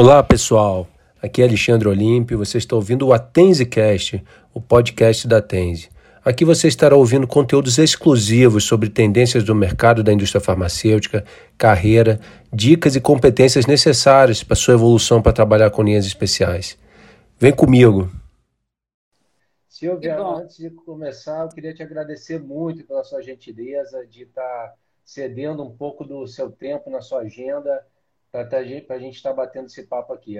Olá, 0.00 0.22
pessoal. 0.22 0.86
Aqui 1.20 1.42
é 1.42 1.44
Alexandre 1.44 1.88
Olímpio. 1.88 2.38
Você 2.38 2.56
está 2.58 2.76
ouvindo 2.76 3.08
o 3.08 3.12
AtenseCast, 3.12 4.24
o 4.54 4.60
podcast 4.60 5.26
da 5.26 5.38
Atense. 5.38 5.90
Aqui 6.24 6.44
você 6.44 6.68
estará 6.68 6.94
ouvindo 6.94 7.26
conteúdos 7.26 7.78
exclusivos 7.78 8.62
sobre 8.62 8.88
tendências 8.90 9.42
do 9.42 9.56
mercado 9.56 10.04
da 10.04 10.12
indústria 10.12 10.40
farmacêutica, 10.40 11.24
carreira, 11.58 12.20
dicas 12.52 12.94
e 12.94 13.00
competências 13.00 13.66
necessárias 13.66 14.44
para 14.44 14.54
sua 14.54 14.74
evolução 14.74 15.20
para 15.20 15.32
trabalhar 15.32 15.68
com 15.70 15.82
linhas 15.82 16.06
especiais. 16.06 16.78
Vem 17.36 17.52
comigo. 17.52 18.08
Silvia, 19.68 20.16
antes 20.16 20.58
de 20.58 20.70
começar, 20.70 21.42
eu 21.42 21.48
queria 21.48 21.74
te 21.74 21.82
agradecer 21.82 22.38
muito 22.38 22.84
pela 22.84 23.02
sua 23.02 23.20
gentileza 23.20 24.06
de 24.06 24.22
estar 24.22 24.74
cedendo 25.04 25.64
um 25.64 25.76
pouco 25.76 26.04
do 26.04 26.24
seu 26.28 26.52
tempo 26.52 26.88
na 26.88 27.00
sua 27.00 27.22
agenda 27.22 27.84
para 28.30 28.96
a 28.96 28.98
gente 28.98 29.16
estar 29.16 29.32
batendo 29.32 29.66
esse 29.66 29.82
papo 29.84 30.12
aqui. 30.12 30.38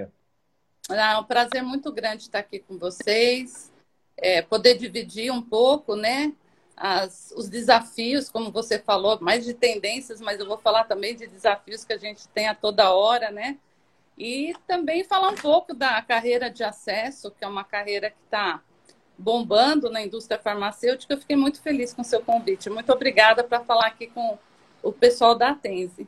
Ah, 0.89 1.13
é 1.13 1.17
um 1.17 1.23
prazer 1.23 1.61
muito 1.63 1.91
grande 1.91 2.23
estar 2.23 2.39
aqui 2.39 2.59
com 2.59 2.77
vocês, 2.77 3.71
é, 4.17 4.41
poder 4.41 4.77
dividir 4.77 5.31
um 5.31 5.41
pouco, 5.41 5.95
né? 5.95 6.33
As, 6.75 7.33
os 7.35 7.49
desafios, 7.49 8.29
como 8.29 8.51
você 8.51 8.79
falou, 8.79 9.19
mais 9.19 9.45
de 9.45 9.53
tendências, 9.53 10.21
mas 10.21 10.39
eu 10.39 10.47
vou 10.47 10.57
falar 10.57 10.85
também 10.85 11.15
de 11.15 11.27
desafios 11.27 11.83
que 11.83 11.93
a 11.93 11.97
gente 11.97 12.27
tem 12.29 12.47
a 12.47 12.55
toda 12.55 12.93
hora, 12.93 13.31
né? 13.31 13.57
E 14.17 14.53
também 14.67 15.03
falar 15.03 15.29
um 15.29 15.35
pouco 15.35 15.73
da 15.73 16.01
carreira 16.01 16.49
de 16.49 16.63
acesso, 16.63 17.31
que 17.31 17.43
é 17.43 17.47
uma 17.47 17.63
carreira 17.63 18.09
que 18.09 18.17
está 18.25 18.61
bombando 19.17 19.89
na 19.89 20.01
indústria 20.01 20.39
farmacêutica. 20.39 21.13
Eu 21.13 21.19
fiquei 21.19 21.35
muito 21.35 21.61
feliz 21.61 21.93
com 21.93 22.01
o 22.01 22.05
seu 22.05 22.21
convite. 22.21 22.69
Muito 22.69 22.91
obrigada 22.91 23.43
para 23.43 23.59
falar 23.59 23.87
aqui 23.87 24.07
com 24.07 24.37
o 24.81 24.91
pessoal 24.91 25.35
da 25.35 25.49
Atense. 25.49 26.07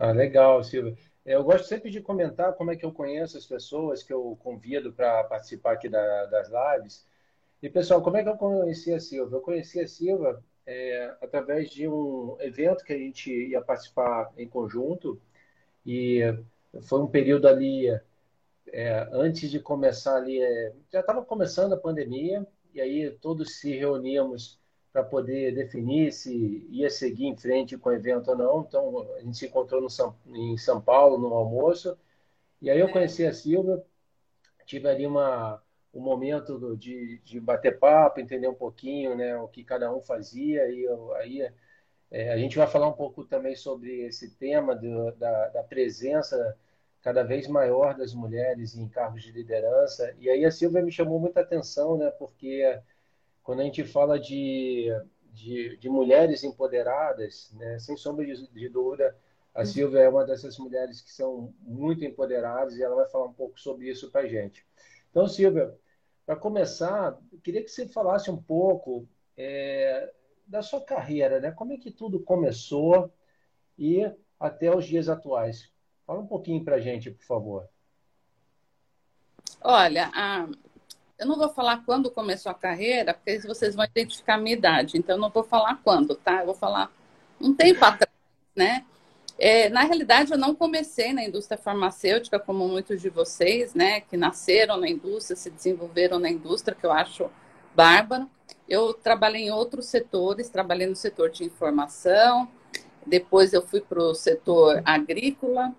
Ah, 0.00 0.12
legal, 0.12 0.64
Silvia. 0.64 0.96
É, 1.26 1.34
eu 1.34 1.44
gosto 1.44 1.66
sempre 1.68 1.90
de 1.90 2.00
comentar 2.00 2.54
como 2.54 2.70
é 2.72 2.76
que 2.76 2.86
eu 2.86 2.92
conheço 2.92 3.36
as 3.36 3.44
pessoas 3.46 4.02
que 4.02 4.10
eu 4.12 4.34
convido 4.42 4.92
para 4.94 5.24
participar 5.24 5.72
aqui 5.74 5.90
da, 5.90 6.24
das 6.26 6.48
lives. 6.50 7.06
E, 7.62 7.68
pessoal, 7.68 8.02
como 8.02 8.16
é 8.16 8.22
que 8.22 8.28
eu 8.30 8.36
conheci 8.38 8.94
a 8.94 9.00
Silva? 9.00 9.36
Eu 9.36 9.42
conheci 9.42 9.80
a 9.80 9.88
Silva 9.88 10.42
é, 10.66 11.14
através 11.22 11.70
de 11.70 11.88
um 11.88 12.36
evento 12.40 12.84
que 12.84 12.94
a 12.94 12.98
gente 12.98 13.30
ia 13.30 13.62
participar 13.62 14.32
em 14.38 14.48
conjunto. 14.48 15.20
E 15.86 16.20
foi 16.82 17.00
um 17.02 17.08
período 17.08 17.48
ali, 17.48 17.88
é, 18.68 19.08
antes 19.12 19.50
de 19.50 19.60
começar 19.60 20.16
ali, 20.16 20.40
é, 20.42 20.74
já 20.92 21.00
estava 21.00 21.24
começando 21.24 21.74
a 21.74 21.78
pandemia, 21.78 22.46
e 22.74 22.80
aí 22.80 23.10
todos 23.20 23.58
se 23.60 23.72
reuníamos 23.76 24.59
para 24.92 25.04
poder 25.04 25.54
definir 25.54 26.12
se 26.12 26.66
ia 26.70 26.90
seguir 26.90 27.26
em 27.26 27.36
frente 27.36 27.78
com 27.78 27.90
o 27.90 27.92
evento 27.92 28.30
ou 28.30 28.36
não. 28.36 28.60
Então, 28.66 29.08
a 29.16 29.20
gente 29.20 29.36
se 29.38 29.46
encontrou 29.46 29.80
no 29.80 29.88
São, 29.88 30.16
em 30.26 30.56
São 30.56 30.80
Paulo, 30.80 31.16
no 31.18 31.32
almoço, 31.32 31.96
e 32.60 32.68
aí 32.70 32.78
eu 32.78 32.88
é. 32.88 32.92
conheci 32.92 33.24
a 33.24 33.32
Silvia, 33.32 33.82
tive 34.66 34.88
ali 34.88 35.06
uma, 35.06 35.62
um 35.94 36.00
momento 36.00 36.76
de, 36.76 37.20
de 37.24 37.40
bater 37.40 37.78
papo, 37.78 38.20
entender 38.20 38.48
um 38.48 38.54
pouquinho 38.54 39.16
né, 39.16 39.36
o 39.36 39.48
que 39.48 39.64
cada 39.64 39.92
um 39.94 40.00
fazia, 40.00 40.68
e 40.68 40.82
eu, 40.82 41.14
aí 41.14 41.48
é, 42.10 42.32
a 42.32 42.36
gente 42.36 42.58
vai 42.58 42.66
falar 42.66 42.88
um 42.88 42.92
pouco 42.92 43.24
também 43.24 43.54
sobre 43.54 44.02
esse 44.06 44.30
tema 44.36 44.74
do, 44.74 45.12
da, 45.12 45.48
da 45.48 45.62
presença 45.62 46.56
cada 47.00 47.22
vez 47.22 47.48
maior 47.48 47.96
das 47.96 48.12
mulheres 48.12 48.76
em 48.76 48.86
cargos 48.88 49.22
de 49.22 49.32
liderança, 49.32 50.14
e 50.18 50.28
aí 50.28 50.44
a 50.44 50.50
Silvia 50.50 50.82
me 50.82 50.92
chamou 50.92 51.18
muita 51.20 51.40
atenção, 51.40 51.96
né, 51.96 52.10
porque 52.10 52.78
quando 53.42 53.60
a 53.60 53.64
gente 53.64 53.84
fala 53.84 54.18
de, 54.18 54.88
de, 55.32 55.76
de 55.76 55.88
mulheres 55.88 56.44
empoderadas, 56.44 57.50
né, 57.54 57.78
sem 57.78 57.96
sombra 57.96 58.24
de, 58.24 58.46
de 58.50 58.68
dúvida, 58.68 59.16
a 59.54 59.64
Silvia 59.64 60.00
é 60.00 60.08
uma 60.08 60.24
dessas 60.24 60.58
mulheres 60.58 61.00
que 61.00 61.12
são 61.12 61.52
muito 61.60 62.04
empoderadas 62.04 62.76
e 62.76 62.82
ela 62.82 62.94
vai 62.94 63.08
falar 63.08 63.26
um 63.26 63.32
pouco 63.32 63.58
sobre 63.58 63.88
isso 63.88 64.10
para 64.10 64.22
a 64.22 64.26
gente. 64.26 64.64
Então, 65.10 65.26
Silvia, 65.26 65.76
para 66.24 66.36
começar, 66.36 67.18
queria 67.42 67.62
que 67.62 67.68
você 67.68 67.88
falasse 67.88 68.30
um 68.30 68.40
pouco 68.40 69.08
é, 69.36 70.12
da 70.46 70.62
sua 70.62 70.80
carreira, 70.80 71.40
né? 71.40 71.50
Como 71.50 71.72
é 71.72 71.76
que 71.76 71.90
tudo 71.90 72.20
começou 72.20 73.12
e 73.76 74.08
até 74.38 74.74
os 74.74 74.86
dias 74.86 75.08
atuais. 75.08 75.70
Fala 76.06 76.20
um 76.20 76.26
pouquinho 76.26 76.64
para 76.64 76.76
a 76.76 76.80
gente, 76.80 77.10
por 77.10 77.24
favor. 77.24 77.68
Olha, 79.60 80.10
a, 80.14 80.48
eu 81.20 81.26
não 81.26 81.36
vou 81.36 81.50
falar 81.50 81.84
quando 81.84 82.10
começou 82.10 82.50
a 82.50 82.54
carreira, 82.54 83.12
porque 83.12 83.38
vocês 83.40 83.74
vão 83.74 83.84
identificar 83.84 84.34
a 84.34 84.38
minha 84.38 84.56
idade. 84.56 84.96
Então, 84.96 85.16
eu 85.16 85.20
não 85.20 85.28
vou 85.28 85.44
falar 85.44 85.78
quando, 85.84 86.14
tá? 86.14 86.40
Eu 86.40 86.46
vou 86.46 86.54
falar 86.54 86.90
um 87.38 87.54
tempo 87.54 87.84
atrás, 87.84 88.10
né? 88.56 88.86
É, 89.38 89.68
na 89.68 89.82
realidade, 89.82 90.32
eu 90.32 90.38
não 90.38 90.54
comecei 90.54 91.12
na 91.12 91.22
indústria 91.22 91.58
farmacêutica, 91.58 92.38
como 92.38 92.66
muitos 92.66 93.02
de 93.02 93.10
vocês, 93.10 93.74
né? 93.74 94.00
Que 94.00 94.16
nasceram 94.16 94.78
na 94.78 94.88
indústria, 94.88 95.36
se 95.36 95.50
desenvolveram 95.50 96.18
na 96.18 96.30
indústria, 96.30 96.74
que 96.74 96.86
eu 96.86 96.92
acho 96.92 97.30
bárbaro. 97.74 98.28
Eu 98.66 98.94
trabalhei 98.94 99.42
em 99.42 99.50
outros 99.50 99.86
setores, 99.86 100.48
trabalhei 100.48 100.86
no 100.86 100.96
setor 100.96 101.28
de 101.28 101.44
informação, 101.44 102.48
depois 103.06 103.52
eu 103.52 103.60
fui 103.60 103.82
para 103.82 104.02
o 104.02 104.14
setor 104.14 104.80
agrícola, 104.86 105.74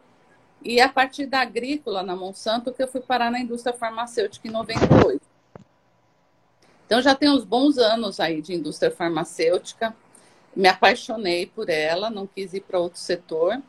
e 0.64 0.80
a 0.80 0.88
partir 0.88 1.26
da 1.26 1.40
agrícola, 1.40 2.04
na 2.04 2.16
Monsanto, 2.16 2.72
que 2.72 2.84
eu 2.84 2.88
fui 2.88 3.02
parar 3.02 3.32
na 3.32 3.40
indústria 3.40 3.76
farmacêutica 3.76 4.48
em 4.48 4.52
98. 4.52 5.31
Então 6.92 7.02
já 7.02 7.16
tem 7.16 7.30
uns 7.30 7.46
bons 7.46 7.78
anos 7.78 8.20
aí 8.20 8.42
de 8.42 8.54
indústria 8.54 8.92
farmacêutica. 8.92 9.96
Me 10.54 10.68
apaixonei 10.68 11.46
por 11.46 11.70
ela, 11.70 12.10
não 12.10 12.28
quis 12.28 12.54
ir 12.54 12.60
para 12.60 12.82
outro 12.82 13.00
setor. 13.00 13.62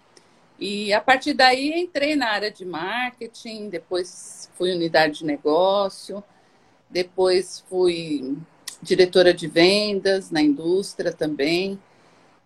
E 0.59 0.93
a 0.93 1.01
partir 1.01 1.33
daí 1.33 1.71
entrei 1.73 2.17
na 2.17 2.31
área 2.31 2.51
de 2.51 2.65
marketing, 2.65 3.69
depois 3.69 4.51
fui 4.59 4.73
unidade 4.73 5.21
de 5.21 5.25
negócio, 5.25 6.21
depois 6.91 7.65
fui 7.69 8.37
diretora 8.83 9.33
de 9.33 9.47
vendas 9.47 10.33
na 10.33 10.43
indústria 10.43 11.13
também. 11.13 11.79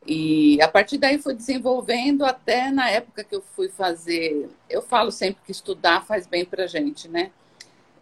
E 0.06 0.60
a 0.60 0.68
partir 0.68 0.98
daí 0.98 1.16
fui 1.16 1.32
desenvolvendo 1.32 2.22
até 2.22 2.70
na 2.70 2.90
época 2.90 3.24
que 3.24 3.34
eu 3.34 3.40
fui 3.40 3.70
fazer. 3.70 4.50
Eu 4.68 4.82
falo 4.82 5.10
sempre 5.10 5.42
que 5.42 5.52
estudar 5.52 6.04
faz 6.04 6.26
bem 6.26 6.44
para 6.44 6.66
gente, 6.66 7.08
né? 7.08 7.30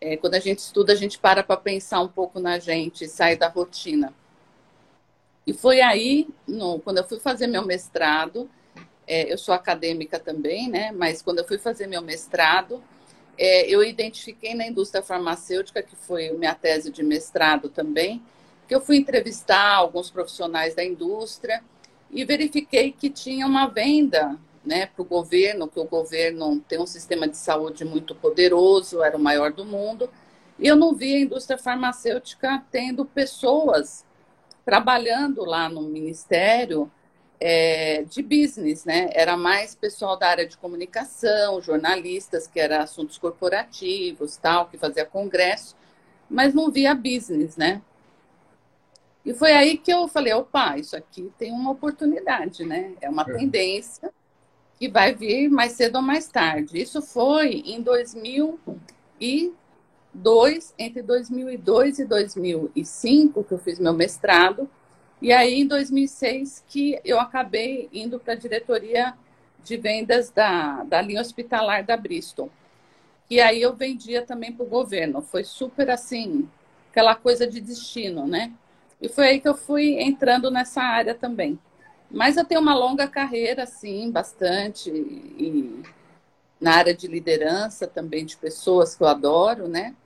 É, 0.00 0.16
quando 0.16 0.34
a 0.34 0.41
gente 0.41 0.59
estuda, 0.59 0.93
a 0.93 0.97
gente 0.97 1.19
para 1.19 1.43
para 1.43 1.56
pensar 1.56 2.00
um 2.00 2.09
pouco 2.09 2.41
na 2.41 2.59
gente, 2.59 3.09
sai 3.09 3.37
da 3.37 3.49
rotina. 3.49 4.12
E 5.47 5.53
foi 5.53 5.81
aí, 5.81 6.28
no, 6.47 6.78
quando 6.81 6.99
eu 6.99 7.05
fui 7.05 7.21
fazer 7.21 7.47
meu 7.47 7.65
mestrado, 7.65 8.50
é, 9.06 9.32
eu 9.32 9.37
sou 9.37 9.55
acadêmica 9.55 10.19
também, 10.19 10.69
né? 10.69 10.91
Mas 10.93 11.21
quando 11.21 11.38
eu 11.38 11.47
fui 11.47 11.59
fazer 11.59 11.87
meu 11.87 12.00
mestrado, 12.00 12.82
é, 13.37 13.69
eu 13.69 13.82
identifiquei 13.82 14.55
na 14.55 14.66
indústria 14.66 15.03
farmacêutica, 15.03 15.82
que 15.82 15.97
foi 15.97 16.31
minha 16.32 16.55
tese 16.55 16.91
de 16.91 17.03
mestrado 17.03 17.69
também, 17.69 18.22
que 18.66 18.75
eu 18.75 18.81
fui 18.81 18.97
entrevistar 18.97 19.75
alguns 19.75 20.11
profissionais 20.11 20.75
da 20.75 20.84
indústria 20.84 21.62
e 22.11 22.25
verifiquei 22.25 22.93
que 22.93 23.11
tinha 23.11 23.47
uma 23.47 23.66
venda 23.66 24.38
né, 24.64 24.86
para 24.86 25.02
o 25.02 25.04
governo, 25.04 25.69
que 25.69 25.78
o 25.78 25.84
governo 25.84 26.60
tem 26.60 26.80
um 26.80 26.86
sistema 26.86 27.28
de 27.28 27.36
saúde 27.36 27.84
muito 27.84 28.14
poderoso, 28.14 29.02
era 29.02 29.16
o 29.16 29.20
maior 29.20 29.52
do 29.52 29.64
mundo, 29.64 30.08
e 30.58 30.66
eu 30.66 30.76
não 30.76 30.94
vi 30.94 31.14
a 31.14 31.20
indústria 31.20 31.58
farmacêutica 31.58 32.62
tendo 32.70 33.04
pessoas 33.04 34.04
trabalhando 34.64 35.44
lá 35.44 35.69
no 35.69 35.82
ministério 35.82 36.91
é, 37.41 38.04
de 38.04 38.22
business, 38.22 38.84
né? 38.84 39.10
Era 39.12 39.36
mais 39.36 39.75
pessoal 39.75 40.16
da 40.16 40.28
área 40.28 40.47
de 40.47 40.56
comunicação, 40.56 41.60
jornalistas, 41.60 42.46
que 42.46 42.58
era 42.58 42.82
assuntos 42.82 43.19
corporativos, 43.19 44.36
tal, 44.36 44.66
que 44.69 44.78
fazia 44.78 45.04
congresso, 45.04 45.76
mas 46.31 46.54
não 46.54 46.70
via 46.70 46.94
business, 46.94 47.56
né? 47.56 47.82
E 49.25 49.34
foi 49.34 49.52
aí 49.52 49.76
que 49.76 49.92
eu 49.92 50.06
falei, 50.06 50.32
opa, 50.32 50.78
isso 50.78 50.96
aqui 50.96 51.32
tem 51.38 51.52
uma 51.52 51.70
oportunidade, 51.70 52.64
né? 52.64 52.93
É 53.00 53.11
uma 53.11 53.22
é. 53.22 53.37
tendência 53.37 54.12
que 54.79 54.88
vai 54.88 55.15
vir 55.15 55.49
mais 55.49 55.73
cedo 55.73 55.97
ou 55.97 56.03
mais 56.03 56.29
tarde. 56.29 56.81
Isso 56.81 57.03
foi 57.03 57.62
em 57.65 57.81
2002, 57.81 60.75
entre 60.79 61.03
2002 61.03 61.99
e 62.00 62.05
2005, 62.05 63.44
que 63.44 63.53
eu 63.53 63.59
fiz 63.59 63.79
meu 63.79 63.93
mestrado, 63.93 64.69
e 65.23 65.32
aí 65.32 65.61
em 65.61 65.67
2006 65.67 66.65
que 66.69 67.00
eu 67.05 67.19
acabei 67.19 67.88
indo 67.93 68.19
para 68.19 68.35
a 68.35 68.37
diretoria 68.37 69.15
de 69.65 69.76
vendas 69.76 70.31
da, 70.31 70.85
da 70.85 71.00
linha 71.00 71.21
hospitalar 71.21 71.85
da 71.85 71.97
Bristol. 71.97 72.50
E 73.31 73.41
aí 73.41 73.62
eu 73.62 73.75
vendia 73.75 74.23
também 74.23 74.53
para 74.53 74.65
o 74.65 74.69
governo. 74.69 75.23
Foi 75.23 75.43
super 75.43 75.88
assim, 75.88 76.49
aquela 76.91 77.15
coisa 77.15 77.47
de 77.47 77.61
destino, 77.61 78.26
né? 78.26 78.53
E 79.00 79.09
foi 79.09 79.29
aí 79.29 79.41
que 79.41 79.49
eu 79.49 79.56
fui 79.56 80.00
entrando 80.00 80.50
nessa 80.50 80.82
área 80.82 81.15
também. 81.15 81.59
Mas 82.14 82.37
eu 82.37 82.44
tenho 82.44 82.61
uma 82.61 82.76
longa 82.76 83.08
carreira, 83.08 83.66
sim, 83.66 84.08
bastante, 84.08 84.88
e 84.88 85.82
na 86.61 86.76
área 86.76 86.94
de 86.94 87.08
liderança 87.08 87.88
também, 87.88 88.25
de 88.25 88.37
pessoas 88.37 88.94
que 88.94 89.02
eu 89.02 89.08
adoro, 89.08 89.66
né? 89.66 89.96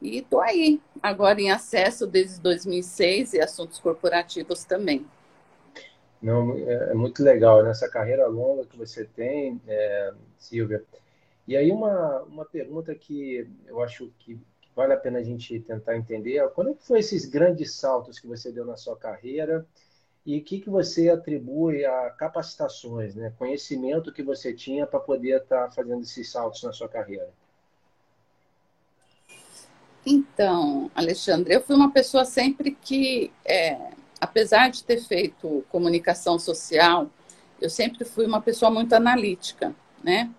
E 0.00 0.18
estou 0.18 0.40
aí, 0.40 0.80
agora 1.02 1.38
em 1.40 1.50
acesso 1.50 2.06
desde 2.06 2.40
2006 2.40 3.34
e 3.34 3.40
assuntos 3.40 3.78
corporativos 3.78 4.64
também. 4.64 5.06
Não, 6.20 6.56
é, 6.56 6.92
é 6.92 6.94
muito 6.94 7.22
legal 7.22 7.62
nessa 7.62 7.90
carreira 7.90 8.26
longa 8.26 8.64
que 8.64 8.78
você 8.78 9.04
tem, 9.04 9.60
é, 9.68 10.14
Silvia. 10.38 10.82
E 11.46 11.58
aí 11.58 11.70
uma, 11.70 12.22
uma 12.22 12.44
pergunta 12.46 12.94
que 12.94 13.46
eu 13.66 13.82
acho 13.82 14.10
que 14.18 14.40
vale 14.74 14.94
a 14.94 14.96
pena 14.96 15.18
a 15.18 15.22
gente 15.22 15.60
tentar 15.60 15.94
entender 15.94 16.38
é 16.38 16.48
quando 16.48 16.70
é 16.70 16.74
que 16.74 16.86
foi 16.86 17.00
esses 17.00 17.26
grandes 17.26 17.74
saltos 17.74 18.18
que 18.18 18.26
você 18.26 18.50
deu 18.50 18.64
na 18.64 18.78
sua 18.78 18.96
carreira 18.96 19.66
e 20.26 20.38
o 20.38 20.42
que, 20.42 20.58
que 20.58 20.70
você 20.70 21.10
atribui 21.10 21.84
a 21.84 22.10
capacitações, 22.10 23.14
né? 23.14 23.32
conhecimento 23.38 24.12
que 24.12 24.22
você 24.22 24.54
tinha 24.54 24.86
para 24.86 24.98
poder 24.98 25.42
estar 25.42 25.66
tá 25.66 25.70
fazendo 25.70 26.02
esses 26.02 26.30
saltos 26.30 26.62
na 26.62 26.72
sua 26.72 26.88
carreira? 26.88 27.28
Então, 30.06 30.90
Alexandre, 30.94 31.54
eu 31.54 31.60
fui 31.60 31.76
uma 31.76 31.90
pessoa 31.90 32.24
sempre 32.24 32.72
que, 32.72 33.32
é, 33.44 33.76
apesar 34.20 34.70
de 34.70 34.82
ter 34.82 34.98
feito 35.00 35.64
comunicação 35.70 36.38
social, 36.38 37.10
eu 37.60 37.70
sempre 37.70 38.04
fui 38.04 38.26
uma 38.26 38.40
pessoa 38.40 38.70
muito 38.70 38.94
analítica, 38.94 39.74
né? 40.02 40.30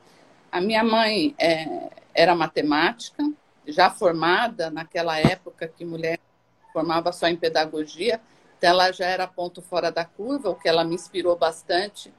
A 0.52 0.62
minha 0.62 0.84
mãe 0.84 1.36
é, 1.40 1.90
era 2.14 2.36
matemática, 2.36 3.24
já 3.68 3.90
formada 3.90 4.70
naquela 4.70 5.20
época 5.20 5.68
que 5.68 5.84
mulher 5.84 6.20
formava 6.72 7.12
só 7.12 7.28
em 7.28 7.36
pedagogia, 7.36 8.22
ela 8.66 8.92
já 8.92 9.06
era 9.06 9.28
ponto 9.28 9.62
fora 9.62 9.92
da 9.92 10.06
curva, 10.06 10.50
o 10.50 10.56
que 10.56 10.68
ela 10.68 10.84
me 10.84 10.96
inspirou 10.96 11.36
bastante 11.36 12.12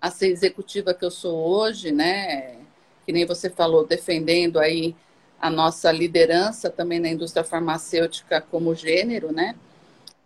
a 0.00 0.10
ser 0.10 0.28
executiva 0.28 0.94
que 0.94 1.04
eu 1.04 1.10
sou 1.10 1.36
hoje, 1.36 1.90
né? 1.90 2.56
Que 3.04 3.12
nem 3.12 3.26
você 3.26 3.50
falou, 3.50 3.86
defendendo 3.86 4.58
aí 4.58 4.94
a 5.40 5.50
nossa 5.50 5.90
liderança 5.92 6.70
também 6.70 6.98
na 6.98 7.08
indústria 7.08 7.44
farmacêutica 7.44 8.40
como 8.40 8.74
gênero, 8.74 9.32
né? 9.32 9.54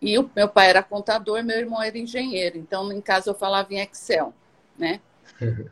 E 0.01 0.17
o 0.17 0.29
meu 0.35 0.49
pai 0.49 0.69
era 0.69 0.83
contador, 0.83 1.43
meu 1.43 1.57
irmão 1.57 1.81
era 1.81 1.97
engenheiro, 1.97 2.57
então 2.57 2.91
em 2.91 2.99
casa 2.99 3.29
eu 3.29 3.35
falava 3.35 3.73
em 3.73 3.79
Excel, 3.79 4.33
né? 4.77 4.99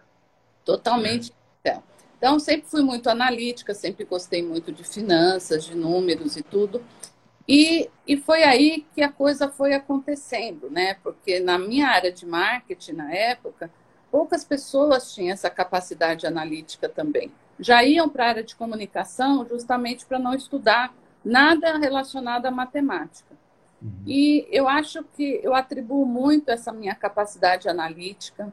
Totalmente 0.63 1.33
Excel. 1.63 1.83
Então 2.17 2.39
sempre 2.39 2.69
fui 2.69 2.81
muito 2.81 3.09
analítica, 3.09 3.73
sempre 3.73 4.05
gostei 4.05 4.41
muito 4.41 4.71
de 4.71 4.83
finanças, 4.83 5.65
de 5.65 5.75
números 5.75 6.37
e 6.37 6.43
tudo. 6.43 6.81
E, 7.47 7.89
e 8.07 8.17
foi 8.17 8.43
aí 8.43 8.85
que 8.93 9.01
a 9.01 9.11
coisa 9.11 9.49
foi 9.49 9.73
acontecendo, 9.73 10.69
né? 10.69 10.95
Porque 11.03 11.39
na 11.39 11.57
minha 11.57 11.87
área 11.87 12.11
de 12.11 12.25
marketing 12.25 12.93
na 12.93 13.13
época, 13.13 13.69
poucas 14.09 14.43
pessoas 14.43 15.13
tinham 15.13 15.33
essa 15.33 15.49
capacidade 15.49 16.25
analítica 16.27 16.87
também 16.87 17.31
já 17.61 17.83
iam 17.83 18.09
para 18.09 18.25
a 18.25 18.29
área 18.29 18.43
de 18.43 18.55
comunicação 18.55 19.45
justamente 19.47 20.03
para 20.05 20.17
não 20.17 20.33
estudar 20.33 20.93
nada 21.23 21.77
relacionado 21.77 22.47
à 22.47 22.51
matemática. 22.51 23.35
Uhum. 23.79 23.91
E 24.07 24.47
eu 24.49 24.67
acho 24.67 25.03
que 25.15 25.39
eu 25.43 25.53
atribuo 25.53 26.03
muito 26.05 26.49
essa 26.49 26.73
minha 26.73 26.95
capacidade 26.95 27.69
analítica, 27.69 28.51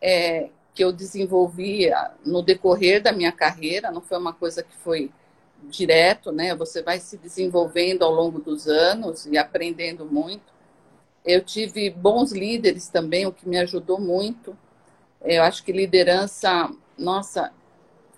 é, 0.00 0.48
que 0.74 0.82
eu 0.82 0.90
desenvolvi 0.90 1.90
no 2.24 2.42
decorrer 2.42 3.02
da 3.02 3.12
minha 3.12 3.30
carreira, 3.30 3.90
não 3.90 4.00
foi 4.00 4.16
uma 4.16 4.32
coisa 4.32 4.62
que 4.62 4.74
foi 4.76 5.10
direto, 5.68 6.32
né? 6.32 6.54
Você 6.54 6.82
vai 6.82 6.98
se 6.98 7.16
desenvolvendo 7.16 8.02
ao 8.02 8.12
longo 8.12 8.40
dos 8.40 8.66
anos 8.66 9.26
e 9.26 9.36
aprendendo 9.36 10.04
muito. 10.04 10.52
Eu 11.24 11.42
tive 11.42 11.90
bons 11.90 12.32
líderes 12.32 12.88
também, 12.88 13.26
o 13.26 13.32
que 13.32 13.48
me 13.48 13.58
ajudou 13.58 14.00
muito. 14.00 14.56
Eu 15.22 15.42
acho 15.42 15.62
que 15.62 15.72
liderança, 15.72 16.70
nossa, 16.96 17.52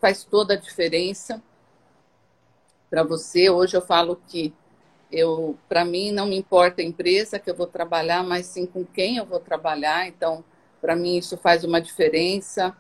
faz 0.01 0.25
toda 0.25 0.55
a 0.55 0.57
diferença 0.57 1.43
para 2.89 3.03
você. 3.03 3.51
Hoje 3.51 3.77
eu 3.77 3.83
falo 3.83 4.21
que 4.29 4.53
eu, 5.11 5.59
para 5.69 5.85
mim, 5.85 6.11
não 6.11 6.27
me 6.27 6.37
importa 6.37 6.81
a 6.81 6.85
empresa 6.85 7.39
que 7.39 7.51
eu 7.51 7.55
vou 7.55 7.67
trabalhar, 7.67 8.23
mas 8.23 8.47
sim 8.47 8.65
com 8.65 8.85
quem 8.85 9.19
eu 9.19 9.27
vou 9.27 9.41
trabalhar. 9.41 10.07
Então, 10.07 10.45
para 10.81 10.97
mim 10.97 11.17
isso 11.17 11.37
faz 11.37 11.65
uma 11.65 11.81
diferença 11.81 12.77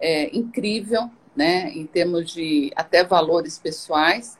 é, 0.00 0.36
incrível, 0.36 1.10
né, 1.38 1.70
em 1.70 1.86
termos 1.86 2.32
de 2.32 2.72
até 2.74 3.04
valores 3.04 3.58
pessoais. 3.58 4.36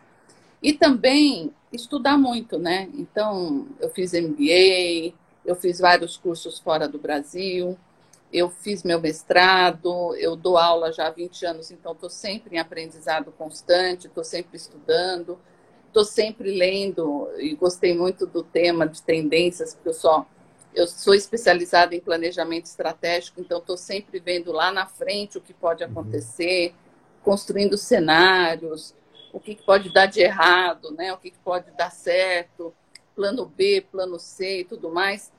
E 0.60 0.72
também 0.72 1.52
estudar 1.72 2.18
muito, 2.18 2.58
né? 2.58 2.88
Então, 2.94 3.68
eu 3.78 3.88
fiz 3.90 4.12
MBA, 4.12 5.14
eu 5.46 5.54
fiz 5.54 5.78
vários 5.78 6.16
cursos 6.16 6.58
fora 6.58 6.88
do 6.88 6.98
Brasil, 6.98 7.78
eu 8.32 8.50
fiz 8.50 8.82
meu 8.82 9.00
mestrado, 9.00 10.16
eu 10.16 10.34
dou 10.34 10.58
aula 10.58 10.92
já 10.92 11.06
há 11.06 11.10
20 11.10 11.46
anos, 11.46 11.70
então 11.70 11.92
estou 11.92 12.10
sempre 12.10 12.56
em 12.56 12.58
aprendizado 12.58 13.32
constante, 13.38 14.08
estou 14.08 14.24
sempre 14.24 14.56
estudando, 14.56 15.38
estou 15.86 16.04
sempre 16.04 16.50
lendo 16.50 17.28
e 17.38 17.54
gostei 17.54 17.96
muito 17.96 18.26
do 18.26 18.42
tema 18.42 18.88
de 18.88 19.00
tendências, 19.00 19.74
porque 19.74 19.90
eu 19.90 19.94
só 19.94 20.26
eu 20.74 20.86
sou 20.86 21.14
especializada 21.14 21.94
em 21.94 22.00
planejamento 22.00 22.66
estratégico, 22.66 23.40
então 23.40 23.58
estou 23.58 23.76
sempre 23.76 24.20
vendo 24.20 24.52
lá 24.52 24.70
na 24.70 24.86
frente 24.86 25.38
o 25.38 25.40
que 25.40 25.52
pode 25.52 25.82
uhum. 25.82 25.90
Construindo 27.22 27.76
cenários, 27.76 28.94
o 29.32 29.40
que 29.40 29.56
pode 29.56 29.92
dar 29.92 30.06
de 30.06 30.20
errado, 30.20 30.90
né? 30.92 31.12
o 31.12 31.18
que 31.18 31.32
pode 31.44 31.70
dar 31.72 31.90
certo, 31.90 32.74
plano 33.14 33.46
B, 33.46 33.86
plano 33.90 34.18
C 34.18 34.60
e 34.60 34.64
tudo 34.64 34.90
mais 34.90 35.32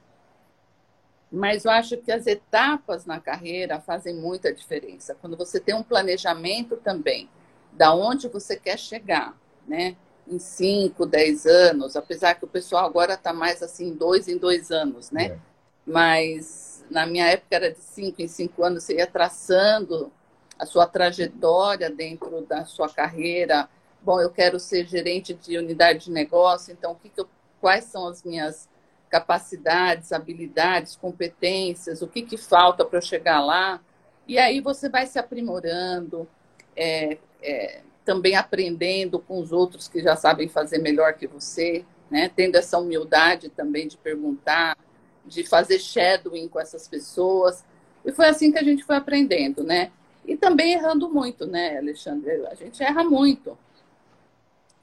mas 1.31 1.65
eu 1.65 1.71
acho 1.71 1.97
que 1.97 2.11
as 2.11 2.25
etapas 2.25 3.05
na 3.05 3.19
carreira 3.19 3.79
fazem 3.79 4.15
muita 4.15 4.53
diferença. 4.53 5.15
Quando 5.21 5.37
você 5.37 5.59
tem 5.59 5.75
um 5.75 5.83
planejamento 5.83 6.77
também, 6.77 7.29
da 7.71 7.93
onde 7.93 8.27
você 8.27 8.55
quer 8.55 8.79
chegar, 8.79 9.37
né? 9.67 9.95
Em 10.27 10.39
5, 10.39 11.05
10 11.05 11.45
anos, 11.45 11.95
apesar 11.95 12.35
que 12.35 12.45
o 12.45 12.47
pessoal 12.47 12.85
agora 12.85 13.13
está 13.13 13.31
mais 13.31 13.61
assim, 13.63 13.93
dois 13.93 14.27
em 14.27 14.37
dois 14.37 14.71
anos, 14.71 15.11
né? 15.11 15.25
É. 15.25 15.37
Mas 15.85 16.83
na 16.89 17.05
minha 17.05 17.27
época 17.27 17.55
era 17.55 17.71
de 17.71 17.79
cinco 17.79 18.21
em 18.21 18.27
cinco 18.27 18.63
anos, 18.63 18.83
você 18.83 18.95
ia 18.95 19.07
traçando 19.07 20.11
a 20.59 20.65
sua 20.65 20.85
trajetória 20.85 21.89
dentro 21.89 22.41
da 22.41 22.65
sua 22.65 22.89
carreira. 22.89 23.69
Bom, 24.01 24.19
eu 24.19 24.29
quero 24.29 24.59
ser 24.59 24.85
gerente 24.85 25.33
de 25.33 25.57
unidade 25.57 26.05
de 26.05 26.11
negócio, 26.11 26.73
então 26.73 26.91
o 26.91 26.95
que, 26.95 27.09
que 27.09 27.21
eu, 27.21 27.29
quais 27.61 27.85
são 27.85 28.07
as 28.07 28.23
minhas 28.23 28.67
capacidades, 29.09 30.11
habilidades, 30.11 30.95
competências, 30.95 32.01
o 32.01 32.07
que, 32.07 32.21
que 32.21 32.37
falta 32.37 32.85
para 32.85 32.99
eu 32.99 33.01
chegar 33.01 33.41
lá. 33.41 33.81
E 34.27 34.37
aí 34.37 34.59
você 34.59 34.87
vai 34.87 35.07
se 35.07 35.17
aprimorando, 35.17 36.27
é, 36.75 37.17
é, 37.41 37.81
também 38.05 38.35
aprendendo 38.35 39.19
com 39.19 39.39
os 39.39 39.51
outros 39.51 39.87
que 39.87 40.01
já 40.01 40.15
sabem 40.15 40.47
fazer 40.47 40.77
melhor 40.77 41.13
que 41.13 41.25
você, 41.25 41.83
né? 42.11 42.29
tendo 42.35 42.55
essa 42.55 42.77
humildade 42.77 43.49
também 43.49 43.87
de 43.87 43.97
perguntar, 43.97 44.77
de 45.25 45.43
fazer 45.43 45.79
shadowing 45.79 46.47
com 46.47 46.59
essas 46.59 46.87
pessoas. 46.87 47.65
E 48.05 48.11
foi 48.11 48.27
assim 48.27 48.51
que 48.51 48.59
a 48.59 48.63
gente 48.63 48.83
foi 48.83 48.95
aprendendo, 48.95 49.63
né? 49.63 49.91
E 50.25 50.37
também 50.37 50.73
errando 50.73 51.09
muito, 51.09 51.45
né, 51.45 51.77
Alexandre? 51.77 52.45
A 52.47 52.55
gente 52.55 52.81
erra 52.83 53.03
muito. 53.03 53.57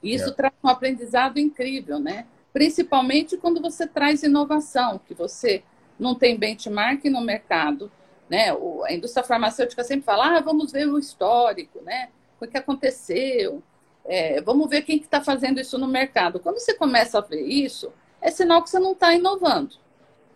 Isso 0.03 0.29
é. 0.29 0.33
traz 0.33 0.53
um 0.63 0.67
aprendizado 0.67 1.39
incrível, 1.39 1.99
né? 1.99 2.25
principalmente 2.57 3.37
quando 3.37 3.61
você 3.61 3.85
traz 3.85 4.23
inovação, 4.23 4.99
que 5.05 5.13
você 5.13 5.61
não 5.99 6.15
tem 6.15 6.35
benchmark 6.35 7.05
no 7.05 7.21
mercado. 7.21 7.91
Né? 8.27 8.49
A 8.83 8.91
indústria 8.91 9.23
farmacêutica 9.23 9.83
sempre 9.83 10.05
fala, 10.05 10.37
ah, 10.37 10.39
vamos 10.39 10.71
ver 10.71 10.87
o 10.87 10.97
histórico, 10.97 11.79
né? 11.83 12.09
o 12.41 12.47
que 12.47 12.57
aconteceu, 12.57 13.61
é, 14.03 14.41
vamos 14.41 14.67
ver 14.67 14.81
quem 14.81 14.95
está 14.95 15.05
que 15.05 15.11
tá 15.11 15.23
fazendo 15.23 15.59
isso 15.59 15.77
no 15.77 15.87
mercado. 15.87 16.39
Quando 16.39 16.57
você 16.57 16.73
começa 16.73 17.19
a 17.19 17.21
ver 17.21 17.41
isso, 17.41 17.93
é 18.19 18.31
sinal 18.31 18.63
que 18.63 18.71
você 18.71 18.79
não 18.79 18.93
está 18.93 19.13
inovando. 19.13 19.75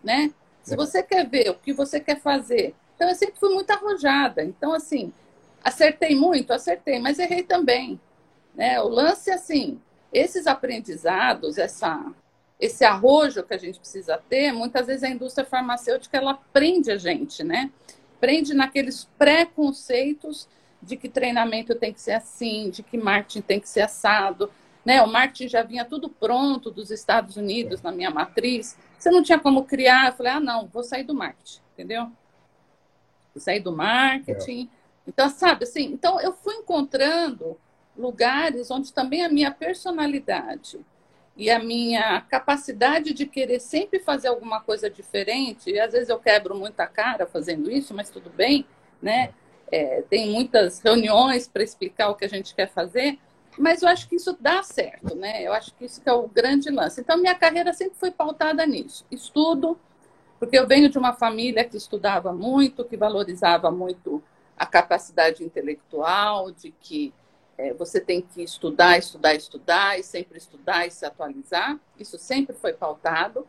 Né? 0.00 0.32
Se 0.62 0.74
é. 0.74 0.76
você 0.76 1.02
quer 1.02 1.28
ver 1.28 1.50
o 1.50 1.54
que 1.54 1.72
você 1.72 1.98
quer 1.98 2.20
fazer. 2.20 2.72
Então, 3.02 3.10
eu 3.10 3.16
sempre 3.16 3.40
fui 3.40 3.52
muito 3.52 3.68
arrojada. 3.68 4.44
Então, 4.44 4.72
assim, 4.72 5.12
acertei 5.64 6.14
muito, 6.14 6.52
acertei, 6.52 7.00
mas 7.00 7.18
errei 7.18 7.42
também. 7.42 8.00
Né? 8.54 8.80
O 8.80 8.86
lance, 8.86 9.28
assim, 9.28 9.80
esses 10.12 10.46
aprendizados, 10.46 11.58
essa, 11.58 12.12
esse 12.60 12.84
arrojo 12.84 13.42
que 13.42 13.54
a 13.54 13.58
gente 13.58 13.80
precisa 13.80 14.22
ter, 14.28 14.52
muitas 14.52 14.86
vezes 14.86 15.02
a 15.02 15.08
indústria 15.08 15.44
farmacêutica 15.44 16.16
ela 16.16 16.38
prende 16.52 16.92
a 16.92 16.96
gente, 16.96 17.42
né? 17.42 17.72
Prende 18.20 18.54
naqueles 18.54 19.08
preconceitos 19.18 20.48
de 20.80 20.96
que 20.96 21.08
treinamento 21.08 21.74
tem 21.74 21.92
que 21.92 22.00
ser 22.00 22.12
assim, 22.12 22.70
de 22.70 22.84
que 22.84 22.96
marketing 22.96 23.40
tem 23.40 23.58
que 23.58 23.68
ser 23.68 23.80
assado. 23.80 24.48
Né? 24.84 25.02
O 25.02 25.08
marketing 25.08 25.48
já 25.48 25.64
vinha 25.64 25.84
tudo 25.84 26.08
pronto 26.08 26.70
dos 26.70 26.92
Estados 26.92 27.36
Unidos 27.36 27.82
na 27.82 27.90
minha 27.90 28.12
matriz. 28.12 28.78
Você 28.96 29.10
não 29.10 29.24
tinha 29.24 29.40
como 29.40 29.64
criar. 29.64 30.06
Eu 30.06 30.12
falei, 30.12 30.30
ah, 30.30 30.40
não, 30.40 30.68
vou 30.68 30.84
sair 30.84 31.02
do 31.02 31.14
marketing, 31.14 31.58
entendeu? 31.72 32.08
Sair 33.40 33.60
do 33.60 33.72
marketing. 33.72 34.68
É. 34.72 34.82
Então, 35.08 35.28
sabe 35.28 35.64
assim, 35.64 35.84
então 35.84 36.20
eu 36.20 36.32
fui 36.32 36.54
encontrando 36.54 37.58
lugares 37.96 38.70
onde 38.70 38.92
também 38.92 39.24
a 39.24 39.28
minha 39.28 39.50
personalidade 39.50 40.80
e 41.36 41.50
a 41.50 41.58
minha 41.58 42.20
capacidade 42.22 43.12
de 43.12 43.26
querer 43.26 43.58
sempre 43.58 43.98
fazer 43.98 44.28
alguma 44.28 44.60
coisa 44.60 44.90
diferente, 44.90 45.70
e 45.70 45.80
às 45.80 45.92
vezes 45.92 46.08
eu 46.08 46.18
quebro 46.18 46.54
muita 46.54 46.86
cara 46.86 47.26
fazendo 47.26 47.70
isso, 47.70 47.94
mas 47.94 48.10
tudo 48.10 48.30
bem, 48.30 48.66
né? 49.00 49.32
É, 49.70 50.02
tem 50.02 50.30
muitas 50.30 50.80
reuniões 50.80 51.48
para 51.48 51.62
explicar 51.62 52.10
o 52.10 52.14
que 52.14 52.26
a 52.26 52.28
gente 52.28 52.54
quer 52.54 52.70
fazer, 52.70 53.18
mas 53.58 53.82
eu 53.82 53.88
acho 53.88 54.08
que 54.08 54.16
isso 54.16 54.36
dá 54.38 54.62
certo, 54.62 55.14
né? 55.14 55.42
Eu 55.42 55.52
acho 55.52 55.74
que 55.74 55.86
isso 55.86 56.00
que 56.00 56.08
é 56.08 56.12
o 56.12 56.28
grande 56.28 56.70
lance. 56.70 57.00
Então, 57.00 57.16
minha 57.16 57.34
carreira 57.34 57.72
sempre 57.72 57.96
foi 57.98 58.10
pautada 58.10 58.66
nisso. 58.66 59.04
Estudo, 59.10 59.78
porque 60.42 60.58
eu 60.58 60.66
venho 60.66 60.88
de 60.88 60.98
uma 60.98 61.12
família 61.12 61.64
que 61.64 61.76
estudava 61.76 62.32
muito, 62.32 62.84
que 62.84 62.96
valorizava 62.96 63.70
muito 63.70 64.20
a 64.56 64.66
capacidade 64.66 65.44
intelectual, 65.44 66.50
de 66.50 66.72
que 66.80 67.14
é, 67.56 67.72
você 67.74 68.00
tem 68.00 68.20
que 68.20 68.42
estudar, 68.42 68.98
estudar, 68.98 69.36
estudar, 69.36 70.00
e 70.00 70.02
sempre 70.02 70.38
estudar 70.38 70.84
e 70.84 70.90
se 70.90 71.06
atualizar. 71.06 71.78
Isso 71.96 72.18
sempre 72.18 72.56
foi 72.56 72.72
pautado. 72.72 73.46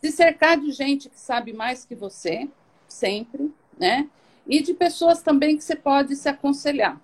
Se 0.00 0.12
cercar 0.12 0.56
de 0.56 0.70
gente 0.70 1.08
que 1.08 1.18
sabe 1.18 1.52
mais 1.52 1.84
que 1.84 1.96
você, 1.96 2.48
sempre, 2.86 3.52
né? 3.76 4.08
E 4.46 4.62
de 4.62 4.74
pessoas 4.74 5.20
também 5.20 5.56
que 5.56 5.64
você 5.64 5.74
pode 5.74 6.14
se 6.14 6.28
aconselhar. 6.28 6.96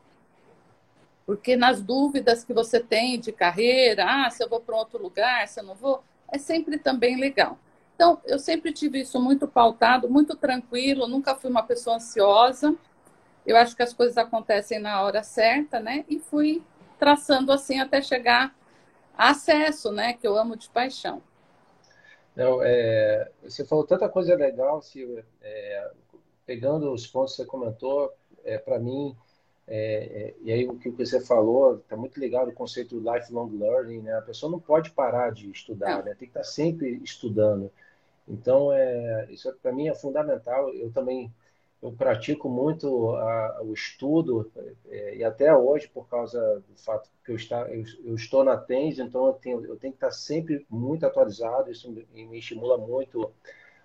Porque 1.26 1.56
nas 1.56 1.82
dúvidas 1.82 2.44
que 2.44 2.54
você 2.54 2.78
tem 2.78 3.18
de 3.18 3.32
carreira, 3.32 4.04
ah, 4.06 4.30
se 4.30 4.40
eu 4.40 4.48
vou 4.48 4.60
para 4.60 4.76
outro 4.76 5.02
lugar, 5.02 5.48
se 5.48 5.58
eu 5.58 5.64
não 5.64 5.74
vou, 5.74 6.00
é 6.30 6.38
sempre 6.38 6.78
também 6.78 7.18
legal. 7.18 7.58
Então, 7.98 8.20
eu 8.24 8.38
sempre 8.38 8.72
tive 8.72 9.00
isso 9.00 9.20
muito 9.20 9.48
pautado, 9.48 10.08
muito 10.08 10.36
tranquilo, 10.36 11.08
nunca 11.08 11.34
fui 11.34 11.50
uma 11.50 11.64
pessoa 11.64 11.96
ansiosa. 11.96 12.72
Eu 13.44 13.56
acho 13.56 13.74
que 13.74 13.82
as 13.82 13.92
coisas 13.92 14.16
acontecem 14.16 14.78
na 14.78 15.02
hora 15.02 15.24
certa, 15.24 15.80
né? 15.80 16.04
E 16.08 16.20
fui 16.20 16.62
traçando 16.96 17.50
assim 17.50 17.80
até 17.80 18.00
chegar 18.00 18.54
a 19.16 19.30
acesso, 19.30 19.90
né? 19.90 20.12
Que 20.12 20.28
eu 20.28 20.38
amo 20.38 20.56
de 20.56 20.68
paixão. 20.68 21.20
Não, 22.36 22.60
é, 22.62 23.32
você 23.42 23.64
falou 23.64 23.84
tanta 23.84 24.08
coisa 24.08 24.36
legal, 24.36 24.80
Silvia. 24.80 25.26
É, 25.42 25.90
pegando 26.46 26.92
os 26.92 27.04
pontos 27.04 27.32
que 27.32 27.42
você 27.42 27.48
comentou, 27.48 28.14
é, 28.44 28.58
para 28.58 28.78
mim, 28.78 29.16
é, 29.66 29.76
é, 29.76 30.34
e 30.40 30.52
aí 30.52 30.68
o 30.68 30.78
que 30.78 30.88
você 30.90 31.20
falou 31.20 31.78
está 31.78 31.96
muito 31.96 32.20
ligado 32.20 32.46
ao 32.46 32.54
conceito 32.54 33.00
do 33.00 33.12
lifelong 33.12 33.50
learning, 33.58 34.02
né? 34.02 34.16
A 34.16 34.22
pessoa 34.22 34.52
não 34.52 34.60
pode 34.60 34.92
parar 34.92 35.32
de 35.32 35.50
estudar, 35.50 36.04
né? 36.04 36.14
Tem 36.14 36.28
que 36.28 36.38
estar 36.38 36.40
tá 36.40 36.44
sempre 36.44 37.00
estudando. 37.02 37.72
Então, 38.28 38.72
é, 38.72 39.26
isso 39.30 39.52
para 39.62 39.72
mim 39.72 39.88
é 39.88 39.94
fundamental. 39.94 40.72
Eu 40.74 40.92
também 40.92 41.32
eu 41.80 41.92
pratico 41.92 42.48
muito 42.48 43.12
a, 43.12 43.62
o 43.62 43.72
estudo 43.72 44.50
é, 44.88 45.16
e 45.16 45.24
até 45.24 45.54
hoje 45.54 45.88
por 45.88 46.08
causa 46.08 46.60
do 46.68 46.76
fato 46.76 47.08
que 47.24 47.30
eu, 47.30 47.36
está, 47.36 47.68
eu, 47.70 47.84
eu 48.04 48.14
estou 48.16 48.42
na 48.42 48.56
TENS, 48.56 48.98
então 48.98 49.26
eu 49.26 49.32
tenho, 49.34 49.64
eu 49.64 49.76
tenho 49.76 49.92
que 49.92 49.98
estar 49.98 50.10
sempre 50.10 50.66
muito 50.68 51.06
atualizado. 51.06 51.70
Isso 51.70 51.90
me, 51.90 52.26
me 52.26 52.38
estimula 52.38 52.76
muito 52.76 53.32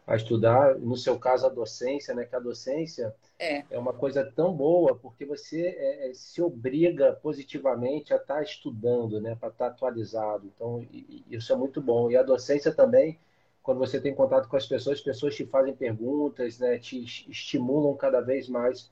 a 0.05 0.15
estudar. 0.15 0.75
No 0.79 0.97
seu 0.97 1.17
caso, 1.17 1.45
a 1.45 1.49
docência, 1.49 2.13
né? 2.13 2.25
Que 2.25 2.35
a 2.35 2.39
docência 2.39 3.13
é, 3.39 3.63
é 3.69 3.79
uma 3.79 3.93
coisa 3.93 4.23
tão 4.35 4.53
boa 4.53 4.95
porque 4.95 5.25
você 5.25 5.61
é, 5.61 6.09
é 6.09 6.13
se 6.13 6.41
obriga 6.41 7.13
positivamente 7.21 8.13
a 8.13 8.17
estar 8.17 8.41
estudando, 8.41 9.21
né? 9.21 9.35
Para 9.35 9.49
estar 9.49 9.67
atualizado. 9.67 10.51
Então, 10.55 10.85
isso 11.29 11.51
é 11.53 11.55
muito 11.55 11.81
bom. 11.81 12.09
E 12.11 12.17
a 12.17 12.23
docência 12.23 12.73
também, 12.73 13.19
quando 13.63 13.79
você 13.79 13.99
tem 13.99 14.13
contato 14.13 14.49
com 14.49 14.57
as 14.57 14.67
pessoas, 14.67 14.99
as 14.99 15.03
pessoas 15.03 15.35
te 15.35 15.45
fazem 15.45 15.73
perguntas, 15.73 16.59
né? 16.59 16.77
Te 16.77 17.01
estimulam 17.01 17.95
cada 17.95 18.19
vez 18.19 18.49
mais 18.49 18.91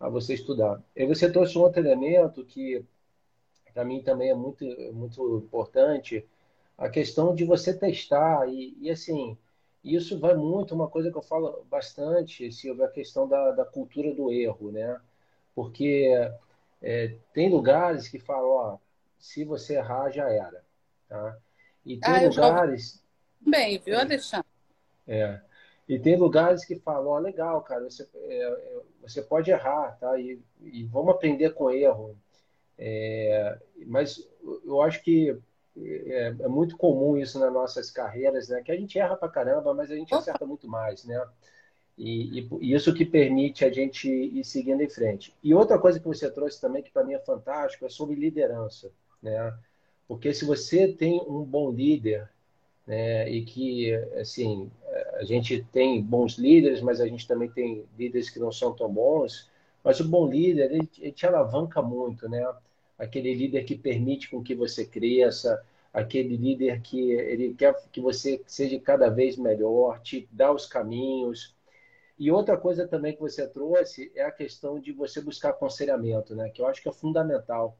a 0.00 0.08
você 0.08 0.34
estudar. 0.34 0.82
E 0.96 1.06
você 1.06 1.30
trouxe 1.30 1.58
um 1.58 1.62
outro 1.62 1.80
elemento 1.80 2.44
que 2.44 2.82
para 3.74 3.84
mim 3.84 4.02
também 4.02 4.30
é 4.30 4.34
muito 4.34 4.64
muito 4.94 5.36
importante, 5.36 6.26
a 6.78 6.88
questão 6.88 7.34
de 7.34 7.44
você 7.44 7.74
testar 7.74 8.48
e, 8.48 8.74
e 8.80 8.90
assim 8.90 9.36
isso 9.84 10.18
vai 10.18 10.34
muito, 10.34 10.74
uma 10.74 10.88
coisa 10.88 11.12
que 11.12 11.16
eu 11.16 11.22
falo 11.22 11.64
bastante, 11.70 12.50
Silvia, 12.50 12.86
a 12.86 12.90
questão 12.90 13.28
da, 13.28 13.52
da 13.52 13.64
cultura 13.64 14.12
do 14.12 14.32
erro, 14.32 14.72
né? 14.72 15.00
Porque 15.54 16.10
é, 16.82 17.14
tem 17.32 17.48
lugares 17.48 18.08
que 18.08 18.18
falam, 18.18 18.50
ó, 18.50 18.78
se 19.18 19.44
você 19.44 19.76
errar, 19.76 20.10
já 20.10 20.28
era, 20.28 20.64
tá? 21.08 21.36
E 21.84 21.98
tem 21.98 22.14
ah, 22.14 22.28
lugares... 22.28 23.00
Bem, 23.46 23.78
viu, 23.78 23.98
Alexandre? 23.98 24.46
É. 25.06 25.40
E 25.88 25.98
tem 25.98 26.16
lugares 26.16 26.64
que 26.64 26.76
falam, 26.76 27.08
ó, 27.08 27.18
legal, 27.18 27.62
cara, 27.62 27.84
você, 27.84 28.08
é, 28.14 28.42
é, 28.42 28.80
você 29.00 29.22
pode 29.22 29.50
errar, 29.50 29.96
tá? 30.00 30.18
E, 30.18 30.40
e 30.60 30.84
vamos 30.84 31.14
aprender 31.14 31.50
com 31.54 31.70
erro. 31.70 32.16
É, 32.76 33.58
mas 33.86 34.28
eu 34.64 34.82
acho 34.82 35.02
que 35.02 35.38
é, 35.78 36.34
é, 36.40 36.48
muito 36.48 36.76
comum 36.76 37.16
isso 37.16 37.38
nas 37.38 37.52
nossas 37.52 37.90
carreiras, 37.90 38.48
né? 38.48 38.62
Que 38.62 38.72
a 38.72 38.76
gente 38.76 38.98
erra 38.98 39.16
pra 39.16 39.28
caramba, 39.28 39.72
mas 39.72 39.90
a 39.90 39.94
gente 39.94 40.12
acerta 40.12 40.44
muito 40.44 40.66
mais, 40.66 41.04
né? 41.04 41.24
E, 41.96 42.40
e, 42.40 42.48
e, 42.60 42.74
isso 42.74 42.92
que 42.92 43.04
permite 43.04 43.64
a 43.64 43.72
gente 43.72 44.10
ir 44.10 44.44
seguindo 44.44 44.82
em 44.82 44.88
frente. 44.88 45.34
E 45.42 45.54
outra 45.54 45.78
coisa 45.78 46.00
que 46.00 46.06
você 46.06 46.30
trouxe 46.30 46.60
também, 46.60 46.82
que 46.82 46.90
para 46.90 47.04
mim 47.04 47.14
é 47.14 47.20
fantástico, 47.20 47.86
é 47.86 47.88
sobre 47.88 48.16
liderança, 48.16 48.90
né? 49.22 49.56
Porque 50.08 50.34
se 50.34 50.44
você 50.44 50.88
tem 50.92 51.20
um 51.28 51.42
bom 51.44 51.70
líder, 51.70 52.28
né, 52.86 53.28
e 53.30 53.44
que, 53.44 53.92
assim, 54.20 54.70
a 55.14 55.24
gente 55.24 55.62
tem 55.72 56.02
bons 56.02 56.38
líderes, 56.38 56.80
mas 56.80 57.00
a 57.00 57.06
gente 57.08 57.26
também 57.26 57.50
tem 57.50 57.84
líderes 57.98 58.30
que 58.30 58.38
não 58.38 58.52
são 58.52 58.74
tão 58.74 58.92
bons, 58.92 59.50
mas 59.82 60.00
o 60.00 60.08
bom 60.08 60.28
líder, 60.28 60.72
ele, 60.72 60.88
ele 60.98 61.12
te 61.12 61.26
alavanca 61.26 61.82
muito, 61.82 62.28
né? 62.28 62.44
aquele 62.98 63.34
líder 63.34 63.64
que 63.64 63.76
permite 63.76 64.30
com 64.30 64.42
que 64.42 64.54
você 64.54 64.84
cresça, 64.86 65.62
aquele 65.92 66.36
líder 66.36 66.80
que 66.82 67.10
ele 67.12 67.54
quer 67.54 67.74
que 67.90 68.00
você 68.00 68.42
seja 68.46 68.78
cada 68.80 69.08
vez 69.08 69.36
melhor, 69.36 70.00
te 70.00 70.28
dá 70.32 70.52
os 70.52 70.66
caminhos. 70.66 71.54
E 72.18 72.30
outra 72.30 72.56
coisa 72.56 72.88
também 72.88 73.14
que 73.14 73.20
você 73.20 73.46
trouxe 73.48 74.10
é 74.14 74.22
a 74.24 74.32
questão 74.32 74.80
de 74.80 74.92
você 74.92 75.20
buscar 75.20 75.50
aconselhamento, 75.50 76.34
né? 76.34 76.50
Que 76.50 76.62
eu 76.62 76.66
acho 76.66 76.82
que 76.82 76.88
é 76.88 76.92
fundamental, 76.92 77.76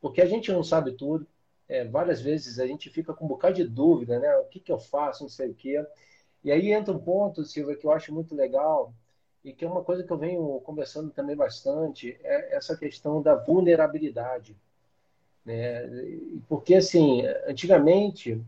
porque 0.00 0.20
a 0.22 0.26
gente 0.26 0.52
não 0.52 0.62
sabe 0.64 0.92
tudo. 0.92 1.26
É, 1.70 1.84
várias 1.84 2.20
vezes 2.20 2.58
a 2.58 2.66
gente 2.66 2.90
fica 2.90 3.14
com 3.14 3.24
um 3.24 3.28
bocado 3.28 3.54
de 3.54 3.64
dúvida, 3.64 4.18
né? 4.18 4.36
O 4.38 4.46
que, 4.46 4.58
que 4.58 4.72
eu 4.72 4.78
faço, 4.80 5.22
não 5.22 5.30
sei 5.30 5.50
o 5.50 5.54
quê. 5.54 5.86
E 6.42 6.50
aí 6.50 6.72
entra 6.72 6.92
um 6.92 6.98
ponto, 6.98 7.44
Silvia, 7.44 7.76
que 7.76 7.86
eu 7.86 7.92
acho 7.92 8.12
muito 8.12 8.34
legal, 8.34 8.92
e 9.44 9.52
que 9.52 9.64
é 9.64 9.68
uma 9.68 9.84
coisa 9.84 10.02
que 10.02 10.10
eu 10.10 10.18
venho 10.18 10.60
conversando 10.64 11.10
também 11.10 11.36
bastante, 11.36 12.18
é 12.24 12.56
essa 12.56 12.76
questão 12.76 13.22
da 13.22 13.36
vulnerabilidade. 13.36 14.56
Né? 15.44 15.88
Porque, 16.48 16.74
assim, 16.74 17.22
antigamente 17.46 18.42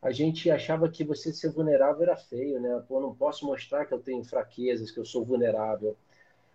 a 0.00 0.10
gente 0.10 0.50
achava 0.50 0.88
que 0.88 1.04
você 1.04 1.30
ser 1.30 1.50
vulnerável 1.50 2.02
era 2.02 2.16
feio, 2.16 2.58
né? 2.58 2.82
Pô, 2.88 3.00
não 3.02 3.14
posso 3.14 3.44
mostrar 3.44 3.84
que 3.84 3.92
eu 3.92 4.00
tenho 4.00 4.24
fraquezas, 4.24 4.90
que 4.90 4.98
eu 4.98 5.04
sou 5.04 5.22
vulnerável. 5.22 5.94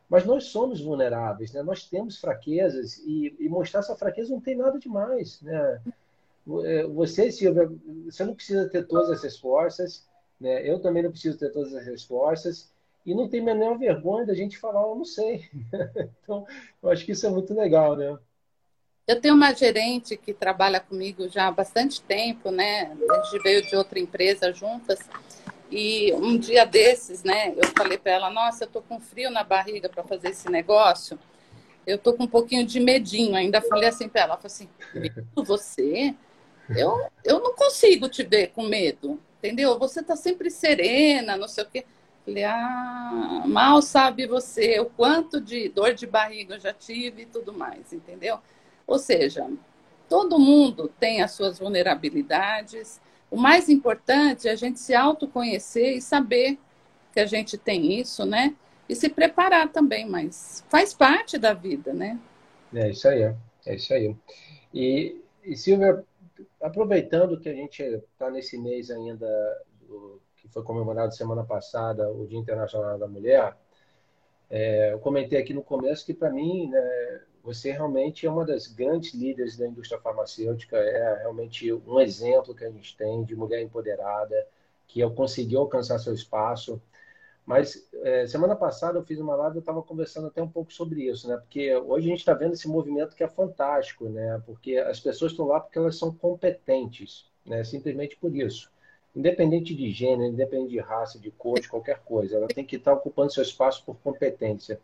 Mas 0.09 0.25
nós 0.25 0.45
somos 0.45 0.81
vulneráveis, 0.81 1.53
né? 1.53 1.61
Nós 1.61 1.85
temos 1.85 2.17
fraquezas 2.17 2.97
e, 3.05 3.35
e 3.39 3.47
mostrar 3.47 3.81
essa 3.81 3.95
fraqueza 3.95 4.33
não 4.33 4.41
tem 4.41 4.55
nada 4.55 4.79
demais, 4.79 5.39
né? 5.41 5.79
É, 6.63 6.83
você, 6.83 7.31
Silvia, 7.31 7.69
você 8.05 8.23
não 8.23 8.33
precisa 8.33 8.69
ter 8.69 8.87
todas 8.87 9.09
as 9.09 9.23
respostas, 9.23 10.07
né? 10.39 10.67
Eu 10.67 10.79
também 10.79 11.03
não 11.03 11.11
preciso 11.11 11.37
ter 11.37 11.51
todas 11.51 11.73
as 11.73 11.85
respostas 11.85 12.71
e 13.05 13.13
não 13.13 13.27
tem 13.27 13.41
a 13.41 13.45
menor 13.45 13.77
vergonha 13.77 14.25
da 14.25 14.33
gente 14.33 14.57
falar, 14.57 14.81
eu 14.81 14.95
não 14.95 15.05
sei. 15.05 15.49
então, 16.23 16.45
eu 16.81 16.89
acho 16.89 17.05
que 17.05 17.11
isso 17.11 17.25
é 17.25 17.29
muito 17.29 17.53
legal, 17.53 17.95
né? 17.95 18.17
Eu 19.07 19.21
tenho 19.21 19.35
uma 19.35 19.53
gerente 19.53 20.17
que 20.17 20.33
trabalha 20.33 20.81
comigo 20.81 21.29
já 21.29 21.47
há 21.47 21.51
bastante 21.51 22.01
tempo, 22.01 22.51
né? 22.51 22.91
A 23.09 23.23
gente 23.23 23.41
veio 23.41 23.65
de 23.65 23.75
outra 23.75 23.99
empresa 23.99 24.51
juntas. 24.51 24.99
E 25.71 26.13
um 26.13 26.37
dia 26.37 26.65
desses, 26.65 27.23
né, 27.23 27.53
eu 27.55 27.67
falei 27.77 27.97
para 27.97 28.11
ela: 28.11 28.29
Nossa, 28.29 28.65
eu 28.65 28.67
tô 28.67 28.81
com 28.81 28.99
frio 28.99 29.29
na 29.29 29.43
barriga 29.43 29.87
para 29.87 30.03
fazer 30.03 30.29
esse 30.29 30.49
negócio. 30.49 31.17
Eu 31.85 31.97
tô 31.97 32.13
com 32.13 32.23
um 32.23 32.27
pouquinho 32.27 32.65
de 32.65 32.81
medinho. 32.81 33.35
Ainda 33.35 33.61
falei 33.61 33.87
assim 33.87 34.09
para 34.09 34.21
ela: 34.23 34.35
falou 34.35 34.47
assim, 34.47 34.69
Você? 35.35 36.13
Eu, 36.69 37.07
eu 37.23 37.39
não 37.39 37.53
consigo 37.55 38.09
te 38.09 38.23
ver 38.23 38.47
com 38.47 38.63
medo, 38.63 39.19
entendeu? 39.37 39.77
Você 39.79 40.03
tá 40.03 40.15
sempre 40.15 40.49
serena, 40.49 41.37
não 41.37 41.47
sei 41.47 41.63
o 41.63 41.67
quê. 41.67 41.85
Falei, 42.25 42.43
ah, 42.43 43.43
mal 43.45 43.81
sabe 43.81 44.27
você 44.27 44.79
o 44.79 44.85
quanto 44.85 45.39
de 45.39 45.69
dor 45.69 45.93
de 45.93 46.05
barriga 46.05 46.55
eu 46.55 46.59
já 46.59 46.73
tive 46.73 47.21
e 47.21 47.25
tudo 47.25 47.53
mais, 47.53 47.93
entendeu? 47.93 48.39
Ou 48.85 48.99
seja, 48.99 49.49
todo 50.09 50.37
mundo 50.37 50.91
tem 50.99 51.21
as 51.21 51.31
suas 51.31 51.57
vulnerabilidades. 51.57 52.99
O 53.31 53.37
mais 53.37 53.69
importante 53.69 54.47
é 54.47 54.51
a 54.51 54.55
gente 54.55 54.79
se 54.79 54.93
autoconhecer 54.93 55.95
e 55.95 56.01
saber 56.01 56.57
que 57.13 57.19
a 57.21 57.25
gente 57.25 57.57
tem 57.57 57.99
isso, 57.99 58.25
né? 58.25 58.53
E 58.89 58.95
se 58.95 59.09
preparar 59.09 59.69
também, 59.69 60.05
mas 60.05 60.63
faz 60.69 60.93
parte 60.93 61.37
da 61.37 61.53
vida, 61.53 61.93
né? 61.93 62.19
É 62.73 62.89
isso 62.89 63.07
aí, 63.07 63.33
é 63.65 63.75
isso 63.75 63.93
aí. 63.93 64.15
E, 64.73 65.15
e 65.43 65.55
Silvia, 65.55 66.03
aproveitando 66.61 67.39
que 67.39 67.49
a 67.49 67.53
gente 67.53 67.81
está 67.83 68.29
nesse 68.29 68.57
mês 68.57 68.89
ainda 68.89 69.27
do, 69.81 70.21
que 70.35 70.47
foi 70.47 70.63
comemorado 70.63 71.15
semana 71.15 71.43
passada, 71.43 72.11
o 72.11 72.27
Dia 72.27 72.39
Internacional 72.39 72.97
da 72.97 73.07
Mulher, 73.07 73.55
é, 74.49 74.93
eu 74.93 74.99
comentei 74.99 75.39
aqui 75.39 75.53
no 75.53 75.63
começo 75.63 76.05
que, 76.05 76.13
para 76.13 76.29
mim, 76.29 76.69
né, 76.69 77.21
você 77.43 77.71
realmente 77.71 78.25
é 78.25 78.29
uma 78.29 78.45
das 78.45 78.67
grandes 78.67 79.13
líderes 79.13 79.57
da 79.57 79.67
indústria 79.67 79.99
farmacêutica, 79.99 80.77
é 80.77 81.19
realmente 81.19 81.71
um 81.71 81.99
exemplo 81.99 82.55
que 82.55 82.63
a 82.63 82.69
gente 82.69 82.95
tem 82.95 83.23
de 83.23 83.35
mulher 83.35 83.61
empoderada, 83.61 84.47
que 84.87 85.07
conseguiu 85.11 85.59
alcançar 85.59 85.99
seu 85.99 86.13
espaço. 86.13 86.81
Mas 87.47 87.89
é, 88.03 88.27
semana 88.27 88.55
passada 88.55 88.99
eu 88.99 89.03
fiz 89.03 89.19
uma 89.19 89.35
live, 89.35 89.55
eu 89.55 89.61
estava 89.61 89.81
conversando 89.81 90.27
até 90.27 90.43
um 90.43 90.49
pouco 90.49 90.71
sobre 90.71 91.09
isso, 91.09 91.29
né? 91.29 91.37
Porque 91.37 91.75
hoje 91.77 92.07
a 92.07 92.09
gente 92.09 92.19
está 92.19 92.33
vendo 92.33 92.53
esse 92.53 92.67
movimento 92.67 93.15
que 93.15 93.23
é 93.23 93.27
fantástico, 93.27 94.09
né? 94.09 94.43
Porque 94.45 94.77
as 94.77 94.99
pessoas 94.99 95.31
estão 95.31 95.47
lá 95.47 95.61
porque 95.61 95.79
elas 95.79 95.97
são 95.97 96.13
competentes, 96.13 97.25
né? 97.45 97.63
Simplesmente 97.63 98.17
por 98.17 98.35
isso 98.35 98.69
independente 99.17 99.73
de 99.73 99.91
gênero, 99.91 100.31
independente 100.31 100.69
de 100.69 100.79
raça, 100.79 101.17
de 101.17 101.31
cor, 101.31 101.59
de 101.59 101.67
qualquer 101.67 102.03
coisa. 102.03 102.35
Ela 102.35 102.47
tem 102.47 102.63
que 102.63 102.75
estar 102.75 102.93
ocupando 102.93 103.33
seu 103.33 103.41
espaço 103.41 103.83
por 103.83 103.97
competência. 103.97 104.79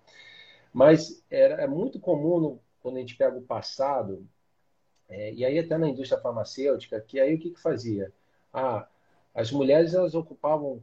Mas 0.74 1.24
era, 1.30 1.62
é 1.62 1.68
muito 1.68 2.00
comum, 2.00 2.58
quando 2.82 2.98
a 2.98 3.00
gente 3.00 3.16
pega 3.16 3.38
o 3.38 3.44
passado, 3.44 4.26
é, 5.08 5.32
e 5.34 5.46
aí 5.46 5.60
até 5.60 5.78
na 5.78 5.88
indústria 5.88 6.20
farmacêutica, 6.20 7.00
que 7.00 7.20
aí 7.20 7.36
o 7.36 7.40
que, 7.40 7.52
que 7.52 7.62
fazia? 7.62 8.12
Ah, 8.52 8.88
as 9.34 9.52
mulheres 9.52 9.94
elas 9.96 10.14
ocupavam 10.14 10.82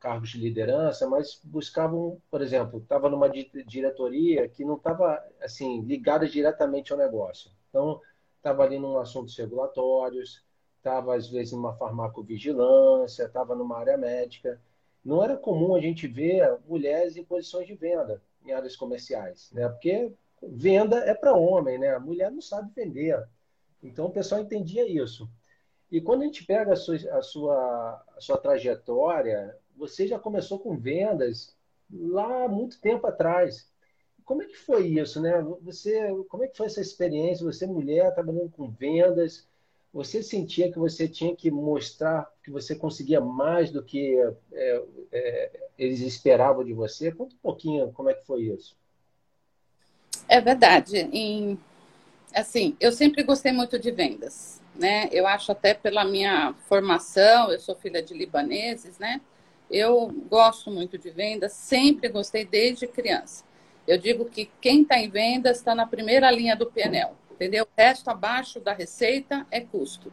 cargos 0.00 0.30
de 0.30 0.38
liderança, 0.38 1.08
mas 1.08 1.40
buscavam, 1.44 2.20
por 2.30 2.42
exemplo, 2.42 2.80
estava 2.80 3.08
numa 3.08 3.30
diretoria 3.30 4.48
que 4.48 4.64
não 4.64 4.74
estava 4.74 5.24
assim 5.40 5.82
ligada 5.82 6.28
diretamente 6.28 6.92
ao 6.92 6.98
negócio. 6.98 7.50
Então, 7.68 8.00
estava 8.36 8.64
ali 8.64 8.76
num 8.78 8.98
assuntos 8.98 9.36
regulatórios, 9.38 10.44
estava 10.78 11.14
às 11.14 11.28
vezes 11.28 11.52
numa 11.52 11.76
farmacovigilância, 11.76 13.22
estava 13.24 13.54
numa 13.54 13.78
área 13.78 13.96
médica. 13.96 14.60
Não 15.04 15.22
era 15.22 15.36
comum 15.36 15.76
a 15.76 15.80
gente 15.80 16.08
ver 16.08 16.58
mulheres 16.66 17.16
em 17.16 17.24
posições 17.24 17.68
de 17.68 17.74
venda 17.74 18.20
em 18.44 18.52
áreas 18.52 18.74
comerciais, 18.74 19.48
né? 19.52 19.68
Porque 19.68 20.12
venda 20.42 20.96
é 20.98 21.14
para 21.14 21.36
homem, 21.36 21.78
né? 21.78 21.94
A 21.94 22.00
mulher 22.00 22.32
não 22.32 22.40
sabe 22.40 22.68
vender. 22.74 23.24
Então 23.80 24.06
o 24.06 24.12
pessoal 24.12 24.40
entendia 24.40 24.88
isso. 24.88 25.30
E 25.92 26.00
quando 26.00 26.22
a 26.22 26.24
gente 26.24 26.46
pega 26.46 26.72
a 26.72 26.76
sua, 26.76 26.96
a 26.96 27.22
sua, 27.22 28.04
a 28.16 28.20
sua 28.20 28.38
trajetória, 28.38 29.54
você 29.76 30.06
já 30.06 30.18
começou 30.18 30.58
com 30.58 30.74
vendas 30.74 31.54
lá 31.92 32.48
muito 32.48 32.80
tempo 32.80 33.06
atrás. 33.06 33.70
Como 34.24 34.42
é 34.42 34.46
que 34.46 34.56
foi 34.56 34.86
isso, 34.86 35.20
né? 35.20 35.44
Você, 35.60 36.00
como 36.30 36.44
é 36.44 36.48
que 36.48 36.56
foi 36.56 36.64
essa 36.66 36.80
experiência? 36.80 37.44
Você 37.44 37.66
mulher 37.66 38.14
trabalhando 38.14 38.50
com 38.52 38.70
vendas, 38.70 39.46
você 39.92 40.22
sentia 40.22 40.72
que 40.72 40.78
você 40.78 41.06
tinha 41.06 41.36
que 41.36 41.50
mostrar 41.50 42.26
que 42.42 42.50
você 42.50 42.74
conseguia 42.74 43.20
mais 43.20 43.70
do 43.70 43.82
que 43.82 44.16
é, 44.50 44.84
é, 45.12 45.60
eles 45.78 46.00
esperavam 46.00 46.64
de 46.64 46.72
você? 46.72 47.12
Conta 47.12 47.34
um 47.34 47.38
pouquinho 47.42 47.92
como 47.92 48.08
é 48.08 48.14
que 48.14 48.24
foi 48.24 48.44
isso. 48.44 48.74
É 50.26 50.40
verdade. 50.40 51.06
Assim, 52.34 52.74
eu 52.80 52.92
sempre 52.92 53.22
gostei 53.22 53.52
muito 53.52 53.78
de 53.78 53.90
vendas, 53.90 54.61
né? 54.74 55.08
Eu 55.12 55.26
acho 55.26 55.52
até 55.52 55.74
pela 55.74 56.04
minha 56.04 56.54
formação, 56.68 57.50
eu 57.50 57.58
sou 57.58 57.74
filha 57.74 58.02
de 58.02 58.14
libaneses, 58.14 58.98
né? 58.98 59.20
Eu 59.70 60.08
gosto 60.28 60.70
muito 60.70 60.98
de 60.98 61.10
vendas, 61.10 61.52
sempre 61.52 62.08
gostei 62.08 62.44
desde 62.44 62.86
criança. 62.86 63.44
Eu 63.86 63.98
digo 63.98 64.26
que 64.26 64.50
quem 64.60 64.82
está 64.82 64.98
em 64.98 65.08
vendas 65.08 65.58
está 65.58 65.74
na 65.74 65.86
primeira 65.86 66.30
linha 66.30 66.54
do 66.54 66.66
PNL 66.66 67.14
entendeu? 67.42 67.64
O 67.64 67.80
resto 67.80 68.08
abaixo 68.08 68.60
da 68.60 68.72
receita 68.72 69.46
é 69.50 69.60
custo. 69.60 70.12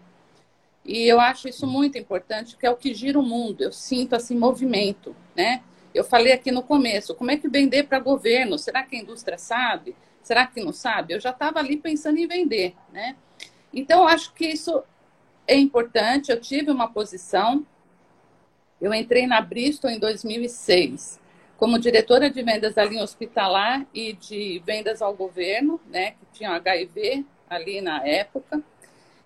E 0.84 1.08
eu 1.08 1.20
acho 1.20 1.48
isso 1.48 1.68
muito 1.68 1.98
importante, 1.98 2.54
porque 2.54 2.66
é 2.66 2.72
o 2.72 2.75
que 2.75 2.94
gira 2.94 3.20
o 3.20 3.24
mundo. 3.24 3.62
Eu 3.62 3.72
sinto 3.72 4.16
assim 4.16 4.36
movimento, 4.36 5.16
né? 5.36 5.62
Eu 5.94 6.04
falei 6.04 6.32
aqui 6.32 6.51
no 6.51 6.63
começo, 6.63 7.13
como 7.13 7.32
é 7.32 7.38
que 7.38 7.48
vender 7.48 7.84
para 7.84 8.00
governo? 8.00 8.58
Será 8.58 8.84
que 8.84 8.96
a 8.96 9.00
indústria 9.00 9.38
sabe? 9.38 9.96
Será 10.24 10.48
que 10.48 10.63
não 10.63 10.74
sabe? 10.74 11.13
Eu 11.13 11.20
já 11.20 11.30
estava 11.30 11.60
ali 11.60 11.78
pensando 11.78 12.18
em 12.18 12.28
vender, 12.28 12.75
né? 12.92 13.16
Então, 13.74 14.08
acho 14.08 14.34
que 14.34 14.46
isso 14.48 14.84
é 15.48 15.56
importante. 15.56 16.32
Eu 16.32 16.40
tive 16.40 16.72
uma 16.72 16.90
posição. 16.92 17.66
Eu 18.82 18.94
entrei 18.94 19.28
na 19.28 19.42
Bristol 19.42 19.90
em 19.90 20.00
2006 20.00 21.20
como 21.60 21.78
diretora 21.78 22.30
de 22.30 22.42
vendas 22.42 22.74
da 22.74 22.86
linha 22.86 23.04
hospitalar 23.04 23.86
e 23.94 24.14
de 24.14 24.64
vendas 24.66 25.02
ao 25.02 25.14
governo, 25.14 25.78
né, 25.90 26.12
que 26.12 26.26
tinha 26.32 26.52
HIV 26.52 27.26
ali 27.50 27.82
na 27.82 28.08
época. 28.08 28.64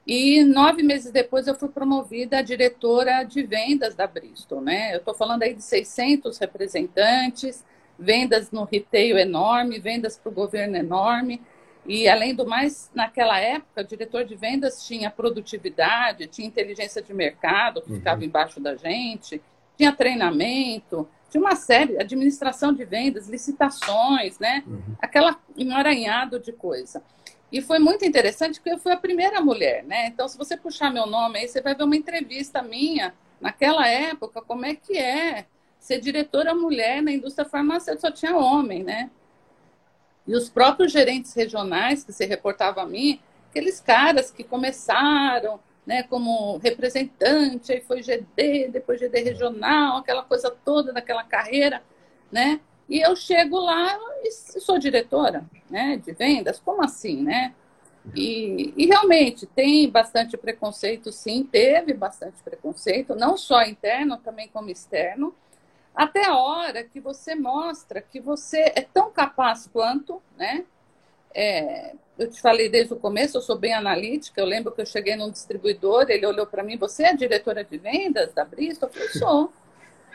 E 0.06 0.44
nove 0.44 0.82
meses 0.82 1.12
depois 1.12 1.48
eu 1.48 1.54
fui 1.54 1.70
promovida 1.70 2.40
a 2.40 2.42
diretora 2.42 3.24
de 3.24 3.44
vendas 3.44 3.94
da 3.96 4.08
Bristol, 4.08 4.60
né? 4.60 4.94
Eu 4.94 4.98
estou 4.98 5.14
falando 5.14 5.44
aí 5.44 5.54
de 5.54 5.64
600 5.64 6.38
representantes, 6.40 7.64
vendas 7.98 8.52
no 8.52 8.66
retail 8.66 9.18
enorme, 9.18 9.80
vendas 9.80 10.18
para 10.18 10.30
o 10.30 10.34
governo 10.34 10.76
enorme. 10.76 11.40
E, 11.86 12.08
além 12.08 12.34
do 12.34 12.46
mais, 12.46 12.90
naquela 12.94 13.40
época, 13.40 13.82
o 13.82 13.84
diretor 13.84 14.24
de 14.24 14.36
vendas 14.36 14.86
tinha 14.86 15.12
produtividade, 15.12 16.28
tinha 16.28 16.48
inteligência 16.48 17.02
de 17.02 17.14
mercado, 17.14 17.82
que 17.82 17.92
uhum. 17.92 17.98
ficava 17.98 18.24
embaixo 18.24 18.60
da 18.60 18.76
gente, 18.76 19.42
tinha 19.78 19.92
treinamento, 19.92 21.08
tinha 21.30 21.42
uma 21.42 21.56
série, 21.56 22.00
administração 22.00 22.72
de 22.74 22.86
vendas, 22.86 23.28
licitações, 23.28 24.40
né? 24.40 24.64
Uhum. 24.66 24.96
Aquela 25.02 25.38
emaranhado 25.58 26.40
de 26.40 26.54
coisa. 26.54 27.04
E 27.52 27.62
foi 27.62 27.80
muito 27.80 28.06
interessante 28.06 28.60
porque 28.60 28.74
eu 28.74 28.80
fui 28.80 28.92
a 28.92 28.98
primeira 28.98 29.42
mulher, 29.42 29.84
né? 29.84 30.08
Então, 30.08 30.28
se 30.28 30.38
você 30.38 30.56
puxar 30.56 30.92
meu 30.92 31.06
nome 31.06 31.40
aí, 31.40 31.48
você 31.48 31.62
vai 31.62 31.76
ver 31.76 31.84
uma 31.84 31.96
entrevista 31.96 32.62
minha 32.62 33.14
naquela 33.42 33.88
época, 33.88 34.42
como 34.42 34.66
é 34.66 34.74
que 34.74 34.98
é 34.98 35.46
ser 35.80 36.00
diretora 36.00 36.56
mulher 36.56 37.02
na 37.02 37.12
indústria 37.12 37.48
farmacêutica, 37.48 38.08
só 38.08 38.12
tinha 38.12 38.38
homem, 38.38 38.84
né? 38.84 39.12
E 40.28 40.36
os 40.36 40.50
próprios 40.50 40.92
gerentes 40.92 41.34
regionais 41.34 42.04
que 42.04 42.14
se 42.14 42.26
reportavam 42.26 42.84
a 42.84 42.88
mim, 42.88 43.20
aqueles 43.50 43.80
caras 43.80 44.32
que 44.32 44.44
começaram 44.44 45.60
né, 45.86 46.04
como 46.04 46.58
representante, 46.58 47.72
aí 47.72 47.82
foi 47.82 48.02
GD, 48.02 48.70
depois 48.70 49.00
GD 49.00 49.20
regional, 49.20 49.98
aquela 49.98 50.24
coisa 50.24 50.50
toda 50.64 50.94
daquela 50.94 51.24
carreira, 51.24 51.84
né? 52.32 52.62
E 52.88 53.00
eu 53.02 53.16
chego 53.16 53.60
lá 53.60 53.98
e 54.24 54.32
sou 54.32 54.78
diretora, 54.78 55.44
né, 55.70 55.98
de 55.98 56.14
vendas, 56.14 56.60
como 56.60 56.84
assim, 56.84 57.22
né? 57.22 57.54
E, 58.16 58.74
e, 58.76 58.86
realmente 58.86 59.46
tem 59.46 59.90
bastante 59.90 60.36
preconceito, 60.36 61.10
sim, 61.10 61.48
teve 61.50 61.94
bastante 61.94 62.44
preconceito, 62.44 63.16
não 63.16 63.38
só 63.38 63.64
interno, 63.64 64.18
também 64.18 64.50
como 64.50 64.70
externo, 64.70 65.34
até 65.96 66.26
a 66.26 66.36
hora 66.36 66.84
que 66.84 67.00
você 67.00 67.36
mostra 67.36 68.02
que 68.02 68.20
você 68.20 68.72
é 68.76 68.82
tão 68.82 69.12
capaz 69.12 69.68
quanto, 69.72 70.22
né? 70.38 70.66
É, 71.36 71.94
eu 72.18 72.30
te 72.30 72.40
falei 72.42 72.70
desde 72.70 72.94
o 72.94 73.00
começo, 73.00 73.38
eu 73.38 73.42
sou 73.42 73.58
bem 73.58 73.74
analítica. 73.74 74.40
Eu 74.40 74.46
lembro 74.46 74.72
que 74.72 74.82
eu 74.82 74.86
cheguei 74.86 75.16
num 75.16 75.32
distribuidor, 75.32 76.10
ele 76.10 76.26
olhou 76.26 76.46
para 76.46 76.64
mim: 76.64 76.78
Você 76.78 77.04
é 77.04 77.16
diretora 77.16 77.64
de 77.64 77.78
vendas 77.78 78.34
da 78.34 78.46
Bristol? 78.46 78.90
Eu 78.90 78.94
falei: 78.94 79.10
Sou. 79.10 79.54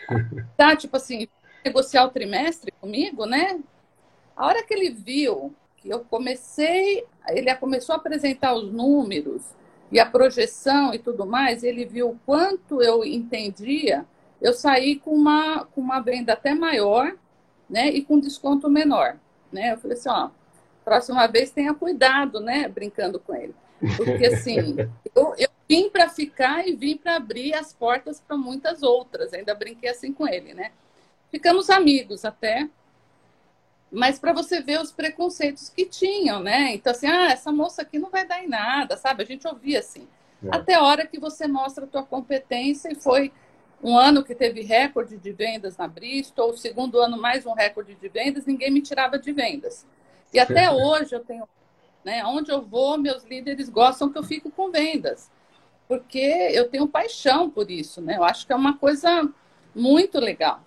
tá, 0.57 0.77
tipo 0.77 0.97
assim, 0.97 1.29
negociar 1.65 2.05
o 2.05 2.11
trimestre 2.11 2.73
comigo, 2.81 3.27
né? 3.27 3.61
A 4.37 4.47
hora 4.47 4.63
que 4.63 4.73
ele 4.73 4.91
viu 4.91 5.55
que 5.77 5.89
eu 5.89 6.01
comecei, 6.01 7.05
ele 7.29 7.55
começou 7.57 7.95
a 7.95 7.99
apresentar 7.99 8.55
os 8.55 8.73
números 8.73 9.43
e 9.91 9.99
a 9.99 10.07
projeção 10.07 10.93
e 10.93 10.99
tudo 10.99 11.25
mais, 11.25 11.63
ele 11.63 11.85
viu 11.85 12.11
o 12.11 12.19
quanto 12.27 12.83
eu 12.83 13.05
entendia, 13.05 14.05
eu 14.41 14.53
saí 14.53 14.97
com 14.97 15.11
uma, 15.11 15.65
com 15.67 15.81
uma 15.81 16.01
venda 16.01 16.33
até 16.33 16.55
maior, 16.55 17.17
né? 17.69 17.89
E 17.89 18.03
com 18.03 18.19
desconto 18.19 18.69
menor, 18.71 19.17
né? 19.53 19.73
Eu 19.73 19.79
falei 19.79 19.97
assim: 19.97 20.09
Ó 20.09 20.31
próxima 20.89 21.27
vez 21.27 21.51
tenha 21.51 21.75
cuidado, 21.75 22.41
né? 22.41 22.67
Brincando 22.67 23.21
com 23.21 23.35
ele. 23.35 23.55
Porque 23.97 24.27
assim, 24.27 24.75
eu, 25.15 25.35
eu 25.37 25.49
vim 25.69 25.91
para 25.91 26.09
ficar 26.09 26.67
e 26.67 26.75
vim 26.75 26.97
para 26.97 27.17
abrir 27.17 27.55
as 27.55 27.75
portas 27.75 28.21
para 28.21 28.37
muitas 28.39 28.83
outras. 28.83 29.35
Ainda 29.35 29.55
brinquei 29.55 29.91
assim 29.91 30.13
com 30.13 30.27
ele, 30.27 30.55
né? 30.55 30.73
Ficamos 31.31 31.69
amigos 31.69 32.25
até. 32.25 32.69
Mas 33.93 34.19
para 34.19 34.33
você 34.33 34.63
ver 34.63 34.81
os 34.81 34.91
preconceitos 34.91 35.69
que 35.69 35.85
tinham, 35.85 36.41
né? 36.41 36.75
Então, 36.75 36.91
assim, 36.91 37.07
ah, 37.07 37.31
essa 37.31 37.53
moça 37.53 37.83
aqui 37.83 37.99
não 37.99 38.11
vai 38.11 38.27
dar 38.27 38.43
em 38.43 38.49
nada, 38.49 38.97
sabe? 38.97 39.23
A 39.23 39.27
gente 39.27 39.47
ouvia 39.47 39.81
assim. 39.81 40.09
É. 40.43 40.57
Até 40.57 40.75
a 40.75 40.83
hora 40.83 41.07
que 41.07 41.19
você 41.19 41.47
mostra 41.47 41.85
a 41.85 41.89
tua 41.89 42.03
competência 42.03 42.91
e 42.91 42.95
foi 42.95 43.31
um 43.83 43.97
ano 43.97 44.25
que 44.25 44.35
teve 44.35 44.63
recorde 44.63 45.17
de 45.17 45.33
vendas 45.33 45.77
na 45.77 45.87
Bristol, 45.87 46.51
o 46.51 46.57
segundo 46.57 46.99
ano 46.99 47.17
mais 47.17 47.47
um 47.47 47.53
recorde 47.53 47.95
de 47.95 48.09
vendas, 48.09 48.47
ninguém 48.47 48.71
me 48.71 48.83
tirava 48.83 49.19
de 49.19 49.33
vendas. 49.33 49.87
E 50.33 50.39
até 50.39 50.71
hoje 50.71 51.15
eu 51.15 51.21
tenho, 51.21 51.49
né, 52.05 52.25
onde 52.25 52.51
eu 52.51 52.61
vou, 52.61 52.99
meus 52.99 53.25
líderes 53.25 53.69
gostam 53.69 54.11
que 54.11 54.19
eu 54.19 54.23
fico 54.23 54.51
com 54.51 54.71
vendas, 54.71 55.31
porque 55.87 56.19
eu 56.19 56.69
tenho 56.69 56.89
paixão 56.89 57.49
por 57.49 57.71
isso, 57.71 58.01
né? 58.03 58.17
Eu 58.17 58.25
acho 58.25 58.47
que 58.47 58.53
é 58.53 58.57
uma 58.57 58.77
coisa 58.77 59.29
muito 59.75 60.19
legal. 60.19 60.63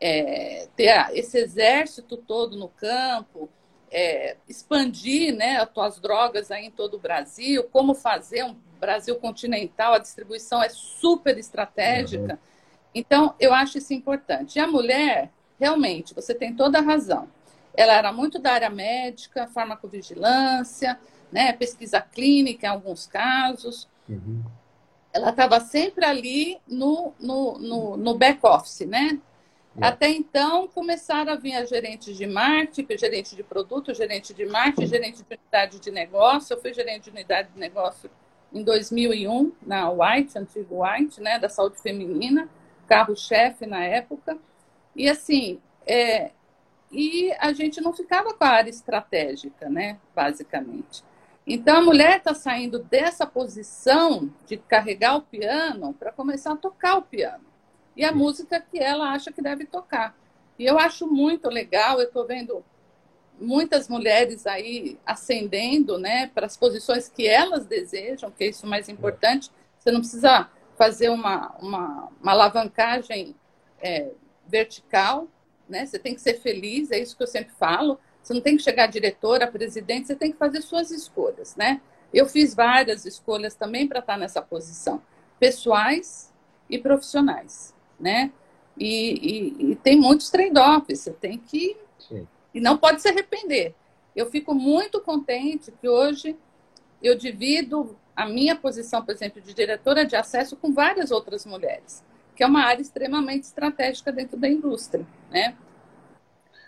É, 0.00 0.68
ter 0.76 0.90
esse 1.12 1.38
exército 1.38 2.16
todo 2.16 2.56
no 2.56 2.68
campo, 2.68 3.48
é, 3.90 4.36
expandir 4.48 5.34
né, 5.34 5.56
as 5.56 5.70
tuas 5.70 5.98
drogas 5.98 6.50
aí 6.50 6.66
em 6.66 6.70
todo 6.70 6.94
o 6.94 7.00
Brasil, 7.00 7.64
como 7.64 7.94
fazer 7.94 8.44
um 8.44 8.56
Brasil 8.78 9.16
continental, 9.16 9.94
a 9.94 9.98
distribuição 9.98 10.62
é 10.62 10.68
super 10.68 11.36
estratégica. 11.38 12.34
Uhum. 12.34 12.38
Então, 12.94 13.34
eu 13.38 13.52
acho 13.52 13.78
isso 13.78 13.92
importante. 13.92 14.56
E 14.56 14.60
a 14.60 14.66
mulher, 14.66 15.30
realmente, 15.58 16.14
você 16.14 16.34
tem 16.34 16.54
toda 16.54 16.78
a 16.78 16.82
razão. 16.82 17.28
Ela 17.76 17.94
era 17.94 18.12
muito 18.12 18.38
da 18.38 18.52
área 18.52 18.70
médica, 18.70 19.46
farmacovigilância, 19.46 20.98
né, 21.30 21.52
pesquisa 21.52 22.00
clínica 22.00 22.66
em 22.66 22.70
alguns 22.70 23.06
casos. 23.06 23.88
Uhum. 24.08 24.42
Ela 25.12 25.30
estava 25.30 25.60
sempre 25.60 26.04
ali 26.04 26.58
no, 26.66 27.12
no, 27.18 27.58
no, 27.58 27.96
no 27.96 28.14
back-office, 28.16 28.86
né? 28.86 29.18
É. 29.80 29.86
Até 29.86 30.10
então, 30.10 30.66
começaram 30.68 31.32
a 31.32 31.36
vir 31.36 31.54
as 31.54 31.68
gerentes 31.68 32.16
de 32.16 32.26
marketing, 32.26 32.98
gerente 32.98 33.36
de 33.36 33.42
produto, 33.42 33.94
gerente 33.94 34.34
de 34.34 34.44
marketing, 34.44 34.86
gerente 34.86 35.22
de 35.22 35.34
unidade 35.34 35.78
de 35.78 35.90
negócio. 35.90 36.54
Eu 36.54 36.60
fui 36.60 36.74
gerente 36.74 37.04
de 37.04 37.10
unidade 37.10 37.48
de 37.52 37.58
negócio 37.58 38.10
em 38.52 38.62
2001, 38.62 39.52
na 39.64 39.90
White, 39.90 40.38
antigo 40.38 40.82
White, 40.82 41.20
né, 41.20 41.38
da 41.38 41.48
saúde 41.48 41.80
feminina, 41.80 42.48
carro-chefe 42.88 43.66
na 43.66 43.84
época. 43.84 44.36
E, 44.96 45.08
assim, 45.08 45.60
é, 45.86 46.32
e 46.90 47.32
a 47.38 47.52
gente 47.52 47.80
não 47.80 47.92
ficava 47.92 48.34
com 48.34 48.44
a 48.44 48.48
área 48.48 48.70
estratégica, 48.70 49.68
né, 49.68 49.98
basicamente. 50.14 51.04
Então 51.46 51.78
a 51.78 51.82
mulher 51.82 52.18
está 52.18 52.34
saindo 52.34 52.78
dessa 52.78 53.26
posição 53.26 54.30
de 54.46 54.56
carregar 54.58 55.16
o 55.16 55.22
piano 55.22 55.94
para 55.94 56.12
começar 56.12 56.52
a 56.52 56.56
tocar 56.56 56.98
o 56.98 57.02
piano 57.02 57.47
e 57.98 58.04
a 58.04 58.12
música 58.12 58.60
que 58.60 58.78
ela 58.78 59.10
acha 59.10 59.32
que 59.32 59.42
deve 59.42 59.66
tocar. 59.66 60.16
E 60.56 60.64
eu 60.64 60.78
acho 60.78 61.06
muito 61.06 61.48
legal, 61.48 61.98
eu 61.98 62.06
estou 62.06 62.24
vendo 62.24 62.64
muitas 63.40 63.88
mulheres 63.88 64.46
aí 64.46 64.96
ascendendo 65.04 65.98
né, 65.98 66.28
para 66.28 66.46
as 66.46 66.56
posições 66.56 67.08
que 67.08 67.26
elas 67.26 67.66
desejam, 67.66 68.30
que 68.30 68.44
é 68.44 68.46
isso 68.48 68.66
mais 68.66 68.88
importante. 68.88 69.50
Você 69.78 69.90
não 69.90 69.98
precisa 69.98 70.48
fazer 70.76 71.08
uma, 71.08 71.56
uma, 71.60 72.08
uma 72.22 72.32
alavancagem 72.32 73.34
é, 73.80 74.12
vertical, 74.46 75.26
né? 75.68 75.84
Você 75.84 75.98
tem 75.98 76.14
que 76.14 76.20
ser 76.20 76.34
feliz, 76.34 76.92
é 76.92 76.98
isso 76.98 77.16
que 77.16 77.22
eu 77.22 77.26
sempre 77.26 77.52
falo. 77.58 77.98
Você 78.22 78.32
não 78.32 78.40
tem 78.40 78.56
que 78.56 78.62
chegar 78.62 78.84
a 78.84 78.88
diretora, 78.88 79.44
a 79.44 79.50
presidente, 79.50 80.06
você 80.06 80.14
tem 80.14 80.30
que 80.30 80.38
fazer 80.38 80.62
suas 80.62 80.90
escolhas, 80.92 81.56
né? 81.56 81.80
Eu 82.14 82.26
fiz 82.26 82.54
várias 82.54 83.04
escolhas 83.04 83.54
também 83.54 83.86
para 83.88 83.98
estar 83.98 84.16
nessa 84.16 84.40
posição, 84.40 85.02
pessoais 85.38 86.32
e 86.70 86.78
profissionais, 86.78 87.74
né? 87.98 88.32
E, 88.78 89.66
e, 89.66 89.72
e 89.72 89.76
tem 89.76 89.96
muitos 89.96 90.30
trade-offs, 90.30 91.00
você 91.00 91.12
tem 91.12 91.38
que 91.38 91.76
Sim. 91.98 92.26
e 92.54 92.60
não 92.60 92.78
pode 92.78 93.02
se 93.02 93.08
arrepender. 93.08 93.74
Eu 94.14 94.30
fico 94.30 94.54
muito 94.54 95.00
contente 95.00 95.72
que 95.80 95.88
hoje 95.88 96.36
eu 97.02 97.16
divido 97.16 97.96
a 98.14 98.26
minha 98.26 98.56
posição, 98.56 99.04
por 99.04 99.12
exemplo, 99.12 99.40
de 99.40 99.54
diretora 99.54 100.04
de 100.04 100.16
acesso 100.16 100.56
com 100.56 100.72
várias 100.72 101.10
outras 101.10 101.44
mulheres 101.46 102.02
que 102.38 102.44
é 102.44 102.46
uma 102.46 102.62
área 102.62 102.80
extremamente 102.80 103.42
estratégica 103.42 104.12
dentro 104.12 104.36
da 104.36 104.48
indústria, 104.48 105.04
né? 105.28 105.56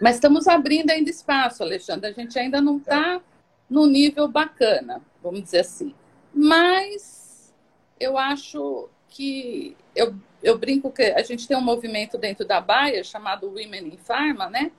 Mas 0.01 0.17
estamos 0.17 0.49
abrindo 0.49 0.91
ainda 0.91 1.09
espaço, 1.09 1.63
Alexandre. 1.63 2.11
A 2.11 2.13
gente 2.13 2.37
ainda 2.37 2.61
não 2.61 2.79
está 2.79 3.21
no 3.69 3.87
nível 3.87 4.27
bacana, 4.27 5.01
vamos 5.23 5.45
dizer 5.45 5.61
assim. 5.61 5.95
Mas 6.35 7.55
eu 8.01 8.19
acho 8.19 8.89
que 9.11 9.77
eu, 9.95 10.15
eu 10.43 10.57
brinco 10.57 10.91
que 10.91 11.03
a 11.03 11.23
gente 11.23 11.47
tem 11.47 11.57
um 11.57 11.63
movimento 11.63 12.17
dentro 12.17 12.47
da 12.47 12.61
Baia 12.61 13.05
chamado 13.05 13.49
Women 13.49 13.89
in 13.89 13.99
Pharma, 13.99 14.49
né? 14.49 14.71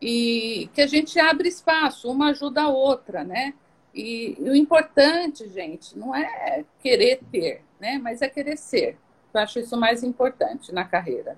E 0.00 0.68
que 0.74 0.80
a 0.80 0.86
gente 0.86 1.18
abre 1.20 1.48
espaço, 1.48 2.10
uma 2.10 2.30
ajuda 2.30 2.62
a 2.62 2.68
outra, 2.68 3.22
né? 3.22 3.54
E, 3.94 4.36
e 4.38 4.50
o 4.50 4.56
importante, 4.56 5.48
gente, 5.48 5.96
não 5.96 6.14
é 6.14 6.64
querer 6.80 7.20
ter, 7.30 7.62
né? 7.80 7.98
Mas 7.98 8.22
é 8.22 8.28
querer 8.28 8.56
ser. 8.56 8.98
Eu 9.32 9.40
acho 9.40 9.58
isso 9.58 9.76
mais 9.76 10.02
importante 10.02 10.72
na 10.72 10.84
carreira. 10.84 11.36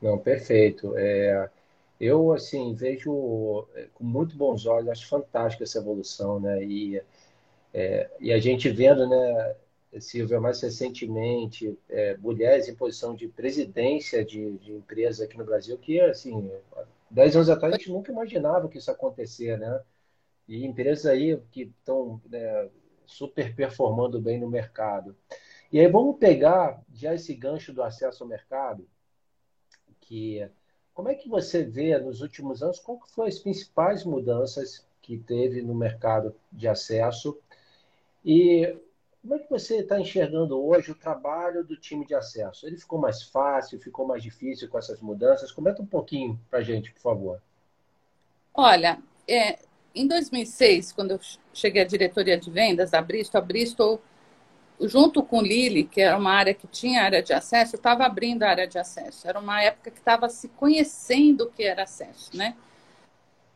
Não, 0.00 0.18
perfeito. 0.18 0.94
É, 0.96 1.48
eu, 2.00 2.32
assim, 2.32 2.74
vejo 2.74 3.66
é, 3.74 3.86
com 3.94 4.04
muito 4.04 4.34
bons 4.36 4.66
olhos, 4.66 4.88
acho 4.88 5.08
fantástica 5.08 5.64
essa 5.64 5.78
evolução, 5.78 6.40
né? 6.40 6.64
E, 6.64 7.02
é, 7.72 8.10
e 8.18 8.32
a 8.32 8.38
gente 8.38 8.68
vendo, 8.70 9.06
né, 9.06 9.54
Silvia, 9.98 10.40
mais 10.40 10.60
recentemente, 10.60 11.76
é, 11.88 12.16
mulheres 12.18 12.68
em 12.68 12.74
posição 12.74 13.14
de 13.14 13.26
presidência 13.26 14.24
de, 14.24 14.58
de 14.58 14.72
empresa 14.72 15.24
aqui 15.24 15.36
no 15.36 15.44
Brasil, 15.44 15.76
que, 15.78 16.00
assim, 16.00 16.50
dez 17.10 17.34
anos 17.34 17.50
atrás 17.50 17.74
a 17.74 17.76
gente 17.76 17.90
nunca 17.90 18.12
imaginava 18.12 18.68
que 18.68 18.78
isso 18.78 18.90
acontecer, 18.90 19.58
né? 19.58 19.82
E 20.46 20.64
empresas 20.64 21.06
aí 21.06 21.36
que 21.50 21.62
estão 21.62 22.20
né, 22.28 22.68
super 23.06 23.54
performando 23.54 24.20
bem 24.20 24.38
no 24.38 24.48
mercado. 24.48 25.16
E 25.72 25.78
aí 25.78 25.86
vamos 25.88 26.18
pegar 26.18 26.82
já 26.92 27.14
esse 27.14 27.34
gancho 27.34 27.72
do 27.72 27.82
acesso 27.82 28.22
ao 28.22 28.28
mercado, 28.28 28.86
que 30.00 30.48
como 30.92 31.08
é 31.08 31.14
que 31.14 31.28
você 31.28 31.64
vê 31.64 31.96
nos 31.98 32.20
últimos 32.20 32.62
anos, 32.62 32.78
qual 32.78 33.00
foram 33.08 33.28
as 33.28 33.38
principais 33.38 34.04
mudanças 34.04 34.86
que 35.00 35.18
teve 35.18 35.62
no 35.62 35.74
mercado 35.74 36.34
de 36.52 36.68
acesso 36.68 37.38
e 38.24 38.76
como 39.20 39.34
é 39.34 39.38
que 39.38 39.50
você 39.50 39.80
está 39.80 40.00
enxergando 40.00 40.58
hoje 40.62 40.90
o 40.90 40.94
trabalho 40.94 41.62
do 41.62 41.76
time 41.76 42.06
de 42.06 42.14
acesso? 42.14 42.66
Ele 42.66 42.76
ficou 42.76 42.98
mais 42.98 43.22
fácil, 43.22 43.78
ficou 43.78 44.06
mais 44.06 44.22
difícil 44.22 44.68
com 44.68 44.78
essas 44.78 45.00
mudanças? 45.00 45.52
Comenta 45.52 45.82
um 45.82 45.86
pouquinho 45.86 46.40
para 46.48 46.60
a 46.60 46.62
gente, 46.62 46.90
por 46.92 47.00
favor. 47.00 47.42
Olha, 48.54 48.98
é, 49.28 49.58
em 49.94 50.06
2006, 50.06 50.92
quando 50.92 51.12
eu 51.12 51.20
cheguei 51.52 51.82
à 51.82 51.84
diretoria 51.84 52.38
de 52.38 52.50
vendas 52.50 52.90
da 52.90 53.02
Bristol, 53.02 53.40
a 53.40 53.44
Bristol 53.44 54.02
junto 54.80 55.22
com 55.22 55.42
Lili, 55.42 55.84
que 55.84 56.00
era 56.00 56.16
uma 56.16 56.32
área 56.32 56.54
que 56.54 56.66
tinha 56.66 57.02
área 57.02 57.22
de 57.22 57.34
acesso, 57.34 57.76
estava 57.76 58.04
abrindo 58.04 58.42
a 58.42 58.48
área 58.48 58.66
de 58.66 58.78
acesso. 58.78 59.28
Era 59.28 59.38
uma 59.38 59.62
época 59.62 59.90
que 59.90 59.98
estava 59.98 60.28
se 60.30 60.48
conhecendo 60.48 61.44
o 61.44 61.50
que 61.50 61.62
era 61.62 61.82
acesso, 61.82 62.34
né? 62.34 62.56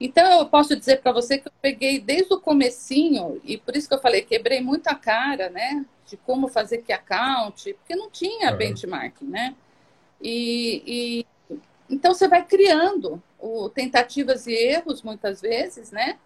Então 0.05 0.41
eu 0.41 0.45
posso 0.45 0.77
dizer 0.77 1.01
para 1.01 1.13
você 1.13 1.39
que 1.39 1.49
eu 1.49 1.53
peguei 1.63 1.99
desde 1.99 2.35
o 2.35 2.39
comecinho 2.39 3.41
e 3.43 3.57
por 3.57 3.75
isso 3.75 3.89
que 3.89 3.95
eu 3.95 3.99
falei 3.99 4.21
quebrei 4.21 4.61
muito 4.61 4.87
a 4.89 4.95
cara, 4.95 5.49
né, 5.49 5.83
de 6.07 6.19
como 6.19 6.47
fazer 6.47 6.83
que 6.83 6.93
account, 6.93 7.73
porque 7.73 7.97
não 7.97 8.11
tinha 8.11 8.51
uhum. 8.51 8.59
benchmarking, 8.59 9.25
né? 9.25 9.55
E, 10.21 11.25
e 11.49 11.59
então 11.89 12.13
você 12.13 12.29
vai 12.29 12.45
criando 12.45 13.23
o, 13.41 13.71
tentativas 13.71 14.47
e 14.47 14.53
erros 14.53 15.01
muitas 15.01 15.41
vezes, 15.41 15.91
né? 15.91 16.19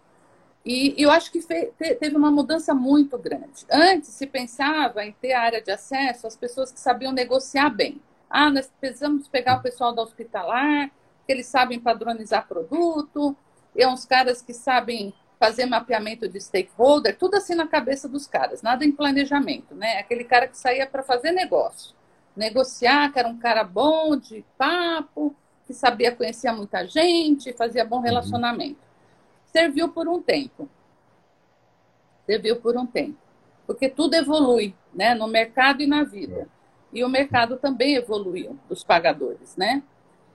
E, 0.65 0.93
eu 1.01 1.09
acho 1.09 1.31
que 1.31 1.39
teve 1.41 2.17
uma 2.17 2.29
mudança 2.29 2.73
muito 2.73 3.17
grande. 3.17 3.65
Antes 3.71 4.09
se 4.09 4.27
pensava 4.27 5.05
em 5.05 5.13
ter 5.13 5.31
área 5.31 5.61
de 5.61 5.71
acesso 5.71 6.27
as 6.27 6.35
pessoas 6.35 6.69
que 6.69 6.81
sabiam 6.81 7.13
negociar 7.13 7.69
bem. 7.69 8.01
Ah, 8.29 8.51
nós 8.51 8.69
precisamos 8.77 9.29
pegar 9.29 9.59
o 9.59 9.61
pessoal 9.61 9.95
da 9.95 10.01
hospitalar, 10.01 10.91
que 11.25 11.31
eles 11.31 11.45
sabem 11.45 11.79
padronizar 11.79 12.45
produto, 12.45 13.37
e 13.75 13.85
uns 13.85 14.05
caras 14.05 14.41
que 14.41 14.53
sabem 14.53 15.13
fazer 15.39 15.65
mapeamento 15.65 16.27
de 16.27 16.39
stakeholder, 16.39 17.17
tudo 17.17 17.35
assim 17.35 17.55
na 17.55 17.67
cabeça 17.67 18.09
dos 18.09 18.27
caras, 18.27 18.61
nada 18.61 18.83
em 18.83 18.91
planejamento, 18.91 19.73
né? 19.73 19.99
Aquele 19.99 20.23
cara 20.23 20.47
que 20.47 20.57
saía 20.57 20.85
para 20.85 21.01
fazer 21.01 21.31
negócio, 21.31 21.95
negociar, 22.35 23.11
que 23.11 23.19
era 23.19 23.27
um 23.27 23.37
cara 23.37 23.63
bom 23.63 24.17
de 24.17 24.43
papo, 24.57 25.33
que 25.65 25.73
sabia 25.73 26.13
conhecer 26.13 26.51
muita 26.51 26.85
gente, 26.85 27.53
fazia 27.53 27.85
bom 27.85 27.97
uhum. 27.97 28.01
relacionamento 28.01 28.89
serviu 29.51 29.89
por 29.89 30.07
um 30.07 30.21
tempo. 30.21 30.69
Serviu 32.25 32.55
por 32.57 32.77
um 32.77 32.85
tempo. 32.85 33.17
Porque 33.65 33.89
tudo 33.89 34.13
evolui, 34.15 34.75
né? 34.93 35.13
No 35.13 35.27
mercado 35.27 35.81
e 35.81 35.87
na 35.87 36.03
vida. 36.03 36.47
E 36.91 37.03
o 37.03 37.09
mercado 37.09 37.57
também 37.57 37.95
evoluiu, 37.95 38.57
dos 38.67 38.83
pagadores, 38.83 39.55
né? 39.55 39.83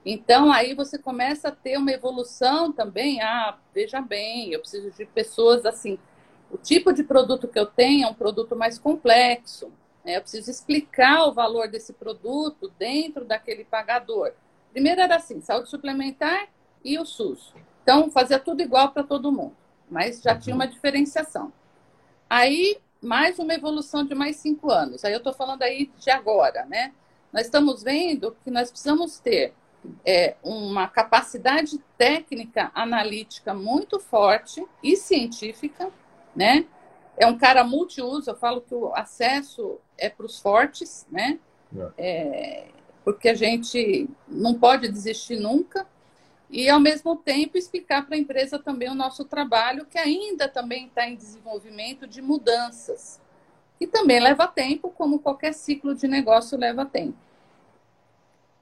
Então, 0.05 0.53
aí 0.53 0.75
você 0.75 0.99
começa 0.99 1.49
a 1.49 1.53
ter 1.53 1.79
uma 1.79 1.91
evolução 1.91 2.71
também. 2.71 3.23
Ah, 3.23 3.57
veja 3.75 4.01
bem, 4.01 4.53
eu 4.53 4.61
preciso 4.61 4.91
de 4.91 5.07
pessoas 5.07 5.65
assim. 5.65 5.99
O 6.51 6.59
tipo 6.59 6.93
de 6.93 7.03
produto 7.03 7.49
que 7.49 7.59
eu 7.59 7.67
tenho 7.67 8.07
é 8.07 8.11
um 8.11 8.15
produto 8.15 8.55
mais 8.55 8.79
complexo. 8.79 9.73
Né? 10.05 10.17
Eu 10.17 10.21
preciso 10.21 10.51
explicar 10.51 11.25
o 11.27 11.33
valor 11.33 11.69
desse 11.69 11.93
produto 11.95 12.71
dentro 12.79 13.25
daquele 13.25 13.65
pagador. 13.65 14.33
Primeiro 14.71 15.01
era 15.01 15.17
assim: 15.17 15.41
saúde 15.41 15.71
suplementar 15.71 16.49
e 16.85 16.99
o 16.99 17.07
SUS. 17.07 17.55
Então, 17.83 18.11
fazia 18.11 18.39
tudo 18.39 18.63
igual 18.63 18.91
para 18.93 19.03
todo 19.03 19.33
mundo, 19.33 19.57
mas 19.91 20.21
já 20.23 20.35
uhum. 20.35 20.39
tinha 20.41 20.55
uma 20.55 20.67
diferenciação. 20.67 21.53
Aí, 22.29 22.79
mais 23.01 23.39
uma 23.39 23.55
evolução 23.55 24.05
de 24.05 24.15
mais 24.15 24.37
cinco 24.37 24.71
anos. 24.71 25.05
Aí 25.05 25.13
eu 25.13 25.19
estou 25.19 25.33
falando 25.33 25.63
aí 25.63 25.91
de 25.99 26.11
agora, 26.11 26.65
né? 26.67 26.93
Nós 27.33 27.47
estamos 27.47 27.83
vendo 27.83 28.37
que 28.43 28.51
nós 28.51 28.71
precisamos 28.71 29.19
ter 29.19 29.55
é, 30.05 30.37
uma 30.43 30.89
capacidade 30.89 31.79
técnica 31.97 32.71
analítica 32.75 33.55
muito 33.55 33.99
forte 34.01 34.65
e 34.83 34.97
científica, 34.97 35.91
né? 36.35 36.67
É 37.17 37.27
um 37.27 37.39
cara 37.39 37.63
multiuso, 37.63 38.31
eu 38.31 38.37
falo 38.37 38.61
que 38.61 38.75
o 38.75 38.95
acesso 38.95 39.79
é 39.97 40.09
para 40.09 40.27
os 40.27 40.41
fortes, 40.41 41.07
né? 41.11 41.39
É. 41.77 41.93
é, 41.99 42.69
porque 43.05 43.29
a 43.29 43.35
gente 43.35 44.09
não 44.27 44.55
pode 44.55 44.89
desistir 44.89 45.39
nunca 45.39 45.87
e, 46.51 46.69
ao 46.69 46.81
mesmo 46.81 47.17
tempo, 47.17 47.59
explicar 47.59 48.07
para 48.07 48.17
a 48.17 48.19
empresa 48.19 48.59
também 48.59 48.89
o 48.89 48.95
nosso 48.95 49.25
trabalho, 49.25 49.85
que 49.87 49.99
ainda 49.99 50.49
também 50.49 50.87
está 50.87 51.09
em 51.09 51.17
desenvolvimento 51.17 52.07
de 52.07 52.23
mudanças, 52.23 53.21
que 53.79 53.87
também 53.87 54.21
leva 54.21 54.47
tempo, 54.47 54.91
como 54.91 55.19
qualquer 55.19 55.53
ciclo 55.53 55.95
de 55.95 56.07
negócio 56.07 56.57
leva 56.57 56.87
tempo. 56.87 57.19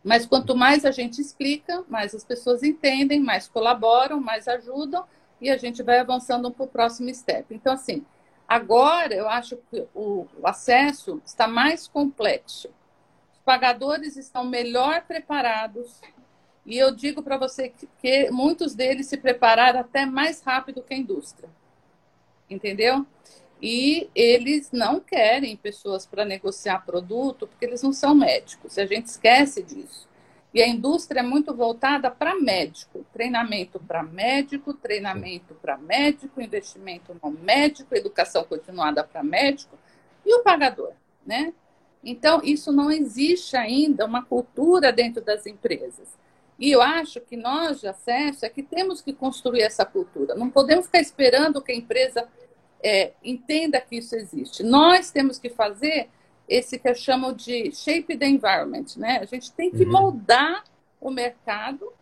Mas 0.03 0.27
quanto 0.27 0.57
mais 0.57 0.85
a 0.85 0.91
gente 0.91 1.21
explica, 1.21 1.85
mais 1.89 2.15
as 2.15 2.25
pessoas 2.25 2.63
entendem, 2.63 3.21
mais 3.21 3.47
colaboram, 3.47 4.21
mais 4.21 4.49
ajudam, 4.49 5.05
e 5.41 5.51
a 5.51 5.57
gente 5.57 5.83
vai 5.83 5.99
avançando 5.99 6.51
para 6.51 6.65
o 6.65 6.69
próximo 6.69 7.13
step. 7.15 7.55
Então, 7.55 7.73
assim, 7.73 8.05
agora 8.47 9.15
eu 9.15 9.29
acho 9.29 9.57
que 9.71 9.87
o, 9.95 10.27
acesso 10.45 11.21
está 11.25 11.47
mais 11.47 11.89
complexo. 11.89 12.69
Os 13.33 13.39
pagadores 13.45 14.17
estão 14.17 14.45
melhor 14.45 15.03
preparados 15.03 16.01
e 16.65 16.79
eu 16.79 16.95
digo 16.95 17.23
para 17.23 17.37
você 17.37 17.69
que, 17.71 17.89
que, 17.99 18.31
muitos 18.31 18.75
deles 18.75 19.07
se 19.07 19.17
prepararam 19.17 19.81
até 19.81 20.07
mais 20.07 20.41
rápido 20.43 20.83
que 20.83 20.95
a 20.95 20.97
indústria. 20.97 21.49
Entendeu? 22.49 23.05
E 23.63 24.11
eles 24.13 24.73
não 24.73 24.99
querem 24.99 25.57
pessoas 25.57 26.05
para 26.05 26.25
negociar 26.25 26.85
produto, 26.85 27.47
porque 27.47 27.65
eles 27.65 27.81
não 27.81 27.93
são 27.93 28.13
médicos. 28.13 28.77
A 28.77 28.85
gente 28.85 29.07
esquece 29.07 29.63
disso. 29.63 30.09
E 30.53 30.61
a 30.61 30.67
indústria 30.67 31.21
é 31.21 31.23
muito 31.23 31.55
voltada 31.55 32.11
para 32.11 32.35
médico, 32.35 33.07
treinamento 33.13 33.79
para 33.79 34.03
médico, 34.03 34.75
treinamento 34.75 35.55
para 35.55 35.79
médico, 35.79 36.43
investimento 36.43 37.17
no 37.23 37.31
médico, 37.31 37.95
educação 37.95 38.45
continuada 38.45 39.05
para 39.05 39.23
médico 39.23 39.79
e 40.27 40.35
o 40.35 40.43
pagador, 40.43 40.93
né? 41.25 41.55
Então, 42.05 42.41
isso 42.43 42.73
não 42.73 42.91
existe 42.91 43.57
ainda 43.57 44.05
uma 44.05 44.25
cultura 44.25 44.93
dentro 44.93 45.23
das 45.23 45.47
empresas. 45.47 46.09
E 46.59 46.71
eu 46.71 46.83
acho 46.83 47.21
que 47.21 47.37
nós 47.37 47.81
de 47.81 47.87
acesso 47.87 48.45
é 48.45 48.49
que 48.49 48.63
temos 48.63 49.01
que 49.01 49.13
construir 49.13 49.63
essa 49.63 49.87
cultura. 49.87 50.35
Não 50.35 50.51
podemos 50.51 50.87
ficar 50.87 51.01
esperando 51.01 51.63
que 51.63 51.73
a 51.73 51.77
empresa 51.77 52.29
é, 52.83 53.13
entenda 53.23 53.81
que 53.81 53.97
isso 53.97 54.17
existe. 54.17 54.63
Nós 54.63 55.11
temos 55.11 55.39
que 55.39 55.49
fazer 55.49 56.09
esse 56.49 56.79
que 56.79 56.89
eu 56.89 56.95
chamo 56.95 57.33
de 57.33 57.73
shape 57.73 58.17
the 58.17 58.27
environment, 58.27 58.97
né? 58.97 59.19
A 59.21 59.25
gente 59.25 59.53
tem 59.53 59.71
que 59.71 59.85
uhum. 59.85 59.93
moldar 59.93 60.65
o 61.01 61.11
mercado 61.11 61.93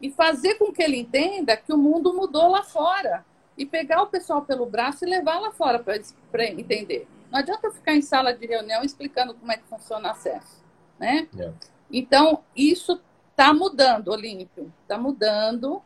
e 0.00 0.10
fazer 0.10 0.54
com 0.56 0.72
que 0.72 0.82
ele 0.82 0.98
entenda 0.98 1.56
que 1.56 1.72
o 1.72 1.78
mundo 1.78 2.12
mudou 2.12 2.48
lá 2.48 2.62
fora 2.62 3.24
e 3.56 3.64
pegar 3.64 4.02
o 4.02 4.08
pessoal 4.08 4.42
pelo 4.42 4.66
braço 4.66 5.04
e 5.04 5.08
levar 5.08 5.38
lá 5.38 5.52
fora 5.52 5.78
para 5.78 6.44
entender. 6.44 7.06
Não 7.30 7.38
adianta 7.38 7.70
ficar 7.70 7.94
em 7.94 8.02
sala 8.02 8.34
de 8.34 8.46
reunião 8.46 8.82
explicando 8.82 9.34
como 9.34 9.50
é 9.50 9.56
que 9.56 9.64
funciona 9.68 10.08
o 10.08 10.10
acesso, 10.10 10.62
né? 10.98 11.28
Yeah. 11.34 11.56
Então, 11.90 12.42
isso 12.54 13.00
está 13.30 13.52
mudando, 13.52 14.08
Olímpio, 14.08 14.72
está 14.82 14.98
mudando. 14.98 15.82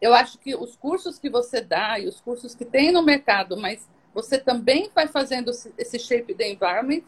Eu 0.00 0.14
acho 0.14 0.38
que 0.38 0.54
os 0.54 0.76
cursos 0.76 1.18
que 1.18 1.28
você 1.28 1.60
dá 1.60 1.98
e 1.98 2.06
os 2.06 2.20
cursos 2.20 2.54
que 2.54 2.64
tem 2.64 2.92
no 2.92 3.02
mercado, 3.02 3.56
mas 3.56 3.88
você 4.14 4.38
também 4.38 4.90
vai 4.94 5.06
fazendo 5.06 5.50
esse 5.76 5.98
shape 5.98 6.34
the 6.34 6.48
environment. 6.50 7.02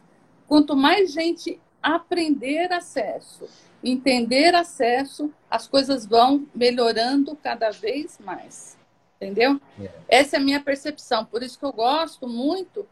Quanto 0.47 0.77
mais 0.77 1.13
gente 1.13 1.61
aprender 1.83 2.73
acesso, 2.73 3.49
entender 3.83 4.55
acesso, 4.55 5.33
as 5.49 5.67
coisas 5.67 6.05
vão 6.05 6.47
melhorando 6.55 7.35
cada 7.37 7.71
vez 7.71 8.19
mais. 8.19 8.79
Entendeu? 9.17 9.61
É. 9.79 9.91
Essa 10.09 10.37
é 10.37 10.39
a 10.41 10.43
minha 10.43 10.61
percepção. 10.61 11.25
Por 11.25 11.43
isso 11.43 11.59
que 11.59 11.65
eu 11.65 11.73
gosto 11.73 12.27
muito 12.27 12.87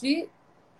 de, 0.00 0.28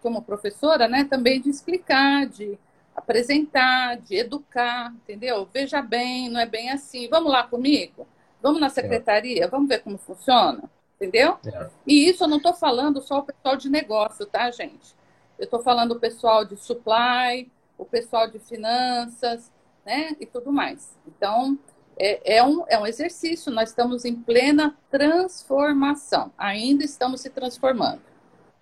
como 0.02 0.22
professora, 0.22 0.88
né, 0.88 1.04
também 1.04 1.40
de 1.40 1.48
explicar, 1.48 2.26
de 2.26 2.58
apresentar, 2.94 3.96
de 3.98 4.16
educar, 4.16 4.92
entendeu? 4.92 5.48
Veja 5.52 5.80
bem, 5.80 6.28
não 6.28 6.40
é 6.40 6.46
bem 6.46 6.70
assim. 6.70 7.08
Vamos 7.08 7.32
lá 7.32 7.44
comigo? 7.44 8.06
Vamos 8.42 8.60
na 8.60 8.68
secretaria? 8.68 9.48
Vamos 9.48 9.68
ver 9.68 9.80
como 9.80 9.98
funciona? 9.98 10.64
Entendeu? 10.96 11.38
É. 11.46 11.68
E 11.86 12.08
isso 12.08 12.24
eu 12.24 12.28
não 12.28 12.36
estou 12.36 12.52
falando 12.54 13.00
só 13.00 13.20
o 13.20 13.22
pessoal 13.22 13.56
de 13.56 13.70
negócio, 13.70 14.26
tá, 14.26 14.50
gente? 14.50 14.94
Eu 15.38 15.44
estou 15.44 15.62
falando 15.62 15.92
o 15.92 16.00
pessoal 16.00 16.44
de 16.44 16.56
supply, 16.56 17.50
o 17.78 17.84
pessoal 17.84 18.28
de 18.28 18.38
finanças, 18.38 19.50
né? 19.84 20.14
E 20.20 20.26
tudo 20.26 20.52
mais. 20.52 20.94
Então, 21.06 21.58
é, 21.98 22.36
é, 22.36 22.44
um, 22.44 22.64
é 22.68 22.78
um 22.78 22.86
exercício, 22.86 23.50
nós 23.50 23.70
estamos 23.70 24.04
em 24.04 24.14
plena 24.14 24.76
transformação. 24.90 26.32
Ainda 26.36 26.84
estamos 26.84 27.22
se 27.22 27.30
transformando, 27.30 28.02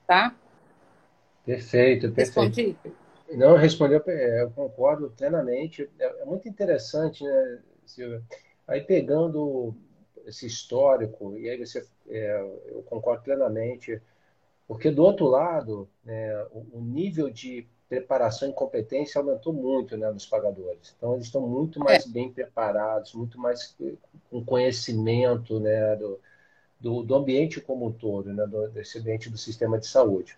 tá? 0.07 0.35
Perfeito, 1.45 2.11
perfeito. 2.13 2.41
Respondi? 2.41 2.77
Não, 3.33 3.57
respondeu, 3.57 4.03
é, 4.07 4.43
eu 4.43 4.51
concordo 4.51 5.13
plenamente. 5.17 5.89
É, 5.99 6.23
é 6.23 6.25
muito 6.25 6.49
interessante, 6.49 7.25
né, 7.25 7.59
Silvia? 7.85 8.23
Aí 8.69 8.83
pegando 8.83 9.75
esse 10.27 10.47
histórico, 10.47 11.35
e 11.39 11.49
aí 11.49 11.59
você, 11.59 11.85
é, 12.07 12.39
eu 12.67 12.83
concordo 12.83 13.23
plenamente, 13.23 14.01
porque 14.67 14.91
do 14.91 15.03
outro 15.03 15.27
lado, 15.27 15.89
né, 16.05 16.45
o, 16.53 16.79
o, 16.79 16.81
nível 16.83 17.31
de 17.31 17.67
preparação 17.89 18.51
e 18.51 18.53
competência 18.53 19.19
aumentou 19.19 19.55
muito 19.55 19.97
né, 19.97 20.11
nos 20.11 20.27
pagadores. 20.27 20.95
Então, 20.97 21.15
eles 21.15 21.25
estão 21.25 21.41
muito 21.41 21.81
mais 21.81 22.07
é. 22.07 22.11
bem 22.11 22.31
preparados, 22.31 23.15
muito 23.15 23.41
mais 23.41 23.75
com 24.31 24.45
conhecimento 24.45 25.59
né, 25.59 25.97
do, 25.97 26.21
do, 26.79 27.03
do, 27.03 27.15
ambiente 27.15 27.63
como 27.63 27.87
um 27.87 27.93
todo, 27.93 28.35
né, 28.35 28.47
do, 28.47 28.69
desse 28.69 28.99
ambiente 28.99 29.31
do 29.31 29.39
sistema 29.39 29.79
de 29.79 29.87
saúde. 29.87 30.37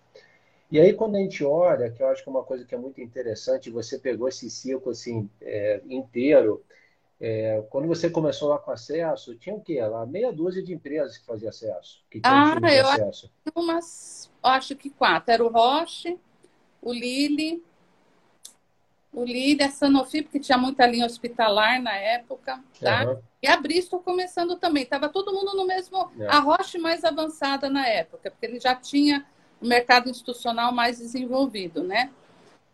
E 0.70 0.78
aí, 0.78 0.92
quando 0.92 1.16
a 1.16 1.18
gente 1.18 1.44
olha, 1.44 1.90
que 1.90 2.00
eu 2.00 2.06
acho 2.06 2.22
que 2.22 2.28
é 2.28 2.32
uma 2.32 2.44
coisa 2.44 2.64
que 2.64 2.76
é 2.76 2.78
muito 2.78 3.00
interessante, 3.00 3.70
você 3.70 3.98
pegou 3.98 4.28
esse 4.28 4.48
ciclo 4.48 4.92
assim, 4.92 5.28
é, 5.40 5.80
inteiro, 5.88 6.62
é, 7.20 7.62
quando 7.68 7.86
você 7.86 8.08
começou 8.08 8.48
lá 8.48 8.58
com 8.58 8.70
acesso, 8.70 9.34
tinha 9.34 9.54
o 9.54 9.60
quê? 9.60 9.80
Lá 9.82 10.06
meia 10.06 10.32
dúzia 10.32 10.62
de 10.62 10.72
empresas 10.72 11.18
que 11.18 11.26
faziam 11.26 11.50
acesso. 11.50 12.02
Que 12.10 12.20
ah, 12.24 12.56
eu 12.72 12.88
acesso. 12.88 13.30
acho 13.46 13.52
umas, 13.54 14.30
acho 14.42 14.74
que 14.74 14.88
quatro. 14.88 15.30
Era 15.30 15.44
o 15.44 15.48
Roche, 15.48 16.18
o 16.80 16.92
Lili, 16.92 17.62
o 19.12 19.22
Lili, 19.22 19.62
a 19.62 19.70
Sanofi, 19.70 20.22
porque 20.22 20.40
tinha 20.40 20.56
muita 20.56 20.86
linha 20.86 21.04
hospitalar 21.04 21.82
na 21.82 21.94
época, 21.94 22.58
tá? 22.80 23.04
Uhum. 23.04 23.18
E 23.42 23.46
a 23.46 23.56
Bristol 23.58 24.00
começando 24.00 24.56
também. 24.56 24.86
Tava 24.86 25.10
todo 25.10 25.32
mundo 25.32 25.54
no 25.54 25.66
mesmo... 25.66 26.10
É. 26.18 26.26
A 26.26 26.38
Roche 26.38 26.78
mais 26.78 27.04
avançada 27.04 27.68
na 27.68 27.86
época, 27.86 28.30
porque 28.30 28.46
ele 28.46 28.58
já 28.58 28.74
tinha 28.74 29.26
o 29.60 29.66
mercado 29.66 30.08
institucional 30.08 30.72
mais 30.72 30.98
desenvolvido, 30.98 31.82
né? 31.82 32.10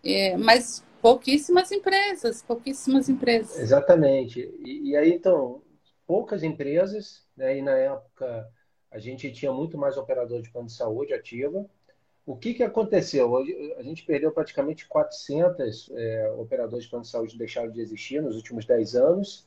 É, 0.04 0.36
mas 0.36 0.84
Pouquíssimas 1.00 1.70
empresas, 1.70 2.42
pouquíssimas 2.42 3.08
empresas. 3.08 3.58
Exatamente. 3.58 4.52
E, 4.64 4.90
e 4.90 4.96
aí, 4.96 5.12
então, 5.12 5.62
poucas 6.06 6.42
empresas, 6.42 7.24
né? 7.36 7.58
e 7.58 7.62
na 7.62 7.72
época 7.72 8.48
a 8.90 8.98
gente 8.98 9.30
tinha 9.32 9.52
muito 9.52 9.76
mais 9.76 9.96
operador 9.96 10.40
de 10.40 10.50
plano 10.50 10.68
de 10.68 10.72
saúde 10.72 11.12
ativa. 11.12 11.68
O 12.24 12.36
que, 12.36 12.54
que 12.54 12.62
aconteceu? 12.62 13.36
A 13.76 13.82
gente 13.82 14.04
perdeu 14.04 14.32
praticamente 14.32 14.88
400 14.88 15.90
é, 15.94 16.30
operadores 16.38 16.84
de 16.84 16.90
plano 16.90 17.04
de 17.04 17.10
saúde 17.10 17.38
deixaram 17.38 17.70
de 17.70 17.80
existir 17.80 18.20
nos 18.22 18.36
últimos 18.36 18.64
10 18.64 18.96
anos. 18.96 19.46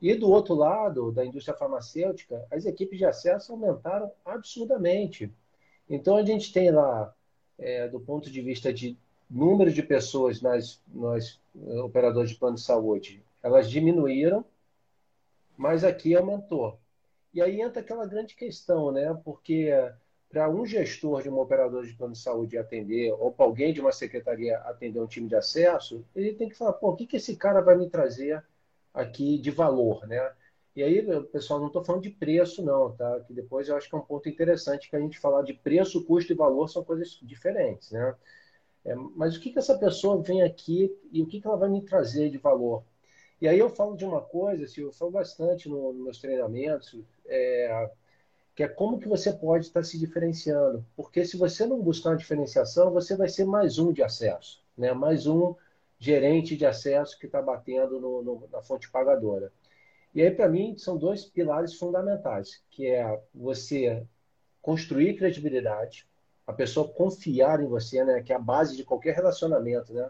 E 0.00 0.14
do 0.14 0.28
outro 0.28 0.54
lado, 0.54 1.12
da 1.12 1.24
indústria 1.24 1.56
farmacêutica, 1.56 2.44
as 2.50 2.66
equipes 2.66 2.98
de 2.98 3.04
acesso 3.04 3.52
aumentaram 3.52 4.10
absurdamente. 4.24 5.32
Então, 5.88 6.16
a 6.16 6.24
gente 6.24 6.52
tem 6.52 6.70
lá, 6.70 7.14
é, 7.58 7.88
do 7.88 8.00
ponto 8.00 8.30
de 8.30 8.40
vista 8.40 8.72
de 8.72 8.96
número 9.32 9.72
de 9.72 9.82
pessoas 9.82 10.40
nas, 10.40 10.80
nas 10.86 11.40
eh, 11.56 11.80
operadores 11.80 12.30
de 12.30 12.36
plano 12.36 12.56
de 12.56 12.62
saúde, 12.62 13.22
elas 13.42 13.70
diminuíram, 13.70 14.44
mas 15.56 15.84
aqui 15.84 16.14
aumentou. 16.14 16.78
E 17.32 17.40
aí 17.40 17.60
entra 17.60 17.80
aquela 17.80 18.06
grande 18.06 18.34
questão, 18.34 18.92
né? 18.92 19.18
Porque 19.24 19.70
para 20.30 20.48
um 20.48 20.64
gestor 20.64 21.22
de 21.22 21.28
um 21.28 21.38
operador 21.38 21.84
de 21.84 21.94
plano 21.94 22.14
de 22.14 22.18
saúde 22.18 22.58
atender, 22.58 23.12
ou 23.12 23.30
para 23.30 23.44
alguém 23.44 23.72
de 23.72 23.80
uma 23.80 23.92
secretaria 23.92 24.58
atender 24.58 25.00
um 25.00 25.06
time 25.06 25.28
de 25.28 25.36
acesso, 25.36 26.04
ele 26.14 26.34
tem 26.34 26.48
que 26.48 26.56
falar, 26.56 26.72
pô, 26.74 26.90
o 26.90 26.96
que, 26.96 27.06
que 27.06 27.16
esse 27.16 27.36
cara 27.36 27.60
vai 27.60 27.76
me 27.76 27.88
trazer 27.88 28.42
aqui 28.94 29.38
de 29.38 29.50
valor, 29.50 30.06
né? 30.06 30.32
E 30.74 30.82
aí, 30.82 31.02
pessoal, 31.26 31.60
não 31.60 31.66
estou 31.66 31.84
falando 31.84 32.02
de 32.02 32.10
preço, 32.10 32.64
não, 32.64 32.92
tá? 32.92 33.20
Que 33.20 33.34
depois 33.34 33.68
eu 33.68 33.76
acho 33.76 33.90
que 33.90 33.94
é 33.94 33.98
um 33.98 34.02
ponto 34.02 34.26
interessante 34.26 34.88
que 34.88 34.96
a 34.96 35.00
gente 35.00 35.18
falar 35.18 35.42
de 35.42 35.52
preço, 35.52 36.04
custo 36.04 36.32
e 36.32 36.36
valor 36.36 36.68
são 36.68 36.82
coisas 36.82 37.18
diferentes, 37.22 37.90
né? 37.90 38.14
É, 38.84 38.94
mas 38.94 39.36
o 39.36 39.40
que, 39.40 39.50
que 39.50 39.58
essa 39.58 39.78
pessoa 39.78 40.22
vem 40.22 40.42
aqui 40.42 40.96
e 41.12 41.22
o 41.22 41.26
que, 41.26 41.40
que 41.40 41.46
ela 41.46 41.56
vai 41.56 41.68
me 41.68 41.82
trazer 41.82 42.30
de 42.30 42.38
valor? 42.38 42.84
E 43.40 43.48
aí 43.48 43.58
eu 43.58 43.68
falo 43.70 43.96
de 43.96 44.04
uma 44.04 44.20
coisa, 44.20 44.64
assim, 44.64 44.82
eu 44.82 44.92
falo 44.92 45.10
bastante 45.10 45.68
no, 45.68 45.92
nos 45.92 46.04
meus 46.04 46.18
treinamentos, 46.20 46.98
é, 47.26 47.90
que 48.54 48.62
é 48.62 48.68
como 48.68 48.98
que 48.98 49.08
você 49.08 49.32
pode 49.32 49.66
estar 49.66 49.82
se 49.82 49.98
diferenciando. 49.98 50.84
Porque 50.96 51.24
se 51.24 51.36
você 51.36 51.66
não 51.66 51.80
buscar 51.80 52.10
uma 52.10 52.16
diferenciação, 52.16 52.92
você 52.92 53.16
vai 53.16 53.28
ser 53.28 53.44
mais 53.44 53.78
um 53.78 53.92
de 53.92 54.02
acesso, 54.02 54.62
né? 54.76 54.92
mais 54.92 55.26
um 55.26 55.54
gerente 55.98 56.56
de 56.56 56.66
acesso 56.66 57.18
que 57.18 57.26
está 57.26 57.40
batendo 57.40 58.00
no, 58.00 58.22
no, 58.22 58.48
na 58.50 58.62
fonte 58.62 58.90
pagadora. 58.90 59.52
E 60.14 60.20
aí, 60.20 60.30
para 60.30 60.48
mim, 60.48 60.76
são 60.76 60.98
dois 60.98 61.24
pilares 61.24 61.74
fundamentais, 61.74 62.62
que 62.70 62.86
é 62.86 63.20
você 63.34 64.06
construir 64.60 65.16
credibilidade, 65.16 66.06
a 66.46 66.52
pessoa 66.52 66.88
confiar 66.88 67.60
em 67.60 67.66
você, 67.66 68.04
né? 68.04 68.22
Que 68.22 68.32
é 68.32 68.36
a 68.36 68.40
base 68.40 68.76
de 68.76 68.84
qualquer 68.84 69.14
relacionamento, 69.14 69.92
né? 69.92 70.08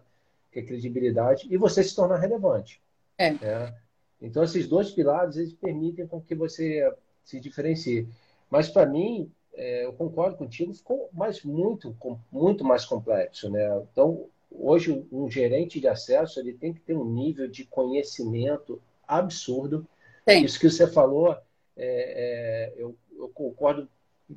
Que 0.50 0.60
é 0.60 0.62
credibilidade 0.62 1.46
e 1.50 1.56
você 1.56 1.82
se 1.82 1.94
tornar 1.94 2.18
relevante. 2.18 2.80
É. 3.18 3.32
Né? 3.32 3.74
Então 4.20 4.42
esses 4.42 4.68
dois 4.68 4.90
pilares 4.90 5.36
eles 5.36 5.52
permitem 5.52 6.06
com 6.06 6.20
que 6.20 6.34
você 6.34 6.92
se 7.24 7.40
diferencie. 7.40 8.08
Mas 8.50 8.68
para 8.68 8.86
mim, 8.86 9.30
é, 9.54 9.84
eu 9.84 9.92
concordo 9.92 10.36
contigo, 10.36 10.72
ficou 10.74 11.08
mais 11.12 11.42
muito 11.42 11.96
muito 12.30 12.64
mais 12.64 12.84
complexo, 12.84 13.50
né? 13.50 13.82
Então 13.90 14.26
hoje 14.50 15.06
um 15.10 15.30
gerente 15.30 15.80
de 15.80 15.88
acesso 15.88 16.38
ele 16.38 16.52
tem 16.52 16.72
que 16.72 16.80
ter 16.80 16.94
um 16.94 17.04
nível 17.04 17.48
de 17.48 17.64
conhecimento 17.64 18.80
absurdo. 19.06 19.86
Tem. 20.24 20.44
Isso 20.44 20.58
que 20.58 20.70
você 20.70 20.86
falou, 20.86 21.32
é, 21.32 21.40
é, 21.76 22.72
eu, 22.76 22.94
eu 23.16 23.28
concordo 23.28 23.88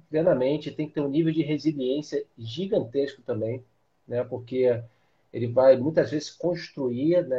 plenamente, 0.10 0.72
tem 0.72 0.88
que 0.88 0.94
ter 0.94 1.02
um 1.02 1.10
nível 1.10 1.32
de 1.32 1.42
resiliência 1.42 2.26
gigantesco 2.38 3.22
também, 3.22 3.64
né? 4.08 4.24
Porque 4.24 4.82
ele 5.34 5.48
vai 5.48 5.76
muitas 5.76 6.12
vezes 6.12 6.30
construir 6.30 7.28
né, 7.28 7.38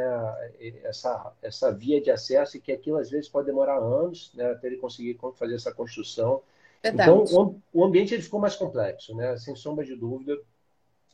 essa, 0.83 1.33
essa 1.41 1.71
via 1.71 1.99
de 1.99 2.11
acesso 2.11 2.55
e 2.55 2.61
que 2.61 2.71
aquilo 2.71 2.97
às 2.97 3.09
vezes 3.09 3.27
pode 3.27 3.47
demorar 3.47 3.79
anos 3.79 4.31
né, 4.35 4.51
até 4.51 4.67
ele 4.67 4.77
conseguir 4.77 5.17
fazer 5.35 5.55
essa 5.55 5.73
construção. 5.73 6.43
Verdade. 6.83 7.09
Então, 7.09 7.59
o, 7.73 7.79
o 7.81 7.83
ambiente 7.83 8.13
ele 8.13 8.21
ficou 8.21 8.39
mais 8.39 8.55
complexo, 8.55 9.15
né, 9.15 9.35
sem 9.37 9.55
sombra 9.55 9.83
de 9.83 9.95
dúvida. 9.95 10.37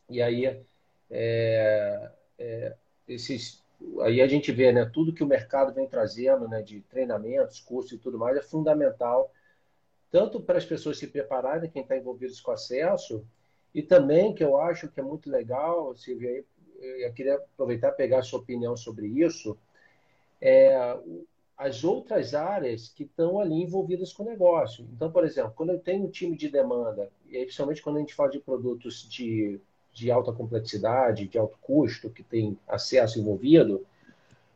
E 0.09 0.21
aí, 0.21 0.61
é, 1.09 2.11
é, 2.37 2.75
esses 3.07 3.63
aí 4.01 4.21
a 4.21 4.27
gente 4.27 4.51
vê, 4.51 4.71
né, 4.71 4.85
tudo 4.85 5.13
que 5.13 5.23
o 5.23 5.27
mercado 5.27 5.73
vem 5.73 5.87
trazendo, 5.87 6.47
né, 6.47 6.61
de 6.61 6.81
treinamentos, 6.81 7.59
cursos 7.59 7.93
e 7.93 7.97
tudo 7.97 8.17
mais, 8.17 8.37
é 8.37 8.41
fundamental, 8.41 9.31
tanto 10.13 10.39
para 10.39 10.59
as 10.59 10.65
pessoas 10.65 10.99
se 10.99 11.07
prepararem, 11.07 11.71
quem 11.71 11.81
está 11.81 11.97
envolvido 11.97 12.31
com 12.43 12.51
acesso, 12.51 13.25
e 13.73 13.81
também, 13.81 14.31
que 14.31 14.43
eu 14.43 14.59
acho 14.59 14.87
que 14.87 14.99
é 14.99 15.03
muito 15.03 15.27
legal, 15.27 15.95
Silvia, 15.95 16.45
eu 16.79 17.13
queria 17.13 17.33
aproveitar 17.33 17.87
e 17.87 17.93
pegar 17.93 18.19
a 18.19 18.21
sua 18.21 18.37
opinião 18.37 18.77
sobre 18.77 19.07
isso, 19.07 19.57
é, 20.39 20.77
as 21.57 21.83
outras 21.83 22.35
áreas 22.35 22.89
que 22.89 23.05
estão 23.05 23.39
ali 23.39 23.55
envolvidas 23.55 24.13
com 24.13 24.21
o 24.21 24.27
negócio. 24.27 24.87
Então, 24.93 25.11
por 25.11 25.25
exemplo, 25.25 25.53
quando 25.55 25.71
eu 25.71 25.79
tenho 25.79 26.05
um 26.05 26.11
time 26.11 26.37
de 26.37 26.47
demanda, 26.47 27.09
e 27.27 27.39
principalmente 27.43 27.81
quando 27.81 27.95
a 27.95 27.99
gente 28.01 28.13
fala 28.13 28.29
de 28.29 28.39
produtos 28.39 29.09
de, 29.09 29.59
de 29.91 30.11
alta 30.11 30.31
complexidade, 30.31 31.27
de 31.27 31.39
alto 31.39 31.57
custo, 31.59 32.11
que 32.11 32.21
tem 32.21 32.55
acesso 32.67 33.19
envolvido, 33.19 33.83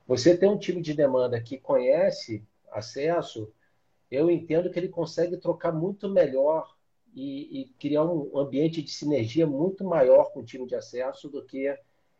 você 0.07 0.37
tem 0.37 0.47
um 0.47 0.57
time 0.59 0.83
de 0.83 0.93
demanda 0.93 1.41
que 1.41 1.57
conhece 1.57 2.43
acesso, 2.71 3.51
eu 4.11 4.29
entendo 4.29 4.69
que 4.71 4.79
ele 4.79 4.89
consegue 4.89 5.37
trocar 5.37 5.71
muito 5.71 6.09
melhor 6.09 6.75
e, 7.15 7.61
e 7.61 7.65
criar 7.79 8.05
um 8.05 8.37
ambiente 8.37 8.81
de 8.81 8.91
sinergia 8.91 9.47
muito 9.47 9.83
maior 9.83 10.31
com 10.31 10.41
o 10.41 10.45
time 10.45 10.67
de 10.67 10.75
acesso 10.75 11.29
do 11.29 11.43
que 11.43 11.75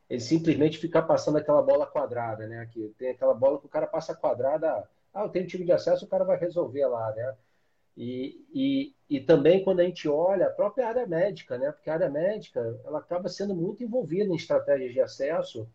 ele 0.10 0.20
simplesmente 0.22 0.78
ficar 0.78 1.04
passando 1.04 1.38
aquela 1.38 1.62
bola 1.62 1.86
quadrada, 1.86 2.48
né? 2.48 2.68
Que 2.72 2.94
tem 2.98 3.10
aquela 3.12 3.34
bola 3.34 3.60
que 3.60 3.66
o 3.66 3.70
cara 3.70 3.88
passa 3.88 4.16
quadrada, 4.16 4.90
ah, 5.14 5.24
eu 5.24 5.30
tenho 5.30 5.48
time 5.48 5.66
de 5.66 5.72
acesso, 5.72 6.06
o 6.06 6.08
cara 6.08 6.24
vai 6.24 6.38
resolver 6.38 6.86
lá, 6.88 7.14
né? 7.14 7.36
E, 7.96 8.46
e, 8.54 8.96
e 9.10 9.20
também 9.20 9.64
quando 9.64 9.80
a 9.80 9.84
gente 9.84 10.08
olha 10.08 10.48
a 10.48 10.52
própria 10.52 10.88
área 10.88 11.06
médica, 11.08 11.58
né? 11.58 11.72
Porque 11.72 11.90
a 11.90 11.94
área 11.96 12.10
médica 12.10 12.80
ela 12.86 13.00
acaba 13.00 13.28
sendo 13.28 13.56
muito 13.56 13.84
envolvida 13.84 14.32
em 14.32 14.36
estratégias 14.36 14.94
de 14.94 15.02
acesso. 15.02 15.68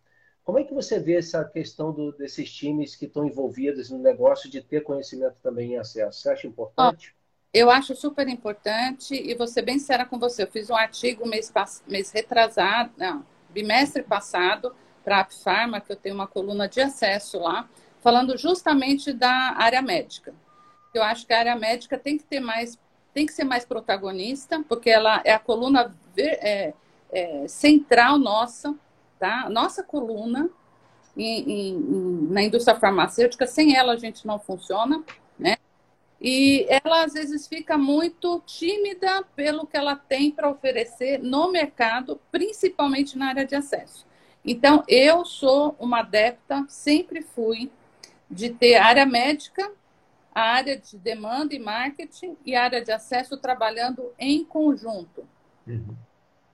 Como 0.45 0.59
é 0.59 0.65
que 0.65 0.75
você 0.75 0.99
vê 0.99 1.17
essa 1.17 1.45
questão 1.45 1.93
do, 1.93 2.13
desses 2.13 2.53
times 2.53 2.97
que 2.97 3.07
estão 3.07 3.25
envolvidos 3.25 3.91
no 3.91 3.99
negócio 3.99 4.51
de 4.51 4.61
ter 4.61 4.83
conhecimento 4.83 5.37
também 5.43 5.75
em 5.75 5.79
acesso? 5.79 6.21
Você 6.21 6.31
acha 6.31 6.47
importante? 6.47 7.15
Eu 7.53 7.71
acho 7.71 7.95
super 7.95 8.27
importante 8.29 9.15
e 9.15 9.35
vou 9.35 9.47
ser 9.47 9.63
bem 9.63 9.79
sincera 9.79 10.07
com 10.07 10.19
você. 10.19 10.43
Eu 10.43 10.51
fiz 10.51 10.71
um 10.71 10.75
artigo 10.75 11.29
mês, 11.29 11.53
mês 11.87 12.11
retrasado, 12.11 12.91
não, 12.97 13.25
bimestre 13.51 14.03
passado 14.03 14.75
para 15.05 15.21
a 15.21 15.25
Pharma, 15.25 15.81
que 15.81 15.93
eu 15.93 15.97
tenho 15.97 16.15
uma 16.15 16.27
coluna 16.27 16.69
de 16.69 16.81
acesso 16.81 17.39
lá, 17.39 17.69
falando 18.01 18.37
justamente 18.39 19.13
da 19.13 19.55
área 19.57 19.83
médica. 19.83 20.35
Eu 20.95 21.03
acho 21.03 21.27
que 21.27 21.33
a 21.33 21.39
área 21.39 21.57
médica 21.57 21.99
tem 21.99 22.17
que 22.17 22.25
ter 22.25 22.41
mais, 22.41 22.79
tem 23.13 23.27
que 23.27 23.33
ser 23.33 23.45
mais 23.45 23.65
protagonista, 23.65 24.65
porque 24.69 24.91
ela 24.91 25.21
é 25.25 25.33
a 25.33 25.39
coluna 25.39 25.95
é, 26.17 26.73
é, 27.13 27.49
central 27.49 28.19
nossa, 28.19 28.75
tá? 29.23 29.49
Nossa 29.49 29.85
coluna 29.85 30.51
em, 31.17 31.49
em, 31.49 31.79
na 32.29 32.43
indústria 32.43 32.77
farmacêutica, 32.77 33.47
sem 33.47 33.77
ela 33.77 33.93
a 33.93 33.97
gente 33.97 34.27
não 34.27 34.41
funciona, 34.41 35.01
né? 35.39 35.59
E 36.21 36.67
ela 36.69 37.05
às 37.05 37.13
vezes 37.13 37.47
fica 37.47 37.79
muito 37.79 38.43
tímida 38.45 39.23
pelo 39.37 39.65
que 39.65 39.77
ela 39.77 39.95
tem 39.95 40.33
para 40.33 40.51
oferecer 40.51 41.21
no 41.21 41.53
mercado, 41.53 42.21
principalmente 42.33 43.17
na 43.17 43.29
área 43.29 43.47
de 43.47 43.55
acesso. 43.55 44.05
Então, 44.45 44.83
eu 44.89 45.25
sou 45.25 45.77
uma 45.79 46.01
adepta, 46.01 46.65
sempre 46.69 47.23
fui, 47.23 47.71
de 48.29 48.51
ter 48.51 48.75
área 48.75 49.07
médica, 49.07 49.71
a 50.35 50.41
área 50.41 50.77
de 50.77 50.99
demanda 50.99 51.55
e 51.55 51.61
marketing 51.61 52.37
e 52.45 52.57
a 52.57 52.65
área 52.65 52.83
de 52.83 52.91
acesso 52.91 53.37
trabalhando 53.37 54.13
em 54.19 54.45
conjunto. 54.45 55.25
Uhum. 55.65 55.95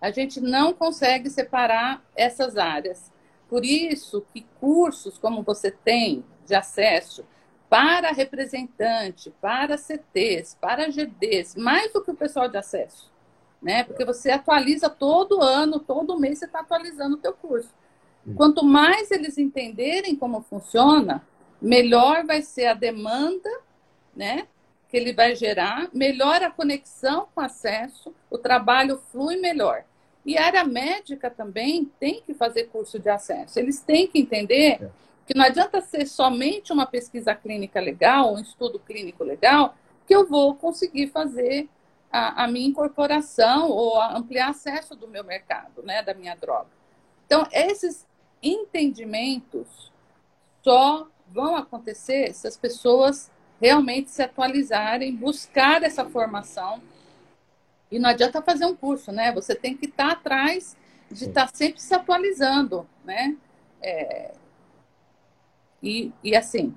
A 0.01 0.11
gente 0.11 0.41
não 0.41 0.73
consegue 0.73 1.29
separar 1.29 2.05
essas 2.17 2.57
áreas. 2.57 3.13
Por 3.49 3.65
isso 3.65 4.25
que 4.33 4.47
cursos 4.61 5.19
como 5.19 5.43
você 5.43 5.71
tem 5.71 6.25
de 6.47 6.55
acesso, 6.55 7.25
para 7.69 8.13
representante, 8.13 9.31
para 9.41 9.77
CTs, 9.77 10.57
para 10.61 10.91
GDs, 10.91 11.55
mais 11.55 11.93
do 11.93 12.03
que 12.03 12.11
o 12.11 12.17
pessoal 12.17 12.49
de 12.49 12.57
acesso, 12.57 13.13
né? 13.61 13.85
Porque 13.85 14.05
você 14.05 14.31
atualiza 14.31 14.89
todo 14.89 15.43
ano, 15.43 15.79
todo 15.79 16.19
mês 16.19 16.39
você 16.39 16.47
está 16.47 16.61
atualizando 16.61 17.17
o 17.17 17.19
teu 17.19 17.35
curso. 17.35 17.75
Hum. 18.27 18.35
Quanto 18.35 18.65
mais 18.65 19.11
eles 19.11 19.37
entenderem 19.37 20.17
como 20.17 20.41
funciona, 20.43 21.27
melhor 21.61 22.25
vai 22.25 22.41
ser 22.41 22.67
a 22.67 22.75
demanda, 22.75 23.51
né? 24.17 24.47
Que 24.89 24.97
ele 24.97 25.13
vai 25.13 25.35
gerar, 25.35 25.89
melhor 25.93 26.43
a 26.43 26.51
conexão 26.51 27.29
com 27.35 27.41
acesso, 27.41 28.15
o 28.31 28.39
trabalho 28.39 29.01
flui 29.11 29.37
melhor. 29.37 29.85
E 30.25 30.37
a 30.37 30.47
área 30.47 30.65
médica 30.65 31.31
também 31.31 31.91
tem 31.99 32.23
que 32.23 32.35
fazer 32.35 32.65
curso 32.65 32.99
de 32.99 33.09
acesso. 33.09 33.59
Eles 33.59 33.81
têm 33.81 34.07
que 34.07 34.19
entender 34.19 34.83
é 34.83 34.91
que 35.27 35.37
não 35.37 35.45
adianta 35.45 35.83
ser 35.83 36.07
somente 36.07 36.73
uma 36.73 36.87
pesquisa 36.87 37.35
clínica 37.35 37.79
legal, 37.79 38.33
um 38.33 38.41
estudo 38.41 38.79
clínico 38.79 39.23
legal, 39.23 39.75
que 40.07 40.15
eu 40.15 40.27
vou 40.27 40.55
conseguir 40.55 41.09
fazer 41.09 41.69
a, 42.11 42.45
a 42.45 42.49
minha 42.49 42.67
incorporação 42.67 43.69
ou 43.71 44.01
ampliar 44.01 44.49
acesso 44.49 44.97
do 44.97 45.07
meu 45.07 45.23
mercado, 45.23 45.83
né, 45.83 46.03
da 46.03 46.15
minha 46.15 46.35
droga. 46.35 46.69
Então, 47.27 47.47
esses 47.53 48.07
entendimentos 48.43 49.93
só 50.63 51.07
vão 51.29 51.57
acontecer 51.57 52.33
se 52.33 52.47
as 52.49 52.57
pessoas 52.57 53.31
realmente 53.61 54.11
se 54.11 54.23
atualizarem, 54.23 55.15
buscar 55.15 55.83
essa 55.83 56.05
formação. 56.05 56.81
E 57.91 57.99
não 57.99 58.11
adianta 58.11 58.43
fazer 58.43 58.67
um 58.67 58.77
curso, 58.77 59.11
né? 59.11 59.33
Você 59.33 59.55
tem 59.55 59.77
que 59.77 59.87
estar 59.87 60.13
atrás 60.13 60.77
de 61.11 61.25
estar 61.25 61.49
sempre 61.49 61.81
se 61.81 61.95
atualizando, 61.95 62.87
né? 63.05 63.37
É, 63.81 64.33
e, 65.83 66.13
e 66.23 66.37
assim, 66.37 66.77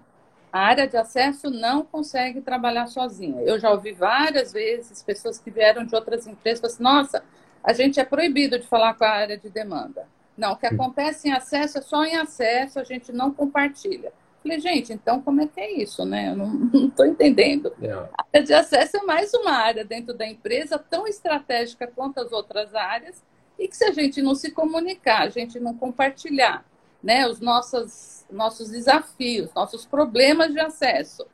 a 0.51 0.59
área 0.59 0.87
de 0.87 0.97
acesso 0.97 1.49
não 1.49 1.83
consegue 1.83 2.41
trabalhar 2.41 2.87
sozinha. 2.87 3.41
Eu 3.41 3.59
já 3.59 3.71
ouvi 3.71 3.91
várias 3.91 4.51
vezes 4.53 5.01
pessoas 5.03 5.39
que 5.39 5.49
vieram 5.49 5.85
de 5.85 5.95
outras 5.95 6.27
empresas 6.27 6.59
falar 6.59 6.73
assim, 6.73 6.83
nossa, 6.83 7.23
a 7.63 7.73
gente 7.73 7.99
é 7.99 8.05
proibido 8.05 8.59
de 8.59 8.67
falar 8.67 8.93
com 8.93 9.03
a 9.03 9.09
área 9.09 9.37
de 9.37 9.49
demanda. 9.49 10.07
Não, 10.37 10.53
o 10.53 10.57
que 10.57 10.65
acontece 10.65 11.27
em 11.27 11.31
acesso 11.31 11.77
é 11.77 11.81
só 11.81 12.03
em 12.03 12.15
acesso, 12.15 12.79
a 12.79 12.83
gente 12.83 13.11
não 13.11 13.31
compartilha. 13.31 14.11
Falei, 14.41 14.59
gente, 14.59 14.91
então 14.91 15.21
como 15.21 15.41
é 15.41 15.47
que 15.47 15.59
é 15.59 15.71
isso, 15.71 16.03
né? 16.03 16.29
Eu 16.31 16.35
não 16.35 16.69
estou 16.87 17.05
entendendo. 17.05 17.73
É. 17.81 17.91
A 17.91 18.25
área 18.33 18.45
de 18.45 18.53
acesso 18.53 18.97
é 18.97 19.03
mais 19.03 19.33
uma 19.33 19.51
área 19.51 19.85
dentro 19.85 20.13
da 20.13 20.27
empresa 20.27 20.79
tão 20.79 21.07
estratégica 21.07 21.87
quanto 21.87 22.19
as 22.19 22.31
outras 22.31 22.73
áreas 22.73 23.23
e 23.57 23.67
que 23.67 23.77
se 23.77 23.85
a 23.85 23.91
gente 23.91 24.21
não 24.21 24.33
se 24.33 24.51
comunicar, 24.51 25.21
a 25.21 25.29
gente 25.29 25.59
não 25.59 25.77
compartilhar, 25.77 26.65
né, 27.03 27.27
os 27.27 27.39
nossos, 27.39 28.25
nossos 28.29 28.69
desafios, 28.69 29.53
nossos 29.53 29.85
problemas 29.85 30.51
de 30.51 30.59
acesso. 30.59 31.25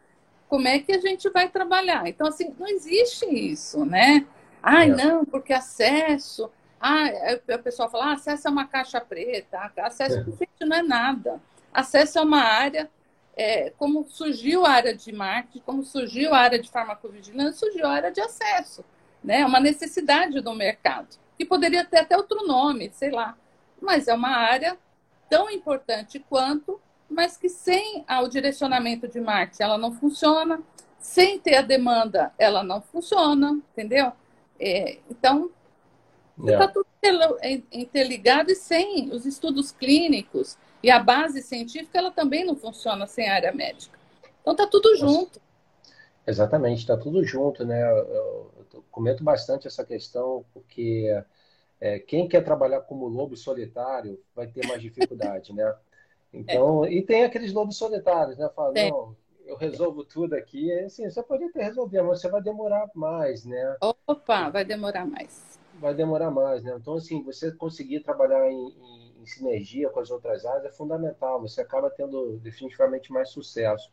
Como 0.49 0.67
é 0.67 0.79
que 0.79 0.91
a 0.91 0.99
gente 0.99 1.29
vai 1.29 1.47
trabalhar? 1.49 2.07
Então, 2.07 2.27
assim, 2.27 2.53
não 2.59 2.67
existe 2.67 3.25
isso, 3.25 3.85
né? 3.85 4.25
Ai, 4.61 4.91
é. 4.91 4.95
não, 4.95 5.25
porque 5.25 5.53
acesso. 5.53 6.49
Ah, 6.79 7.07
a 7.53 7.57
pessoa 7.57 7.89
fala, 7.89 8.07
ah, 8.07 8.13
acesso 8.13 8.47
é 8.47 8.51
uma 8.51 8.67
caixa 8.67 8.99
preta, 8.99 9.71
acesso 9.77 10.19
é. 10.19 10.65
não 10.65 10.77
é 10.77 10.81
nada. 10.81 11.41
Acesso 11.73 12.19
é 12.19 12.21
uma 12.21 12.41
área, 12.41 12.89
é, 13.37 13.69
como 13.77 14.03
surgiu 14.09 14.65
a 14.65 14.71
área 14.71 14.95
de 14.95 15.11
marketing, 15.13 15.59
como 15.59 15.83
surgiu 15.83 16.33
a 16.33 16.39
área 16.39 16.59
de 16.59 16.69
farmacovigilância, 16.69 17.59
surgiu 17.59 17.85
a 17.85 17.91
área 17.91 18.11
de 18.11 18.19
acesso. 18.19 18.83
Né? 19.23 19.41
É 19.41 19.45
uma 19.45 19.59
necessidade 19.59 20.41
do 20.41 20.55
mercado, 20.55 21.07
que 21.37 21.45
poderia 21.45 21.85
ter 21.85 21.99
até 21.99 22.17
outro 22.17 22.47
nome, 22.47 22.89
sei 22.93 23.11
lá. 23.11 23.37
Mas 23.79 24.07
é 24.07 24.13
uma 24.15 24.35
área 24.35 24.75
tão 25.29 25.51
importante 25.51 26.19
quanto, 26.27 26.81
mas 27.07 27.37
que 27.37 27.47
sem 27.47 28.03
o 28.09 28.27
direcionamento 28.27 29.07
de 29.07 29.21
marketing 29.21 29.63
ela 29.63 29.77
não 29.77 29.93
funciona, 29.93 30.59
sem 30.99 31.39
ter 31.39 31.57
a 31.57 31.61
demanda 31.61 32.33
ela 32.39 32.63
não 32.63 32.81
funciona, 32.81 33.51
entendeu? 33.71 34.11
É, 34.59 34.97
então, 35.11 35.51
está 36.39 36.51
yeah. 36.51 36.67
tudo 36.73 36.87
interligado 37.71 38.51
e 38.51 38.55
sem 38.55 39.11
os 39.11 39.25
estudos 39.25 39.71
clínicos 39.71 40.57
e 40.87 40.89
a 40.89 40.99
base 40.99 41.41
científica 41.41 41.97
ela 41.97 42.11
também 42.11 42.45
não 42.45 42.55
funciona 42.55 43.05
sem 43.05 43.27
a 43.27 43.33
área 43.33 43.51
médica. 43.51 43.99
Então, 44.39 44.53
está 44.53 44.65
tudo 44.65 44.95
junto. 44.95 45.41
Exatamente, 46.25 46.79
está 46.79 46.95
tudo 46.95 47.25
junto, 47.25 47.65
né? 47.65 47.83
Eu, 47.91 48.51
eu 48.73 48.83
comento 48.89 49.21
bastante 49.21 49.67
essa 49.67 49.83
questão 49.83 50.45
porque 50.53 51.09
é, 51.81 51.99
quem 51.99 52.25
quer 52.25 52.41
trabalhar 52.41 52.79
como 52.79 53.05
lobo 53.05 53.35
solitário 53.35 54.17
vai 54.33 54.47
ter 54.47 54.65
mais 54.65 54.81
dificuldade, 54.81 55.53
né? 55.53 55.75
Então, 56.33 56.83
é. 56.83 56.91
e 56.91 57.01
tem 57.01 57.23
aqueles 57.23 57.53
lobos 57.53 57.77
solitários, 57.77 58.37
né? 58.37 58.49
Fala, 58.53 58.77
é. 58.77 58.91
não, 58.91 59.15
eu 59.45 59.55
resolvo 59.55 60.03
tudo 60.03 60.35
aqui. 60.35 60.69
É 60.69 60.83
assim, 60.83 61.09
você 61.09 61.23
pode 61.23 61.49
ter 61.51 61.63
resolvido, 61.63 62.03
mas 62.03 62.19
você 62.19 62.29
vai 62.29 62.41
demorar 62.41 62.89
mais, 62.93 63.45
né? 63.45 63.77
Opa, 64.05 64.49
vai 64.49 64.65
demorar 64.65 65.05
mais. 65.05 65.57
Vai 65.79 65.95
demorar 65.95 66.29
mais, 66.29 66.63
né? 66.63 66.75
Então, 66.79 66.95
assim, 66.95 67.23
você 67.23 67.49
conseguir 67.51 68.01
trabalhar 68.01 68.51
em, 68.51 68.67
em 68.67 69.06
sinergia 69.27 69.89
com 69.89 69.99
as 69.99 70.09
outras 70.09 70.45
áreas 70.45 70.65
é 70.65 70.75
fundamental. 70.75 71.41
Você 71.41 71.61
acaba 71.61 71.89
tendo 71.89 72.37
definitivamente 72.37 73.11
mais 73.11 73.29
sucesso. 73.29 73.91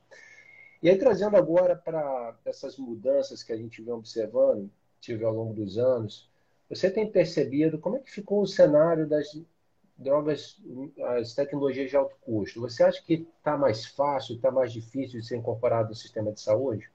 E 0.82 0.88
aí, 0.88 0.98
trazendo 0.98 1.36
agora 1.36 1.74
para 1.74 2.36
essas 2.44 2.76
mudanças 2.76 3.42
que 3.42 3.52
a 3.52 3.56
gente 3.56 3.82
vem 3.82 3.94
observando, 3.94 4.70
tive 5.00 5.24
ao 5.24 5.32
longo 5.32 5.54
dos 5.54 5.78
anos, 5.78 6.28
você 6.68 6.90
tem 6.90 7.10
percebido 7.10 7.78
como 7.78 7.96
é 7.96 8.00
que 8.00 8.10
ficou 8.10 8.42
o 8.42 8.46
cenário 8.46 9.06
das, 9.06 9.34
drogas, 9.96 10.60
as 11.18 11.34
tecnologias 11.34 11.90
de 11.90 11.96
alto 11.96 12.16
custo, 12.20 12.60
você 12.60 12.82
acha 12.82 13.02
que 13.02 13.26
está 13.38 13.56
mais 13.56 13.86
fácil, 13.86 14.36
está 14.36 14.50
mais 14.50 14.72
difícil 14.72 15.20
de 15.20 15.26
ser 15.26 15.36
incorporado 15.36 15.90
no 15.90 15.94
sistema 15.94 16.32
de 16.32 16.40
saúde? 16.40 16.90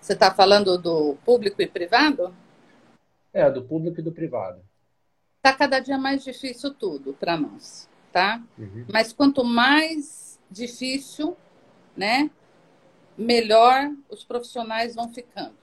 Você 0.00 0.12
está 0.12 0.32
falando 0.32 0.78
do 0.78 1.16
público 1.24 1.60
e 1.60 1.66
privado? 1.66 2.34
É, 3.32 3.50
do 3.50 3.62
público 3.62 4.00
e 4.00 4.02
do 4.02 4.12
privado. 4.12 4.60
Está 5.42 5.56
cada 5.56 5.80
dia 5.80 5.96
mais 5.96 6.22
difícil 6.22 6.74
tudo 6.74 7.14
para 7.14 7.34
nós, 7.34 7.88
tá? 8.12 8.42
Uhum. 8.58 8.84
Mas 8.92 9.10
quanto 9.10 9.42
mais 9.42 10.38
difícil, 10.50 11.34
né, 11.96 12.30
melhor 13.16 13.90
os 14.10 14.22
profissionais 14.22 14.94
vão 14.94 15.08
ficando, 15.08 15.56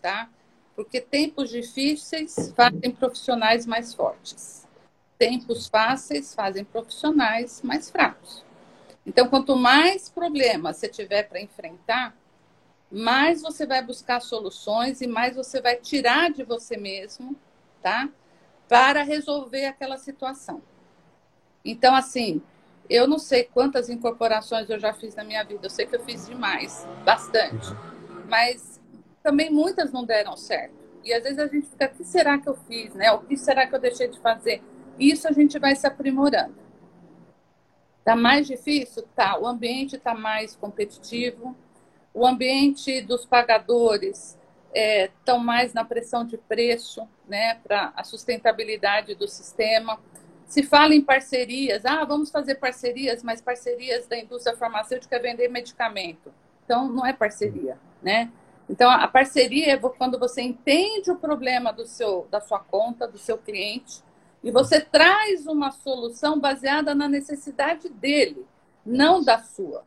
tá? 0.00 0.30
Porque 0.76 1.00
tempos 1.00 1.50
difíceis 1.50 2.52
fazem 2.54 2.92
profissionais 2.92 3.66
mais 3.66 3.92
fortes. 3.92 4.68
Tempos 5.18 5.66
fáceis 5.66 6.32
fazem 6.32 6.64
profissionais 6.64 7.60
mais 7.60 7.90
fracos. 7.90 8.44
Então, 9.04 9.28
quanto 9.28 9.56
mais 9.56 10.08
problemas 10.08 10.76
você 10.76 10.88
tiver 10.88 11.24
para 11.24 11.40
enfrentar, 11.40 12.16
mais 12.88 13.42
você 13.42 13.66
vai 13.66 13.82
buscar 13.84 14.20
soluções 14.20 15.00
e 15.00 15.08
mais 15.08 15.34
você 15.34 15.60
vai 15.60 15.74
tirar 15.74 16.30
de 16.30 16.44
você 16.44 16.76
mesmo, 16.76 17.34
tá? 17.82 18.08
Para 18.68 19.02
resolver 19.02 19.66
aquela 19.66 19.98
situação. 19.98 20.62
Então, 21.64 21.94
assim, 21.94 22.42
eu 22.88 23.06
não 23.06 23.18
sei 23.18 23.44
quantas 23.44 23.88
incorporações 23.88 24.68
eu 24.68 24.78
já 24.78 24.92
fiz 24.92 25.14
na 25.14 25.24
minha 25.24 25.42
vida. 25.42 25.66
Eu 25.66 25.70
sei 25.70 25.86
que 25.86 25.96
eu 25.96 26.04
fiz 26.04 26.26
demais, 26.26 26.86
bastante. 27.04 27.66
Mas 28.28 28.80
também 29.22 29.50
muitas 29.50 29.92
não 29.92 30.04
deram 30.04 30.36
certo. 30.36 30.74
E 31.02 31.12
às 31.12 31.22
vezes 31.22 31.38
a 31.38 31.46
gente 31.46 31.66
fica, 31.66 31.86
o 31.86 31.96
que 31.96 32.04
será 32.04 32.38
que 32.38 32.48
eu 32.48 32.54
fiz, 32.54 32.94
né? 32.94 33.10
O 33.12 33.20
que 33.20 33.36
será 33.36 33.66
que 33.66 33.74
eu 33.74 33.80
deixei 33.80 34.08
de 34.08 34.18
fazer? 34.20 34.62
Isso 34.98 35.28
a 35.28 35.32
gente 35.32 35.58
vai 35.58 35.74
se 35.74 35.86
aprimorando. 35.86 36.54
Tá 38.04 38.14
mais 38.14 38.46
difícil? 38.46 39.02
Tá. 39.14 39.38
O 39.38 39.46
ambiente 39.46 39.96
está 39.96 40.14
mais 40.14 40.54
competitivo. 40.54 41.56
O 42.12 42.26
ambiente 42.26 43.00
dos 43.00 43.24
pagadores 43.24 44.38
estão 44.74 45.36
é, 45.36 45.44
mais 45.44 45.72
na 45.72 45.84
pressão 45.84 46.24
de 46.24 46.36
preço, 46.36 47.08
né? 47.28 47.54
Para 47.62 47.92
a 47.96 48.04
sustentabilidade 48.04 49.14
do 49.14 49.28
sistema 49.28 49.98
se 50.46 50.62
fala 50.62 50.94
em 50.94 51.00
parcerias, 51.00 51.84
ah, 51.84 52.04
vamos 52.04 52.30
fazer 52.30 52.56
parcerias, 52.56 53.22
mas 53.22 53.40
parcerias 53.40 54.06
da 54.06 54.16
indústria 54.16 54.56
farmacêutica 54.56 55.16
é 55.16 55.18
vender 55.18 55.48
medicamento. 55.48 56.32
Então, 56.64 56.88
não 56.88 57.04
é 57.04 57.12
parceria, 57.12 57.78
né? 58.02 58.30
Então, 58.68 58.90
a 58.90 59.06
parceria 59.08 59.72
é 59.72 59.76
quando 59.76 60.18
você 60.18 60.42
entende 60.42 61.10
o 61.10 61.16
problema 61.16 61.72
do 61.72 61.84
seu, 61.86 62.26
da 62.30 62.40
sua 62.40 62.58
conta, 62.58 63.06
do 63.06 63.18
seu 63.18 63.36
cliente, 63.36 64.02
e 64.42 64.50
você 64.50 64.80
traz 64.80 65.46
uma 65.46 65.70
solução 65.70 66.38
baseada 66.38 66.94
na 66.94 67.08
necessidade 67.08 67.88
dele, 67.88 68.46
não 68.84 69.22
da 69.22 69.38
sua. 69.38 69.84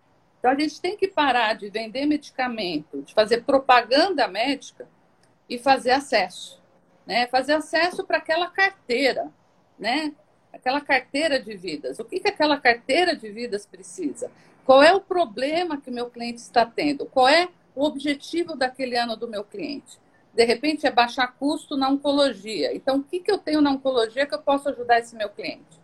Então, 0.48 0.56
a 0.56 0.60
gente 0.62 0.80
tem 0.80 0.95
que 0.95 1.10
parar 1.10 1.56
de 1.56 1.70
vender 1.70 2.06
medicamento, 2.06 3.02
de 3.02 3.14
fazer 3.14 3.43
propaganda 3.43 4.30
médica 4.30 4.88
e 5.50 5.60
fazer 5.60 5.91
acesso. 5.91 6.62
Né? 7.06 7.28
Fazer 7.28 7.52
acesso 7.52 8.06
para 8.06 8.18
aquela 8.20 8.50
carteira, 8.50 9.30
né? 9.78 10.14
aquela 10.54 10.80
carteira 10.80 11.38
de 11.38 11.54
vidas. 11.58 12.00
O 12.00 12.06
que, 12.06 12.22
que 12.22 12.30
aquela 12.30 12.58
carteira 12.58 13.14
de 13.14 13.30
vidas 13.30 13.66
precisa? 13.66 14.32
Qual 14.66 14.82
é 14.82 14.93
o 14.93 15.02
problema 15.02 15.82
que 15.82 15.91
meu 15.91 16.10
cliente 16.10 16.39
está 16.39 16.66
tendo? 16.66 17.06
Qual 17.06 17.28
é 17.28 17.50
o 17.76 17.84
objetivo 17.84 18.56
daquele 18.56 18.95
ano 18.95 19.18
do 19.18 19.28
meu 19.28 19.43
cliente? 19.43 20.00
De 20.34 20.45
repente 20.45 20.88
é 20.88 20.91
baixar 20.91 21.28
custo 21.38 21.76
na 21.76 21.89
oncologia. 21.89 22.74
Então, 22.74 23.00
o 23.00 23.04
que, 23.04 23.20
que 23.20 23.30
eu 23.30 23.38
tenho 23.38 23.60
na 23.60 23.72
oncologia 23.72 24.26
que 24.26 24.34
eu 24.34 24.41
posso 24.41 24.70
ajudar 24.70 25.00
esse 25.00 25.14
meu 25.14 25.28
cliente? 25.28 25.78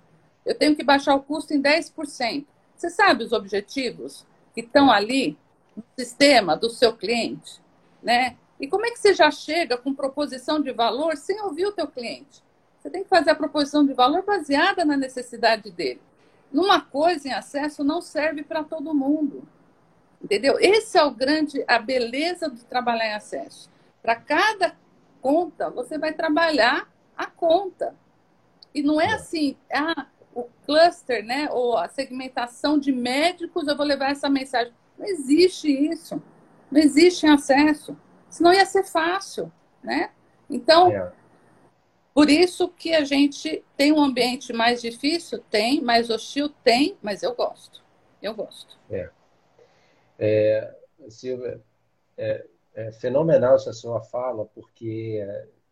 Eu 0.46 0.56
tenho 0.56 0.74
que 0.74 0.86
baixar 0.86 1.16
o 1.16 1.22
custo 1.22 1.54
em 1.54 1.62
10%. 1.62 2.46
Você 2.78 2.90
sabe 2.90 3.26
os 3.26 3.34
objetivos 3.34 4.26
que 4.54 4.62
estão 4.62 4.92
ali 4.92 5.38
no 5.76 5.84
sistema 5.98 6.56
do 6.56 6.70
seu 6.70 6.96
cliente? 6.96 7.62
Né? 8.02 8.38
E 8.60 8.68
como 8.68 8.86
é 8.86 8.92
que 8.92 9.00
você 9.00 9.14
já 9.14 9.32
chega 9.32 9.78
com 9.78 9.94
proposição 9.94 10.62
de 10.62 10.72
valor 10.72 11.18
sem 11.18 11.42
ouvir 11.42 11.66
o 11.66 11.72
teu 11.72 11.88
cliente? 11.88 12.44
Você 12.80 12.90
tem 12.90 13.04
que 13.04 13.10
fazer 13.10 13.32
a 13.32 13.36
proposição 13.36 13.86
de 13.86 13.94
valor 13.94 14.24
baseada 14.24 14.84
na 14.84 14.98
necessidade 14.98 15.72
dele. 15.72 16.02
Numa 16.52 16.82
coisa 16.82 17.30
em 17.30 17.34
acesso 17.34 17.84
não 17.84 18.02
serve 18.02 18.44
para 18.44 18.64
todo 18.64 18.94
mundo. 18.94 19.48
Entendeu? 20.22 20.58
Esse 20.60 20.98
é 20.98 21.04
o 21.04 21.12
grande, 21.12 21.64
a 21.68 21.80
beleza 21.80 22.50
de 22.50 22.64
trabalhar 22.66 23.08
em 23.08 23.14
acesso. 23.14 23.70
Para 24.02 24.16
cada 24.16 24.76
conta, 25.22 25.70
você 25.70 25.98
vai 25.98 26.14
trabalhar 26.14 26.88
a 27.18 27.26
conta. 27.26 27.96
E 28.74 28.84
não 28.84 29.00
é 29.00 29.14
assim, 29.14 29.56
ah, 29.74 30.08
o 30.34 30.50
cluster, 30.66 31.24
né, 31.24 31.50
ou 31.52 31.78
a 31.78 31.88
segmentação 31.88 32.78
de 32.78 32.92
médicos, 32.92 33.68
eu 33.68 33.78
vou 33.78 33.86
levar 33.86 34.12
essa 34.12 34.30
mensagem. 34.30 34.74
Não 34.98 35.06
existe 35.06 35.68
isso. 35.68 36.22
Não 36.72 36.80
existe 36.80 37.26
acesso. 37.26 37.96
Senão 38.30 38.54
ia 38.54 38.66
ser 38.66 38.84
fácil, 38.84 39.52
né? 39.84 40.12
Então, 40.50 40.92
é. 40.92 41.12
Por 42.14 42.30
isso 42.30 42.70
que 42.70 42.94
a 42.94 43.04
gente 43.04 43.64
tem 43.76 43.92
um 43.92 44.02
ambiente 44.02 44.54
mais 44.54 44.82
difícil, 44.82 45.40
tem, 45.50 45.82
mais 45.82 46.12
hostil, 46.12 46.48
tem, 46.64 46.96
mas 47.02 47.24
eu 47.24 47.34
gosto. 47.34 47.84
Eu 48.22 48.36
gosto. 48.36 48.78
É. 48.90 49.10
é 50.20 50.76
Silvia, 51.10 51.60
é, 52.16 52.46
é 52.76 52.92
fenomenal 52.92 53.56
essa 53.56 53.74
sua 53.74 54.00
fala, 54.02 54.46
porque, 54.46 55.26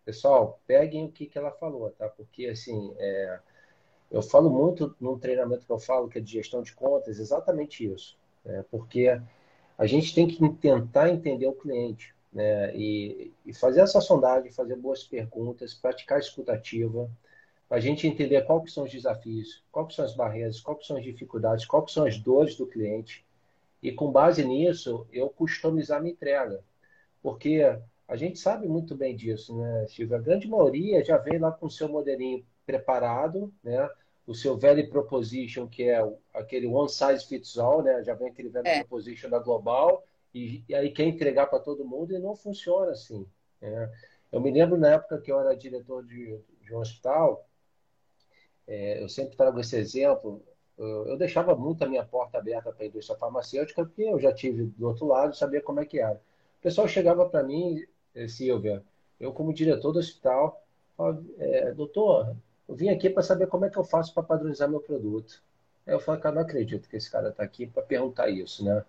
pessoal, 0.03 0.59
peguem 0.65 1.05
o 1.05 1.11
que, 1.11 1.27
que 1.27 1.37
ela 1.37 1.51
falou, 1.51 1.91
tá? 1.91 2.09
Porque, 2.09 2.47
assim, 2.47 2.93
é, 2.97 3.39
eu 4.11 4.21
falo 4.21 4.49
muito 4.49 4.95
num 4.99 5.17
treinamento 5.17 5.65
que 5.65 5.71
eu 5.71 5.79
falo, 5.79 6.07
que 6.07 6.17
é 6.19 6.21
de 6.21 6.31
gestão 6.31 6.61
de 6.61 6.73
contas, 6.73 7.19
exatamente 7.19 7.85
isso. 7.85 8.17
Né? 8.45 8.63
Porque 8.69 9.19
a 9.77 9.85
gente 9.85 10.13
tem 10.13 10.27
que 10.27 10.47
tentar 10.49 11.09
entender 11.09 11.47
o 11.47 11.53
cliente 11.53 12.13
né? 12.31 12.75
E, 12.75 13.33
e, 13.45 13.53
fazer 13.53 13.81
essa 13.81 13.99
sondagem, 13.99 14.51
fazer 14.51 14.75
boas 14.75 15.03
perguntas, 15.03 15.73
praticar 15.73 16.17
a 16.17 16.21
escutativa, 16.21 17.09
para 17.67 17.77
a 17.77 17.81
gente 17.81 18.07
entender 18.07 18.41
quais 18.43 18.73
são 18.73 18.83
os 18.85 18.91
desafios, 18.91 19.63
quais 19.71 19.93
são 19.95 20.05
as 20.05 20.15
barreiras, 20.15 20.59
quais 20.59 20.85
são 20.85 20.97
as 20.97 21.03
dificuldades, 21.03 21.65
quais 21.65 21.91
são 21.91 22.05
as 22.05 22.17
dores 22.17 22.55
do 22.55 22.67
cliente. 22.67 23.25
E 23.83 23.91
com 23.91 24.11
base 24.11 24.43
nisso, 24.45 25.07
eu 25.11 25.29
customizar 25.29 26.01
minha 26.01 26.13
entrega. 26.13 26.63
Porque 27.21 27.61
a 28.07 28.15
gente 28.15 28.39
sabe 28.39 28.67
muito 28.67 28.95
bem 28.95 29.15
disso, 29.15 29.57
né, 29.57 29.87
Silvia? 29.87 30.17
A 30.17 30.21
grande 30.21 30.47
maioria 30.47 31.03
já 31.03 31.17
vem 31.17 31.39
lá 31.39 31.51
com 31.51 31.67
o 31.67 31.71
seu 31.71 31.87
modelinho 31.89 32.45
preparado, 32.65 33.53
né? 33.63 33.89
O 34.31 34.35
seu 34.35 34.57
value 34.57 34.89
proposition, 34.89 35.67
que 35.67 35.83
é 35.83 36.01
aquele 36.33 36.65
one 36.65 36.89
size 36.89 37.25
fits 37.25 37.57
all, 37.57 37.83
né? 37.83 38.01
já 38.03 38.13
vem 38.13 38.29
aquele 38.29 38.49
value 38.49 38.67
é. 38.67 38.79
proposition 38.79 39.29
da 39.29 39.39
Global, 39.39 40.03
e, 40.33 40.63
e 40.67 40.73
aí 40.73 40.89
quer 40.89 41.03
entregar 41.03 41.47
para 41.47 41.59
todo 41.59 41.85
mundo 41.85 42.13
e 42.13 42.19
não 42.19 42.33
funciona 42.33 42.91
assim. 42.91 43.27
Né? 43.61 43.91
Eu 44.31 44.39
me 44.39 44.49
lembro 44.49 44.77
na 44.77 44.93
época 44.93 45.19
que 45.19 45.29
eu 45.29 45.37
era 45.37 45.53
diretor 45.53 46.05
de, 46.05 46.39
de 46.61 46.73
um 46.73 46.79
hospital, 46.79 47.45
é, 48.65 49.03
eu 49.03 49.09
sempre 49.09 49.35
trago 49.35 49.59
esse 49.59 49.75
exemplo, 49.75 50.41
eu, 50.77 51.07
eu, 51.07 51.17
deixava 51.17 51.53
muito 51.53 51.83
a 51.83 51.87
minha 51.87 52.05
porta 52.05 52.37
aberta 52.37 52.71
para 52.71 52.85
a 52.85 52.87
indústria 52.87 53.19
farmacêutica, 53.19 53.83
porque 53.85 54.03
eu 54.03 54.19
já 54.19 54.33
tive 54.33 54.63
do 54.63 54.87
outro 54.87 55.05
lado, 55.05 55.35
sabia 55.35 55.61
como 55.61 55.81
é 55.81 55.85
que 55.85 55.99
era. 55.99 56.15
O 56.15 56.61
pessoal 56.61 56.87
chegava 56.87 57.27
para 57.27 57.43
mim, 57.43 57.85
eh, 58.15 58.29
Silvia, 58.29 58.81
eu 59.19 59.33
como 59.33 59.53
diretor 59.53 59.91
do 59.91 59.99
hospital, 59.99 60.63
falava, 60.95 61.21
é, 61.37 61.73
doutor, 61.73 62.35
eu 62.71 62.75
vim 62.75 62.89
aqui 62.89 63.09
para 63.09 63.21
saber 63.21 63.47
como 63.47 63.65
é 63.65 63.69
que 63.69 63.77
eu 63.77 63.83
faço 63.83 64.13
para 64.13 64.23
padronizar 64.23 64.69
meu 64.69 64.79
produto. 64.79 65.43
Aí 65.85 65.93
eu 65.93 65.99
falei, 65.99 66.21
cara, 66.21 66.35
não 66.35 66.41
acredito 66.41 66.87
que 66.87 66.95
esse 66.95 67.11
cara 67.11 67.29
está 67.29 67.43
aqui 67.43 67.67
para 67.67 67.83
perguntar 67.83 68.29
isso, 68.29 68.63
né? 68.63 68.85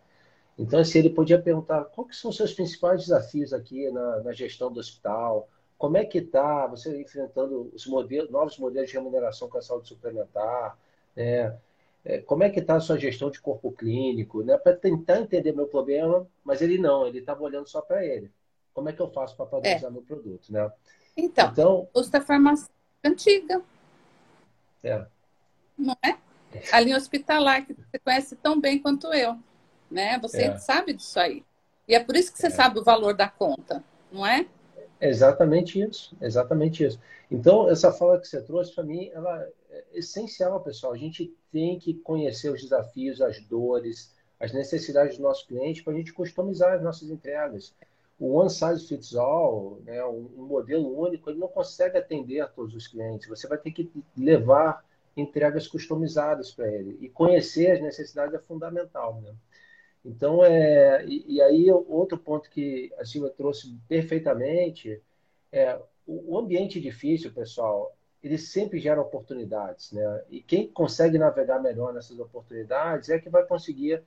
Então, 0.56 0.78
assim, 0.78 1.00
ele 1.00 1.10
podia 1.10 1.40
perguntar 1.40 1.84
quais 1.86 2.16
são 2.16 2.30
os 2.30 2.36
seus 2.36 2.52
principais 2.52 3.00
desafios 3.00 3.52
aqui 3.52 3.90
na, 3.90 4.20
na 4.20 4.32
gestão 4.32 4.72
do 4.72 4.78
hospital, 4.78 5.48
como 5.76 5.96
é 5.96 6.04
que 6.04 6.18
está 6.18 6.66
você 6.68 7.00
enfrentando 7.00 7.72
os 7.74 7.84
modelos, 7.86 8.30
novos 8.30 8.56
modelos 8.56 8.88
de 8.88 8.94
remuneração 8.94 9.48
com 9.48 9.58
a 9.58 9.62
saúde 9.62 9.88
suplementar, 9.88 10.78
né? 11.16 11.58
É, 12.04 12.18
como 12.18 12.44
é 12.44 12.50
que 12.50 12.60
está 12.60 12.76
a 12.76 12.80
sua 12.80 12.98
gestão 12.98 13.30
de 13.30 13.40
corpo 13.40 13.72
clínico, 13.72 14.42
né? 14.42 14.56
para 14.58 14.74
tentar 14.76 15.20
entender 15.20 15.52
meu 15.52 15.68
problema, 15.68 16.26
mas 16.44 16.60
ele 16.60 16.76
não, 16.76 17.06
ele 17.06 17.20
estava 17.20 17.42
olhando 17.42 17.68
só 17.68 17.80
para 17.80 18.04
ele. 18.04 18.30
Como 18.74 18.88
é 18.88 18.92
que 18.92 19.00
eu 19.00 19.08
faço 19.08 19.36
para 19.36 19.46
padronizar 19.46 19.88
é. 19.88 19.92
meu 19.92 20.02
produto? 20.02 20.52
Né? 20.52 20.72
Então, 21.16 21.48
então 21.48 21.88
uso 21.94 22.10
da 22.10 22.20
farmácia 22.20 22.68
antiga. 23.05 23.62
É. 24.82 25.07
Não 25.78 25.96
é? 26.05 26.16
A 26.70 26.80
linha 26.80 26.96
hospitalar, 26.96 27.64
que 27.64 27.74
você 27.74 27.98
conhece 27.98 28.36
tão 28.36 28.61
bem 28.61 28.78
quanto 28.78 29.12
eu 29.12 29.38
né? 29.92 30.18
Você 30.20 30.44
é. 30.44 30.59
sabe 30.59 30.94
disso 30.94 31.20
aí. 31.20 31.44
E 31.86 31.94
é 31.94 32.00
por 32.03 32.16
isso 32.16 32.32
que 32.32 32.38
você 32.38 32.46
é. 32.46 32.50
sabe 32.50 32.78
o 32.78 32.84
valor 32.84 33.14
da 33.14 33.28
conta, 33.28 33.84
não 34.11 34.26
é? 34.26 34.46
Exatamente 35.00 35.80
isso, 35.80 36.16
exatamente 36.20 36.84
isso. 36.84 36.98
Então, 37.30 37.68
essa 37.68 37.92
fala 37.92 38.18
que 38.18 38.26
você 38.26 38.40
trouxe, 38.40 38.74
para 38.74 38.84
mim, 38.84 39.11
ela 39.12 39.46
é 39.70 39.84
essencial, 39.94 40.61
pessoal. 40.61 40.92
A 40.92 40.96
gente 40.96 41.34
tem 41.53 41.78
que 41.78 41.94
conhecer 41.94 42.50
os 42.50 42.62
desafios, 42.62 43.20
as 43.20 43.40
dores, 43.40 44.12
as 44.40 44.53
necessidades 44.53 45.16
do 45.16 45.22
nosso 45.22 45.46
cliente 45.46 45.82
para 45.82 45.92
a 45.92 45.96
gente 45.96 46.12
customizar 46.12 46.74
as 46.74 46.82
nossas 46.82 47.11
entregas. 47.11 47.74
O 48.22 48.34
one 48.34 48.48
size 48.48 48.86
fits 48.86 49.16
all, 49.16 49.80
né, 49.84 50.04
um 50.04 50.46
modelo 50.46 50.96
único, 50.96 51.28
ele 51.28 51.40
não 51.40 51.48
consegue 51.48 51.98
atender 51.98 52.38
a 52.38 52.46
todos 52.46 52.72
os 52.72 52.86
clientes. 52.86 53.28
Você 53.28 53.48
vai 53.48 53.58
ter 53.58 53.72
que 53.72 53.90
levar 54.16 54.84
entregas 55.16 55.66
customizadas 55.66 56.52
para 56.52 56.70
ele. 56.70 56.96
E 57.00 57.08
conhecer 57.08 57.72
as 57.72 57.80
necessidades 57.82 58.32
é 58.32 58.38
fundamental. 58.38 59.20
Né? 59.20 59.34
Então, 60.04 60.44
é, 60.44 61.04
e, 61.04 61.34
e, 61.34 61.42
aí 61.42 61.68
outro 61.72 62.16
ponto 62.16 62.48
que 62.48 62.94
a 62.96 63.04
Silvia 63.04 63.28
trouxe 63.30 63.76
perfeitamente 63.88 65.02
é 65.50 65.74
o, 66.06 66.34
o 66.34 66.38
ambiente 66.38 66.80
difícil, 66.80 67.32
pessoal, 67.32 67.92
ele 68.22 68.38
sempre 68.38 68.78
gera 68.78 69.00
oportunidades, 69.00 69.90
né? 69.90 70.24
E 70.30 70.40
quem 70.40 70.68
consegue 70.68 71.18
navegar 71.18 71.60
melhor 71.60 71.92
nessas 71.92 72.20
oportunidades 72.20 73.08
é 73.08 73.18
que 73.18 73.28
vai 73.28 73.44
conseguir 73.44 74.00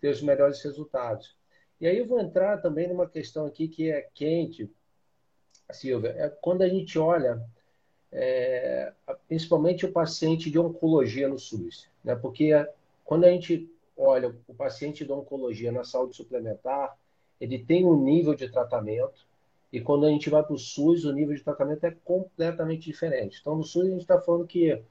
ter 0.00 0.08
os 0.08 0.22
melhores 0.22 0.62
resultados. 0.62 1.38
E 1.80 1.86
aí 1.86 1.98
eu 1.98 2.06
vou 2.06 2.20
entrar 2.20 2.58
também 2.58 2.88
numa 2.88 3.08
questão 3.08 3.46
aqui 3.46 3.68
que 3.68 3.90
é 3.90 4.02
quente, 4.14 4.70
Silvia, 5.72 6.10
é 6.10 6.28
quando 6.28 6.62
a 6.62 6.68
gente 6.68 6.98
olha 6.98 7.42
é, 8.12 8.92
principalmente 9.28 9.86
o 9.86 9.92
paciente 9.92 10.50
de 10.50 10.58
oncologia 10.58 11.28
no 11.28 11.38
SUS, 11.38 11.88
né? 12.04 12.14
Porque 12.14 12.50
quando 13.04 13.24
a 13.24 13.30
gente 13.30 13.70
olha 13.96 14.34
o 14.48 14.54
paciente 14.54 15.04
de 15.04 15.12
oncologia 15.12 15.70
na 15.70 15.84
saúde 15.84 16.16
suplementar, 16.16 16.96
ele 17.40 17.58
tem 17.58 17.86
um 17.86 18.02
nível 18.02 18.34
de 18.34 18.48
tratamento, 18.50 19.26
e 19.72 19.80
quando 19.80 20.04
a 20.04 20.10
gente 20.10 20.28
vai 20.28 20.42
para 20.42 20.54
o 20.54 20.58
SUS, 20.58 21.04
o 21.04 21.12
nível 21.12 21.34
de 21.34 21.44
tratamento 21.44 21.84
é 21.84 21.96
completamente 22.04 22.86
diferente. 22.86 23.38
Então, 23.40 23.54
no 23.54 23.62
SUS, 23.62 23.86
a 23.86 23.90
gente 23.90 24.00
está 24.00 24.20
falando 24.20 24.46
que 24.46 24.82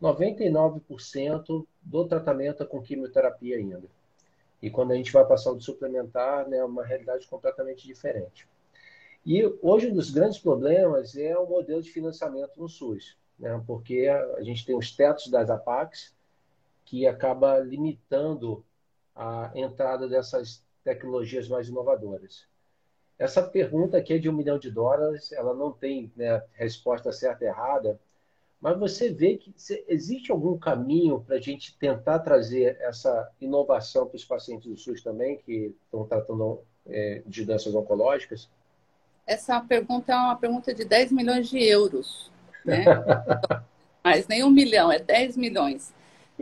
99% 0.00 1.66
do 1.80 2.06
tratamento 2.06 2.62
é 2.62 2.66
com 2.66 2.82
quimioterapia 2.82 3.56
ainda. 3.56 3.82
E 4.66 4.70
quando 4.70 4.90
a 4.90 4.96
gente 4.96 5.12
vai 5.12 5.22
a 5.22 5.36
saúde 5.36 5.64
suplementar, 5.64 6.48
né, 6.48 6.56
é 6.56 6.64
uma 6.64 6.84
realidade 6.84 7.24
completamente 7.28 7.86
diferente. 7.86 8.48
E 9.24 9.44
hoje 9.62 9.88
um 9.88 9.94
dos 9.94 10.10
grandes 10.10 10.40
problemas 10.40 11.16
é 11.16 11.38
o 11.38 11.46
modelo 11.46 11.80
de 11.80 11.90
financiamento 11.92 12.60
no 12.60 12.68
SUS, 12.68 13.16
né, 13.38 13.62
porque 13.64 14.08
a 14.08 14.42
gente 14.42 14.66
tem 14.66 14.76
os 14.76 14.90
tetos 14.90 15.28
das 15.28 15.50
APACs, 15.50 16.12
que 16.84 17.06
acaba 17.06 17.60
limitando 17.60 18.64
a 19.14 19.52
entrada 19.54 20.08
dessas 20.08 20.64
tecnologias 20.82 21.48
mais 21.48 21.68
inovadoras. 21.68 22.48
Essa 23.16 23.42
pergunta 23.42 23.96
aqui 23.96 24.14
é 24.14 24.18
de 24.18 24.28
um 24.28 24.32
milhão 24.32 24.58
de 24.58 24.70
dólares, 24.70 25.30
ela 25.30 25.54
não 25.54 25.70
tem 25.70 26.12
né, 26.16 26.42
resposta 26.54 27.12
certa 27.12 27.44
e 27.44 27.46
errada, 27.46 28.00
mas 28.66 28.76
você 28.80 29.12
vê 29.12 29.36
que 29.36 29.54
existe 29.86 30.32
algum 30.32 30.58
caminho 30.58 31.20
para 31.20 31.36
a 31.36 31.40
gente 31.40 31.78
tentar 31.78 32.18
trazer 32.18 32.76
essa 32.80 33.30
inovação 33.40 34.08
para 34.08 34.16
os 34.16 34.24
pacientes 34.24 34.68
do 34.68 34.76
SUS 34.76 35.04
também, 35.04 35.38
que 35.38 35.72
estão 35.84 36.04
tratando 36.04 36.62
é, 36.84 37.22
de 37.24 37.44
doenças 37.44 37.72
oncológicas? 37.76 38.50
Essa 39.24 39.60
pergunta 39.60 40.12
é 40.12 40.16
uma 40.16 40.34
pergunta 40.34 40.74
de 40.74 40.84
10 40.84 41.12
milhões 41.12 41.48
de 41.48 41.62
euros, 41.62 42.32
né? 42.64 42.84
Mas 44.02 44.26
nem 44.26 44.42
um 44.42 44.50
milhão, 44.50 44.90
é 44.90 44.98
10 44.98 45.36
milhões. 45.36 45.94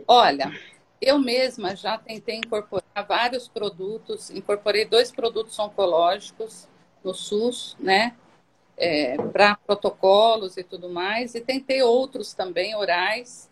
Olha, 0.07 0.51
eu 0.99 1.19
mesma 1.19 1.75
já 1.75 1.95
tentei 1.95 2.37
incorporar 2.37 3.05
vários 3.07 3.47
produtos, 3.47 4.31
incorporei 4.31 4.83
dois 4.83 5.11
produtos 5.11 5.59
oncológicos 5.59 6.67
no 7.03 7.13
SUS, 7.13 7.77
né? 7.79 8.15
É, 8.77 9.15
para 9.31 9.55
protocolos 9.55 10.57
e 10.57 10.63
tudo 10.63 10.89
mais, 10.89 11.33
e 11.33 11.39
tentei 11.39 11.81
outros 11.81 12.33
também 12.33 12.75
orais, 12.75 13.49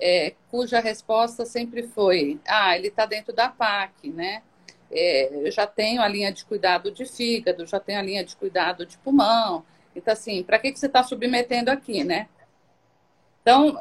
é, 0.00 0.34
cuja 0.50 0.80
resposta 0.80 1.44
sempre 1.44 1.82
foi: 1.82 2.40
ah, 2.46 2.76
ele 2.76 2.88
está 2.88 3.04
dentro 3.06 3.32
da 3.32 3.48
PAC, 3.48 4.10
né? 4.10 4.42
É, 4.90 5.46
eu 5.46 5.50
já 5.50 5.66
tenho 5.66 6.02
a 6.02 6.08
linha 6.08 6.32
de 6.32 6.44
cuidado 6.44 6.90
de 6.90 7.06
fígado, 7.06 7.66
já 7.66 7.80
tenho 7.80 7.98
a 7.98 8.02
linha 8.02 8.24
de 8.24 8.36
cuidado 8.36 8.84
de 8.84 8.98
pulmão. 8.98 9.64
Então, 9.94 10.12
assim, 10.12 10.42
para 10.42 10.58
que, 10.58 10.72
que 10.72 10.78
você 10.78 10.86
está 10.86 11.02
submetendo 11.02 11.70
aqui, 11.70 12.04
né? 12.04 12.28
Então, 13.40 13.78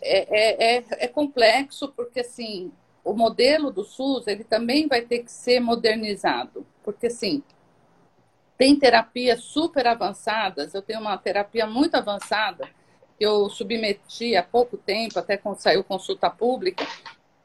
é, 0.00 0.18
é, 0.30 0.76
é, 0.76 0.84
é, 0.90 1.08
complexo 1.08 1.88
porque, 1.88 2.20
assim, 2.20 2.72
o 3.04 3.12
modelo 3.12 3.70
do 3.70 3.84
SUS, 3.84 4.26
ele 4.26 4.44
também 4.44 4.88
vai 4.88 5.02
ter 5.02 5.20
que 5.20 5.30
ser 5.30 5.60
modernizado. 5.60 6.66
Porque, 6.82 7.08
assim, 7.08 7.42
tem 8.62 8.76
terapias 8.76 9.42
super 9.42 9.88
avançadas. 9.88 10.72
Eu 10.72 10.82
tenho 10.82 11.00
uma 11.00 11.18
terapia 11.18 11.66
muito 11.66 11.96
avançada 11.96 12.68
que 13.18 13.26
eu 13.26 13.50
submeti 13.50 14.36
há 14.36 14.42
pouco 14.44 14.76
tempo, 14.76 15.18
até 15.18 15.36
quando 15.36 15.58
saiu 15.58 15.82
consulta 15.82 16.30
pública, 16.30 16.86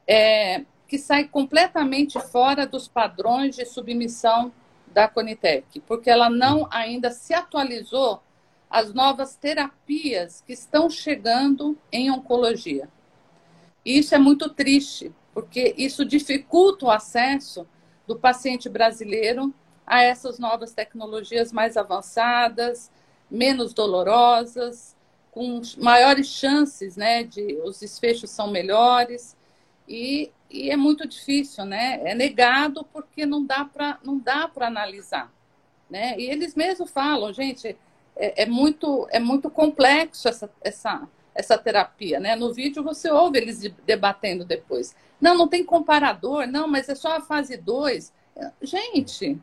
é, 0.05 0.63
que 0.87 0.99
sai 0.99 1.23
completamente 1.23 2.19
fora 2.19 2.67
dos 2.67 2.87
padrões 2.87 3.55
de 3.55 3.65
submissão 3.65 4.53
da 4.93 5.07
Conitec, 5.07 5.79
porque 5.87 6.07
ela 6.07 6.29
não 6.29 6.67
ainda 6.69 7.09
se 7.09 7.33
atualizou 7.33 8.21
as 8.69 8.93
novas 8.93 9.35
terapias 9.35 10.43
que 10.45 10.53
estão 10.53 10.87
chegando 10.87 11.75
em 11.91 12.11
oncologia. 12.11 12.87
E 13.83 13.97
isso 13.97 14.13
é 14.13 14.19
muito 14.19 14.49
triste, 14.49 15.11
porque 15.33 15.73
isso 15.79 16.05
dificulta 16.05 16.85
o 16.85 16.91
acesso 16.91 17.67
do 18.05 18.15
paciente 18.15 18.69
brasileiro 18.69 19.51
a 19.87 20.03
essas 20.03 20.37
novas 20.37 20.73
tecnologias 20.73 21.53
mais 21.53 21.77
avançadas, 21.77 22.91
menos 23.31 23.73
dolorosas, 23.73 24.95
com 25.31 25.61
maiores 25.77 26.27
chances, 26.27 26.97
né, 26.97 27.23
de 27.23 27.59
os 27.63 27.79
desfechos 27.79 28.29
são 28.29 28.51
melhores 28.51 29.37
e, 29.87 30.31
e 30.49 30.69
é 30.69 30.75
muito 30.75 31.07
difícil, 31.07 31.63
né? 31.63 32.01
É 32.03 32.13
negado 32.13 32.83
porque 32.91 33.25
não 33.25 33.45
dá 33.45 33.63
para 33.63 33.99
não 34.03 34.17
dá 34.19 34.47
para 34.47 34.67
analisar, 34.67 35.31
né? 35.89 36.19
E 36.19 36.29
eles 36.29 36.55
mesmos 36.55 36.89
falam, 36.91 37.31
gente, 37.31 37.77
é, 38.17 38.43
é, 38.43 38.45
muito, 38.45 39.07
é 39.11 39.19
muito 39.19 39.49
complexo 39.49 40.27
essa, 40.27 40.49
essa, 40.61 41.07
essa 41.33 41.57
terapia, 41.57 42.19
né? 42.19 42.35
No 42.35 42.53
vídeo 42.53 42.83
você 42.83 43.09
ouve 43.11 43.37
eles 43.37 43.61
debatendo 43.85 44.43
depois. 44.43 44.95
Não, 45.21 45.37
não 45.37 45.47
tem 45.47 45.63
comparador, 45.63 46.47
não, 46.47 46.67
mas 46.67 46.89
é 46.89 46.95
só 46.95 47.17
a 47.17 47.21
fase 47.21 47.55
2. 47.57 48.11
Gente, 48.61 49.39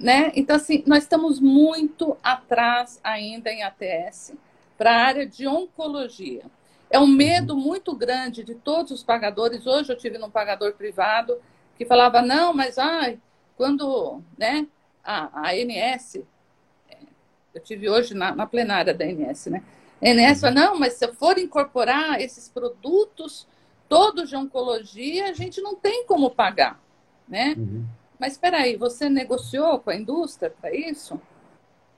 né? 0.00 0.32
Então, 0.34 0.56
assim, 0.56 0.82
nós 0.86 1.02
estamos 1.02 1.38
muito 1.38 2.16
atrás 2.22 2.98
ainda 3.04 3.50
em 3.52 3.62
ATS 3.62 4.32
para 4.78 4.92
a 4.92 5.04
área 5.04 5.26
de 5.26 5.46
oncologia. 5.46 6.42
É 6.88 6.98
um 6.98 7.06
medo 7.06 7.54
muito 7.54 7.94
grande 7.94 8.42
de 8.42 8.54
todos 8.54 8.90
os 8.90 9.02
pagadores. 9.02 9.66
Hoje 9.66 9.92
eu 9.92 9.98
tive 9.98 10.16
num 10.16 10.30
pagador 10.30 10.72
privado 10.72 11.38
que 11.76 11.84
falava, 11.84 12.22
não, 12.22 12.54
mas 12.54 12.78
ai, 12.78 13.18
quando 13.56 14.22
né, 14.38 14.66
a, 15.04 15.48
a 15.48 15.52
ANS 15.52 16.20
eu 17.54 17.60
tive 17.60 17.88
hoje 17.88 18.14
na, 18.14 18.34
na 18.34 18.46
plenária 18.46 18.94
da 18.94 19.04
INS, 19.04 19.46
né? 19.46 19.62
A 20.00 20.08
INS 20.08 20.40
fala, 20.40 20.54
não, 20.54 20.78
mas 20.78 20.94
se 20.94 21.04
eu 21.04 21.12
for 21.12 21.38
incorporar 21.38 22.20
esses 22.20 22.48
produtos 22.48 23.46
todos 23.88 24.28
de 24.28 24.36
oncologia, 24.36 25.28
a 25.28 25.32
gente 25.32 25.60
não 25.60 25.74
tem 25.74 26.06
como 26.06 26.30
pagar, 26.30 26.80
né? 27.28 27.54
Uhum. 27.58 27.84
Mas 28.20 28.34
espera 28.34 28.58
aí, 28.58 28.76
você 28.76 29.08
negociou 29.08 29.80
com 29.80 29.90
a 29.90 29.96
indústria 29.96 30.50
para 30.50 30.74
isso? 30.74 31.20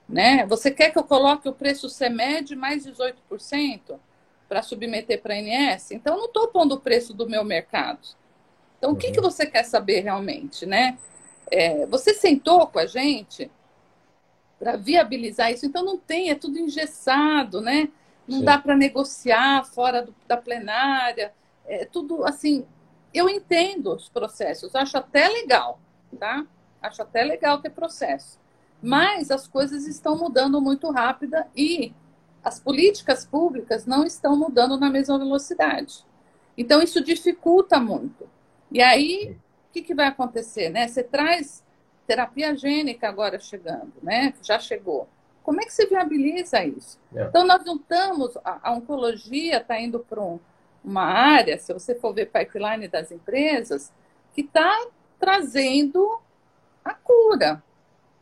Né? 0.09 0.47
Você 0.47 0.71
quer 0.71 0.91
que 0.91 0.99
eu 0.99 1.05
coloque 1.05 1.49
o 1.49 1.53
preço 1.53 1.89
CEMED 1.89 2.55
mais 2.55 2.87
18% 2.87 3.99
para 4.49 4.63
submeter 4.63 5.21
para 5.21 5.35
a 5.35 5.39
INS? 5.39 5.91
Então, 5.91 6.15
eu 6.15 6.21
não 6.21 6.27
estou 6.27 6.49
pondo 6.49 6.77
o 6.77 6.81
preço 6.81 7.13
do 7.13 7.29
meu 7.29 7.45
mercado. 7.45 8.01
Então, 8.79 8.91
uhum. 8.91 8.97
o 8.97 8.99
que, 8.99 9.11
que 9.11 9.19
uhum. 9.19 9.25
você 9.25 9.45
quer 9.45 9.65
saber 9.65 10.01
realmente, 10.01 10.65
né? 10.65 10.97
É, 11.51 11.85
você 11.87 12.15
sentou 12.15 12.67
com 12.69 12.79
a 12.79 12.87
gente 12.87 13.51
para 14.63 14.77
viabilizar 14.77 15.51
isso. 15.51 15.67
Então 15.67 15.85
não 15.85 15.99
tem, 15.99 16.31
é 16.31 16.37
tudo 16.37 16.57
engessado, 16.57 17.61
né? 17.61 17.89
Não 18.29 18.39
Sim. 18.39 18.45
dá 18.45 18.59
para 18.59 18.77
negociar 18.77 19.65
fora 19.65 20.03
do, 20.03 20.15
da 20.29 20.37
plenária. 20.37 21.35
É 21.67 21.85
tudo 21.85 22.25
assim. 22.25 22.65
Eu 23.13 23.29
entendo 23.29 23.93
os 23.93 24.09
processos, 24.09 24.75
acho 24.77 24.97
até 24.97 25.29
legal, 25.29 25.81
tá? 26.17 26.47
Acho 26.81 27.03
até 27.03 27.23
legal 27.23 27.61
ter 27.61 27.71
processo. 27.71 28.39
Mas 28.83 29.31
as 29.31 29.47
coisas 29.47 29.87
estão 29.87 30.17
mudando 30.17 30.61
muito 30.61 30.91
rápida 30.91 31.47
e 31.57 31.93
as 32.43 32.59
políticas 32.59 33.25
públicas 33.25 33.87
não 33.87 34.05
estão 34.05 34.37
mudando 34.37 34.77
na 34.79 34.91
mesma 34.91 35.19
velocidade. 35.19 36.05
Então 36.57 36.83
isso 36.83 37.03
dificulta 37.03 37.79
muito. 37.79 38.29
E 38.71 38.83
aí, 38.83 39.37
o 39.69 39.73
que, 39.73 39.83
que 39.83 39.95
vai 39.95 40.07
acontecer, 40.07 40.69
né? 40.71 40.89
Você 40.89 41.03
traz 41.03 41.63
terapia 42.07 42.57
gênica 42.57 43.09
agora 43.09 43.39
chegando, 43.39 43.93
né? 44.03 44.35
Já 44.43 44.59
chegou. 44.59 45.09
Como 45.43 45.61
é 45.61 45.65
que 45.65 45.73
se 45.73 45.87
viabiliza 45.87 46.65
isso? 46.65 46.99
É. 47.15 47.25
Então, 47.25 47.47
nós 47.47 47.65
não 47.65 47.77
estamos. 47.77 48.37
A, 48.45 48.71
a 48.71 48.73
oncologia 48.73 49.59
está 49.59 49.81
indo 49.81 49.99
para 49.99 50.21
um, 50.21 50.39
uma 50.85 51.03
área, 51.03 51.59
se 51.59 51.73
você 51.73 51.95
for 51.95 52.13
ver 52.13 52.31
pipeline 52.31 52.89
das 52.89 53.11
empresas, 53.11 53.93
que 54.35 54.43
está 54.43 54.87
trazendo 55.23 56.21
a 56.85 56.93
cura. 56.93 57.63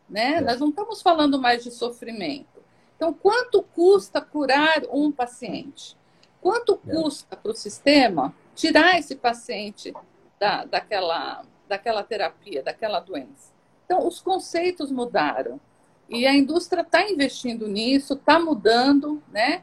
Né? 0.06 0.34
É. 0.34 0.40
Nós 0.42 0.60
não 0.60 0.68
estamos 0.68 1.00
falando 1.00 1.40
mais 1.40 1.64
de 1.64 1.70
sofrimento. 1.70 2.60
Então, 2.94 3.14
quanto 3.14 3.62
custa 3.62 4.20
curar 4.20 4.82
um 4.92 5.10
paciente? 5.10 5.96
Quanto 6.42 6.78
é. 6.86 6.92
custa 6.92 7.34
para 7.34 7.52
o 7.52 7.54
sistema 7.54 8.34
tirar 8.54 8.98
esse 8.98 9.16
paciente 9.16 9.94
da, 10.38 10.66
daquela, 10.66 11.42
daquela 11.66 12.02
terapia, 12.02 12.62
daquela 12.62 13.00
doença? 13.00 13.50
Então, 13.86 14.06
os 14.06 14.20
conceitos 14.20 14.92
mudaram. 14.92 15.58
E 16.06 16.26
a 16.26 16.34
indústria 16.34 16.82
está 16.82 17.08
investindo 17.08 17.66
nisso, 17.66 18.12
está 18.12 18.38
mudando, 18.38 19.22
né? 19.32 19.62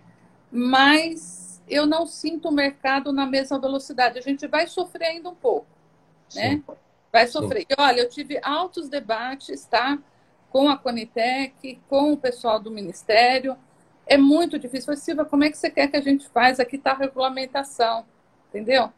mas 0.51 1.61
eu 1.67 1.85
não 1.85 2.07
sinto 2.07 2.47
o 2.47 2.51
mercado 2.51 3.11
na 3.11 3.27
mesma 3.27 3.59
velocidade. 3.59 4.17
A 4.17 4.21
gente 4.21 4.47
vai 4.47 4.65
sofrer 4.65 5.09
ainda 5.09 5.29
um 5.29 5.35
pouco, 5.35 5.67
né? 6.33 6.63
Vai 7.11 7.27
sofrer. 7.27 7.65
E, 7.69 7.75
olha, 7.77 8.01
eu 8.01 8.09
tive 8.09 8.39
altos 8.43 8.89
debates, 8.89 9.65
tá? 9.65 9.97
Com 10.49 10.69
a 10.69 10.77
Conitec, 10.77 11.79
com 11.89 12.13
o 12.13 12.17
pessoal 12.17 12.59
do 12.59 12.71
Ministério. 12.71 13.57
É 14.05 14.17
muito 14.17 14.57
difícil. 14.57 14.85
Falei, 14.85 15.01
Silva, 15.01 15.25
como 15.25 15.43
é 15.43 15.49
que 15.49 15.57
você 15.57 15.69
quer 15.69 15.87
que 15.87 15.97
a 15.97 16.01
gente 16.01 16.27
faz? 16.29 16.59
Aqui 16.59 16.77
está 16.77 16.91
a 16.91 16.97
regulamentação, 16.97 18.05
entendeu? 18.49 18.91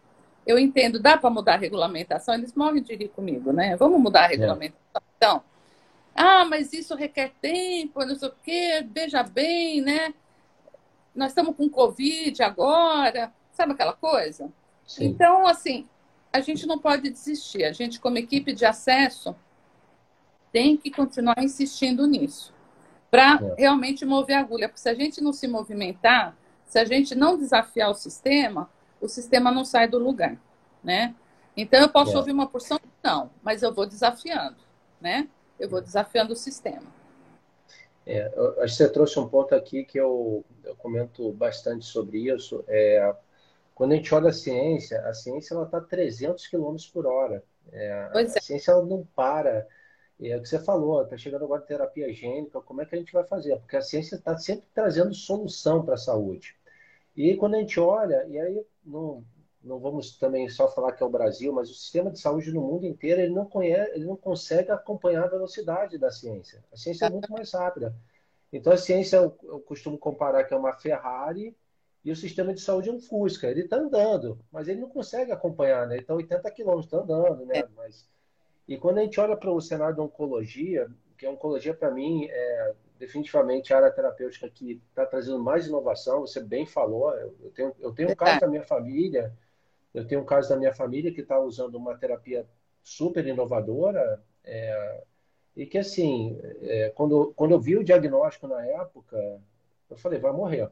Eu 0.45 0.57
entendo, 0.57 0.99
dá 0.99 1.17
para 1.17 1.29
mudar 1.29 1.55
a 1.55 1.57
regulamentação? 1.57 2.33
Eles 2.33 2.53
morrem 2.53 2.81
de 2.81 2.95
rir 2.95 3.09
comigo, 3.09 3.51
né? 3.51 3.75
Vamos 3.75 3.99
mudar 3.99 4.21
a 4.21 4.25
é. 4.25 4.29
regulamentação. 4.29 4.79
É. 4.95 4.99
Então, 5.17 5.43
ah, 6.15 6.45
mas 6.45 6.73
isso 6.73 6.95
requer 6.95 7.31
tempo, 7.41 8.03
não 8.03 8.15
sei 8.15 8.29
o 8.29 8.33
quê, 8.43 8.85
veja 8.91 9.23
bem, 9.23 9.81
né? 9.81 10.13
Nós 11.15 11.31
estamos 11.31 11.55
com 11.55 11.69
Covid 11.69 12.41
agora, 12.43 13.31
sabe 13.51 13.73
aquela 13.73 13.93
coisa? 13.93 14.51
Sim. 14.85 15.05
Então, 15.05 15.47
assim, 15.47 15.87
a 16.31 16.39
gente 16.39 16.65
não 16.65 16.77
pode 16.77 17.09
desistir. 17.09 17.63
A 17.63 17.71
gente, 17.71 17.99
como 17.99 18.17
equipe 18.17 18.53
de 18.53 18.65
acesso, 18.65 19.35
tem 20.51 20.77
que 20.77 20.91
continuar 20.91 21.43
insistindo 21.43 22.07
nisso 22.07 22.53
para 23.09 23.39
é. 23.41 23.61
realmente 23.61 24.05
mover 24.05 24.35
a 24.35 24.39
agulha. 24.39 24.67
Porque 24.67 24.81
se 24.81 24.89
a 24.89 24.93
gente 24.93 25.21
não 25.21 25.33
se 25.33 25.47
movimentar, 25.47 26.37
se 26.65 26.77
a 26.77 26.85
gente 26.85 27.15
não 27.15 27.37
desafiar 27.37 27.89
o 27.89 27.95
sistema, 27.95 28.69
o 29.01 29.07
sistema 29.07 29.51
não 29.51 29.65
sai 29.65 29.87
do 29.87 29.97
lugar, 29.97 30.37
né? 30.83 31.15
Então 31.57 31.79
eu 31.79 31.89
posso 31.89 32.13
é. 32.13 32.17
ouvir 32.17 32.31
uma 32.31 32.47
porção, 32.47 32.79
não, 33.03 33.29
mas 33.41 33.63
eu 33.63 33.73
vou 33.73 33.85
desafiando, 33.85 34.57
né? 35.01 35.27
Eu 35.59 35.69
vou 35.69 35.81
desafiando 35.81 36.33
o 36.33 36.35
sistema. 36.35 36.99
É, 38.05 38.25
acho 38.59 38.77
que 38.77 38.83
você 38.83 38.89
trouxe 38.89 39.19
um 39.19 39.27
ponto 39.27 39.53
aqui 39.53 39.83
que 39.83 39.99
eu, 39.99 40.43
eu 40.63 40.75
comento 40.75 41.31
bastante 41.33 41.85
sobre 41.85 42.31
isso. 42.33 42.63
É, 42.67 43.15
quando 43.79 43.93
a 43.93 43.95
gente 43.95 44.13
olha 44.13 44.27
a 44.27 44.33
ciência, 44.33 44.99
a 45.07 45.13
ciência 45.13 45.53
ela 45.53 45.63
está 45.63 45.79
300 45.79 46.47
km 46.47 46.75
por 46.91 47.05
hora. 47.05 47.41
É, 47.71 48.09
a 48.13 48.21
é. 48.21 48.27
ciência 48.27 48.73
ela 48.73 48.85
não 48.85 49.07
para. 49.15 49.65
É 50.19 50.35
o 50.35 50.41
que 50.41 50.49
você 50.49 50.59
falou, 50.59 51.01
está 51.01 51.15
chegando 51.15 51.45
agora 51.45 51.61
a 51.61 51.65
terapia 51.65 52.11
gênica, 52.11 52.59
como 52.59 52.81
é 52.81 52.85
que 52.85 52.93
a 52.93 52.97
gente 52.99 53.13
vai 53.13 53.23
fazer? 53.23 53.57
Porque 53.59 53.77
a 53.77 53.81
ciência 53.81 54.17
está 54.17 54.37
sempre 54.37 54.65
trazendo 54.75 55.13
solução 55.13 55.81
para 55.85 55.93
a 55.93 55.97
saúde. 55.97 56.57
E 57.15 57.37
quando 57.37 57.55
a 57.55 57.59
gente 57.59 57.79
olha, 57.79 58.25
e 58.27 58.37
aí 58.37 58.61
não, 58.83 59.23
não 59.63 59.79
vamos 59.79 60.17
também 60.17 60.49
só 60.49 60.67
falar 60.67 60.91
que 60.91 61.01
é 61.01 61.05
o 61.05 61.09
Brasil, 61.09 61.53
mas 61.53 61.69
o 61.71 61.73
sistema 61.73 62.11
de 62.11 62.19
saúde 62.19 62.51
no 62.51 62.59
mundo 62.59 62.85
inteiro 62.85 63.21
ele 63.21 63.33
não, 63.33 63.45
conhece, 63.45 63.91
ele 63.95 64.03
não 64.03 64.17
consegue 64.17 64.71
acompanhar 64.71 65.23
a 65.23 65.29
velocidade 65.29 65.97
da 65.97 66.11
ciência. 66.11 66.61
A 66.69 66.75
ciência 66.75 67.05
é 67.05 67.09
muito 67.09 67.31
mais 67.31 67.53
rápida. 67.53 67.95
Então 68.51 68.73
a 68.73 68.77
ciência, 68.77 69.15
eu 69.15 69.61
costumo 69.61 69.97
comparar 69.97 70.43
que 70.43 70.53
é 70.53 70.57
uma 70.57 70.73
Ferrari 70.73 71.55
e 72.09 72.11
o 72.11 72.15
sistema 72.15 72.51
de 72.51 72.59
saúde 72.59 72.89
é 72.89 72.91
um 72.91 72.99
Fusca. 72.99 73.47
Ele 73.47 73.61
está 73.61 73.77
andando, 73.77 74.39
mas 74.51 74.67
ele 74.67 74.81
não 74.81 74.89
consegue 74.89 75.31
acompanhar, 75.31 75.85
né? 75.85 75.97
Então 75.97 76.15
80 76.15 76.49
quilômetros 76.49 76.85
está 76.85 76.97
andando, 76.97 77.45
né? 77.45 77.63
Mas... 77.77 78.09
E 78.67 78.77
quando 78.79 78.97
a 78.97 79.01
gente 79.01 79.19
olha 79.19 79.37
para 79.37 79.51
o 79.51 79.61
cenário 79.61 79.95
da 79.95 80.01
oncologia, 80.01 80.89
que 81.15 81.27
a 81.27 81.29
oncologia 81.29 81.71
para 81.71 81.91
mim 81.91 82.25
é 82.27 82.73
definitivamente 82.97 83.71
a 83.71 83.77
área 83.77 83.91
terapêutica 83.91 84.49
que 84.49 84.81
está 84.89 85.05
trazendo 85.05 85.37
mais 85.37 85.67
inovação, 85.67 86.21
você 86.21 86.41
bem 86.41 86.65
falou, 86.65 87.15
eu 87.15 87.51
tenho, 87.53 87.75
eu 87.79 87.93
tenho 87.93 88.09
um 88.09 88.15
caso 88.15 88.39
da 88.39 88.47
minha 88.47 88.63
família, 88.63 89.31
eu 89.93 90.07
tenho 90.07 90.21
um 90.21 90.25
caso 90.25 90.49
da 90.49 90.57
minha 90.57 90.73
família 90.73 91.13
que 91.13 91.21
está 91.21 91.39
usando 91.39 91.75
uma 91.75 91.95
terapia 91.95 92.43
super 92.83 93.25
inovadora, 93.27 94.19
é, 94.43 95.03
e 95.55 95.65
que 95.67 95.77
assim, 95.77 96.39
é, 96.63 96.89
quando, 96.89 97.33
quando 97.35 97.51
eu 97.51 97.59
vi 97.59 97.77
o 97.77 97.83
diagnóstico 97.83 98.47
na 98.47 98.65
época, 98.65 99.39
eu 99.91 99.95
falei, 99.95 100.17
vai 100.17 100.31
morrer 100.31 100.71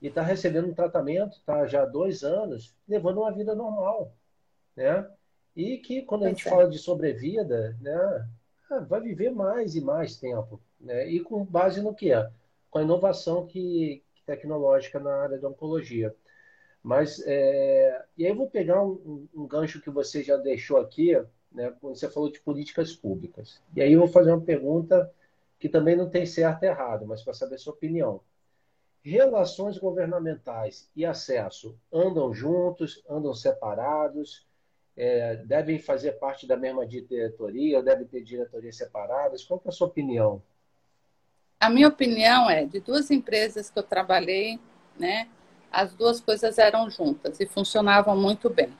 e 0.00 0.08
está 0.08 0.22
recebendo 0.22 0.68
um 0.68 0.74
tratamento, 0.74 1.36
está 1.36 1.66
já 1.66 1.82
há 1.82 1.86
dois 1.86 2.22
anos, 2.22 2.74
levando 2.88 3.18
uma 3.20 3.32
vida 3.32 3.54
normal, 3.54 4.12
né? 4.76 5.08
E 5.56 5.78
que 5.78 6.02
quando 6.02 6.24
a 6.24 6.28
gente 6.28 6.46
é. 6.46 6.50
fala 6.50 6.68
de 6.68 6.78
sobrevida, 6.78 7.76
né, 7.80 8.28
ah, 8.70 8.80
vai 8.80 9.00
viver 9.00 9.30
mais 9.30 9.74
e 9.74 9.80
mais 9.80 10.16
tempo, 10.16 10.60
né? 10.80 11.08
E 11.08 11.20
com 11.20 11.44
base 11.44 11.80
no 11.80 11.94
que 11.94 12.12
é, 12.12 12.30
com 12.70 12.78
a 12.78 12.82
inovação 12.82 13.46
que, 13.46 14.02
tecnológica 14.24 15.00
na 15.00 15.14
área 15.22 15.38
da 15.38 15.48
oncologia. 15.48 16.14
Mas 16.82 17.20
é... 17.26 18.04
e 18.16 18.24
aí 18.24 18.30
eu 18.30 18.36
vou 18.36 18.48
pegar 18.48 18.84
um, 18.84 19.26
um, 19.34 19.46
gancho 19.46 19.80
que 19.80 19.90
você 19.90 20.22
já 20.22 20.36
deixou 20.36 20.76
aqui, 20.78 21.12
né? 21.50 21.74
Quando 21.80 21.96
você 21.96 22.08
falou 22.08 22.30
de 22.30 22.38
políticas 22.40 22.94
públicas. 22.94 23.60
E 23.74 23.80
aí 23.80 23.94
eu 23.94 24.00
vou 24.00 24.08
fazer 24.08 24.30
uma 24.30 24.40
pergunta 24.40 25.10
que 25.58 25.68
também 25.68 25.96
não 25.96 26.08
tem 26.08 26.24
certo 26.24 26.62
e 26.62 26.66
errado, 26.66 27.06
mas 27.06 27.22
para 27.22 27.34
saber 27.34 27.56
a 27.56 27.58
sua 27.58 27.72
opinião 27.72 28.20
relações 29.08 29.78
governamentais 29.78 30.90
e 30.94 31.06
acesso 31.06 31.78
andam 31.92 32.32
juntos, 32.34 33.02
andam 33.08 33.32
separados, 33.32 34.46
é, 34.96 35.36
devem 35.36 35.78
fazer 35.78 36.12
parte 36.12 36.46
da 36.46 36.56
mesma 36.56 36.86
diretoria, 36.86 37.78
ou 37.78 37.82
devem 37.82 38.06
ter 38.06 38.22
diretorias 38.22 38.76
separadas? 38.76 39.44
Qual 39.44 39.62
é 39.64 39.68
a 39.68 39.72
sua 39.72 39.86
opinião? 39.86 40.42
A 41.60 41.70
minha 41.70 41.88
opinião 41.88 42.50
é, 42.50 42.66
de 42.66 42.80
duas 42.80 43.10
empresas 43.10 43.70
que 43.70 43.78
eu 43.78 43.82
trabalhei, 43.82 44.60
né, 44.98 45.28
as 45.70 45.94
duas 45.94 46.20
coisas 46.20 46.58
eram 46.58 46.90
juntas 46.90 47.40
e 47.40 47.46
funcionavam 47.46 48.16
muito 48.16 48.50
bem. 48.50 48.72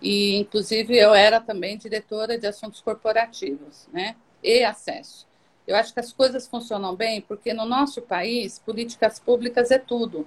E, 0.00 0.36
inclusive, 0.36 0.96
eu 0.96 1.14
era 1.14 1.40
também 1.40 1.76
diretora 1.76 2.38
de 2.38 2.46
assuntos 2.46 2.80
corporativos, 2.80 3.86
né, 3.92 4.16
e 4.42 4.64
acesso. 4.64 5.29
Eu 5.70 5.76
acho 5.76 5.94
que 5.94 6.00
as 6.00 6.12
coisas 6.12 6.48
funcionam 6.48 6.96
bem 6.96 7.20
porque 7.20 7.54
no 7.54 7.64
nosso 7.64 8.02
país, 8.02 8.58
políticas 8.58 9.20
públicas 9.20 9.70
é 9.70 9.78
tudo, 9.78 10.26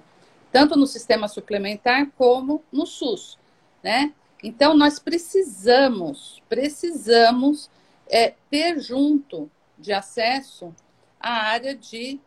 tanto 0.50 0.74
no 0.74 0.86
sistema 0.86 1.28
suplementar 1.28 2.10
como 2.16 2.64
no 2.72 2.86
SUS, 2.86 3.38
né? 3.82 4.14
Então, 4.42 4.74
nós 4.74 4.98
precisamos, 4.98 6.42
precisamos 6.48 7.70
é, 8.08 8.34
ter 8.50 8.80
junto 8.80 9.50
de 9.78 9.92
acesso 9.92 10.74
a 11.20 11.30
área 11.30 11.74
de 11.74 12.18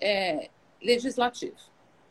é, 0.00 0.50
legislativo. 0.82 1.56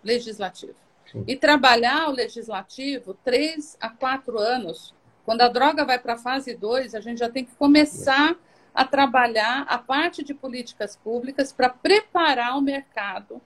Legislativo. 0.01 0.75
Sim. 1.11 1.25
E 1.27 1.35
trabalhar 1.35 2.07
o 2.07 2.13
legislativo 2.13 3.13
três 3.23 3.75
a 3.81 3.89
quatro 3.89 4.37
anos. 4.37 4.93
Quando 5.25 5.41
a 5.41 5.49
droga 5.49 5.83
vai 5.83 5.99
para 5.99 6.13
a 6.13 6.17
fase 6.17 6.55
2, 6.55 6.95
a 6.95 7.01
gente 7.01 7.19
já 7.19 7.29
tem 7.29 7.43
que 7.43 7.55
começar 7.55 8.37
a 8.77 8.85
trabalhar 8.85 9.65
a 9.67 9.79
parte 9.79 10.23
de 10.23 10.35
políticas 10.35 10.95
públicas 10.95 11.51
para 11.51 11.67
preparar 11.67 12.55
o 12.55 12.61
mercado 12.61 13.41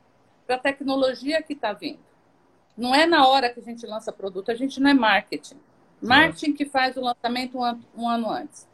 para 0.46 0.58
a 0.58 0.60
tecnologia 0.60 1.42
que 1.42 1.54
está 1.54 1.72
vindo. 1.72 2.02
Não 2.76 2.94
é 2.94 3.06
na 3.06 3.26
hora 3.26 3.50
que 3.50 3.62
a 3.62 3.64
gente 3.64 3.86
lança 3.86 4.12
produto, 4.12 4.52
a 4.52 4.56
gente 4.56 4.82
não 4.82 4.90
é 4.90 4.94
marketing. 4.94 5.56
Marketing 6.02 6.52
que 6.52 6.66
faz 6.66 6.98
o 6.98 7.02
lançamento 7.02 7.58
um 7.58 7.64
ano, 7.64 7.82
um 7.96 8.10
ano 8.10 8.30
antes. 8.30 8.68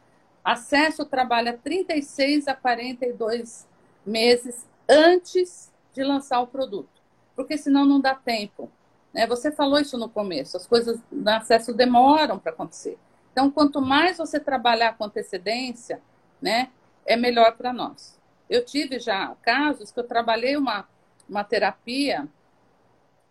Acesso 0.44 1.04
trabalha 1.04 1.56
36 1.56 2.48
a 2.48 2.56
42 2.56 3.68
meses 4.04 4.66
antes 4.88 5.72
de 5.92 6.02
lançar 6.02 6.40
o 6.40 6.48
produto, 6.48 7.00
porque 7.36 7.56
senão 7.56 7.86
não 7.86 8.00
dá 8.00 8.16
tempo. 8.16 8.68
Né? 9.14 9.28
Você 9.28 9.52
falou 9.52 9.78
isso 9.78 9.96
no 9.96 10.08
começo, 10.08 10.56
as 10.56 10.66
coisas 10.66 10.98
no 11.12 11.30
acesso 11.30 11.72
demoram 11.72 12.36
para 12.36 12.50
acontecer. 12.50 12.98
Então, 13.30 13.48
quanto 13.48 13.80
mais 13.80 14.18
você 14.18 14.40
trabalhar 14.40 14.98
com 14.98 15.04
antecedência, 15.04 16.02
né, 16.40 16.70
é 17.06 17.16
melhor 17.16 17.56
para 17.56 17.72
nós. 17.72 18.18
Eu 18.48 18.64
tive 18.64 18.98
já 18.98 19.34
casos 19.42 19.90
que 19.90 20.00
eu 20.00 20.04
trabalhei 20.04 20.56
uma, 20.56 20.88
uma 21.28 21.44
terapia, 21.44 22.26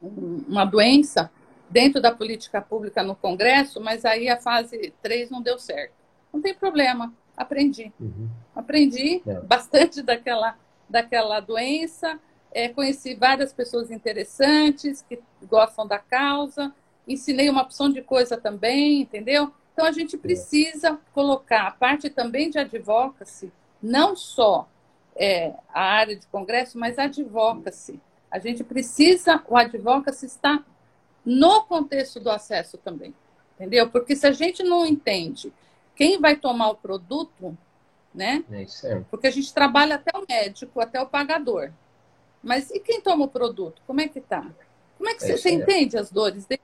uma 0.02 0.66
doença, 0.66 1.32
dentro 1.70 2.02
da 2.02 2.12
política 2.12 2.62
pública 2.62 3.04
no 3.04 3.16
Congresso, 3.16 3.82
mas 3.82 4.06
aí 4.06 4.30
a 4.30 4.38
fase 4.38 4.94
3 5.02 5.30
não 5.30 5.42
deu 5.42 5.60
certo. 5.60 5.94
Não 6.34 6.42
tem 6.42 6.54
problema, 6.54 7.14
aprendi. 7.36 7.92
Uhum. 8.00 8.30
Aprendi 8.56 9.22
é. 9.28 9.40
bastante 9.42 10.02
daquela, 10.02 10.58
daquela 10.90 11.40
doença, 11.40 12.20
é, 12.52 12.70
conheci 12.70 13.16
várias 13.16 13.52
pessoas 13.52 13.92
interessantes 13.92 15.02
que 15.02 15.20
gostam 15.44 15.86
da 15.86 16.00
causa, 16.00 16.74
ensinei 17.08 17.50
uma 17.50 17.64
opção 17.64 17.90
de 17.90 18.02
coisa 18.02 18.38
também, 18.38 19.02
entendeu? 19.02 19.52
Então, 19.78 19.86
a 19.86 19.92
gente 19.92 20.18
precisa 20.18 21.00
colocar 21.14 21.68
a 21.68 21.72
parte 21.72 22.10
também 22.10 22.50
de 22.50 22.58
advocacy, 22.58 23.52
não 23.80 24.16
só 24.16 24.68
é, 25.16 25.54
a 25.72 25.82
área 25.82 26.16
de 26.16 26.26
congresso, 26.26 26.80
mas 26.80 26.98
advocacy. 26.98 28.02
A 28.32 28.40
gente 28.40 28.64
precisa, 28.64 29.40
o 29.48 29.56
advocacy 29.56 30.26
está 30.26 30.66
no 31.24 31.62
contexto 31.66 32.20
do 32.20 32.32
acesso 32.32 32.76
também, 32.80 33.14
entendeu? 33.54 33.88
Porque 33.88 34.16
se 34.16 34.26
a 34.26 34.32
gente 34.32 34.64
não 34.64 34.84
entende 34.84 35.54
quem 35.96 36.20
vai 36.20 36.36
tomar 36.36 36.72
o 36.72 36.76
produto, 36.76 37.56
né? 38.16 38.44
É 38.50 38.64
Porque 39.12 39.28
a 39.28 39.32
gente 39.32 39.54
trabalha 39.54 39.98
até 39.98 40.18
o 40.18 40.26
médico, 40.28 40.82
até 40.82 41.00
o 41.00 41.06
pagador. 41.06 41.72
Mas 42.42 42.72
e 42.72 42.80
quem 42.80 43.00
toma 43.00 43.26
o 43.26 43.30
produto? 43.30 43.80
Como 43.86 44.02
é 44.02 44.08
que 44.08 44.22
tá? 44.22 44.44
Como 44.98 45.08
é 45.08 45.14
que 45.14 45.24
é 45.24 45.28
você, 45.28 45.38
você 45.38 45.52
entende 45.52 46.00
as 46.00 46.10
dores 46.10 46.48
dele? 46.48 46.64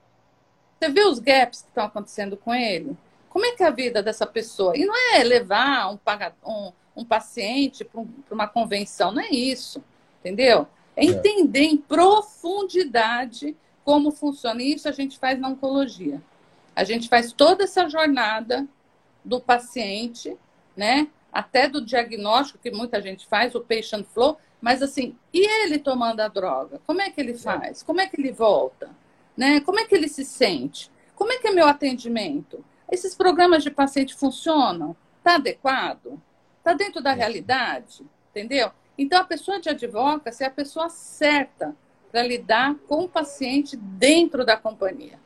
Você 0.80 0.90
vê 0.90 1.06
os 1.06 1.20
gaps 1.20 1.62
que 1.62 1.68
estão 1.70 1.86
acontecendo 1.86 2.36
com 2.36 2.54
ele? 2.54 2.98
Como 3.34 3.48
é 3.48 3.54
que 3.54 3.64
é 3.64 3.66
a 3.66 3.72
vida 3.72 4.04
dessa 4.04 4.28
pessoa? 4.28 4.78
E 4.78 4.86
não 4.86 4.94
é 4.96 5.24
levar 5.24 5.92
um, 5.92 5.98
um, 6.46 6.72
um 6.98 7.04
paciente 7.04 7.84
para 7.84 8.00
um, 8.00 8.08
uma 8.30 8.48
convenção, 8.48 9.12
não 9.12 9.24
é 9.24 9.30
isso, 9.32 9.84
entendeu? 10.20 10.68
É 10.96 11.04
entender 11.04 11.64
em 11.64 11.76
profundidade 11.76 13.58
como 13.84 14.12
funciona. 14.12 14.62
E 14.62 14.76
isso 14.76 14.88
a 14.88 14.92
gente 14.92 15.18
faz 15.18 15.40
na 15.40 15.50
oncologia. 15.50 16.22
A 16.76 16.84
gente 16.84 17.10
faz 17.10 17.34
toda 17.34 17.64
essa 17.64 17.90
jornada 17.90 18.68
do 19.26 19.42
paciente, 19.42 20.38
né? 20.78 21.08
Até 21.32 21.68
do 21.68 21.84
diagnóstico, 21.84 22.60
que 22.60 22.70
muita 22.70 23.02
gente 23.02 23.26
faz, 23.26 23.56
o 23.56 23.62
patient 23.62 24.06
flow, 24.14 24.38
mas 24.62 24.84
assim, 24.84 25.16
e 25.34 25.44
ele 25.64 25.80
tomando 25.80 26.20
a 26.20 26.28
droga? 26.28 26.80
Como 26.86 27.02
é 27.02 27.10
que 27.10 27.20
ele 27.20 27.34
faz? 27.34 27.82
Como 27.82 28.00
é 28.00 28.06
que 28.06 28.22
ele 28.22 28.32
volta? 28.32 28.92
Né? 29.36 29.60
Como 29.62 29.80
é 29.80 29.86
que 29.86 29.96
ele 29.96 30.08
se 30.08 30.24
sente? 30.24 30.92
Como 31.16 31.32
é 31.32 31.40
que 31.40 31.48
é 31.48 31.52
meu 31.52 31.66
atendimento? 31.66 32.64
Esses 32.92 33.16
programas 33.16 33.64
de 33.64 33.72
paciente 33.72 34.14
funcionam? 34.14 34.96
Está 35.18 35.36
adequado? 35.36 36.22
Está 36.58 36.74
dentro 36.74 37.02
da 37.02 37.14
realidade? 37.14 38.06
Entendeu? 38.32 38.72
Então, 38.98 39.22
a 39.22 39.26
pessoa 39.26 39.60
de 39.60 39.70
advocacy 39.70 40.44
é 40.44 40.48
a 40.48 40.52
pessoa 40.52 40.90
certa 40.90 41.76
para 42.12 42.24
lidar 42.24 42.76
com 42.88 43.06
o 43.06 43.10
paciente 43.10 43.76
dentro 43.76 44.46
da 44.46 44.56
companhia. 44.56 45.20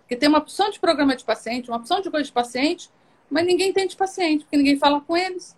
Porque 0.00 0.16
tem 0.16 0.28
uma 0.28 0.38
opção 0.38 0.70
de 0.70 0.78
programa 0.78 1.16
de 1.16 1.24
paciente, 1.24 1.70
uma 1.70 1.78
opção 1.78 2.00
de 2.00 2.10
coisa 2.10 2.26
de 2.26 2.32
paciente, 2.32 2.90
mas 3.30 3.46
ninguém 3.46 3.70
entende 3.70 3.96
paciente, 3.96 4.44
porque 4.44 4.56
ninguém 4.56 4.78
fala 4.78 5.00
com 5.00 5.16
eles. 5.16 5.56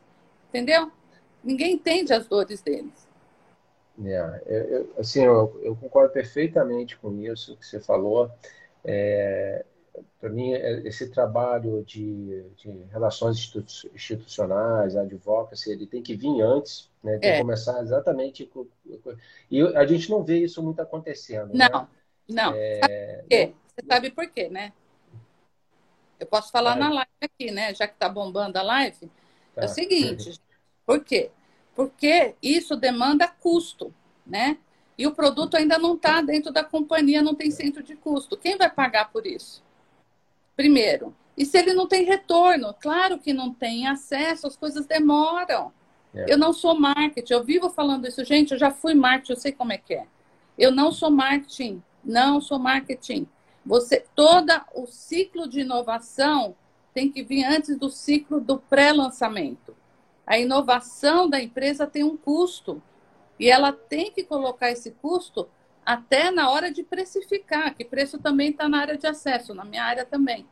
Entendeu? 0.49 0.91
Ninguém 1.43 1.75
entende 1.75 2.13
as 2.13 2.27
dores 2.27 2.63
deles. 2.63 3.07
É, 4.05 4.43
eu, 4.47 4.93
assim, 4.99 5.25
eu, 5.25 5.59
eu, 5.63 5.75
concordo 5.75 6.13
perfeitamente 6.13 6.97
com 6.99 7.21
isso 7.23 7.57
que 7.57 7.67
você 7.67 7.81
falou. 7.81 8.31
É, 8.85 9.65
para 10.21 10.31
mim, 10.31 10.53
é, 10.53 10.81
esse 10.87 11.11
trabalho 11.11 11.85
de, 11.85 12.45
de 12.57 12.71
relações 12.91 13.53
institucionais, 13.95 14.97
advocacy, 14.97 15.71
ele 15.71 15.87
tem 15.87 16.03
que 16.03 16.15
vir 16.15 16.41
antes, 16.41 16.91
né? 17.03 17.19
tem 17.19 17.31
é. 17.31 17.33
que 17.35 17.41
começar 17.41 17.81
exatamente 17.83 18.47
com, 18.47 18.67
E 19.51 19.61
a 19.61 19.87
gente 19.87 20.11
não 20.11 20.23
vê 20.23 20.39
isso 20.39 20.63
muito 20.63 20.81
acontecendo. 20.81 21.53
Não, 21.53 21.83
né? 21.83 21.89
não. 22.29 22.53
É... 22.55 22.81
Sabe 22.81 23.55
Você 23.75 23.87
sabe 23.87 24.11
por 24.11 24.27
quê, 24.31 24.49
né? 24.49 24.73
Eu 26.19 26.27
posso 26.27 26.51
falar 26.51 26.77
na 26.77 26.89
live 26.89 27.11
aqui, 27.23 27.51
né? 27.51 27.75
Já 27.75 27.87
que 27.87 27.95
está 27.95 28.09
bombando 28.09 28.59
a 28.59 28.63
live. 28.63 29.11
Tá. 29.55 29.63
É 29.63 29.65
o 29.65 29.69
tá. 29.69 29.69
seguinte, 29.69 30.41
por 30.87 31.05
quê? 31.05 31.31
Porque 31.75 32.35
isso 32.43 32.75
demanda 32.75 33.29
custo, 33.29 33.93
né? 34.27 34.59
E 34.99 35.07
o 35.07 35.15
produto 35.15 35.57
ainda 35.57 35.79
não 35.79 35.95
está 35.95 36.23
dentro 36.23 36.51
da 36.51 36.65
companhia, 36.65 37.21
não 37.23 37.35
tem 37.35 37.51
centro 37.51 37.83
de 37.83 37.95
custo. 37.95 38.37
Quem 38.37 38.57
vai 38.57 38.71
pagar 38.71 39.13
por 39.13 39.27
isso? 39.27 39.63
Primeiro. 40.57 41.15
E 41.37 41.45
se 41.45 41.59
ele 41.59 41.75
não 41.75 41.87
tem 41.87 42.05
retorno? 42.05 42.75
Claro 42.81 43.19
que 43.19 43.33
não 43.33 43.53
tem 43.53 43.87
acesso, 43.87 44.47
as 44.47 44.57
coisas 44.57 44.87
demoram. 44.87 45.73
É. 46.15 46.33
Eu 46.33 46.39
não 46.39 46.53
sou 46.53 46.79
marketing, 46.79 47.33
eu 47.35 47.45
vivo 47.45 47.69
falando 47.69 48.09
isso. 48.09 48.25
Gente, 48.25 48.53
eu 48.53 48.59
já 48.59 48.71
fui 48.71 48.95
marketing, 48.95 49.33
eu 49.33 49.39
sei 49.39 49.53
como 49.53 49.73
é 49.73 49.79
que 49.79 49.95
é. 49.95 50.07
Eu 50.57 50.73
não 50.73 50.91
sou 50.91 51.11
marketing, 51.11 51.83
não 52.03 52.41
sou 52.41 52.59
marketing. 52.59 53.27
Você, 53.67 54.05
todo 54.15 54.51
o 54.75 54.87
ciclo 54.87 55.47
de 55.47 55.61
inovação 55.61 56.57
tem 56.95 57.13
que 57.13 57.23
vir 57.23 57.45
antes 57.45 57.77
do 57.77 57.91
ciclo 57.91 58.41
do 58.41 58.59
pré-lançamento. 58.59 59.77
A 60.27 60.39
inovação 60.39 61.29
da 61.29 61.41
empresa 61.41 61.87
tem 61.87 62.03
um 62.03 62.17
custo 62.17 62.83
e 63.39 63.51
ela 63.51 63.73
tem 63.73 64.11
que 64.11 64.25
colocar 64.25 64.71
esse 64.71 64.93
custo 64.93 65.47
até 65.87 66.33
na 66.33 66.51
hora 66.51 66.73
de 66.73 66.83
precificar, 66.83 67.73
que 67.77 67.85
preço 67.85 68.19
também 68.19 68.51
está 68.51 68.69
na 68.69 68.81
área 68.81 68.99
de 68.99 69.07
acesso, 69.07 69.55
na 69.55 69.65
minha 69.65 69.85
área 69.85 70.05
também. 70.05 70.45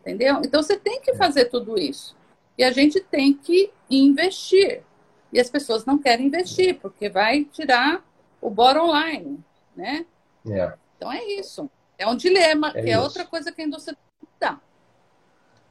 Entendeu? 0.00 0.40
Então 0.42 0.62
você 0.62 0.78
tem 0.78 0.98
que 1.02 1.10
é. 1.10 1.14
fazer 1.14 1.44
tudo 1.44 1.78
isso. 1.78 2.16
E 2.56 2.64
a 2.64 2.72
gente 2.72 2.98
tem 2.98 3.34
que 3.34 3.70
investir. 3.90 4.82
E 5.30 5.38
as 5.38 5.50
pessoas 5.50 5.84
não 5.84 5.98
querem 5.98 6.26
investir, 6.26 6.80
porque 6.80 7.10
vai 7.10 7.44
tirar 7.44 8.02
o 8.40 8.48
bottom 8.48 8.90
line, 8.98 9.44
né? 9.76 10.06
É. 10.50 10.72
Então 10.96 11.12
é 11.12 11.22
isso. 11.22 11.70
É 11.98 12.06
um 12.06 12.16
dilema, 12.16 12.68
é 12.68 12.72
que 12.72 12.78
é 12.78 12.82
isso. 12.84 12.92
é 12.92 13.00
outra 13.00 13.26
coisa 13.26 13.52
que 13.52 13.60
a 13.60 13.66
indústria 13.66 13.94
tem 13.94 14.28
que 14.28 14.40
dar. 14.40 14.62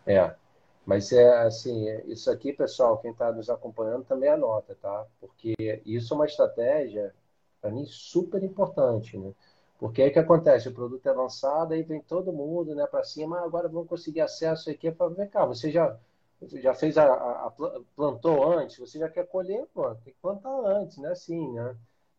É. 0.05 0.36
Mas 0.86 1.11
é 1.11 1.39
assim, 1.39 1.86
isso 2.05 2.30
aqui, 2.30 2.53
pessoal, 2.53 2.99
quem 2.99 3.11
está 3.11 3.32
nos 3.32 3.49
acompanhando 3.49 4.05
também 4.05 4.30
anota, 4.30 4.78
tá? 4.82 5.05
Porque 5.20 5.82
isso 5.86 6.13
é 6.13 6.15
uma 6.15 6.26
estratégia 6.26 7.13
para 7.61 7.71
mim, 7.71 7.85
super 7.85 8.43
importante, 8.43 9.17
né? 9.17 9.33
Porque 9.79 10.01
aí 10.01 10.11
que 10.11 10.19
acontece, 10.19 10.69
o 10.69 10.73
produto 10.73 11.07
é 11.07 11.11
lançado, 11.11 11.73
aí 11.73 11.83
vem 11.83 12.01
todo 12.01 12.33
mundo 12.33 12.73
né, 12.73 12.87
para 12.87 13.03
cima, 13.03 13.39
ah, 13.39 13.43
agora 13.45 13.67
vamos 13.67 13.87
conseguir 13.87 14.21
acesso 14.21 14.69
aqui 14.71 14.89
para 14.91 15.07
ver 15.09 15.29
cá, 15.29 15.45
você 15.45 15.69
já, 15.71 15.95
já 16.41 16.73
fez 16.73 16.97
a, 16.97 17.05
a, 17.05 17.47
a, 17.47 17.51
plantou 17.95 18.43
antes, 18.51 18.77
você 18.77 18.97
já 18.99 19.07
quer 19.09 19.27
colher, 19.27 19.67
pô, 19.73 19.93
tem 19.95 20.13
que 20.13 20.19
plantar 20.19 20.49
antes, 20.65 20.97
né? 20.97 21.11
Assim, 21.11 21.53
né? 21.53 21.75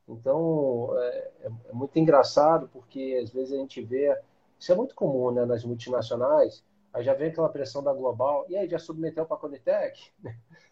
Então, 0.09 0.97
é, 0.99 1.31
é, 1.43 1.51
é 1.71 1.73
muito 1.73 1.99
engraçado, 1.99 2.69
porque 2.73 3.21
às 3.23 3.31
vezes 3.31 3.53
a 3.53 3.57
gente 3.57 3.83
vê, 3.83 4.17
isso 4.59 4.73
é 4.73 4.75
muito 4.75 4.95
comum 4.95 5.31
né, 5.33 5.45
nas 5.45 5.65
multinacionais, 5.65 6.65
aí 6.93 7.03
já 7.05 7.13
vem 7.15 7.29
aquela 7.29 7.49
pressão 7.49 7.83
da 7.83 7.93
Global, 7.93 8.47
e 8.49 8.57
aí 8.57 8.69
já 8.69 8.79
submeteu 8.79 9.27
para 9.27 9.37
a 9.37 9.41
Conitec? 9.41 10.11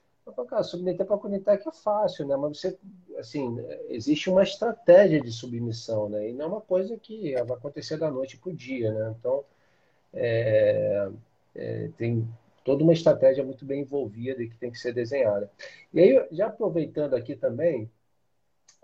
Cara, 0.49 0.65
submeter 0.65 1.07
para 1.07 1.15
a 1.15 1.19
Conitec 1.19 1.69
é 1.69 1.73
fácil, 1.73 2.27
né? 2.27 2.37
Mas 2.37 2.59
você, 2.59 2.77
assim, 3.17 3.59
existe 3.89 4.29
uma 4.29 4.43
estratégia 4.43 5.21
de 5.21 5.31
submissão, 5.31 6.09
né? 6.09 6.31
E 6.31 6.33
não 6.33 6.45
é 6.47 6.49
uma 6.49 6.61
coisa 6.61 6.97
que 6.99 7.33
vai 7.45 7.57
acontecer 7.57 7.97
da 7.97 8.11
noite 8.11 8.37
para 8.37 8.51
o 8.51 8.55
dia, 8.55 8.93
né? 8.93 9.15
Então, 9.19 9.45
é, 10.13 11.09
é, 11.55 11.89
tem 11.97 12.29
toda 12.65 12.83
uma 12.83 12.93
estratégia 12.93 13.45
muito 13.45 13.65
bem 13.65 13.83
envolvida 13.83 14.43
e 14.43 14.49
que 14.51 14.57
tem 14.59 14.71
que 14.71 14.79
ser 14.79 14.93
desenhada. 14.93 15.51
E 15.95 16.01
aí, 16.01 16.29
já 16.33 16.49
aproveitando 16.49 17.15
aqui 17.15 17.37
também, 17.37 17.91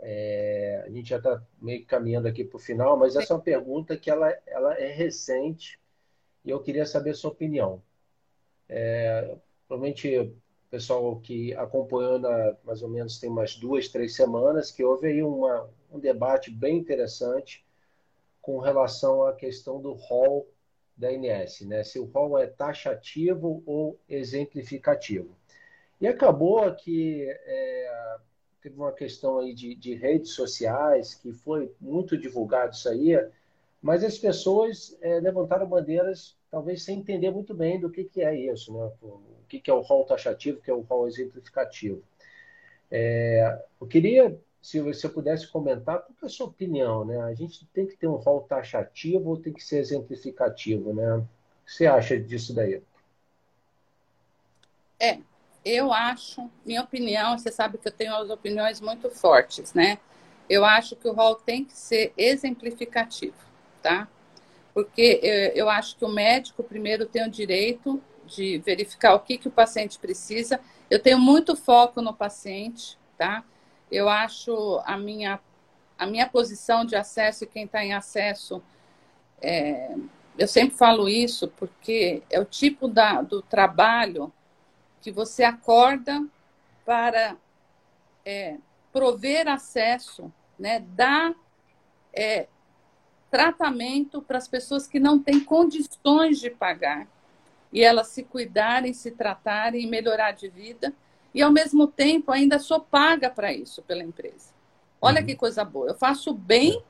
é, 0.00 0.82
a 0.86 0.90
gente 0.90 1.08
já 1.08 1.18
está 1.18 1.42
meio 1.60 1.84
caminhando 1.86 2.28
aqui 2.28 2.44
para 2.44 2.56
o 2.56 2.60
final, 2.60 2.96
mas 2.96 3.16
essa 3.16 3.32
é 3.32 3.36
uma 3.36 3.42
pergunta 3.42 3.96
que 3.96 4.10
ela, 4.10 4.30
ela 4.46 4.74
é 4.78 4.92
recente 4.92 5.80
e 6.44 6.50
eu 6.50 6.62
queria 6.62 6.86
saber 6.86 7.10
a 7.10 7.14
sua 7.14 7.30
opinião. 7.30 7.82
É, 8.68 9.36
provavelmente 9.68 10.32
pessoal 10.72 11.20
que 11.20 11.52
acompanhando 11.52 12.26
há 12.26 12.56
mais 12.64 12.82
ou 12.82 12.88
menos 12.88 13.18
tem 13.18 13.28
umas 13.28 13.54
duas, 13.56 13.88
três 13.88 14.16
semanas, 14.16 14.70
que 14.70 14.82
houve 14.82 15.06
aí 15.06 15.22
uma, 15.22 15.68
um 15.92 16.00
debate 16.00 16.50
bem 16.50 16.78
interessante 16.78 17.62
com 18.40 18.58
relação 18.58 19.22
à 19.22 19.34
questão 19.34 19.82
do 19.82 19.92
rol 19.92 20.48
da 20.96 21.12
INS, 21.12 21.60
né? 21.66 21.84
se 21.84 21.98
o 21.98 22.06
rol 22.06 22.38
é 22.38 22.46
taxativo 22.46 23.62
ou 23.66 24.00
exemplificativo. 24.08 25.36
E 26.00 26.08
acabou 26.08 26.74
que 26.74 27.26
é, 27.28 28.16
teve 28.62 28.74
uma 28.74 28.92
questão 28.92 29.40
aí 29.40 29.52
de, 29.52 29.74
de, 29.74 29.94
redes 29.94 30.30
sociais, 30.32 31.14
que 31.14 31.34
foi 31.34 31.70
muito 31.78 32.16
divulgado 32.16 32.72
isso 32.72 32.88
aí, 32.88 33.12
mas 33.82 34.02
as 34.02 34.16
pessoas 34.16 34.96
é, 35.02 35.20
levantaram 35.20 35.66
bandeiras 35.66 36.34
talvez 36.52 36.82
sem 36.84 36.98
entender 36.98 37.30
muito 37.30 37.54
bem 37.54 37.80
do 37.80 37.88
que, 37.88 38.04
que 38.04 38.22
é 38.22 38.36
isso, 38.36 38.70
né? 38.74 38.92
o 39.00 39.22
que, 39.48 39.58
que 39.58 39.70
é 39.70 39.74
o 39.74 39.80
rol 39.80 40.04
taxativo, 40.04 40.58
o 40.58 40.62
que 40.62 40.70
é 40.70 40.74
o 40.74 40.82
rol 40.82 41.08
exemplificativo. 41.08 42.02
É, 42.90 43.58
eu 43.80 43.86
queria, 43.86 44.38
se 44.60 44.78
você 44.82 45.08
pudesse 45.08 45.48
comentar, 45.48 46.02
qual 46.02 46.14
é 46.22 46.26
a 46.26 46.28
sua 46.28 46.46
opinião, 46.48 47.06
né? 47.06 47.18
A 47.22 47.32
gente 47.32 47.66
tem 47.68 47.86
que 47.86 47.96
ter 47.96 48.06
um 48.06 48.16
rol 48.16 48.42
taxativo 48.42 49.30
ou 49.30 49.38
tem 49.38 49.50
que 49.50 49.64
ser 49.64 49.78
exemplificativo, 49.78 50.92
né? 50.92 51.14
O 51.14 51.26
que 51.64 51.72
você 51.72 51.86
acha 51.86 52.20
disso 52.20 52.54
daí? 52.54 52.82
É, 55.00 55.18
eu 55.64 55.90
acho, 55.90 56.50
minha 56.66 56.82
opinião, 56.82 57.38
você 57.38 57.50
sabe 57.50 57.78
que 57.78 57.88
eu 57.88 57.92
tenho 57.92 58.14
as 58.14 58.28
opiniões 58.28 58.78
muito 58.78 59.08
fortes, 59.10 59.72
né? 59.72 59.98
Eu 60.50 60.66
acho 60.66 60.96
que 60.96 61.08
o 61.08 61.14
rol 61.14 61.36
tem 61.36 61.64
que 61.64 61.72
ser 61.72 62.12
exemplificativo, 62.14 63.38
tá? 63.80 64.06
Porque 64.74 65.20
eh, 65.22 65.52
eu 65.54 65.68
acho 65.68 65.96
que 65.96 66.04
o 66.04 66.08
médico 66.08 66.62
primeiro 66.62 67.06
tem 67.06 67.26
o 67.26 67.30
direito 67.30 68.02
de 68.26 68.58
verificar 68.58 69.14
o 69.14 69.20
que, 69.20 69.36
que 69.36 69.48
o 69.48 69.50
paciente 69.50 69.98
precisa. 69.98 70.60
Eu 70.90 71.00
tenho 71.00 71.18
muito 71.18 71.54
foco 71.56 72.00
no 72.00 72.14
paciente, 72.14 72.98
tá? 73.18 73.44
Eu 73.90 74.08
acho 74.08 74.80
a 74.84 74.96
minha, 74.96 75.38
a 75.98 76.06
minha 76.06 76.26
posição 76.26 76.84
de 76.84 76.96
acesso 76.96 77.44
e 77.44 77.46
quem 77.46 77.64
está 77.64 77.84
em 77.84 77.92
acesso, 77.92 78.62
é, 79.40 79.94
eu 80.38 80.48
sempre 80.48 80.76
falo 80.76 81.08
isso 81.08 81.48
porque 81.48 82.22
é 82.30 82.40
o 82.40 82.44
tipo 82.44 82.88
da, 82.88 83.20
do 83.20 83.42
trabalho 83.42 84.32
que 85.02 85.10
você 85.10 85.44
acorda 85.44 86.24
para 86.84 87.36
é, 88.24 88.56
prover 88.92 89.48
acesso, 89.48 90.32
né, 90.58 90.80
dar 90.80 91.34
é, 92.12 92.46
tratamento 93.32 94.20
para 94.20 94.36
as 94.36 94.46
pessoas 94.46 94.86
que 94.86 95.00
não 95.00 95.18
têm 95.18 95.40
condições 95.40 96.38
de 96.38 96.50
pagar 96.50 97.08
e 97.72 97.82
elas 97.82 98.08
se 98.08 98.22
cuidarem, 98.22 98.92
se 98.92 99.10
tratarem 99.10 99.82
e 99.82 99.86
melhorar 99.86 100.32
de 100.32 100.50
vida 100.50 100.92
e 101.34 101.40
ao 101.40 101.50
mesmo 101.50 101.86
tempo 101.86 102.30
ainda 102.30 102.58
sou 102.58 102.78
paga 102.78 103.30
para 103.30 103.50
isso 103.50 103.80
pela 103.80 104.02
empresa. 104.02 104.52
Olha 105.00 105.22
uhum. 105.22 105.26
que 105.26 105.34
coisa 105.34 105.64
boa. 105.64 105.88
Eu 105.88 105.94
faço 105.94 106.34
bem 106.34 106.82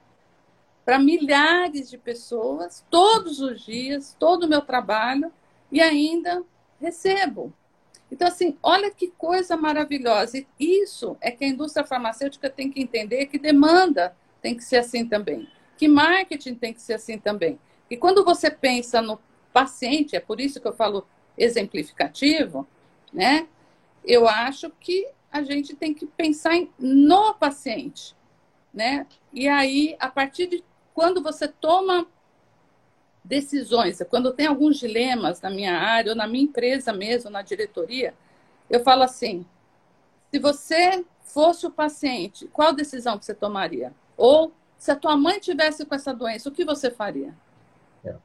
para 0.84 0.98
milhares 0.98 1.88
de 1.88 1.96
pessoas 1.96 2.84
todos 2.90 3.38
os 3.38 3.64
dias, 3.64 4.16
todo 4.18 4.42
o 4.42 4.48
meu 4.48 4.62
trabalho 4.62 5.32
e 5.70 5.80
ainda 5.80 6.42
recebo. 6.80 7.52
Então, 8.10 8.26
assim, 8.26 8.58
olha 8.60 8.90
que 8.90 9.12
coisa 9.16 9.56
maravilhosa. 9.56 10.38
E 10.38 10.46
isso 10.58 11.16
é 11.20 11.30
que 11.30 11.44
a 11.44 11.48
indústria 11.48 11.86
farmacêutica 11.86 12.50
tem 12.50 12.68
que 12.68 12.82
entender 12.82 13.26
que 13.26 13.38
demanda 13.38 14.16
tem 14.42 14.56
que 14.56 14.64
ser 14.64 14.78
assim 14.78 15.06
também? 15.06 15.48
Que 15.82 15.88
marketing 15.88 16.54
tem 16.54 16.72
que 16.72 16.80
ser 16.80 16.94
assim 16.94 17.18
também? 17.18 17.58
E 17.90 17.96
quando 17.96 18.24
você 18.24 18.48
pensa 18.48 19.02
no 19.02 19.18
paciente, 19.52 20.14
é 20.14 20.20
por 20.20 20.40
isso 20.40 20.60
que 20.60 20.68
eu 20.68 20.72
falo 20.72 21.04
exemplificativo, 21.36 22.64
né? 23.12 23.48
Eu 24.04 24.28
acho 24.28 24.70
que 24.78 25.08
a 25.32 25.42
gente 25.42 25.74
tem 25.74 25.92
que 25.92 26.06
pensar 26.06 26.54
em, 26.54 26.70
no 26.78 27.34
paciente, 27.34 28.14
né? 28.72 29.08
E 29.32 29.48
aí, 29.48 29.96
a 29.98 30.08
partir 30.08 30.46
de 30.46 30.62
quando 30.94 31.20
você 31.20 31.48
toma 31.48 32.06
decisões, 33.24 34.00
quando 34.08 34.32
tem 34.32 34.46
alguns 34.46 34.78
dilemas 34.78 35.40
na 35.40 35.50
minha 35.50 35.76
área 35.76 36.12
ou 36.12 36.16
na 36.16 36.28
minha 36.28 36.44
empresa 36.44 36.92
mesmo, 36.92 37.28
na 37.28 37.42
diretoria, 37.42 38.14
eu 38.70 38.84
falo 38.84 39.02
assim: 39.02 39.44
se 40.30 40.38
você 40.38 41.04
fosse 41.24 41.66
o 41.66 41.72
paciente, 41.72 42.46
qual 42.52 42.72
decisão 42.72 43.18
que 43.18 43.24
você 43.24 43.34
tomaria? 43.34 43.92
Ou 44.16 44.52
se 44.82 44.90
a 44.90 44.96
tua 44.96 45.16
mãe 45.16 45.38
tivesse 45.38 45.86
com 45.86 45.94
essa 45.94 46.12
doença, 46.12 46.48
o 46.48 46.52
que 46.52 46.64
você 46.64 46.90
faria? 46.90 47.32
É. 48.04 48.16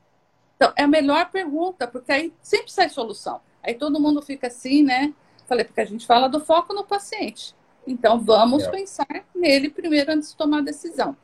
Então, 0.55 0.73
é 0.75 0.85
a 0.85 0.87
melhor 0.87 1.29
pergunta, 1.29 1.87
porque 1.87 2.11
aí 2.11 2.33
sempre 2.41 2.71
sai 2.71 2.89
solução. 2.89 3.39
Aí 3.61 3.75
todo 3.75 3.99
mundo 3.99 4.23
fica 4.23 4.47
assim, 4.47 4.81
né? 4.81 5.13
Falei, 5.45 5.63
porque 5.65 5.81
a 5.81 5.85
gente 5.85 6.07
fala 6.07 6.27
do 6.27 6.39
foco 6.39 6.73
no 6.73 6.83
paciente. 6.83 7.55
Então, 7.85 8.19
vamos 8.19 8.63
é. 8.63 8.71
pensar 8.71 9.05
nele 9.35 9.69
primeiro 9.69 10.11
antes 10.11 10.31
de 10.31 10.35
tomar 10.35 10.57
a 10.57 10.61
decisão. 10.61 11.15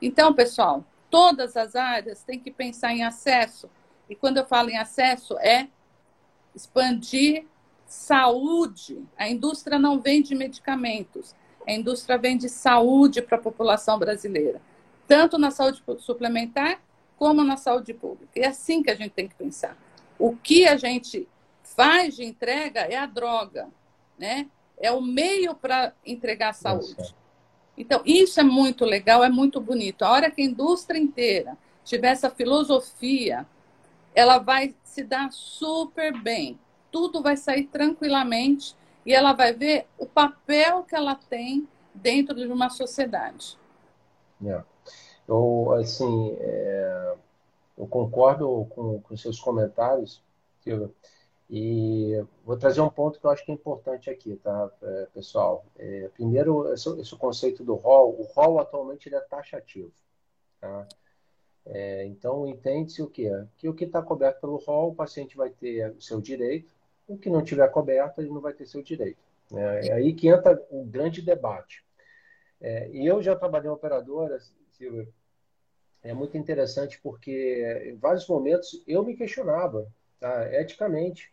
Então, 0.00 0.32
pessoal, 0.32 0.82
todas 1.10 1.54
as 1.54 1.76
áreas 1.76 2.22
têm 2.22 2.40
que 2.40 2.50
pensar 2.50 2.90
em 2.94 3.04
acesso. 3.04 3.68
E 4.08 4.16
quando 4.16 4.38
eu 4.38 4.46
falo 4.46 4.70
em 4.70 4.78
acesso, 4.78 5.38
é 5.40 5.68
expandir 6.54 7.44
saúde. 7.86 9.04
A 9.18 9.28
indústria 9.28 9.78
não 9.78 10.00
vende 10.00 10.34
medicamentos, 10.34 11.34
a 11.66 11.72
indústria 11.72 12.16
vende 12.16 12.48
saúde 12.48 13.20
para 13.20 13.36
a 13.36 13.42
população 13.42 13.98
brasileira, 13.98 14.62
tanto 15.08 15.38
na 15.38 15.50
saúde 15.50 15.82
suplementar 15.98 16.80
como 17.16 17.42
na 17.42 17.56
saúde 17.56 17.92
pública. 17.94 18.30
E 18.36 18.42
é 18.42 18.48
assim 18.48 18.82
que 18.82 18.90
a 18.90 18.94
gente 18.94 19.10
tem 19.10 19.26
que 19.26 19.34
pensar. 19.34 19.76
O 20.18 20.36
que 20.36 20.68
a 20.68 20.76
gente 20.76 21.26
faz 21.62 22.14
de 22.14 22.24
entrega 22.24 22.80
é 22.82 22.96
a 22.96 23.06
droga, 23.06 23.68
né? 24.18 24.48
É 24.76 24.92
o 24.92 25.00
meio 25.00 25.54
para 25.54 25.92
entregar 26.06 26.50
a 26.50 26.52
saúde. 26.52 27.14
Então, 27.76 28.02
isso 28.04 28.38
é 28.38 28.44
muito 28.44 28.84
legal, 28.84 29.24
é 29.24 29.28
muito 29.28 29.60
bonito. 29.60 30.02
A 30.02 30.10
hora 30.10 30.30
que 30.30 30.42
a 30.42 30.44
indústria 30.44 30.98
inteira 30.98 31.56
tiver 31.84 32.08
essa 32.08 32.30
filosofia, 32.30 33.46
ela 34.14 34.38
vai 34.38 34.74
se 34.84 35.02
dar 35.02 35.32
super 35.32 36.16
bem. 36.20 36.58
Tudo 36.90 37.22
vai 37.22 37.36
sair 37.36 37.64
tranquilamente 37.66 38.76
e 39.06 39.12
ela 39.12 39.32
vai 39.32 39.52
ver 39.52 39.86
o 39.96 40.06
papel 40.06 40.82
que 40.82 40.94
ela 40.94 41.14
tem 41.14 41.66
dentro 41.94 42.34
de 42.34 42.46
uma 42.46 42.68
sociedade. 42.68 43.56
Yeah. 44.40 44.64
Eu, 45.28 45.72
assim, 45.72 46.36
é, 46.40 47.14
eu 47.76 47.86
concordo 47.86 48.66
com, 48.70 49.00
com 49.02 49.16
seus 49.16 49.38
comentários, 49.38 50.22
Silvia. 50.60 50.90
E 51.50 52.22
vou 52.44 52.58
trazer 52.58 52.80
um 52.80 52.90
ponto 52.90 53.18
que 53.18 53.26
eu 53.26 53.30
acho 53.30 53.44
que 53.44 53.50
é 53.50 53.54
importante 53.54 54.10
aqui, 54.10 54.36
tá, 54.36 54.70
é, 54.82 55.06
pessoal? 55.14 55.64
É, 55.78 56.08
primeiro, 56.14 56.72
esse, 56.72 56.88
esse, 57.00 57.16
conceito 57.16 57.64
do 57.64 57.74
rol. 57.74 58.18
O 58.18 58.24
rol 58.24 58.58
atualmente 58.58 59.08
ele 59.08 59.16
é 59.16 59.20
taxativo. 59.20 59.92
Tá? 60.60 60.86
É, 61.66 62.04
então, 62.06 62.46
entende-se 62.46 63.02
o 63.02 63.08
quê? 63.08 63.30
Que 63.56 63.68
o 63.68 63.74
que 63.74 63.84
está 63.84 64.02
coberto 64.02 64.40
pelo 64.40 64.56
rol, 64.56 64.90
o 64.90 64.94
paciente 64.94 65.36
vai 65.36 65.50
ter 65.50 65.90
o 65.92 66.00
seu 66.00 66.20
direito, 66.20 66.74
o 67.06 67.16
que 67.16 67.30
não 67.30 67.42
tiver 67.42 67.68
coberto, 67.68 68.20
ele 68.20 68.30
não 68.30 68.40
vai 68.40 68.52
ter 68.52 68.66
seu 68.66 68.82
direito. 68.82 69.18
Né? 69.50 69.88
É 69.88 69.92
aí 69.92 70.12
que 70.12 70.28
entra 70.28 70.62
um 70.70 70.86
grande 70.86 71.22
debate. 71.22 71.82
É, 72.60 72.90
e 72.90 73.06
eu 73.06 73.22
já 73.22 73.36
trabalhei 73.36 73.70
em 73.70 73.72
operadora, 73.72 74.38
Silvia, 74.72 75.08
é 76.08 76.14
muito 76.14 76.36
interessante 76.36 76.98
porque 77.02 77.84
em 77.86 77.96
vários 77.96 78.26
momentos 78.26 78.82
eu 78.86 79.04
me 79.04 79.16
questionava, 79.16 79.86
tá, 80.18 80.52
eticamente, 80.54 81.30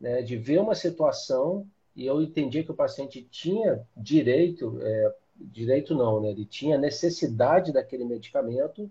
né, 0.00 0.22
de 0.22 0.36
ver 0.36 0.60
uma 0.60 0.74
situação 0.74 1.66
e 1.94 2.06
eu 2.06 2.20
entendi 2.20 2.64
que 2.64 2.70
o 2.70 2.74
paciente 2.74 3.22
tinha 3.30 3.86
direito, 3.96 4.78
é, 4.82 5.14
direito 5.36 5.94
não, 5.94 6.20
né, 6.20 6.30
ele 6.30 6.44
tinha 6.44 6.78
necessidade 6.78 7.72
daquele 7.72 8.04
medicamento 8.04 8.90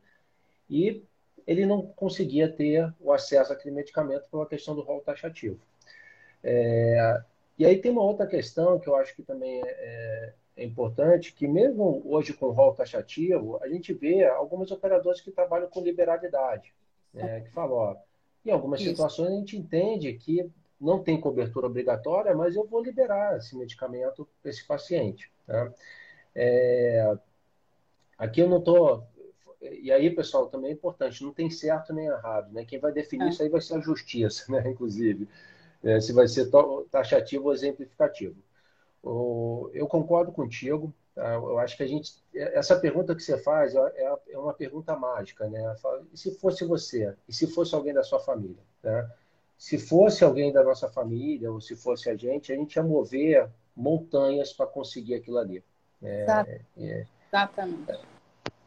e 0.70 1.04
ele 1.46 1.66
não 1.66 1.82
conseguia 1.82 2.48
ter 2.48 2.94
o 3.00 3.12
acesso 3.12 3.52
àquele 3.52 3.74
medicamento 3.74 4.26
pela 4.30 4.46
questão 4.46 4.76
do 4.76 4.82
rol 4.82 5.02
taxativo. 5.02 5.60
É, 6.44 7.22
e 7.58 7.66
aí 7.66 7.78
tem 7.78 7.92
uma 7.92 8.04
outra 8.04 8.26
questão 8.26 8.80
que 8.80 8.88
eu 8.88 8.96
acho 8.96 9.16
que 9.16 9.24
também 9.24 9.62
é, 9.66 10.34
é 10.60 10.66
importante, 10.66 11.34
que 11.34 11.48
mesmo 11.48 12.02
hoje 12.06 12.34
com 12.34 12.48
o 12.48 12.52
rol 12.52 12.74
taxativo, 12.74 13.58
a 13.64 13.70
gente 13.70 13.94
vê 13.94 14.26
algumas 14.26 14.70
operadoras 14.72 15.22
que 15.22 15.32
trabalham 15.32 15.70
com 15.70 15.82
liberalidade, 15.82 16.74
né, 17.14 17.42
que 17.42 17.50
falam, 17.52 17.78
ó, 17.78 17.96
em 18.46 18.52
algumas 18.52 18.82
Isso. 18.82 18.90
situações 18.90 19.30
a 19.30 19.36
gente 19.36 19.58
entende 19.58 20.14
que 20.14 20.50
não 20.80 21.02
tem 21.02 21.20
cobertura 21.20 21.68
obrigatória, 21.68 22.36
mas 22.36 22.56
eu 22.56 22.66
vou 22.66 22.84
liberar 22.84 23.38
esse 23.38 23.58
medicamento 23.58 24.28
para 24.42 24.52
esse 24.52 24.66
paciente. 24.66 25.32
Tá? 25.46 25.74
É, 26.36 27.18
aqui 28.18 28.42
eu 28.42 28.50
não 28.50 28.60
estou. 28.60 29.06
E 29.62 29.92
aí, 29.92 30.10
pessoal, 30.10 30.48
também 30.48 30.72
é 30.72 30.74
importante, 30.74 31.24
não 31.24 31.34
tem 31.34 31.50
certo 31.50 31.94
nem 31.94 32.08
errado. 32.08 32.52
Né? 32.54 32.64
Quem 32.64 32.80
vai 32.80 32.94
definir 32.94 33.26
é. 33.26 33.30
isso 33.30 33.44
aí 33.44 33.50
vai 33.50 33.60
ser 33.60 33.76
a 33.76 33.82
justiça, 33.82 34.46
né? 34.52 34.70
inclusive, 34.70 35.28
é, 35.84 36.00
se 36.00 36.14
vai 36.14 36.28
ser 36.28 36.50
taxativo 36.90 37.46
ou 37.46 37.54
exemplificativo. 37.54 38.36
Eu 39.04 39.88
concordo 39.88 40.32
contigo. 40.32 40.94
Tá? 41.16 41.34
Eu 41.34 41.60
acho 41.60 41.78
que 41.78 41.84
a 41.84 41.88
gente. 41.88 42.14
Essa 42.34 42.80
pergunta 42.80 43.16
que 43.16 43.24
você 43.24 43.38
faz 43.38 43.76
é, 43.76 44.18
é 44.30 44.38
uma 44.38 44.54
pergunta 44.54 44.96
mágica. 44.96 45.48
Né? 45.48 45.76
E 46.14 46.18
se 46.18 46.32
fosse 46.40 46.66
você? 46.66 47.16
E 47.28 47.34
se 47.34 47.48
fosse 47.48 47.74
alguém 47.76 47.94
da 47.94 48.04
sua 48.04 48.20
família? 48.20 48.64
Né? 48.84 49.10
se 49.60 49.78
fosse 49.78 50.24
alguém 50.24 50.54
da 50.54 50.64
nossa 50.64 50.88
família 50.88 51.52
ou 51.52 51.60
se 51.60 51.76
fosse 51.76 52.10
a 52.10 52.16
gente, 52.16 52.52
a 52.52 52.56
gente 52.56 52.78
ia 52.78 52.82
mover 52.82 53.50
montanhas 53.76 54.54
para 54.54 54.66
conseguir 54.66 55.16
aquilo 55.16 55.38
ali. 55.38 55.62
É, 56.02 56.62
é, 56.78 57.06
Exatamente. 57.28 58.00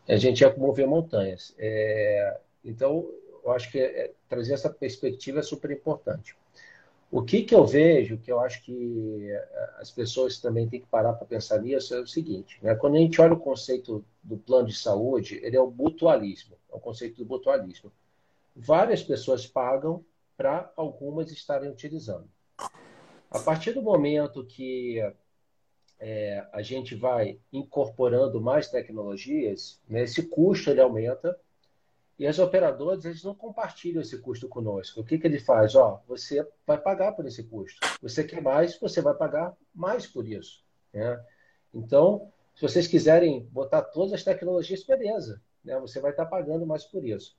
A 0.06 0.16
gente 0.16 0.42
ia 0.42 0.54
mover 0.54 0.86
montanhas. 0.86 1.54
É, 1.58 2.38
então, 2.62 3.10
eu 3.42 3.52
acho 3.52 3.72
que 3.72 3.80
é, 3.80 4.12
trazer 4.28 4.52
essa 4.52 4.68
perspectiva 4.68 5.38
é 5.38 5.42
super 5.42 5.70
importante. 5.70 6.36
O 7.12 7.22
que, 7.22 7.42
que 7.42 7.54
eu 7.54 7.66
vejo, 7.66 8.16
que 8.16 8.32
eu 8.32 8.40
acho 8.40 8.62
que 8.62 9.30
as 9.76 9.90
pessoas 9.90 10.40
também 10.40 10.66
têm 10.66 10.80
que 10.80 10.86
parar 10.86 11.12
para 11.12 11.26
pensar 11.26 11.60
nisso, 11.60 11.94
é 11.94 12.00
o 12.00 12.06
seguinte: 12.06 12.58
né? 12.62 12.74
quando 12.74 12.94
a 12.94 13.00
gente 13.00 13.20
olha 13.20 13.34
o 13.34 13.38
conceito 13.38 14.02
do 14.22 14.38
plano 14.38 14.68
de 14.68 14.74
saúde, 14.74 15.38
ele 15.42 15.54
é 15.54 15.60
o 15.60 15.70
mutualismo, 15.70 16.56
é 16.72 16.74
o 16.74 16.80
conceito 16.80 17.22
do 17.22 17.28
mutualismo. 17.28 17.92
Várias 18.56 19.02
pessoas 19.02 19.46
pagam 19.46 20.02
para 20.38 20.72
algumas 20.74 21.30
estarem 21.30 21.68
utilizando. 21.68 22.26
A 23.30 23.38
partir 23.44 23.72
do 23.72 23.82
momento 23.82 24.46
que 24.46 24.98
é, 26.00 26.46
a 26.50 26.62
gente 26.62 26.94
vai 26.94 27.38
incorporando 27.52 28.40
mais 28.40 28.70
tecnologias, 28.70 29.78
né, 29.86 30.04
esse 30.04 30.22
custo 30.22 30.70
ele 30.70 30.80
aumenta 30.80 31.38
e 32.18 32.26
as 32.26 32.38
operadoras 32.38 33.04
eles 33.04 33.24
não 33.24 33.34
compartilham 33.34 34.02
esse 34.02 34.18
custo 34.18 34.48
conosco. 34.48 35.00
O 35.00 35.04
que, 35.04 35.18
que 35.18 35.26
ele 35.26 35.38
faz? 35.38 35.74
Ó, 35.74 36.02
você 36.06 36.46
vai 36.66 36.78
pagar 36.78 37.12
por 37.12 37.26
esse 37.26 37.42
custo. 37.44 37.80
Você 38.00 38.22
quer 38.22 38.40
mais, 38.40 38.78
você 38.78 39.00
vai 39.00 39.14
pagar 39.14 39.56
mais 39.74 40.06
por 40.06 40.26
isso. 40.26 40.62
Né? 40.92 41.20
Então, 41.74 42.32
se 42.54 42.62
vocês 42.62 42.86
quiserem 42.86 43.44
botar 43.50 43.82
todas 43.82 44.12
as 44.12 44.22
tecnologias, 44.22 44.84
beleza. 44.84 45.42
Né? 45.64 45.78
Você 45.80 46.00
vai 46.00 46.10
estar 46.10 46.26
pagando 46.26 46.66
mais 46.66 46.84
por 46.84 47.04
isso. 47.04 47.36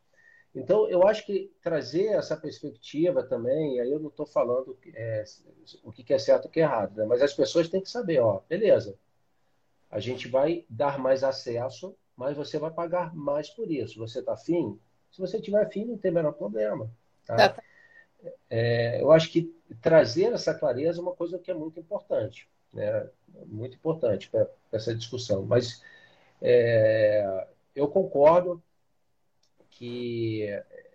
Então, 0.56 0.88
eu 0.88 1.08
acho 1.08 1.26
que 1.26 1.52
trazer 1.62 2.08
essa 2.08 2.38
perspectiva 2.38 3.24
também, 3.24 3.80
aí 3.80 3.92
eu 3.92 4.00
não 4.00 4.10
estou 4.10 4.26
falando 4.26 4.78
é, 4.94 5.24
o 5.84 5.92
que 5.92 6.14
é 6.14 6.20
certo 6.20 6.46
e 6.46 6.48
o 6.48 6.52
que 6.52 6.60
é 6.60 6.64
errado, 6.64 6.96
né? 6.96 7.06
mas 7.06 7.24
as 7.24 7.34
pessoas 7.34 7.70
têm 7.70 7.82
que 7.82 7.90
saber, 7.90 8.20
ó, 8.20 8.42
beleza, 8.48 8.96
a 9.90 10.00
gente 10.00 10.28
vai 10.28 10.64
dar 10.70 11.00
mais 11.00 11.24
acesso, 11.24 11.96
mas 12.16 12.38
você 12.38 12.58
vai 12.58 12.72
pagar 12.72 13.16
mais 13.16 13.50
por 13.50 13.70
isso. 13.70 14.00
Você 14.00 14.20
está 14.20 14.34
afim? 14.34 14.80
Se 15.12 15.20
você 15.20 15.40
tiver 15.42 15.62
afim, 15.62 15.86
não 15.86 15.98
tem 15.98 16.12
o 16.12 16.14
menor 16.14 16.34
problema. 16.34 16.90
Tá? 17.26 17.56
É, 18.50 19.02
eu 19.02 19.12
acho 19.12 19.32
que 19.32 19.54
trazer 19.82 20.34
essa 20.34 20.54
clareza 20.54 21.00
é 21.00 21.02
uma 21.02 21.16
coisa 21.16 21.38
que 21.40 21.52
é 21.52 21.54
muito 21.54 21.80
importante, 21.80 22.48
né? 22.72 23.10
muito 23.46 23.76
importante 23.76 24.30
para 24.30 24.48
essa 24.72 24.94
discussão. 24.96 25.44
Mas 25.44 25.82
é, 26.42 27.48
eu 27.76 27.88
concordo, 27.88 28.62
que 29.70 30.44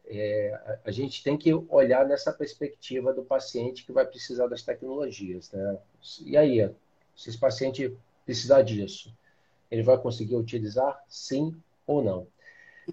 é, 0.07 0.79
a 0.85 0.91
gente 0.91 1.23
tem 1.23 1.37
que 1.37 1.53
olhar 1.69 2.07
nessa 2.07 2.33
perspectiva 2.33 3.12
do 3.12 3.23
paciente 3.23 3.85
que 3.85 3.93
vai 3.93 4.07
precisar 4.07 4.47
das 4.47 4.62
tecnologias. 4.62 5.51
Né? 5.53 5.79
E 6.25 6.37
aí, 6.37 6.71
se 7.14 7.29
esse 7.29 7.39
paciente 7.39 7.97
precisar 8.25 8.62
disso, 8.62 9.12
ele 9.71 9.83
vai 9.83 9.99
conseguir 9.99 10.37
utilizar 10.37 11.03
sim 11.09 11.61
ou 11.87 12.03
não? 12.03 12.29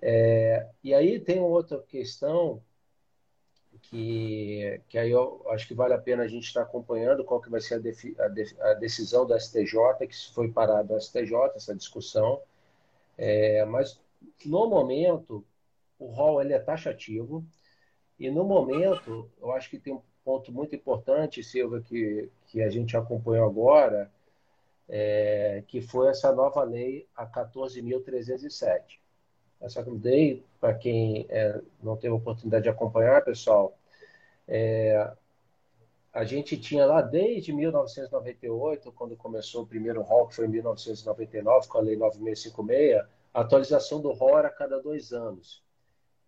É, 0.02 0.70
e 0.84 0.94
aí 0.94 1.20
tem 1.20 1.40
outra 1.42 1.82
questão 1.84 2.64
que, 3.82 4.82
que 4.90 4.98
aí 4.98 5.12
eu 5.12 5.44
acho 5.50 5.68
que 5.68 5.74
vale 5.74 5.94
a 5.94 5.98
pena 5.98 6.24
a 6.24 6.28
gente 6.28 6.46
estar 6.46 6.62
acompanhando 6.64 7.24
qual 7.24 7.42
que 7.42 7.50
vai 7.50 7.62
ser 7.62 7.76
a, 7.76 7.80
defi, 7.80 8.16
a, 8.20 8.28
de, 8.28 8.56
a 8.62 8.74
decisão 8.74 9.26
da 9.28 9.38
STJ, 9.38 10.08
que 10.08 10.34
foi 10.34 10.52
parado 10.52 10.94
a 10.96 10.98
STJ, 10.98 11.34
essa 11.56 11.76
discussão, 11.76 12.42
É, 13.18 13.66
mas 13.66 14.02
no 14.46 14.68
momento, 14.70 15.46
o 16.00 16.08
rol 16.08 16.42
ele 16.42 16.54
é 16.54 16.60
taxativo 16.60 17.46
e 18.20 18.32
no 18.32 18.44
momento, 18.46 19.32
eu 19.42 19.52
acho 19.54 19.70
que 19.70 19.80
tem 19.80 19.94
um 19.94 20.04
ponto 20.24 20.52
muito 20.54 20.76
importante, 20.76 21.44
Silva, 21.44 21.82
que, 21.82 22.32
que 22.48 22.62
a 22.64 22.70
gente 22.70 22.98
acompanhou 22.98 23.48
agora, 23.48 24.12
é, 24.88 25.64
que 25.68 25.82
foi 25.82 26.10
essa 26.10 26.32
nova 26.32 26.64
lei, 26.64 27.08
a 27.16 27.26
14.307. 27.26 29.00
Essa 29.62 29.84
lei, 29.88 30.44
para 30.60 30.74
quem 30.74 31.26
é, 31.30 31.62
não 31.82 31.96
teve 31.96 32.14
oportunidade 32.14 32.64
de 32.64 32.70
acompanhar, 32.70 33.24
pessoal, 33.24 33.78
é, 34.48 35.12
a 36.14 36.24
gente 36.24 36.58
tinha 36.58 36.86
lá 36.86 37.02
desde 37.02 37.52
1998, 37.52 38.92
quando 38.94 39.18
começou 39.18 39.64
o 39.64 39.68
primeiro 39.68 40.02
rol, 40.02 40.28
que 40.28 40.36
foi 40.36 40.46
em 40.46 40.50
1999, 40.50 41.68
com 41.68 41.78
a 41.78 41.82
Lei 41.82 41.98
9656, 41.98 43.06
a 43.34 43.42
atualização 43.42 44.00
do 44.00 44.14
rol 44.14 44.40
era 44.40 44.48
a 44.48 44.52
cada 44.52 44.82
dois 44.82 45.12
anos. 45.12 45.62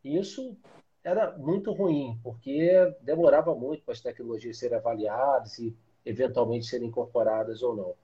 Isso 0.03 0.58
era 1.01 1.32
muito 1.38 1.72
ruim, 1.72 2.20
porque 2.22 2.93
demorava 3.01 3.55
muito 3.55 3.84
para 3.84 3.93
as 3.93 4.01
tecnologias 4.01 4.58
serem 4.58 4.78
avaliadas 4.78 5.58
e 5.58 5.74
eventualmente 6.05 6.66
serem 6.66 6.89
incorporadas 6.89 7.64
ou 7.64 7.74
não. 7.74 7.95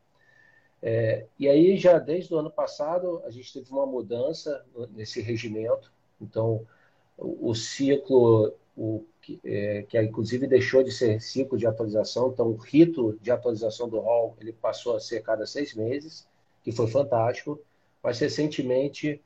É, 0.86 1.26
e 1.40 1.48
aí, 1.48 1.78
já 1.78 1.98
desde 1.98 2.34
o 2.34 2.38
ano 2.38 2.52
passado, 2.52 3.22
a 3.26 3.32
gente 3.32 3.54
teve 3.54 3.72
uma 3.72 3.86
mudança 3.86 4.66
nesse 4.92 5.22
regimento. 5.22 5.90
Então, 6.22 6.68
o, 7.18 7.52
o 7.52 7.56
ciclo, 7.56 8.54
o, 8.76 9.06
é, 9.46 9.84
que 9.88 10.02
inclusive 10.02 10.46
deixou 10.46 10.84
de 10.84 10.92
ser 10.92 11.22
ciclo 11.22 11.58
de 11.58 11.66
atualização, 11.66 12.32
então 12.34 12.48
o 12.48 12.58
rito 12.58 13.18
de 13.22 13.32
atualização 13.32 13.88
do 13.88 14.00
rol 14.00 14.36
ele 14.42 14.52
passou 14.52 14.98
a 14.98 15.00
ser 15.00 15.24
cada 15.24 15.46
seis 15.48 15.74
meses, 15.74 16.28
que 16.62 16.72
foi 16.74 16.88
fantástico. 16.88 17.58
Mas 18.04 18.20
recentemente 18.20 19.22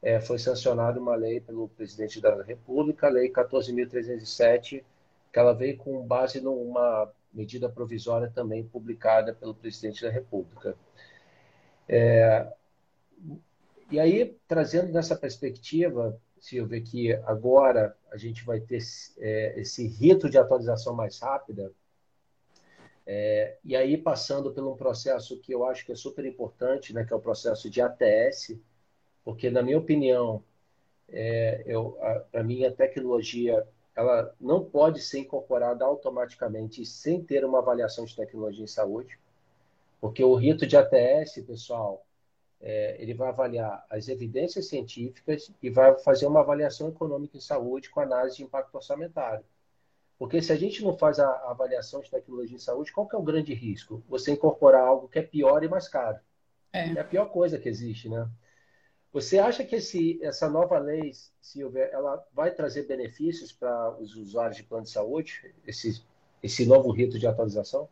é, 0.00 0.18
foi 0.18 0.38
sancionada 0.38 0.98
uma 0.98 1.14
lei 1.14 1.42
pelo 1.42 1.68
presidente 1.68 2.22
da 2.22 2.42
República, 2.42 3.06
a 3.06 3.10
Lei 3.10 3.30
14.307, 3.30 4.82
que 5.30 5.38
ela 5.38 5.52
veio 5.52 5.76
com 5.76 6.00
base 6.06 6.40
numa 6.40 7.12
medida 7.32 7.68
provisória 7.68 8.30
também 8.34 8.64
publicada 8.64 9.34
pelo 9.34 9.54
presidente 9.54 10.02
da 10.02 10.10
República. 10.10 10.74
É, 11.88 12.52
e 13.90 14.00
aí, 14.00 14.36
trazendo 14.48 14.92
nessa 14.92 15.16
perspectiva, 15.16 16.18
Silvia, 16.40 16.80
que 16.80 17.12
agora 17.24 17.96
a 18.10 18.16
gente 18.16 18.44
vai 18.44 18.60
ter 18.60 18.80
é, 19.18 19.60
esse 19.60 19.86
rito 19.86 20.28
de 20.28 20.38
atualização 20.38 20.94
mais 20.94 21.18
rápida, 21.18 21.72
é, 23.06 23.58
e 23.64 23.76
aí 23.76 23.96
passando 23.96 24.52
por 24.52 24.64
um 24.64 24.76
processo 24.76 25.38
que 25.38 25.52
eu 25.52 25.64
acho 25.66 25.84
que 25.84 25.92
é 25.92 25.96
super 25.96 26.24
importante, 26.24 26.94
né, 26.94 27.04
que 27.04 27.12
é 27.12 27.16
o 27.16 27.20
processo 27.20 27.68
de 27.68 27.80
ATS, 27.80 28.56
porque, 29.24 29.50
na 29.50 29.62
minha 29.62 29.78
opinião, 29.78 30.42
é, 31.08 31.64
para 32.30 32.42
mim, 32.42 32.64
a 32.64 32.72
tecnologia 32.72 33.66
ela 33.94 34.34
não 34.40 34.64
pode 34.64 35.00
ser 35.00 35.18
incorporada 35.18 35.84
automaticamente 35.84 36.84
sem 36.86 37.22
ter 37.22 37.44
uma 37.44 37.58
avaliação 37.58 38.04
de 38.04 38.16
tecnologia 38.16 38.64
em 38.64 38.68
saúde, 38.68 39.18
porque 40.02 40.24
o 40.24 40.34
rito 40.34 40.66
de 40.66 40.76
ATS, 40.76 41.40
pessoal, 41.46 42.04
é, 42.60 43.00
ele 43.00 43.14
vai 43.14 43.28
avaliar 43.28 43.86
as 43.88 44.08
evidências 44.08 44.66
científicas 44.66 45.52
e 45.62 45.70
vai 45.70 45.96
fazer 46.00 46.26
uma 46.26 46.40
avaliação 46.40 46.88
econômica 46.88 47.36
em 47.36 47.40
saúde 47.40 47.88
com 47.88 48.00
análise 48.00 48.38
de 48.38 48.42
impacto 48.42 48.74
orçamentário. 48.74 49.44
Porque 50.18 50.42
se 50.42 50.50
a 50.50 50.56
gente 50.56 50.82
não 50.82 50.98
faz 50.98 51.20
a 51.20 51.30
avaliação 51.48 52.00
de 52.00 52.10
tecnologia 52.10 52.56
em 52.56 52.58
saúde, 52.58 52.90
qual 52.90 53.06
que 53.06 53.14
é 53.14 53.18
o 53.18 53.22
grande 53.22 53.54
risco? 53.54 54.02
Você 54.08 54.32
incorporar 54.32 54.84
algo 54.84 55.06
que 55.06 55.20
é 55.20 55.22
pior 55.22 55.62
e 55.62 55.68
mais 55.68 55.86
caro. 55.86 56.18
É, 56.72 56.88
é 56.88 56.98
a 56.98 57.04
pior 57.04 57.26
coisa 57.26 57.56
que 57.56 57.68
existe, 57.68 58.08
né? 58.08 58.28
Você 59.12 59.38
acha 59.38 59.64
que 59.64 59.76
esse, 59.76 60.18
essa 60.20 60.50
nova 60.50 60.80
lei, 60.80 61.12
Silvia, 61.40 61.84
ela 61.92 62.26
vai 62.32 62.50
trazer 62.50 62.88
benefícios 62.88 63.52
para 63.52 63.96
os 64.00 64.16
usuários 64.16 64.56
de 64.56 64.64
plano 64.64 64.82
de 64.82 64.90
saúde, 64.90 65.54
esse, 65.64 66.02
esse 66.42 66.66
novo 66.66 66.90
rito 66.90 67.20
de 67.20 67.26
atualização? 67.28 67.88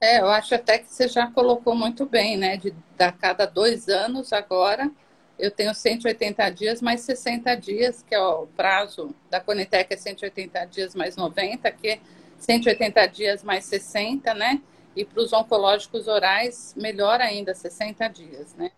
É, 0.00 0.20
eu 0.20 0.28
acho 0.28 0.54
até 0.54 0.78
que 0.78 0.92
você 0.92 1.08
já 1.08 1.30
colocou 1.30 1.74
muito 1.74 2.04
bem, 2.04 2.36
né? 2.36 2.56
De, 2.56 2.74
a 2.98 3.10
cada 3.10 3.46
dois 3.46 3.88
anos 3.88 4.32
agora, 4.32 4.90
eu 5.38 5.50
tenho 5.50 5.74
180 5.74 6.50
dias 6.50 6.82
mais 6.82 7.00
60 7.02 7.54
dias, 7.56 8.02
que 8.02 8.14
é 8.14 8.20
o 8.20 8.46
prazo 8.46 9.14
da 9.30 9.40
Conitec 9.40 9.92
é 9.92 9.96
180 9.96 10.64
dias 10.66 10.94
mais 10.94 11.16
90, 11.16 11.70
que 11.72 11.88
é 11.88 12.00
180 12.38 13.06
dias 13.06 13.42
mais 13.42 13.64
60, 13.64 14.34
né? 14.34 14.60
E 14.94 15.04
para 15.04 15.22
os 15.22 15.32
oncológicos 15.32 16.08
orais, 16.08 16.74
melhor 16.76 17.20
ainda, 17.20 17.54
60 17.54 18.08
dias, 18.08 18.54
né? 18.54 18.70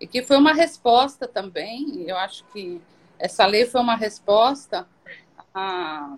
E 0.00 0.06
que 0.06 0.22
foi 0.22 0.36
uma 0.36 0.52
resposta 0.52 1.26
também, 1.26 2.04
eu 2.06 2.16
acho 2.16 2.44
que 2.52 2.80
essa 3.18 3.46
lei 3.46 3.66
foi 3.66 3.80
uma 3.80 3.96
resposta 3.96 4.86
a, 5.54 6.16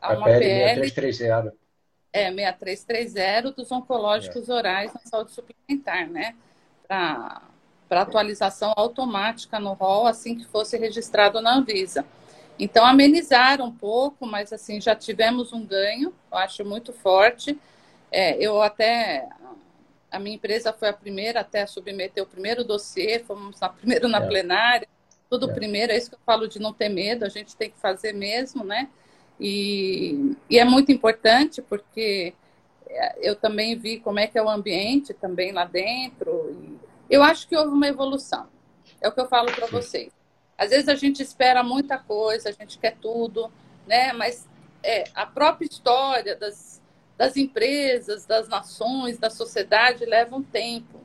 a, 0.00 0.12
a 0.12 0.16
uma 0.16 0.26
PL, 0.26 0.38
PL 0.38 0.80
6330. 0.90 1.65
É, 2.16 2.32
6330 2.32 3.52
dos 3.52 3.70
oncológicos 3.70 4.48
é. 4.48 4.52
orais 4.52 4.92
na 4.92 5.00
saúde 5.00 5.32
suplementar, 5.32 6.08
né? 6.08 6.34
Para 6.86 7.42
atualização 7.90 8.72
automática 8.76 9.58
no 9.60 9.72
rol 9.72 10.06
assim 10.06 10.36
que 10.36 10.46
fosse 10.46 10.76
registrado 10.76 11.40
na 11.40 11.56
Anvisa. 11.56 12.04
Então, 12.58 12.86
amenizaram 12.86 13.66
um 13.66 13.72
pouco, 13.72 14.26
mas 14.26 14.52
assim, 14.52 14.80
já 14.80 14.94
tivemos 14.94 15.52
um 15.52 15.64
ganho, 15.64 16.14
eu 16.32 16.38
acho 16.38 16.64
muito 16.64 16.92
forte. 16.92 17.58
É, 18.10 18.36
eu 18.42 18.62
até 18.62 19.28
a 20.10 20.18
minha 20.18 20.36
empresa 20.36 20.72
foi 20.72 20.88
a 20.88 20.92
primeira 20.92 21.40
até 21.40 21.62
a 21.62 21.66
submeter 21.66 22.22
o 22.22 22.26
primeiro 22.26 22.64
dossiê, 22.64 23.18
fomos 23.18 23.60
na, 23.60 23.68
primeiro 23.68 24.08
na 24.08 24.18
é. 24.18 24.26
plenária, 24.26 24.88
tudo 25.28 25.50
é. 25.50 25.54
primeiro, 25.54 25.92
é 25.92 25.96
isso 25.96 26.10
que 26.10 26.16
eu 26.16 26.20
falo 26.24 26.48
de 26.48 26.58
não 26.58 26.72
ter 26.72 26.88
medo, 26.88 27.24
a 27.24 27.28
gente 27.28 27.56
tem 27.56 27.70
que 27.70 27.78
fazer 27.78 28.12
mesmo, 28.12 28.64
né? 28.64 28.88
E, 29.40 30.34
e 30.48 30.58
é 30.58 30.64
muito 30.64 30.90
importante 30.90 31.60
porque 31.60 32.34
eu 33.20 33.36
também 33.36 33.76
vi 33.76 34.00
como 34.00 34.18
é 34.18 34.26
que 34.26 34.38
é 34.38 34.42
o 34.42 34.48
ambiente 34.48 35.12
também 35.12 35.52
lá 35.52 35.64
dentro. 35.64 36.78
eu 37.10 37.22
acho 37.22 37.46
que 37.46 37.56
houve 37.56 37.70
uma 37.70 37.88
evolução. 37.88 38.48
É 39.00 39.08
o 39.08 39.12
que 39.12 39.20
eu 39.20 39.28
falo 39.28 39.52
para 39.52 39.66
vocês. 39.66 40.12
Às 40.56 40.70
vezes 40.70 40.88
a 40.88 40.94
gente 40.94 41.22
espera 41.22 41.62
muita 41.62 41.98
coisa, 41.98 42.48
a 42.48 42.52
gente 42.52 42.78
quer 42.78 42.96
tudo, 42.96 43.52
né? 43.86 44.12
Mas 44.14 44.48
é, 44.82 45.04
a 45.14 45.26
própria 45.26 45.66
história 45.66 46.34
das 46.34 46.76
das 47.16 47.36
empresas, 47.36 48.26
das 48.26 48.48
nações, 48.48 49.18
da 49.18 49.30
sociedade 49.30 50.04
leva 50.04 50.36
um 50.36 50.42
tempo 50.42 51.00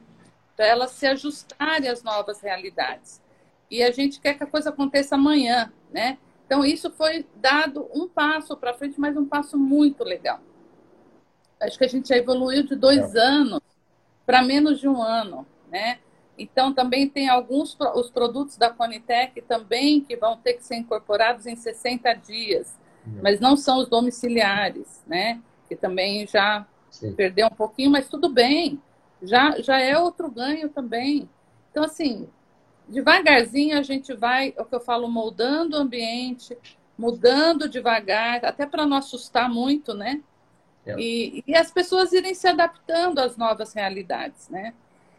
para 0.56 0.68
elas 0.68 0.92
se 0.92 1.08
ajustarem 1.08 1.90
às 1.90 2.04
novas 2.04 2.42
realidades. 2.42 3.22
E 3.70 3.82
a 3.82 3.92
gente 3.92 4.20
quer 4.20 4.34
que 4.34 4.44
a 4.44 4.48
coisa 4.48 4.70
aconteça 4.70 5.16
amanhã, 5.16 5.72
né? 5.90 6.18
Então, 6.52 6.66
isso 6.66 6.92
foi 6.92 7.26
dado 7.38 7.90
um 7.94 8.10
passo 8.10 8.58
para 8.58 8.74
frente, 8.74 9.00
mas 9.00 9.16
um 9.16 9.26
passo 9.26 9.58
muito 9.58 10.04
legal. 10.04 10.42
Acho 11.62 11.78
que 11.78 11.86
a 11.86 11.88
gente 11.88 12.10
já 12.10 12.18
evoluiu 12.18 12.64
de 12.64 12.76
dois 12.76 13.16
é. 13.16 13.20
anos 13.22 13.62
para 14.26 14.42
menos 14.42 14.78
de 14.78 14.86
um 14.86 15.02
ano, 15.02 15.48
né? 15.72 16.00
Então, 16.38 16.74
também 16.74 17.08
tem 17.08 17.30
alguns 17.30 17.78
os 17.96 18.10
produtos 18.10 18.58
da 18.58 18.70
Conitec 18.70 19.42
também 19.44 20.02
que 20.02 20.18
vão 20.18 20.36
ter 20.36 20.56
que 20.56 20.66
ser 20.66 20.76
incorporados 20.76 21.46
em 21.46 21.56
60 21.56 22.14
dias, 22.16 22.78
é. 23.08 23.22
mas 23.22 23.40
não 23.40 23.56
são 23.56 23.78
os 23.78 23.88
domiciliares, 23.88 25.02
né? 25.08 25.42
que 25.70 25.76
também 25.78 26.28
já 26.28 26.68
Sim. 26.90 27.14
perdeu 27.14 27.48
um 27.48 27.56
pouquinho, 27.56 27.92
mas 27.92 28.10
tudo 28.10 28.28
bem, 28.28 28.78
já, 29.24 29.62
já 29.62 29.80
é 29.80 29.98
outro 29.98 30.30
ganho 30.30 30.68
também. 30.68 31.30
Então, 31.72 31.86
assim, 31.86 32.28
devagarzinho 32.92 33.78
a 33.78 33.82
gente 33.82 34.14
vai, 34.14 34.54
é 34.56 34.62
o 34.62 34.66
que 34.66 34.76
eu 34.76 34.80
falo, 34.80 35.08
moldando 35.08 35.78
o 35.78 35.80
ambiente, 35.80 36.58
mudando 36.98 37.70
devagar, 37.70 38.46
até 38.46 38.66
para 38.66 38.86
não 38.86 38.98
assustar 38.98 39.50
muito, 39.50 39.94
né? 39.94 40.22
É. 40.86 40.96
E, 41.00 41.44
e, 41.48 41.56
as 41.56 41.72
pessoas 41.72 42.12
irem 42.12 42.34
se 42.34 42.48
adaptando 42.48 43.20
às 43.20 43.38
novas 43.38 43.74
realidades, 43.74 44.50
né? 44.50 44.74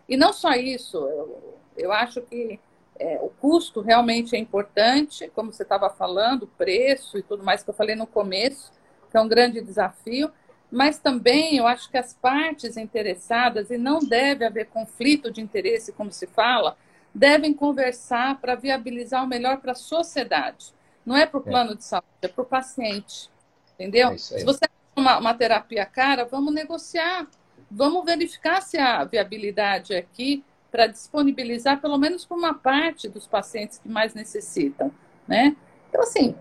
E 0.09 0.17
não 0.17 0.33
só 0.33 0.53
isso, 0.53 0.97
eu, 0.99 1.59
eu 1.77 1.93
acho 1.93 2.21
que 2.23 2.59
é, 2.99 3.19
o 3.21 3.29
custo 3.29 3.81
realmente 3.81 4.37
é 4.37 4.39
importante, 4.39 5.31
como 5.35 5.53
você 5.53 5.63
estava 5.63 5.89
falando, 5.89 6.45
o 6.45 6.47
preço 6.47 7.19
e 7.19 7.23
tudo 7.23 7.43
mais 7.43 7.63
que 7.63 7.71
eu 7.71 7.75
falei 7.75 7.97
no 7.97 8.07
começo, 8.07 8.73
que 9.11 9.17
é 9.17 9.21
um 9.21 9.29
grande 9.29 9.61
desafio, 9.61 10.31
mas 10.71 10.99
também 10.99 11.57
eu 11.57 11.67
acho 11.67 11.91
que 11.91 11.99
as 11.99 12.15
partes 12.15 12.77
interessadas, 12.77 13.71
e 13.71 13.77
não 13.77 13.99
deve 14.01 14.45
haver 14.45 14.67
conflito 14.67 15.31
de 15.31 15.41
interesse, 15.41 15.93
como 15.93 16.11
se 16.11 16.27
fala, 16.27 16.77
devem 17.15 17.53
conversar 17.53 18.41
para 18.41 18.55
viabilizar 18.55 19.25
o 19.25 19.27
melhor 19.27 19.59
para 19.59 19.73
a 19.73 19.77
sociedade. 19.77 20.73
Não 21.05 21.17
é 21.17 21.27
para 21.27 21.39
o 21.39 21.43
é. 21.43 21.51
plano 21.51 21.73
é. 21.73 21.75
de 21.75 21.85
saúde, 21.85 22.07
é 22.23 22.29
para 22.29 22.43
o 22.43 22.47
paciente. 22.47 23.31
Entendeu? 23.75 24.11
É 24.11 24.19
se 24.19 24.45
você 24.45 24.61
tem 24.61 24.71
uma, 24.97 25.19
uma 25.19 25.35
terapia 25.35 25.85
cara, 25.85 26.25
vamos 26.25 26.53
negociar. 26.53 27.27
Vamos 27.71 28.05
verificar 28.05 28.61
se 28.61 28.79
há 28.79 29.05
viabilidade 29.05 29.95
aqui 29.95 30.45
para 30.71 30.87
disponibilizar 30.87 31.81
pelo 31.81 31.99
menos 31.99 32.25
para 32.25 32.37
uma 32.37 32.55
parte 32.55 33.09
dos 33.09 33.27
pacientes 33.27 33.79
que 33.79 33.89
mais 33.89 34.15
necessitam, 34.15 34.91
né? 35.29 35.57
Então, 35.89 36.03
assim, 36.03 36.35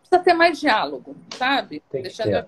precisa 0.00 0.22
ter 0.22 0.34
mais 0.34 0.60
diálogo, 0.60 1.16
sabe? 1.36 1.82
Deixando 1.90 2.46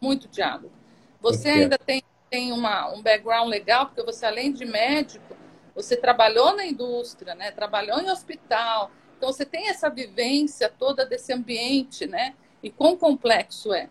muito 0.00 0.26
diálogo. 0.28 0.72
Você 1.20 1.44
tem 1.44 1.52
ainda 1.52 1.78
tem, 1.78 2.02
tem 2.28 2.52
uma, 2.52 2.92
um 2.92 3.00
background 3.00 3.48
legal, 3.48 3.86
porque 3.86 4.02
você, 4.02 4.26
além 4.26 4.52
de 4.52 4.64
médico, 4.64 5.36
você 5.74 5.96
trabalhou 5.96 6.54
na 6.54 6.66
indústria, 6.66 7.34
né? 7.34 7.50
Trabalhou 7.50 8.00
em 8.00 8.10
hospital. 8.10 8.90
Então 9.16 9.32
você 9.32 9.46
tem 9.46 9.68
essa 9.68 9.88
vivência 9.88 10.68
toda 10.68 11.06
desse 11.06 11.32
ambiente, 11.32 12.06
né? 12.06 12.34
E 12.62 12.70
quão 12.70 12.96
complexo 12.96 13.72
é. 13.72 13.88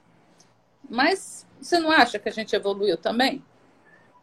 Mas 0.89 1.47
você 1.59 1.79
não 1.79 1.91
acha 1.91 2.19
que 2.19 2.29
a 2.29 2.31
gente 2.31 2.55
evoluiu 2.55 2.97
também? 2.97 3.43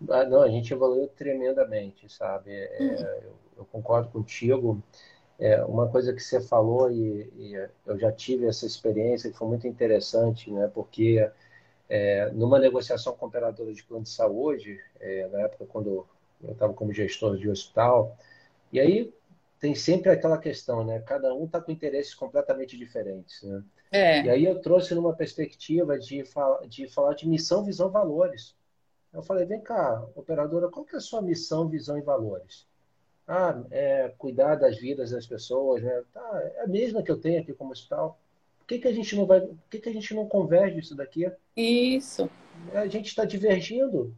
Ah, 0.09 0.25
não, 0.25 0.43
a 0.43 0.49
gente 0.49 0.73
evoluiu 0.73 1.09
tremendamente, 1.09 2.09
sabe? 2.13 2.55
É, 2.55 2.79
hum. 2.81 2.95
eu, 3.23 3.35
eu, 3.59 3.65
concordo 3.65 4.09
contigo. 4.11 4.83
É, 5.39 5.65
uma 5.65 5.89
coisa 5.89 6.13
que 6.13 6.21
você 6.21 6.41
falou 6.41 6.91
e, 6.91 7.31
e, 7.37 7.69
eu 7.87 7.99
já 7.99 8.11
tive 8.13 8.47
essa 8.47 8.67
experiência 8.67 9.31
que 9.31 9.37
foi 9.37 9.49
muito 9.49 9.67
interessante, 9.67 10.51
né? 10.51 10.71
Porque 10.73 11.29
é, 11.89 12.31
numa 12.33 12.59
negociação 12.59 13.15
com 13.15 13.27
operadora 13.27 13.73
de 13.73 13.83
plano 13.83 14.05
de 14.05 14.11
saúde, 14.11 14.81
é, 15.01 15.29
na 15.29 15.41
época 15.43 15.65
quando 15.67 16.07
eu 16.43 16.53
estava 16.53 16.73
como 16.73 16.93
gestor 16.93 17.37
de 17.37 17.49
hospital, 17.49 18.17
e 18.73 18.79
aí 18.79 19.13
tem 19.61 19.75
sempre 19.75 20.11
aquela 20.11 20.39
questão, 20.39 20.85
né? 20.85 21.01
Cada 21.01 21.35
um 21.35 21.45
está 21.45 21.61
com 21.61 21.73
interesses 21.73 22.15
completamente 22.15 22.77
diferentes, 22.77 23.43
né? 23.43 23.63
É. 23.91 24.23
E 24.23 24.31
aí 24.31 24.45
eu 24.45 24.61
trouxe 24.61 24.95
numa 24.95 25.15
perspectiva 25.15 25.99
de, 25.99 26.23
de 26.69 26.89
falar 26.89 27.15
de 27.15 27.29
missão, 27.29 27.65
visão, 27.65 27.91
valores. 27.91 28.55
Eu 29.13 29.23
falei, 29.23 29.47
vem 29.47 29.61
cá, 29.61 30.07
operadora, 30.15 30.69
qual 30.69 30.85
que 30.85 30.95
é 30.95 30.99
a 30.99 31.01
sua 31.01 31.23
missão, 31.23 31.69
visão 31.69 31.99
e 31.99 32.03
valores? 32.03 32.67
Ah, 33.27 33.63
é 33.71 34.13
cuidar 34.17 34.57
das 34.57 34.79
vidas 34.79 35.11
das 35.11 35.27
pessoas, 35.27 35.83
né? 35.83 36.03
Tá, 36.13 36.41
é 36.57 36.63
a 36.63 36.67
mesma 36.67 37.03
que 37.03 37.11
eu 37.11 37.21
tenho 37.21 37.41
aqui 37.41 37.53
como 37.53 37.73
hospital. 37.73 38.19
Por 38.59 38.67
que, 38.67 38.79
que 38.79 38.89
a 38.89 38.93
gente 38.93 39.17
não 39.17 39.27
vai, 39.27 39.41
por 39.41 39.59
que, 39.71 39.79
que 39.79 39.89
a 39.89 39.93
gente 39.93 40.15
não 40.15 40.27
converge 40.29 40.79
isso 40.79 40.95
daqui? 40.95 41.31
Isso. 41.57 42.31
A 42.75 42.87
gente 42.87 43.07
está 43.07 43.25
divergindo. 43.25 44.15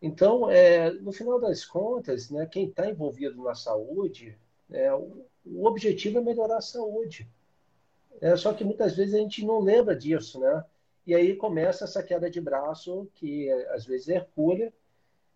Então, 0.00 0.50
é, 0.50 0.92
no 0.92 1.12
final 1.12 1.40
das 1.40 1.64
contas, 1.64 2.30
né, 2.30 2.46
quem 2.46 2.68
está 2.68 2.88
envolvido 2.88 3.42
na 3.42 3.54
saúde, 3.54 4.38
é, 4.70 4.92
o, 4.94 5.26
o, 5.44 5.66
objetivo 5.66 6.18
é 6.18 6.20
melhorar 6.20 6.58
a 6.58 6.62
saúde. 6.62 7.28
É, 8.20 8.36
só 8.36 8.52
que 8.52 8.64
muitas 8.64 8.96
vezes 8.96 9.14
a 9.14 9.18
gente 9.18 9.44
não 9.44 9.60
lembra 9.60 9.96
disso, 9.96 10.40
né? 10.40 10.64
E 11.06 11.14
aí 11.14 11.34
começa 11.36 11.84
essa 11.84 12.02
queda 12.02 12.30
de 12.30 12.40
braço, 12.40 13.08
que 13.14 13.50
às 13.70 13.86
vezes 13.86 14.08
hercúlea, 14.08 14.72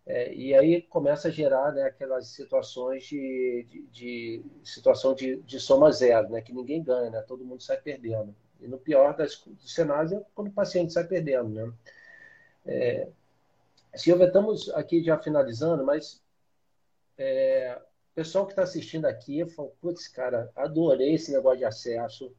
é, 0.05 0.33
e 0.33 0.53
aí 0.53 0.81
começa 0.81 1.29
a 1.29 1.31
gerar 1.31 1.71
né, 1.71 1.83
aquelas 1.83 2.27
situações 2.27 3.05
de, 3.05 3.65
de, 3.69 3.87
de 3.89 4.43
situação 4.63 5.15
de, 5.15 5.37
de, 5.37 5.59
soma 5.59 5.91
zero, 5.91 6.29
né, 6.29 6.41
que 6.41 6.53
ninguém 6.53 6.83
ganha, 6.83 7.09
né, 7.09 7.21
todo 7.21 7.45
mundo 7.45 7.63
sai 7.63 7.77
perdendo. 7.77 8.35
E 8.59 8.67
no 8.67 8.77
pior 8.77 9.15
das, 9.15 9.41
dos 9.45 9.73
cenários 9.73 10.11
é 10.11 10.21
quando 10.35 10.49
o 10.49 10.53
paciente 10.53 10.91
sai 10.91 11.05
perdendo. 11.05 11.49
Né? 11.49 11.73
É, 12.65 13.07
Silvia, 13.95 14.27
estamos 14.27 14.69
aqui 14.69 15.03
já 15.03 15.17
finalizando, 15.17 15.85
mas 15.85 16.21
é, 17.17 17.79
o 18.11 18.15
pessoal 18.15 18.45
que 18.45 18.53
está 18.53 18.63
assistindo 18.63 19.05
aqui 19.05 19.45
falou, 19.45 19.75
putz, 19.79 20.07
cara, 20.07 20.51
adorei 20.55 21.15
esse 21.15 21.31
negócio 21.31 21.59
de 21.59 21.65
acesso, 21.65 22.35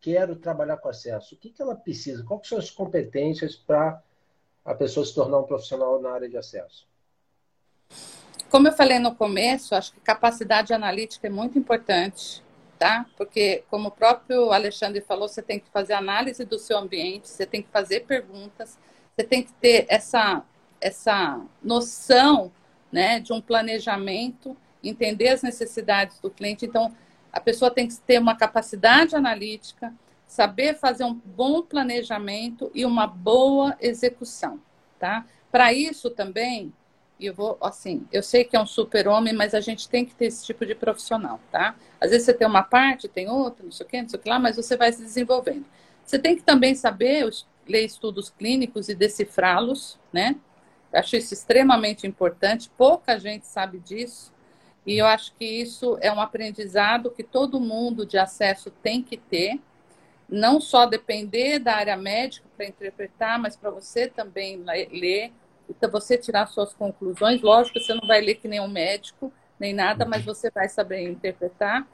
quero 0.00 0.36
trabalhar 0.36 0.76
com 0.76 0.88
acesso. 0.88 1.34
O 1.34 1.38
que, 1.38 1.50
que 1.50 1.62
ela 1.62 1.76
precisa? 1.76 2.24
Quais 2.24 2.46
são 2.46 2.58
as 2.58 2.70
competências 2.70 3.54
para 3.54 4.02
a 4.64 4.74
pessoa 4.74 5.06
se 5.06 5.14
tornar 5.14 5.38
um 5.38 5.44
profissional 5.44 6.00
na 6.00 6.10
área 6.10 6.28
de 6.28 6.36
acesso? 6.36 6.86
Como 8.50 8.68
eu 8.68 8.72
falei 8.72 8.98
no 8.98 9.14
começo, 9.14 9.74
acho 9.74 9.92
que 9.92 10.00
capacidade 10.00 10.74
analítica 10.74 11.26
é 11.26 11.30
muito 11.30 11.58
importante, 11.58 12.42
tá? 12.78 13.06
Porque, 13.16 13.64
como 13.70 13.88
o 13.88 13.90
próprio 13.90 14.52
Alexandre 14.52 15.00
falou, 15.00 15.26
você 15.26 15.40
tem 15.40 15.58
que 15.58 15.70
fazer 15.70 15.94
análise 15.94 16.44
do 16.44 16.58
seu 16.58 16.76
ambiente, 16.76 17.28
você 17.28 17.46
tem 17.46 17.62
que 17.62 17.70
fazer 17.70 18.00
perguntas, 18.00 18.78
você 19.16 19.24
tem 19.24 19.42
que 19.42 19.52
ter 19.54 19.86
essa, 19.88 20.44
essa 20.82 21.40
noção 21.62 22.52
né, 22.90 23.20
de 23.20 23.32
um 23.32 23.40
planejamento, 23.40 24.56
entender 24.82 25.28
as 25.28 25.42
necessidades 25.42 26.18
do 26.18 26.28
cliente. 26.28 26.66
Então, 26.66 26.94
a 27.32 27.40
pessoa 27.40 27.70
tem 27.70 27.86
que 27.88 27.96
ter 27.98 28.18
uma 28.18 28.36
capacidade 28.36 29.16
analítica, 29.16 29.94
saber 30.26 30.74
fazer 30.74 31.04
um 31.04 31.14
bom 31.14 31.62
planejamento 31.62 32.70
e 32.74 32.84
uma 32.84 33.06
boa 33.06 33.76
execução, 33.80 34.60
tá? 34.98 35.24
Para 35.50 35.72
isso 35.72 36.10
também, 36.10 36.72
eu 37.20 37.32
vou, 37.32 37.56
assim, 37.60 38.06
eu 38.10 38.22
sei 38.22 38.44
que 38.44 38.56
é 38.56 38.60
um 38.60 38.66
super-homem, 38.66 39.32
mas 39.32 39.54
a 39.54 39.60
gente 39.60 39.88
tem 39.88 40.04
que 40.04 40.14
ter 40.14 40.26
esse 40.26 40.44
tipo 40.44 40.66
de 40.66 40.74
profissional, 40.74 41.38
tá? 41.50 41.76
Às 42.00 42.10
vezes 42.10 42.26
você 42.26 42.34
tem 42.34 42.46
uma 42.46 42.62
parte, 42.62 43.08
tem 43.08 43.30
outra, 43.30 43.64
não 43.64 43.70
sei 43.70 43.86
o 43.86 43.88
quê, 43.88 44.02
não 44.02 44.08
sei 44.08 44.18
o 44.18 44.22
que 44.22 44.28
lá, 44.28 44.38
mas 44.38 44.56
você 44.56 44.76
vai 44.76 44.92
se 44.92 45.02
desenvolvendo. 45.02 45.64
Você 46.04 46.18
tem 46.18 46.34
que 46.34 46.42
também 46.42 46.74
saber 46.74 47.30
ler 47.68 47.84
estudos 47.84 48.28
clínicos 48.28 48.88
e 48.88 48.94
decifrá-los, 48.94 49.98
né? 50.12 50.36
Acho 50.92 51.16
isso 51.16 51.32
extremamente 51.32 52.06
importante, 52.06 52.70
pouca 52.76 53.18
gente 53.18 53.46
sabe 53.46 53.78
disso. 53.78 54.32
E 54.86 54.98
eu 54.98 55.06
acho 55.06 55.32
que 55.36 55.44
isso 55.44 55.96
é 56.00 56.12
um 56.12 56.20
aprendizado 56.20 57.10
que 57.10 57.22
todo 57.22 57.60
mundo 57.60 58.04
de 58.04 58.18
acesso 58.18 58.70
tem 58.70 59.02
que 59.02 59.16
ter, 59.16 59.60
não 60.28 60.60
só 60.60 60.86
depender 60.86 61.58
da 61.58 61.76
área 61.76 61.96
médica 61.96 62.46
para 62.56 62.66
interpretar, 62.66 63.38
mas 63.38 63.56
para 63.56 63.70
você 63.70 64.08
também 64.08 64.62
ler, 64.90 65.32
para 65.78 65.88
você 65.88 66.18
tirar 66.18 66.46
suas 66.46 66.74
conclusões. 66.74 67.40
Lógico 67.40 67.78
que 67.78 67.84
você 67.84 67.94
não 67.94 68.06
vai 68.06 68.20
ler 68.20 68.34
que 68.34 68.48
nem 68.48 68.60
um 68.60 68.68
médico, 68.68 69.32
nem 69.58 69.72
nada, 69.72 70.04
mas 70.04 70.24
você 70.24 70.50
vai 70.50 70.68
saber 70.68 71.08
interpretar. 71.08 71.86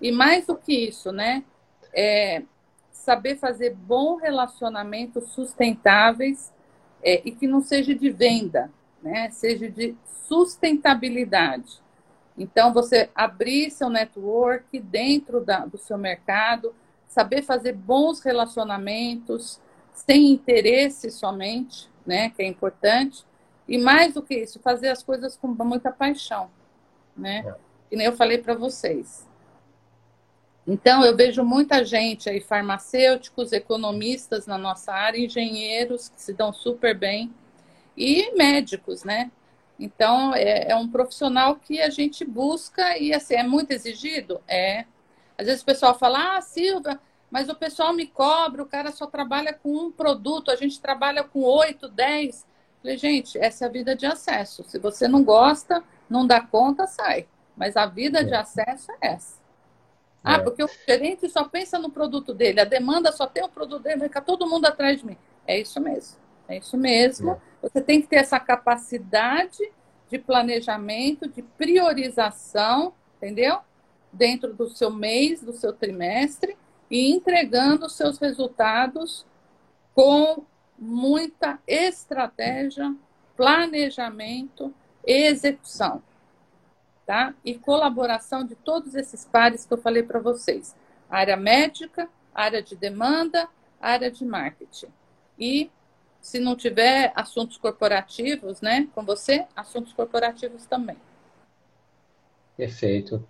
E 0.00 0.12
mais 0.12 0.46
do 0.46 0.56
que 0.56 0.72
isso, 0.72 1.10
né? 1.10 1.42
É 1.92 2.42
saber 2.92 3.36
fazer 3.36 3.74
bons 3.74 4.20
relacionamentos 4.20 5.30
sustentáveis 5.30 6.52
é, 7.06 7.22
e 7.24 7.30
que 7.30 7.46
não 7.46 7.60
seja 7.60 7.94
de 7.94 8.10
venda, 8.10 8.68
né? 9.00 9.30
Seja 9.30 9.70
de 9.70 9.94
sustentabilidade. 10.26 11.80
Então, 12.36 12.72
você 12.72 13.08
abrir 13.14 13.70
seu 13.70 13.88
network 13.88 14.80
dentro 14.80 15.40
da, 15.40 15.64
do 15.64 15.78
seu 15.78 15.96
mercado, 15.96 16.74
saber 17.06 17.42
fazer 17.42 17.72
bons 17.72 18.20
relacionamentos, 18.20 19.60
sem 19.94 20.32
interesse 20.32 21.10
somente, 21.10 21.88
né, 22.04 22.30
que 22.30 22.42
é 22.42 22.46
importante, 22.46 23.24
e 23.66 23.78
mais 23.78 24.14
do 24.14 24.22
que 24.22 24.34
isso, 24.34 24.60
fazer 24.60 24.88
as 24.88 25.02
coisas 25.02 25.36
com 25.36 25.48
muita 25.48 25.90
paixão, 25.90 26.50
né? 27.16 27.44
É. 27.46 27.54
Que 27.88 27.96
nem 27.96 28.06
eu 28.06 28.12
falei 28.12 28.38
para 28.38 28.54
vocês. 28.54 29.26
Então, 30.66 31.04
eu 31.04 31.16
vejo 31.16 31.44
muita 31.44 31.84
gente 31.84 32.28
aí, 32.28 32.40
farmacêuticos, 32.40 33.52
economistas 33.52 34.46
na 34.46 34.58
nossa 34.58 34.92
área, 34.92 35.18
engenheiros 35.18 36.08
que 36.08 36.20
se 36.20 36.32
dão 36.32 36.52
super 36.52 36.96
bem, 36.96 37.32
e 37.96 38.32
médicos, 38.36 39.04
né? 39.04 39.30
Então, 39.78 40.34
é, 40.34 40.70
é, 40.70 40.76
um 40.76 40.88
profissional 40.88 41.56
que 41.56 41.80
a 41.80 41.90
gente 41.90 42.24
busca 42.24 42.98
e, 42.98 43.12
assim, 43.12 43.34
é 43.34 43.42
muito 43.42 43.70
exigido? 43.70 44.40
É. 44.48 44.84
Às 45.38 45.46
vezes 45.46 45.62
o 45.62 45.66
pessoal 45.66 45.96
fala, 45.96 46.36
ah, 46.36 46.40
Silva, 46.40 47.00
mas 47.30 47.48
o 47.48 47.54
pessoal 47.54 47.92
me 47.92 48.06
cobra, 48.06 48.62
o 48.62 48.66
cara 48.66 48.90
só 48.90 49.06
trabalha 49.06 49.52
com 49.52 49.70
um 49.70 49.92
produto, 49.92 50.50
a 50.50 50.56
gente 50.56 50.80
trabalha 50.80 51.22
com 51.22 51.42
oito, 51.42 51.88
dez. 51.88 52.46
Falei, 52.82 52.96
gente, 52.96 53.38
essa 53.38 53.64
é 53.64 53.68
a 53.68 53.70
vida 53.70 53.94
de 53.94 54.06
acesso. 54.06 54.64
Se 54.64 54.78
você 54.78 55.06
não 55.06 55.22
gosta, 55.22 55.82
não 56.08 56.26
dá 56.26 56.40
conta, 56.40 56.86
sai. 56.86 57.26
Mas 57.56 57.76
a 57.76 57.86
vida 57.86 58.20
é. 58.20 58.24
de 58.24 58.34
acesso 58.34 58.90
é 58.92 59.08
essa. 59.08 59.35
Ah, 60.28 60.34
é. 60.34 60.38
porque 60.40 60.64
o 60.64 60.68
gerente 60.88 61.28
só 61.28 61.44
pensa 61.44 61.78
no 61.78 61.88
produto 61.88 62.34
dele, 62.34 62.60
a 62.60 62.64
demanda 62.64 63.12
só 63.12 63.28
tem 63.28 63.44
o 63.44 63.48
produto 63.48 63.84
dele, 63.84 64.00
vai 64.00 64.08
ficar 64.08 64.22
todo 64.22 64.44
mundo 64.44 64.66
atrás 64.66 64.98
de 64.98 65.06
mim. 65.06 65.16
É 65.46 65.56
isso 65.56 65.80
mesmo. 65.80 66.16
É 66.48 66.58
isso 66.58 66.76
mesmo. 66.76 67.30
É. 67.30 67.38
Você 67.62 67.80
tem 67.80 68.02
que 68.02 68.08
ter 68.08 68.16
essa 68.16 68.40
capacidade 68.40 69.62
de 70.10 70.18
planejamento, 70.18 71.28
de 71.28 71.42
priorização, 71.42 72.92
entendeu? 73.16 73.58
Dentro 74.12 74.52
do 74.52 74.68
seu 74.68 74.90
mês, 74.90 75.40
do 75.42 75.52
seu 75.52 75.72
trimestre, 75.72 76.56
e 76.90 77.12
entregando 77.12 77.86
os 77.86 77.96
seus 77.96 78.18
resultados 78.18 79.24
com 79.94 80.44
muita 80.76 81.60
estratégia, 81.68 82.92
planejamento 83.36 84.74
e 85.06 85.28
execução. 85.28 86.02
Tá? 87.06 87.32
E 87.44 87.54
colaboração 87.54 88.44
de 88.44 88.56
todos 88.56 88.96
esses 88.96 89.24
pares 89.24 89.64
que 89.64 89.72
eu 89.72 89.78
falei 89.78 90.02
para 90.02 90.18
vocês: 90.18 90.74
área 91.08 91.36
médica, 91.36 92.08
área 92.34 92.60
de 92.60 92.74
demanda, 92.74 93.48
área 93.80 94.10
de 94.10 94.24
marketing. 94.24 94.88
E 95.38 95.70
se 96.20 96.40
não 96.40 96.56
tiver 96.56 97.12
assuntos 97.14 97.56
corporativos, 97.56 98.60
né, 98.60 98.88
com 98.92 99.04
você, 99.04 99.46
assuntos 99.54 99.92
corporativos 99.92 100.66
também. 100.66 100.96
Perfeito. 102.56 103.24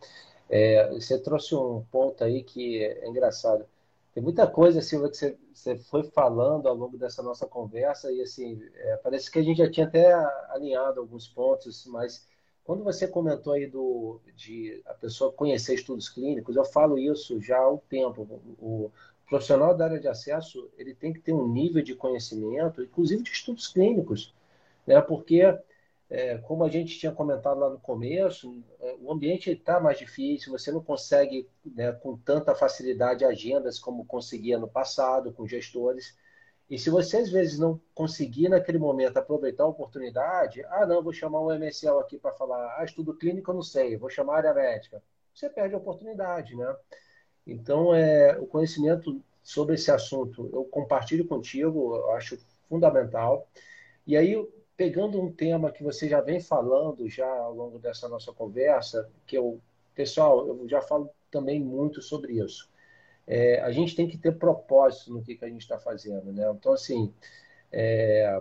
É, 0.49 0.89
você 0.91 1.19
trouxe 1.19 1.55
um 1.55 1.85
ponto 1.91 2.25
aí 2.25 2.43
que 2.43 2.83
é 2.83 3.07
engraçado. 3.07 3.67
Tem 4.15 4.23
muita 4.23 4.47
coisa, 4.47 4.81
Silvia, 4.81 5.11
que 5.11 5.37
você, 5.53 5.77
foi 5.77 6.05
falando 6.05 6.69
ao 6.69 6.75
longo 6.75 6.97
dessa 6.97 7.23
nossa 7.23 7.47
conversa 7.47 8.11
e 8.11 8.23
assim, 8.23 8.63
é, 8.75 8.97
parece 8.97 9.31
que 9.31 9.39
a 9.39 9.43
gente 9.43 9.59
já 9.59 9.71
tinha 9.71 9.87
até 9.87 10.15
alinhado 10.49 11.01
alguns 11.01 11.29
pontos, 11.29 11.85
mas 11.87 12.27
quando 12.67 12.83
você 12.83 13.07
comentou 13.07 13.53
aí 13.53 13.67
do, 13.67 14.21
de 14.35 14.83
a 14.87 14.95
pessoa 14.95 15.33
conhecer 15.33 15.75
estudos 15.75 16.09
clínicos, 16.09 16.57
eu 16.57 16.65
falo 16.65 16.99
isso 16.99 17.41
já 17.41 17.59
há 17.59 17.71
um 17.71 17.79
tempo. 17.79 18.23
O, 18.61 18.91
profissional 19.29 19.77
da 19.77 19.85
área 19.87 20.01
de 20.01 20.09
acesso 20.09 20.71
ele 20.79 20.95
tem 20.95 21.13
que 21.13 21.21
ter 21.21 21.33
um 21.33 21.49
nível 21.49 21.83
de 21.83 21.95
conhecimento, 21.95 22.83
inclusive 22.83 23.23
de 23.23 23.31
estudos 23.31 23.69
clínicos, 23.69 24.33
né? 24.87 25.01
porque 25.01 25.43
é, 26.09 26.39
como 26.39 26.63
a 26.65 26.69
gente 26.69 26.99
tinha 26.99 27.11
comentado 27.11 27.59
lá 27.59 27.69
no 27.69 27.79
começo, 27.79 28.63
é, 28.81 28.95
o 29.01 29.13
ambiente 29.13 29.51
está 29.51 29.81
mais 29.81 29.99
difícil, 29.99 30.53
você 30.53 30.71
não 30.71 30.81
consegue 30.81 31.49
né, 31.65 31.91
com 31.91 32.17
tanta 32.17 32.55
facilidade 32.55 33.25
agendas 33.25 33.79
como 33.79 34.05
conseguia 34.05 34.59
no 34.59 34.69
passado 34.69 35.33
com 35.33 35.47
gestores. 35.47 36.17
E 36.69 36.79
se 36.79 36.91
você 36.91 37.19
às 37.19 37.31
vezes 37.31 37.59
não 37.59 37.81
conseguir 37.95 38.49
naquele 38.49 38.79
momento 38.79 39.17
aproveitar 39.17 39.65
a 39.65 39.69
oportunidade, 39.69 40.65
ah, 40.65 40.85
não, 40.85 41.03
vou 41.03 41.13
chamar 41.13 41.41
um 41.41 41.53
MSL 41.53 42.01
aqui 42.01 42.19
para 42.19 42.33
falar, 42.33 42.77
ah, 42.79 42.85
estudo 42.85 43.15
clínico 43.15 43.51
eu 43.51 43.55
não 43.55 43.63
sei, 43.63 43.97
vou 43.97 44.11
chamar 44.11 44.35
a 44.35 44.37
área 44.39 44.55
médica. 44.55 45.03
Você 45.33 45.49
perde 45.49 45.75
a 45.75 45.79
oportunidade, 45.79 46.57
né? 46.57 46.77
Então, 47.47 47.95
é, 47.95 48.37
o 48.39 48.47
conhecimento 48.47 49.23
sobre 49.43 49.77
esse 49.77 49.91
assunto 49.93 50.51
eu 50.53 50.65
compartilho 50.65 51.27
contigo, 51.27 51.97
eu 51.97 52.13
acho 52.13 52.37
fundamental. 52.69 53.49
E 54.07 54.17
aí, 54.17 54.37
pegando 54.77 55.21
um 55.21 55.33
tema 55.33 55.71
que 55.71 55.85
você 55.85 56.09
já 56.09 56.21
vem 56.21 56.41
falando 56.41 57.09
já 57.09 57.29
ao 57.29 57.55
longo 57.55 57.79
dessa 57.79 58.09
nossa 58.09 58.33
conversa, 58.33 59.09
que 59.27 59.39
eu, 59.39 59.61
pessoal, 59.95 60.47
eu 60.49 60.69
já 60.69 60.83
falo 60.83 61.11
também 61.31 61.61
muito 61.61 62.03
sobre 62.03 62.35
isso. 62.41 62.69
É, 63.27 63.61
a 63.61 63.71
gente 63.73 63.97
tem 63.97 64.07
que 64.07 64.17
ter 64.17 64.39
propósito 64.39 65.13
no 65.13 65.23
que, 65.23 65.35
que 65.35 65.45
a 65.45 65.49
gente 65.49 65.63
está 65.63 65.79
fazendo, 65.79 66.33
né? 66.33 66.49
Então, 66.51 66.73
assim, 66.73 67.13
é, 67.73 68.41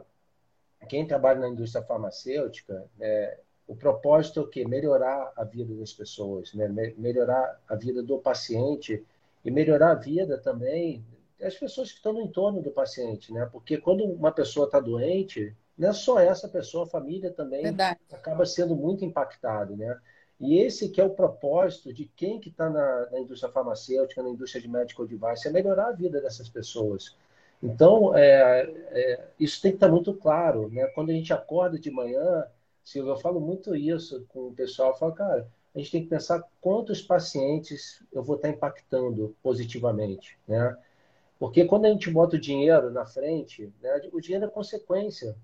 quem 0.88 1.08
trabalha 1.08 1.40
na 1.40 1.50
indústria 1.50 1.84
farmacêutica, 1.84 2.86
é, 3.00 3.40
o 3.68 3.76
propósito 3.76 4.40
é 4.40 4.44
o 4.44 4.48
quê? 4.48 4.66
Melhorar 4.68 5.34
a 5.36 5.44
vida 5.44 5.74
das 5.74 5.92
pessoas, 5.92 6.54
né? 6.54 6.68
melhorar 6.98 7.60
a 7.68 7.76
vida 7.76 8.04
do 8.04 8.20
paciente 8.20 9.04
e 9.44 9.52
melhorar 9.52 9.92
a 9.92 9.96
vida 9.96 10.38
também 10.38 11.04
das 11.40 11.56
pessoas 11.56 11.92
que 11.92 11.98
estão 11.98 12.14
no 12.14 12.22
entorno 12.22 12.62
do 12.62 12.72
paciente, 12.72 13.34
né? 13.34 13.48
Porque 13.52 13.78
quando 13.78 14.04
uma 14.06 14.32
pessoa 14.32 14.68
está 14.68 14.80
doente, 14.80 15.56
não 15.78 15.90
é 15.90 15.94
só 15.94 16.20
essa 16.20 16.48
pessoa, 16.48 16.86
a 16.86 16.90
família 16.90 17.32
também 17.32 17.64
Verdade. 17.64 18.00
acaba 18.12 18.46
sendo 18.46 18.76
muito 18.76 19.04
impactada, 19.04 19.76
né? 19.76 20.00
E 20.40 20.60
esse 20.60 20.90
que 20.90 21.00
é 21.00 21.04
o 21.04 21.12
propósito 21.12 21.94
de 21.94 22.06
quem 22.16 22.40
que 22.40 22.50
está 22.50 22.70
na, 22.70 23.10
na, 23.10 23.20
indústria 23.20 23.52
farmacêutica, 23.52 24.22
na 24.22 24.30
indústria 24.30 24.62
de 24.62 24.68
medical 24.68 25.08
device, 25.08 25.48
é 25.48 25.52
melhorar 25.52 25.88
a 25.88 25.92
vida 25.94 26.20
dessas 26.20 26.50
pessoas. 26.50 27.16
Então, 27.64 28.16
é, 28.16 28.70
é, 28.92 29.28
isso 29.40 29.62
tem 29.62 29.72
que 29.72 29.78
estar 29.78 29.88
tá 29.88 29.92
muito 29.92 30.14
claro, 30.14 30.70
né? 30.70 30.86
Quando 30.88 31.10
a 31.10 31.14
gente 31.14 31.32
acorda 31.32 31.80
de 31.80 31.90
manhã, 31.90 32.46
Silvio, 32.84 33.14
eu 33.14 33.18
falo 33.18 33.40
muito 33.40 33.76
isso 33.76 34.26
com 34.30 34.48
o 34.50 34.54
pessoal, 34.54 34.90
eu 34.90 34.96
falo, 34.96 35.14
cara, 35.14 35.48
a 35.74 35.80
gente 35.80 35.92
tem 35.92 36.04
que 36.04 36.10
pensar 36.10 36.44
quantos 36.62 37.02
pacientes 37.02 38.04
eu 38.12 38.22
vou 38.22 38.36
estar 38.36 38.50
tá 38.50 38.54
impactando 38.54 39.36
positivamente, 39.42 40.38
né? 40.48 40.78
Porque 41.40 41.66
quando 41.66 41.86
a 41.86 41.90
gente 41.90 42.10
bota 42.10 42.38
o 42.38 42.40
dinheiro 42.40 42.92
na 42.92 43.06
frente, 43.06 43.72
né, 43.82 44.02
o 44.12 44.22
dinheiro 44.22 44.46
é 44.46 44.50
consequência. 44.50 45.36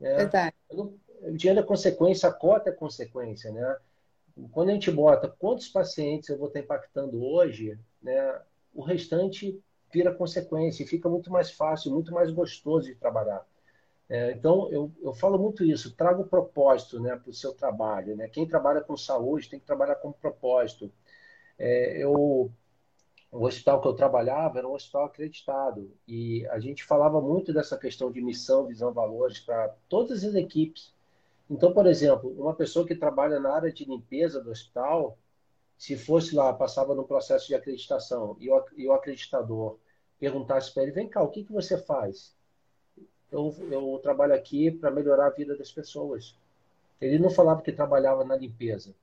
Né? 0.00 0.14
Verdade. 0.16 0.54
O 0.70 1.30
dinheiro 1.32 1.60
é 1.60 1.62
consequência, 1.62 2.28
a 2.28 2.32
cota 2.32 2.70
é 2.70 2.72
consequência, 2.72 3.50
né? 3.52 3.76
Quando 4.52 4.70
a 4.70 4.72
gente 4.72 4.90
bota 4.90 5.28
quantos 5.28 5.68
pacientes 5.68 6.28
eu 6.28 6.38
vou 6.38 6.48
estar 6.48 6.60
impactando 6.60 7.24
hoje, 7.24 7.78
né, 8.02 8.40
o 8.74 8.82
restante 8.82 9.58
vira 9.92 10.14
consequência 10.14 10.82
e 10.82 10.86
fica 10.86 11.08
muito 11.08 11.30
mais 11.30 11.50
fácil, 11.50 11.92
muito 11.92 12.12
mais 12.12 12.30
gostoso 12.30 12.86
de 12.86 12.94
trabalhar. 12.94 13.46
É, 14.08 14.32
então, 14.32 14.70
eu, 14.70 14.92
eu 15.02 15.12
falo 15.12 15.38
muito 15.38 15.64
isso, 15.64 15.96
traga 15.96 16.20
o 16.20 16.28
propósito 16.28 17.00
né, 17.00 17.16
para 17.16 17.30
o 17.30 17.34
seu 17.34 17.52
trabalho. 17.54 18.14
Né? 18.16 18.28
Quem 18.28 18.46
trabalha 18.46 18.80
com 18.80 18.96
saúde 18.96 19.48
tem 19.48 19.58
que 19.58 19.66
trabalhar 19.66 19.96
com 19.96 20.12
propósito. 20.12 20.92
É, 21.58 22.02
eu 22.02 22.52
o 23.30 23.44
hospital 23.44 23.80
que 23.82 23.88
eu 23.88 23.94
trabalhava 23.94 24.58
era 24.58 24.68
um 24.68 24.72
hospital 24.72 25.04
acreditado 25.04 25.92
e 26.06 26.46
a 26.46 26.58
gente 26.58 26.84
falava 26.84 27.20
muito 27.20 27.52
dessa 27.52 27.76
questão 27.76 28.10
de 28.10 28.22
missão, 28.22 28.66
visão, 28.66 28.92
valores 28.92 29.38
para 29.38 29.74
todas 29.88 30.24
as 30.24 30.34
equipes. 30.34 30.94
Então, 31.48 31.72
por 31.72 31.86
exemplo, 31.86 32.30
uma 32.38 32.54
pessoa 32.54 32.86
que 32.86 32.94
trabalha 32.94 33.38
na 33.38 33.54
área 33.54 33.72
de 33.72 33.84
limpeza 33.84 34.42
do 34.42 34.50
hospital, 34.50 35.16
se 35.78 35.96
fosse 35.96 36.34
lá, 36.34 36.52
passava 36.52 36.94
no 36.94 37.04
processo 37.04 37.46
de 37.46 37.54
acreditação 37.54 38.36
e 38.40 38.50
o, 38.50 38.64
e 38.76 38.88
o 38.88 38.92
acreditador 38.92 39.78
perguntasse 40.18 40.72
para 40.72 40.82
ele: 40.82 40.92
vem 40.92 41.08
cá, 41.08 41.22
o 41.22 41.28
que, 41.28 41.44
que 41.44 41.52
você 41.52 41.78
faz? 41.78 42.34
Eu, 43.30 43.54
eu 43.70 43.98
trabalho 44.02 44.34
aqui 44.34 44.70
para 44.70 44.90
melhorar 44.90 45.26
a 45.26 45.30
vida 45.30 45.56
das 45.56 45.70
pessoas. 45.70 46.36
Ele 47.00 47.18
não 47.18 47.30
falava 47.30 47.62
que 47.62 47.72
trabalhava 47.72 48.24
na 48.24 48.36
limpeza, 48.36 48.94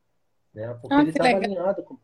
né? 0.53 0.73
porque 0.81 0.95
ah, 0.95 1.01
ele 1.01 1.11
estava 1.11 1.35
alinhado 1.35 1.83
com 1.83 1.97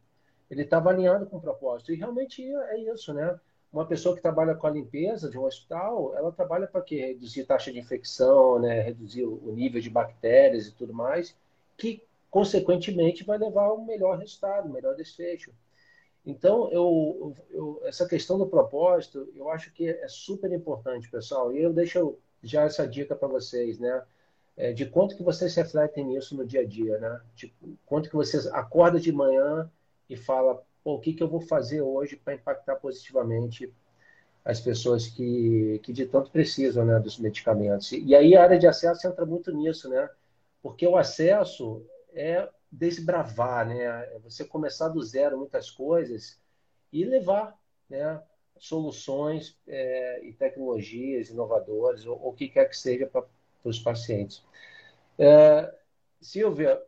ele 0.49 0.63
estava 0.63 0.89
alinhado 0.89 1.27
com 1.27 1.37
o 1.37 1.41
propósito. 1.41 1.91
E 1.91 1.95
realmente 1.95 2.43
é 2.43 2.77
isso, 2.91 3.13
né? 3.13 3.39
Uma 3.71 3.85
pessoa 3.85 4.15
que 4.15 4.21
trabalha 4.21 4.55
com 4.55 4.65
a 4.65 4.71
limpeza 4.71 5.29
de 5.29 5.37
um 5.37 5.43
hospital, 5.43 6.15
ela 6.15 6.31
trabalha 6.31 6.65
para 6.65 6.81
quê? 6.81 7.05
Reduzir 7.05 7.45
taxa 7.45 7.71
de 7.71 7.79
infecção, 7.79 8.59
né? 8.59 8.81
reduzir 8.81 9.25
o 9.25 9.51
nível 9.53 9.79
de 9.79 9.89
bactérias 9.89 10.67
e 10.67 10.71
tudo 10.71 10.91
mais, 10.91 11.35
que, 11.77 12.01
consequentemente, 12.31 13.23
vai 13.23 13.37
levar 13.37 13.65
a 13.65 13.73
um 13.73 13.85
melhor 13.85 14.17
resultado, 14.17 14.67
um 14.67 14.73
melhor 14.73 14.95
desfecho. 14.95 15.53
Então, 16.25 16.69
eu, 16.71 17.33
eu, 17.49 17.81
essa 17.85 18.07
questão 18.07 18.37
do 18.37 18.47
propósito, 18.47 19.27
eu 19.35 19.49
acho 19.49 19.71
que 19.71 19.87
é 19.87 20.07
super 20.07 20.51
importante, 20.51 21.09
pessoal. 21.09 21.53
E 21.53 21.61
eu 21.61 21.71
deixo 21.71 22.17
já 22.43 22.63
essa 22.63 22.87
dica 22.87 23.15
para 23.15 23.27
vocês, 23.27 23.79
né? 23.79 24.03
É, 24.57 24.73
de 24.73 24.85
quanto 24.85 25.15
que 25.15 25.23
vocês 25.23 25.55
refletem 25.55 26.05
nisso 26.05 26.35
no 26.35 26.45
dia 26.45 26.61
a 26.61 26.65
dia, 26.65 26.97
né? 26.99 27.21
De 27.35 27.53
quanto 27.85 28.09
que 28.09 28.15
vocês 28.15 28.45
acordam 28.47 28.99
de 28.99 29.11
manhã 29.11 29.71
e 30.09 30.17
fala 30.17 30.61
o 30.83 30.99
que, 30.99 31.13
que 31.13 31.23
eu 31.23 31.27
vou 31.27 31.41
fazer 31.41 31.81
hoje 31.81 32.15
para 32.15 32.35
impactar 32.35 32.75
positivamente 32.77 33.73
as 34.43 34.59
pessoas 34.59 35.07
que, 35.07 35.79
que 35.83 35.93
de 35.93 36.05
tanto 36.05 36.31
precisam 36.31 36.85
né, 36.85 36.99
dos 36.99 37.19
medicamentos. 37.19 37.91
E 37.91 38.15
aí 38.15 38.35
a 38.35 38.43
área 38.43 38.57
de 38.57 38.67
acesso 38.67 39.07
entra 39.07 39.25
muito 39.25 39.51
nisso, 39.51 39.89
né? 39.89 40.09
Porque 40.61 40.87
o 40.87 40.97
acesso 40.97 41.85
é 42.13 42.49
desbravar, 42.71 43.67
né? 43.67 43.83
É 43.83 44.19
você 44.23 44.45
começar 44.45 44.89
do 44.89 45.01
zero 45.03 45.37
muitas 45.37 45.69
coisas 45.69 46.39
e 46.91 47.03
levar 47.03 47.55
né, 47.89 48.21
soluções 48.57 49.57
é, 49.67 50.23
e 50.23 50.33
tecnologias 50.33 51.29
inovadoras, 51.29 52.05
ou 52.05 52.19
o 52.29 52.33
que 52.33 52.47
quer 52.47 52.65
que 52.65 52.77
seja 52.77 53.05
para 53.05 53.25
os 53.63 53.79
pacientes. 53.79 54.43
É, 55.17 55.73
Silvia, 56.21 56.81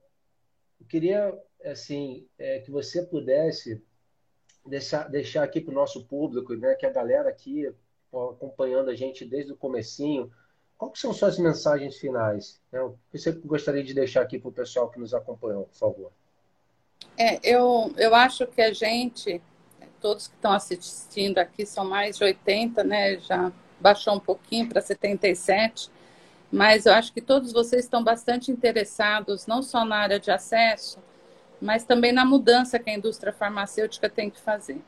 eu 0.79 0.85
queria 0.87 1.37
assim, 1.65 2.27
é, 2.37 2.59
que 2.59 2.71
você 2.71 3.01
pudesse 3.03 3.81
deixar, 4.65 5.09
deixar 5.09 5.43
aqui 5.43 5.61
para 5.61 5.71
o 5.71 5.75
nosso 5.75 6.05
público, 6.05 6.53
né, 6.55 6.75
que 6.75 6.85
a 6.85 6.91
galera 6.91 7.29
aqui 7.29 7.71
acompanhando 8.13 8.89
a 8.89 8.95
gente 8.95 9.23
desde 9.25 9.53
o 9.53 9.57
comecinho, 9.57 10.31
quais 10.77 10.99
são 10.99 11.13
suas 11.13 11.37
mensagens 11.37 11.97
finais? 11.97 12.59
Né? 12.71 12.81
O 12.81 12.97
que 13.11 13.17
você 13.17 13.31
gostaria 13.31 13.83
de 13.83 13.93
deixar 13.93 14.21
aqui 14.21 14.37
para 14.37 14.49
o 14.49 14.53
pessoal 14.53 14.89
que 14.89 14.99
nos 14.99 15.13
acompanhou, 15.13 15.65
por 15.65 15.75
favor? 15.75 16.11
É, 17.17 17.39
eu, 17.43 17.93
eu 17.97 18.13
acho 18.13 18.45
que 18.47 18.61
a 18.61 18.73
gente, 18.73 19.41
todos 19.99 20.27
que 20.27 20.35
estão 20.35 20.51
assistindo 20.51 21.37
aqui, 21.37 21.65
são 21.65 21.85
mais 21.85 22.17
de 22.17 22.23
80, 22.23 22.83
né? 22.83 23.17
Já 23.19 23.51
baixou 23.79 24.15
um 24.15 24.19
pouquinho 24.19 24.67
para 24.67 24.81
77, 24.81 25.89
mas 26.51 26.85
eu 26.85 26.93
acho 26.93 27.13
que 27.13 27.21
todos 27.21 27.51
vocês 27.51 27.85
estão 27.85 28.03
bastante 28.03 28.51
interessados, 28.51 29.47
não 29.47 29.63
só 29.63 29.85
na 29.85 29.97
área 29.97 30.19
de 30.19 30.29
acesso, 30.29 30.99
mas 31.61 31.83
também 31.83 32.11
na 32.11 32.25
mudança 32.25 32.79
que 32.79 32.89
a 32.89 32.95
indústria 32.95 33.31
farmacêutica 33.31 34.09
tem 34.09 34.29
que 34.29 34.39
fazer. 34.39 34.81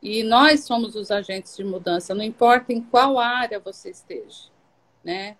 E 0.00 0.22
nós 0.22 0.64
somos 0.64 0.94
os 0.94 1.10
agentes 1.10 1.56
de 1.56 1.64
mudança, 1.64 2.14
não 2.14 2.22
importa 2.22 2.72
em 2.72 2.80
qual 2.80 3.18
área 3.18 3.58
você 3.58 3.90
esteja, 3.90 4.50
né? 5.02 5.36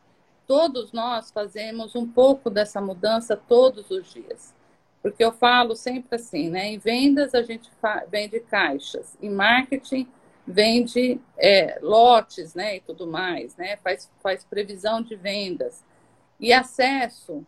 Todos 0.46 0.92
nós 0.92 1.30
fazemos 1.30 1.94
um 1.94 2.06
pouco 2.06 2.50
dessa 2.50 2.80
mudança 2.80 3.36
todos 3.36 3.90
os 3.90 4.12
dias. 4.12 4.54
Porque 5.02 5.24
eu 5.24 5.32
falo 5.32 5.76
sempre 5.76 6.16
assim, 6.16 6.48
né? 6.50 6.66
Em 6.66 6.78
vendas 6.78 7.34
a 7.34 7.42
gente 7.42 7.70
vende 8.10 8.40
caixas, 8.40 9.16
em 9.22 9.30
marketing 9.30 10.08
vende 10.46 11.20
é, 11.36 11.78
lotes, 11.82 12.54
né? 12.54 12.76
E 12.76 12.80
tudo 12.80 13.06
mais, 13.06 13.56
né? 13.56 13.76
Faz, 13.78 14.10
faz 14.22 14.44
previsão 14.44 15.02
de 15.02 15.16
vendas. 15.16 15.84
E 16.38 16.52
acesso 16.52 17.44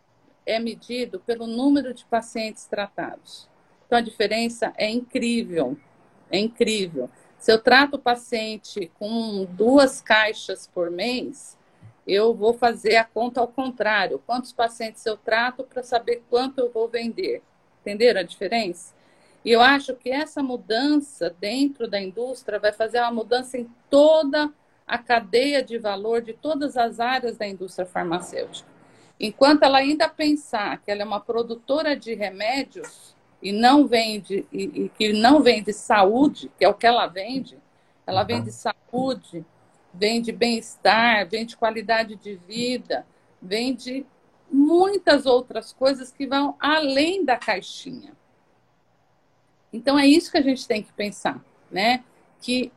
é 0.49 0.59
medido 0.59 1.19
pelo 1.19 1.45
número 1.45 1.93
de 1.93 2.03
pacientes 2.05 2.65
tratados. 2.65 3.47
Então, 3.85 3.97
a 3.97 4.01
diferença 4.01 4.73
é 4.77 4.89
incrível, 4.89 5.77
é 6.31 6.39
incrível. 6.39 7.09
Se 7.37 7.51
eu 7.51 7.59
trato 7.59 7.95
o 7.95 7.99
paciente 7.99 8.91
com 8.99 9.45
duas 9.45 10.01
caixas 10.01 10.67
por 10.67 10.91
mês, 10.91 11.57
eu 12.05 12.33
vou 12.33 12.53
fazer 12.53 12.97
a 12.97 13.03
conta 13.03 13.39
ao 13.39 13.47
contrário. 13.47 14.21
Quantos 14.25 14.51
pacientes 14.51 15.05
eu 15.05 15.15
trato 15.15 15.63
para 15.63 15.83
saber 15.83 16.23
quanto 16.29 16.59
eu 16.59 16.71
vou 16.71 16.87
vender? 16.87 17.41
Entenderam 17.81 18.21
a 18.21 18.23
diferença? 18.23 18.93
E 19.45 19.51
eu 19.51 19.61
acho 19.61 19.95
que 19.95 20.09
essa 20.09 20.43
mudança 20.43 21.33
dentro 21.39 21.87
da 21.87 22.01
indústria 22.01 22.59
vai 22.59 22.73
fazer 22.73 22.99
uma 22.99 23.11
mudança 23.11 23.57
em 23.57 23.69
toda 23.89 24.51
a 24.85 24.97
cadeia 24.97 25.63
de 25.63 25.77
valor 25.77 26.21
de 26.21 26.33
todas 26.33 26.75
as 26.75 26.99
áreas 26.99 27.37
da 27.37 27.47
indústria 27.47 27.85
farmacêutica. 27.85 28.78
Enquanto 29.19 29.63
ela 29.63 29.79
ainda 29.79 30.07
pensar 30.07 30.81
que 30.81 30.89
ela 30.89 31.01
é 31.01 31.05
uma 31.05 31.19
produtora 31.19 31.95
de 31.95 32.13
remédios 32.13 33.15
e 33.41 33.51
não 33.51 33.85
vende 33.85 34.45
e, 34.51 34.83
e 34.83 34.89
que 34.89 35.11
não 35.11 35.41
vende 35.41 35.73
saúde, 35.73 36.49
que 36.57 36.63
é 36.63 36.69
o 36.69 36.73
que 36.73 36.87
ela 36.87 37.05
vende, 37.07 37.57
ela 38.07 38.23
vende 38.23 38.51
saúde, 38.51 39.45
vende 39.93 40.31
bem-estar, 40.31 41.27
vende 41.27 41.57
qualidade 41.57 42.15
de 42.15 42.35
vida, 42.47 43.05
vende 43.41 44.05
muitas 44.51 45.25
outras 45.25 45.73
coisas 45.73 46.11
que 46.11 46.25
vão 46.25 46.55
além 46.59 47.23
da 47.25 47.37
caixinha. 47.37 48.13
Então 49.71 49.99
é 49.99 50.07
isso 50.07 50.31
que 50.31 50.37
a 50.37 50.41
gente 50.41 50.67
tem 50.67 50.81
que 50.81 50.91
pensar, 50.93 51.43
né? 51.69 52.03
Que 52.41 52.71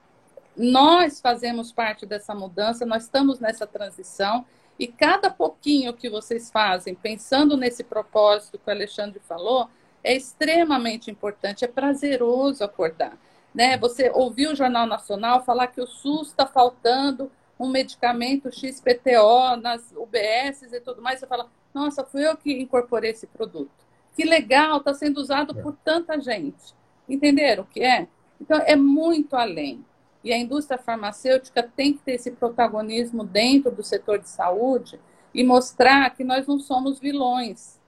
nós 0.57 1.21
fazemos 1.21 1.73
parte 1.73 2.05
dessa 2.05 2.35
mudança, 2.35 2.85
nós 2.85 3.05
estamos 3.05 3.41
nessa 3.41 3.67
transição 3.67 4.45
e 4.83 4.89
cada 4.89 5.31
pouquinho 5.31 5.93
que 5.93 6.11
vocês 6.11 6.51
fazem, 6.51 6.93
pensando 6.93 7.57
nesse 7.57 7.85
propósito 7.85 8.59
que 8.59 8.69
o 8.69 8.73
Alexandre 8.73 9.21
falou, 9.21 9.71
é 10.03 10.13
extremamente 10.13 11.09
importante, 11.09 11.65
é 11.65 11.69
prazeroso 11.69 12.65
acordar. 12.65 13.17
Né? 13.55 13.79
Você 13.79 14.11
ouviu 14.13 14.51
o 14.51 14.57
Jornal 14.57 14.85
Nacional 14.85 15.45
falar 15.45 15.69
que 15.69 15.81
o 15.81 15.87
SUS 15.87 16.31
está 16.31 16.49
faltando 16.49 17.31
um 17.61 17.69
medicamento 17.69 18.51
XPTO 18.51 19.57
nas 19.63 19.93
UBSs 19.93 20.75
e 20.75 20.81
tudo 20.81 21.01
mais, 21.01 21.21
você 21.21 21.29
fala, 21.29 21.49
nossa, 21.73 22.05
fui 22.05 22.27
eu 22.27 22.37
que 22.37 22.53
incorporei 22.53 23.13
esse 23.13 23.29
produto. 23.29 23.71
Que 24.17 24.25
legal, 24.25 24.79
está 24.79 24.93
sendo 24.93 25.19
usado 25.19 25.55
por 25.55 25.77
tanta 25.85 26.21
gente. 26.21 26.75
Entenderam 27.09 27.63
o 27.63 27.67
que 27.67 27.85
é? 27.85 28.09
Então, 28.41 28.61
é 28.67 28.75
muito 28.75 29.37
além. 29.37 29.85
E 30.25 30.33
a 30.33 30.39
indústria 30.39 30.79
farmacêutica 30.79 31.63
tem 31.63 31.93
que 31.93 32.01
ter 32.01 32.13
esse 32.13 32.31
protagonismo 32.31 33.25
dentro 33.25 33.71
do 33.71 33.83
setor 33.83 34.19
de 34.19 34.29
saúde 34.29 34.99
e 35.35 35.43
mostrar 35.43 36.11
que 36.11 36.23
nós 36.23 36.47
não 36.47 36.59
somos 36.59 36.99
vilões. 36.99 37.81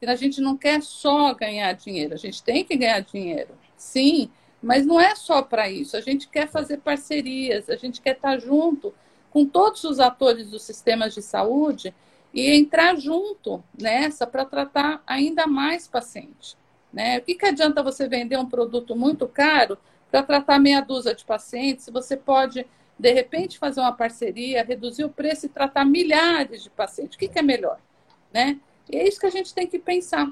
Que 0.00 0.06
a 0.06 0.14
gente 0.14 0.40
não 0.40 0.56
quer 0.56 0.82
só 0.82 1.34
ganhar 1.34 1.72
dinheiro, 1.72 2.14
a 2.14 2.18
gente 2.18 2.42
tem 2.42 2.64
que 2.64 2.76
ganhar 2.76 3.00
dinheiro, 3.00 3.50
sim, 3.76 4.30
mas 4.62 4.86
não 4.86 5.00
é 5.00 5.14
só 5.14 5.42
para 5.42 5.68
isso. 5.68 5.96
A 5.96 6.00
gente 6.00 6.28
quer 6.28 6.48
fazer 6.48 6.78
parcerias, 6.78 7.68
a 7.68 7.76
gente 7.76 8.00
quer 8.00 8.16
estar 8.16 8.38
junto 8.38 8.94
com 9.30 9.44
todos 9.44 9.84
os 9.84 10.00
atores 10.00 10.50
dos 10.50 10.62
sistemas 10.62 11.14
de 11.14 11.22
saúde 11.22 11.92
e 12.32 12.50
entrar 12.50 12.96
junto 12.96 13.62
nessa 13.78 14.26
para 14.26 14.44
tratar 14.44 15.02
ainda 15.06 15.46
mais 15.46 15.88
pacientes. 15.88 16.56
Né? 16.92 17.18
O 17.18 17.22
que, 17.22 17.34
que 17.34 17.46
adianta 17.46 17.82
você 17.82 18.08
vender 18.08 18.38
um 18.38 18.48
produto 18.48 18.96
muito 18.96 19.26
caro 19.26 19.78
para 20.10 20.22
tratar 20.22 20.58
meia 20.58 20.80
dúzia 20.80 21.14
de 21.14 21.24
pacientes, 21.24 21.88
você 21.92 22.16
pode, 22.16 22.66
de 22.98 23.12
repente, 23.12 23.58
fazer 23.58 23.80
uma 23.80 23.92
parceria, 23.92 24.64
reduzir 24.64 25.04
o 25.04 25.10
preço 25.10 25.46
e 25.46 25.48
tratar 25.48 25.84
milhares 25.84 26.62
de 26.62 26.70
pacientes. 26.70 27.16
O 27.16 27.18
que, 27.18 27.28
que 27.28 27.38
é 27.38 27.42
melhor? 27.42 27.78
Né? 28.32 28.58
E 28.90 28.96
é 28.96 29.06
isso 29.06 29.20
que 29.20 29.26
a 29.26 29.30
gente 29.30 29.54
tem 29.54 29.66
que 29.66 29.78
pensar. 29.78 30.30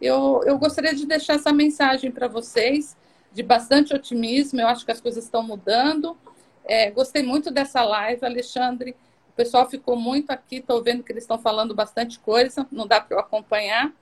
Eu, 0.00 0.42
eu 0.46 0.58
gostaria 0.58 0.94
de 0.94 1.06
deixar 1.06 1.34
essa 1.34 1.52
mensagem 1.52 2.10
para 2.10 2.26
vocês, 2.26 2.96
de 3.32 3.42
bastante 3.42 3.94
otimismo. 3.94 4.60
Eu 4.60 4.68
acho 4.68 4.84
que 4.84 4.90
as 4.90 5.00
coisas 5.00 5.24
estão 5.24 5.42
mudando. 5.42 6.16
É, 6.64 6.90
gostei 6.90 7.22
muito 7.22 7.50
dessa 7.50 7.82
live, 7.82 8.24
Alexandre. 8.24 8.96
O 9.28 9.32
pessoal 9.32 9.68
ficou 9.68 9.96
muito 9.96 10.30
aqui, 10.30 10.56
estou 10.56 10.82
vendo 10.82 11.02
que 11.02 11.12
eles 11.12 11.24
estão 11.24 11.38
falando 11.38 11.74
bastante 11.74 12.18
coisa, 12.18 12.66
não 12.70 12.86
dá 12.86 13.00
para 13.00 13.16
eu 13.16 13.20
acompanhar. 13.20 13.92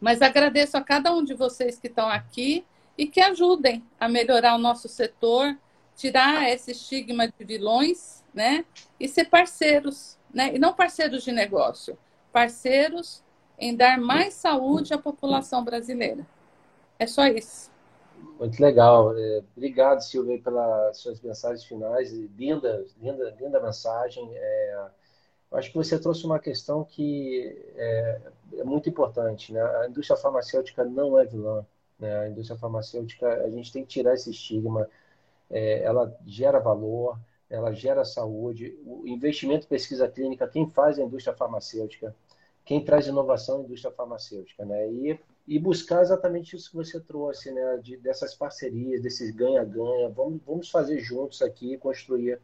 Mas 0.00 0.22
agradeço 0.22 0.76
a 0.76 0.80
cada 0.80 1.12
um 1.12 1.24
de 1.24 1.34
vocês 1.34 1.78
que 1.78 1.88
estão 1.88 2.08
aqui 2.08 2.64
e 2.98 3.06
que 3.06 3.20
ajudem 3.20 3.84
a 3.98 4.08
melhorar 4.08 4.56
o 4.56 4.58
nosso 4.58 4.88
setor, 4.88 5.56
tirar 5.96 6.50
esse 6.50 6.72
estigma 6.72 7.28
de 7.28 7.44
vilões, 7.44 8.24
né? 8.34 8.64
E 8.98 9.08
ser 9.08 9.26
parceiros, 9.26 10.18
né? 10.34 10.54
E 10.54 10.58
não 10.58 10.74
parceiros 10.74 11.22
de 11.22 11.30
negócio, 11.30 11.96
parceiros 12.32 13.22
em 13.56 13.74
dar 13.74 13.98
mais 13.98 14.34
saúde 14.34 14.92
à 14.92 14.98
população 14.98 15.64
brasileira. 15.64 16.26
É 16.98 17.06
só 17.06 17.26
isso. 17.26 17.70
Muito 18.38 18.60
legal. 18.60 19.16
É, 19.16 19.42
obrigado, 19.56 20.00
Silvia, 20.00 20.40
pelas 20.40 20.96
suas 20.98 21.20
mensagens 21.20 21.64
finais. 21.64 22.12
Linda, 22.12 22.84
linda, 23.00 23.36
linda 23.40 23.60
mensagem. 23.60 24.28
É, 24.32 24.86
acho 25.52 25.70
que 25.70 25.76
você 25.76 25.98
trouxe 25.98 26.24
uma 26.24 26.40
questão 26.40 26.84
que 26.84 27.56
é, 27.76 28.20
é 28.58 28.64
muito 28.64 28.88
importante. 28.88 29.52
Né? 29.52 29.60
A 29.60 29.88
indústria 29.88 30.16
farmacêutica 30.16 30.84
não 30.84 31.18
é 31.18 31.24
vilã. 31.24 31.64
Né? 31.98 32.20
A 32.20 32.28
indústria 32.28 32.58
farmacêutica, 32.58 33.26
a 33.44 33.50
gente 33.50 33.72
tem 33.72 33.82
que 33.82 33.88
tirar 33.88 34.14
esse 34.14 34.30
estigma. 34.30 34.88
É, 35.50 35.82
ela 35.82 36.14
gera 36.26 36.58
valor, 36.58 37.18
ela 37.50 37.72
gera 37.72 38.04
saúde. 38.04 38.78
O 38.84 39.06
investimento 39.06 39.66
em 39.66 39.68
pesquisa 39.68 40.08
clínica, 40.08 40.46
quem 40.48 40.70
faz 40.70 40.98
a 40.98 41.02
indústria 41.02 41.34
farmacêutica. 41.34 42.14
Quem 42.64 42.84
traz 42.84 43.06
inovação 43.06 43.60
a 43.60 43.62
indústria 43.62 43.92
farmacêutica. 43.92 44.64
Né? 44.64 44.92
E, 44.92 45.20
e 45.46 45.58
buscar 45.58 46.02
exatamente 46.02 46.54
isso 46.54 46.70
que 46.70 46.76
você 46.76 47.00
trouxe, 47.00 47.50
né? 47.50 47.78
De, 47.82 47.96
dessas 47.96 48.34
parcerias, 48.34 49.00
desses 49.00 49.30
ganha-ganha. 49.34 50.10
Vamos, 50.10 50.40
vamos 50.46 50.70
fazer 50.70 51.00
juntos 51.00 51.40
aqui, 51.40 51.78
construir 51.78 52.38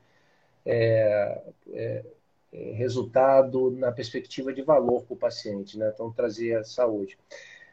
é, 0.64 1.42
é, 1.72 2.04
é 2.52 2.72
resultado 2.72 3.70
na 3.72 3.92
perspectiva 3.92 4.52
de 4.52 4.62
valor 4.62 5.04
para 5.04 5.14
o 5.14 5.18
paciente. 5.18 5.76
Né? 5.76 5.90
Então, 5.92 6.10
trazer 6.10 6.64
saúde. 6.64 7.18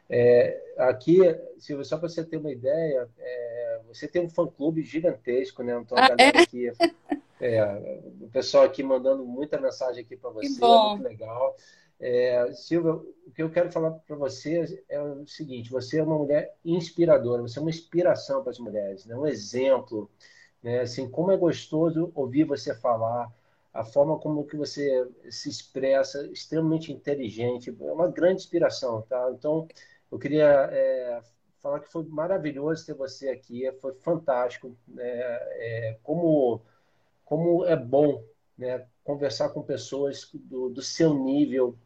É, 0.08 0.74
aqui, 0.78 1.18
Silvia, 1.58 1.84
só 1.84 1.96
para 1.96 2.08
você 2.08 2.24
ter 2.24 2.36
uma 2.36 2.52
ideia, 2.52 3.08
é, 3.18 3.80
você 3.88 4.06
tem 4.06 4.22
um 4.22 4.28
fã-clube 4.28 4.82
gigantesco, 4.82 5.62
né? 5.62 5.78
Então, 5.80 5.96
a 5.96 6.04
ah, 6.04 6.08
galera 6.08 6.38
é? 6.38 6.42
aqui, 6.42 6.70
é, 7.40 8.00
o 8.20 8.28
pessoal 8.28 8.64
aqui 8.64 8.82
mandando 8.82 9.24
muita 9.24 9.60
mensagem 9.60 10.02
aqui 10.02 10.16
para 10.16 10.30
você, 10.30 10.62
é 10.62 10.66
muito 10.66 11.02
legal. 11.02 11.56
É, 11.98 12.52
Silvia, 12.52 12.94
o 12.94 13.30
que 13.32 13.42
eu 13.42 13.50
quero 13.50 13.70
falar 13.70 13.92
para 13.92 14.16
você 14.16 14.84
é 14.88 15.00
o 15.00 15.26
seguinte: 15.26 15.70
você 15.70 15.98
é 15.98 16.02
uma 16.02 16.18
mulher 16.18 16.52
inspiradora, 16.64 17.42
você 17.42 17.58
é 17.58 17.62
uma 17.62 17.70
inspiração 17.70 18.42
para 18.42 18.50
as 18.50 18.58
mulheres, 18.58 19.06
né? 19.06 19.14
um 19.14 19.26
exemplo. 19.26 20.10
Né? 20.62 20.80
Assim, 20.80 21.08
como 21.08 21.30
é 21.30 21.36
gostoso 21.36 22.10
ouvir 22.14 22.44
você 22.44 22.74
falar, 22.74 23.32
a 23.72 23.84
forma 23.84 24.18
como 24.18 24.44
que 24.44 24.56
você 24.56 25.08
se 25.30 25.48
expressa, 25.48 26.26
extremamente 26.26 26.92
inteligente, 26.92 27.74
é 27.80 27.92
uma 27.92 28.08
grande 28.08 28.42
inspiração, 28.42 29.02
tá? 29.02 29.32
Então, 29.32 29.66
eu 30.12 30.18
queria 30.18 30.68
é, 30.70 31.22
falar 31.62 31.80
que 31.80 31.90
foi 31.90 32.04
maravilhoso 32.04 32.84
ter 32.84 32.94
você 32.94 33.30
aqui, 33.30 33.72
foi 33.80 33.94
fantástico. 33.94 34.76
Né? 34.86 35.04
É, 35.06 35.96
como, 36.02 36.60
como 37.24 37.64
é 37.64 37.74
bom 37.74 38.22
né, 38.58 38.84
conversar 39.02 39.48
com 39.48 39.62
pessoas 39.62 40.28
do, 40.34 40.68
do 40.68 40.82
seu 40.82 41.14
nível, 41.14 41.78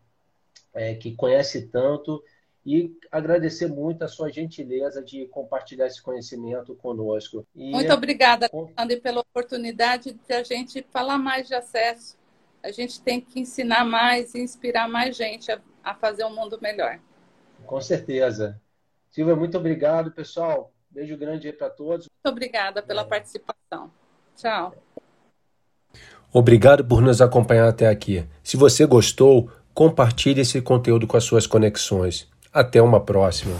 é, 0.74 0.96
que 0.96 1.14
conhece 1.14 1.68
tanto, 1.68 2.20
e 2.64 2.98
agradecer 3.12 3.68
muito 3.68 4.02
a 4.02 4.08
sua 4.08 4.28
gentileza 4.28 5.00
de 5.00 5.26
compartilhar 5.28 5.86
esse 5.86 6.02
conhecimento 6.02 6.74
conosco. 6.74 7.46
E, 7.54 7.70
muito 7.70 7.92
obrigada, 7.92 8.50
Alexandre, 8.52 9.00
pela 9.00 9.20
oportunidade 9.20 10.12
de 10.12 10.34
a 10.34 10.42
gente 10.42 10.84
falar 10.90 11.16
mais 11.16 11.46
de 11.46 11.54
acesso. 11.54 12.18
A 12.60 12.72
gente 12.72 13.00
tem 13.00 13.20
que 13.20 13.38
ensinar 13.38 13.84
mais 13.84 14.34
e 14.34 14.40
inspirar 14.40 14.88
mais 14.88 15.16
gente 15.16 15.52
a, 15.52 15.60
a 15.84 15.94
fazer 15.94 16.24
um 16.24 16.34
mundo 16.34 16.58
melhor. 16.60 16.98
Com 17.66 17.80
certeza. 17.80 18.60
Silvia, 19.10 19.36
muito 19.36 19.58
obrigado, 19.58 20.10
pessoal. 20.10 20.72
Beijo 20.90 21.16
grande 21.16 21.48
aí 21.48 21.52
para 21.52 21.68
todos. 21.68 22.08
Muito 22.08 22.32
obrigada 22.32 22.82
pela 22.82 23.02
é. 23.02 23.04
participação. 23.04 23.90
Tchau. 24.36 24.74
Obrigado 26.32 26.84
por 26.84 27.00
nos 27.00 27.20
acompanhar 27.20 27.68
até 27.68 27.88
aqui. 27.88 28.26
Se 28.42 28.56
você 28.56 28.84
gostou, 28.84 29.50
compartilhe 29.72 30.42
esse 30.42 30.60
conteúdo 30.60 31.06
com 31.06 31.16
as 31.16 31.24
suas 31.24 31.46
conexões. 31.46 32.28
Até 32.52 32.80
uma 32.80 33.00
próxima. 33.00 33.56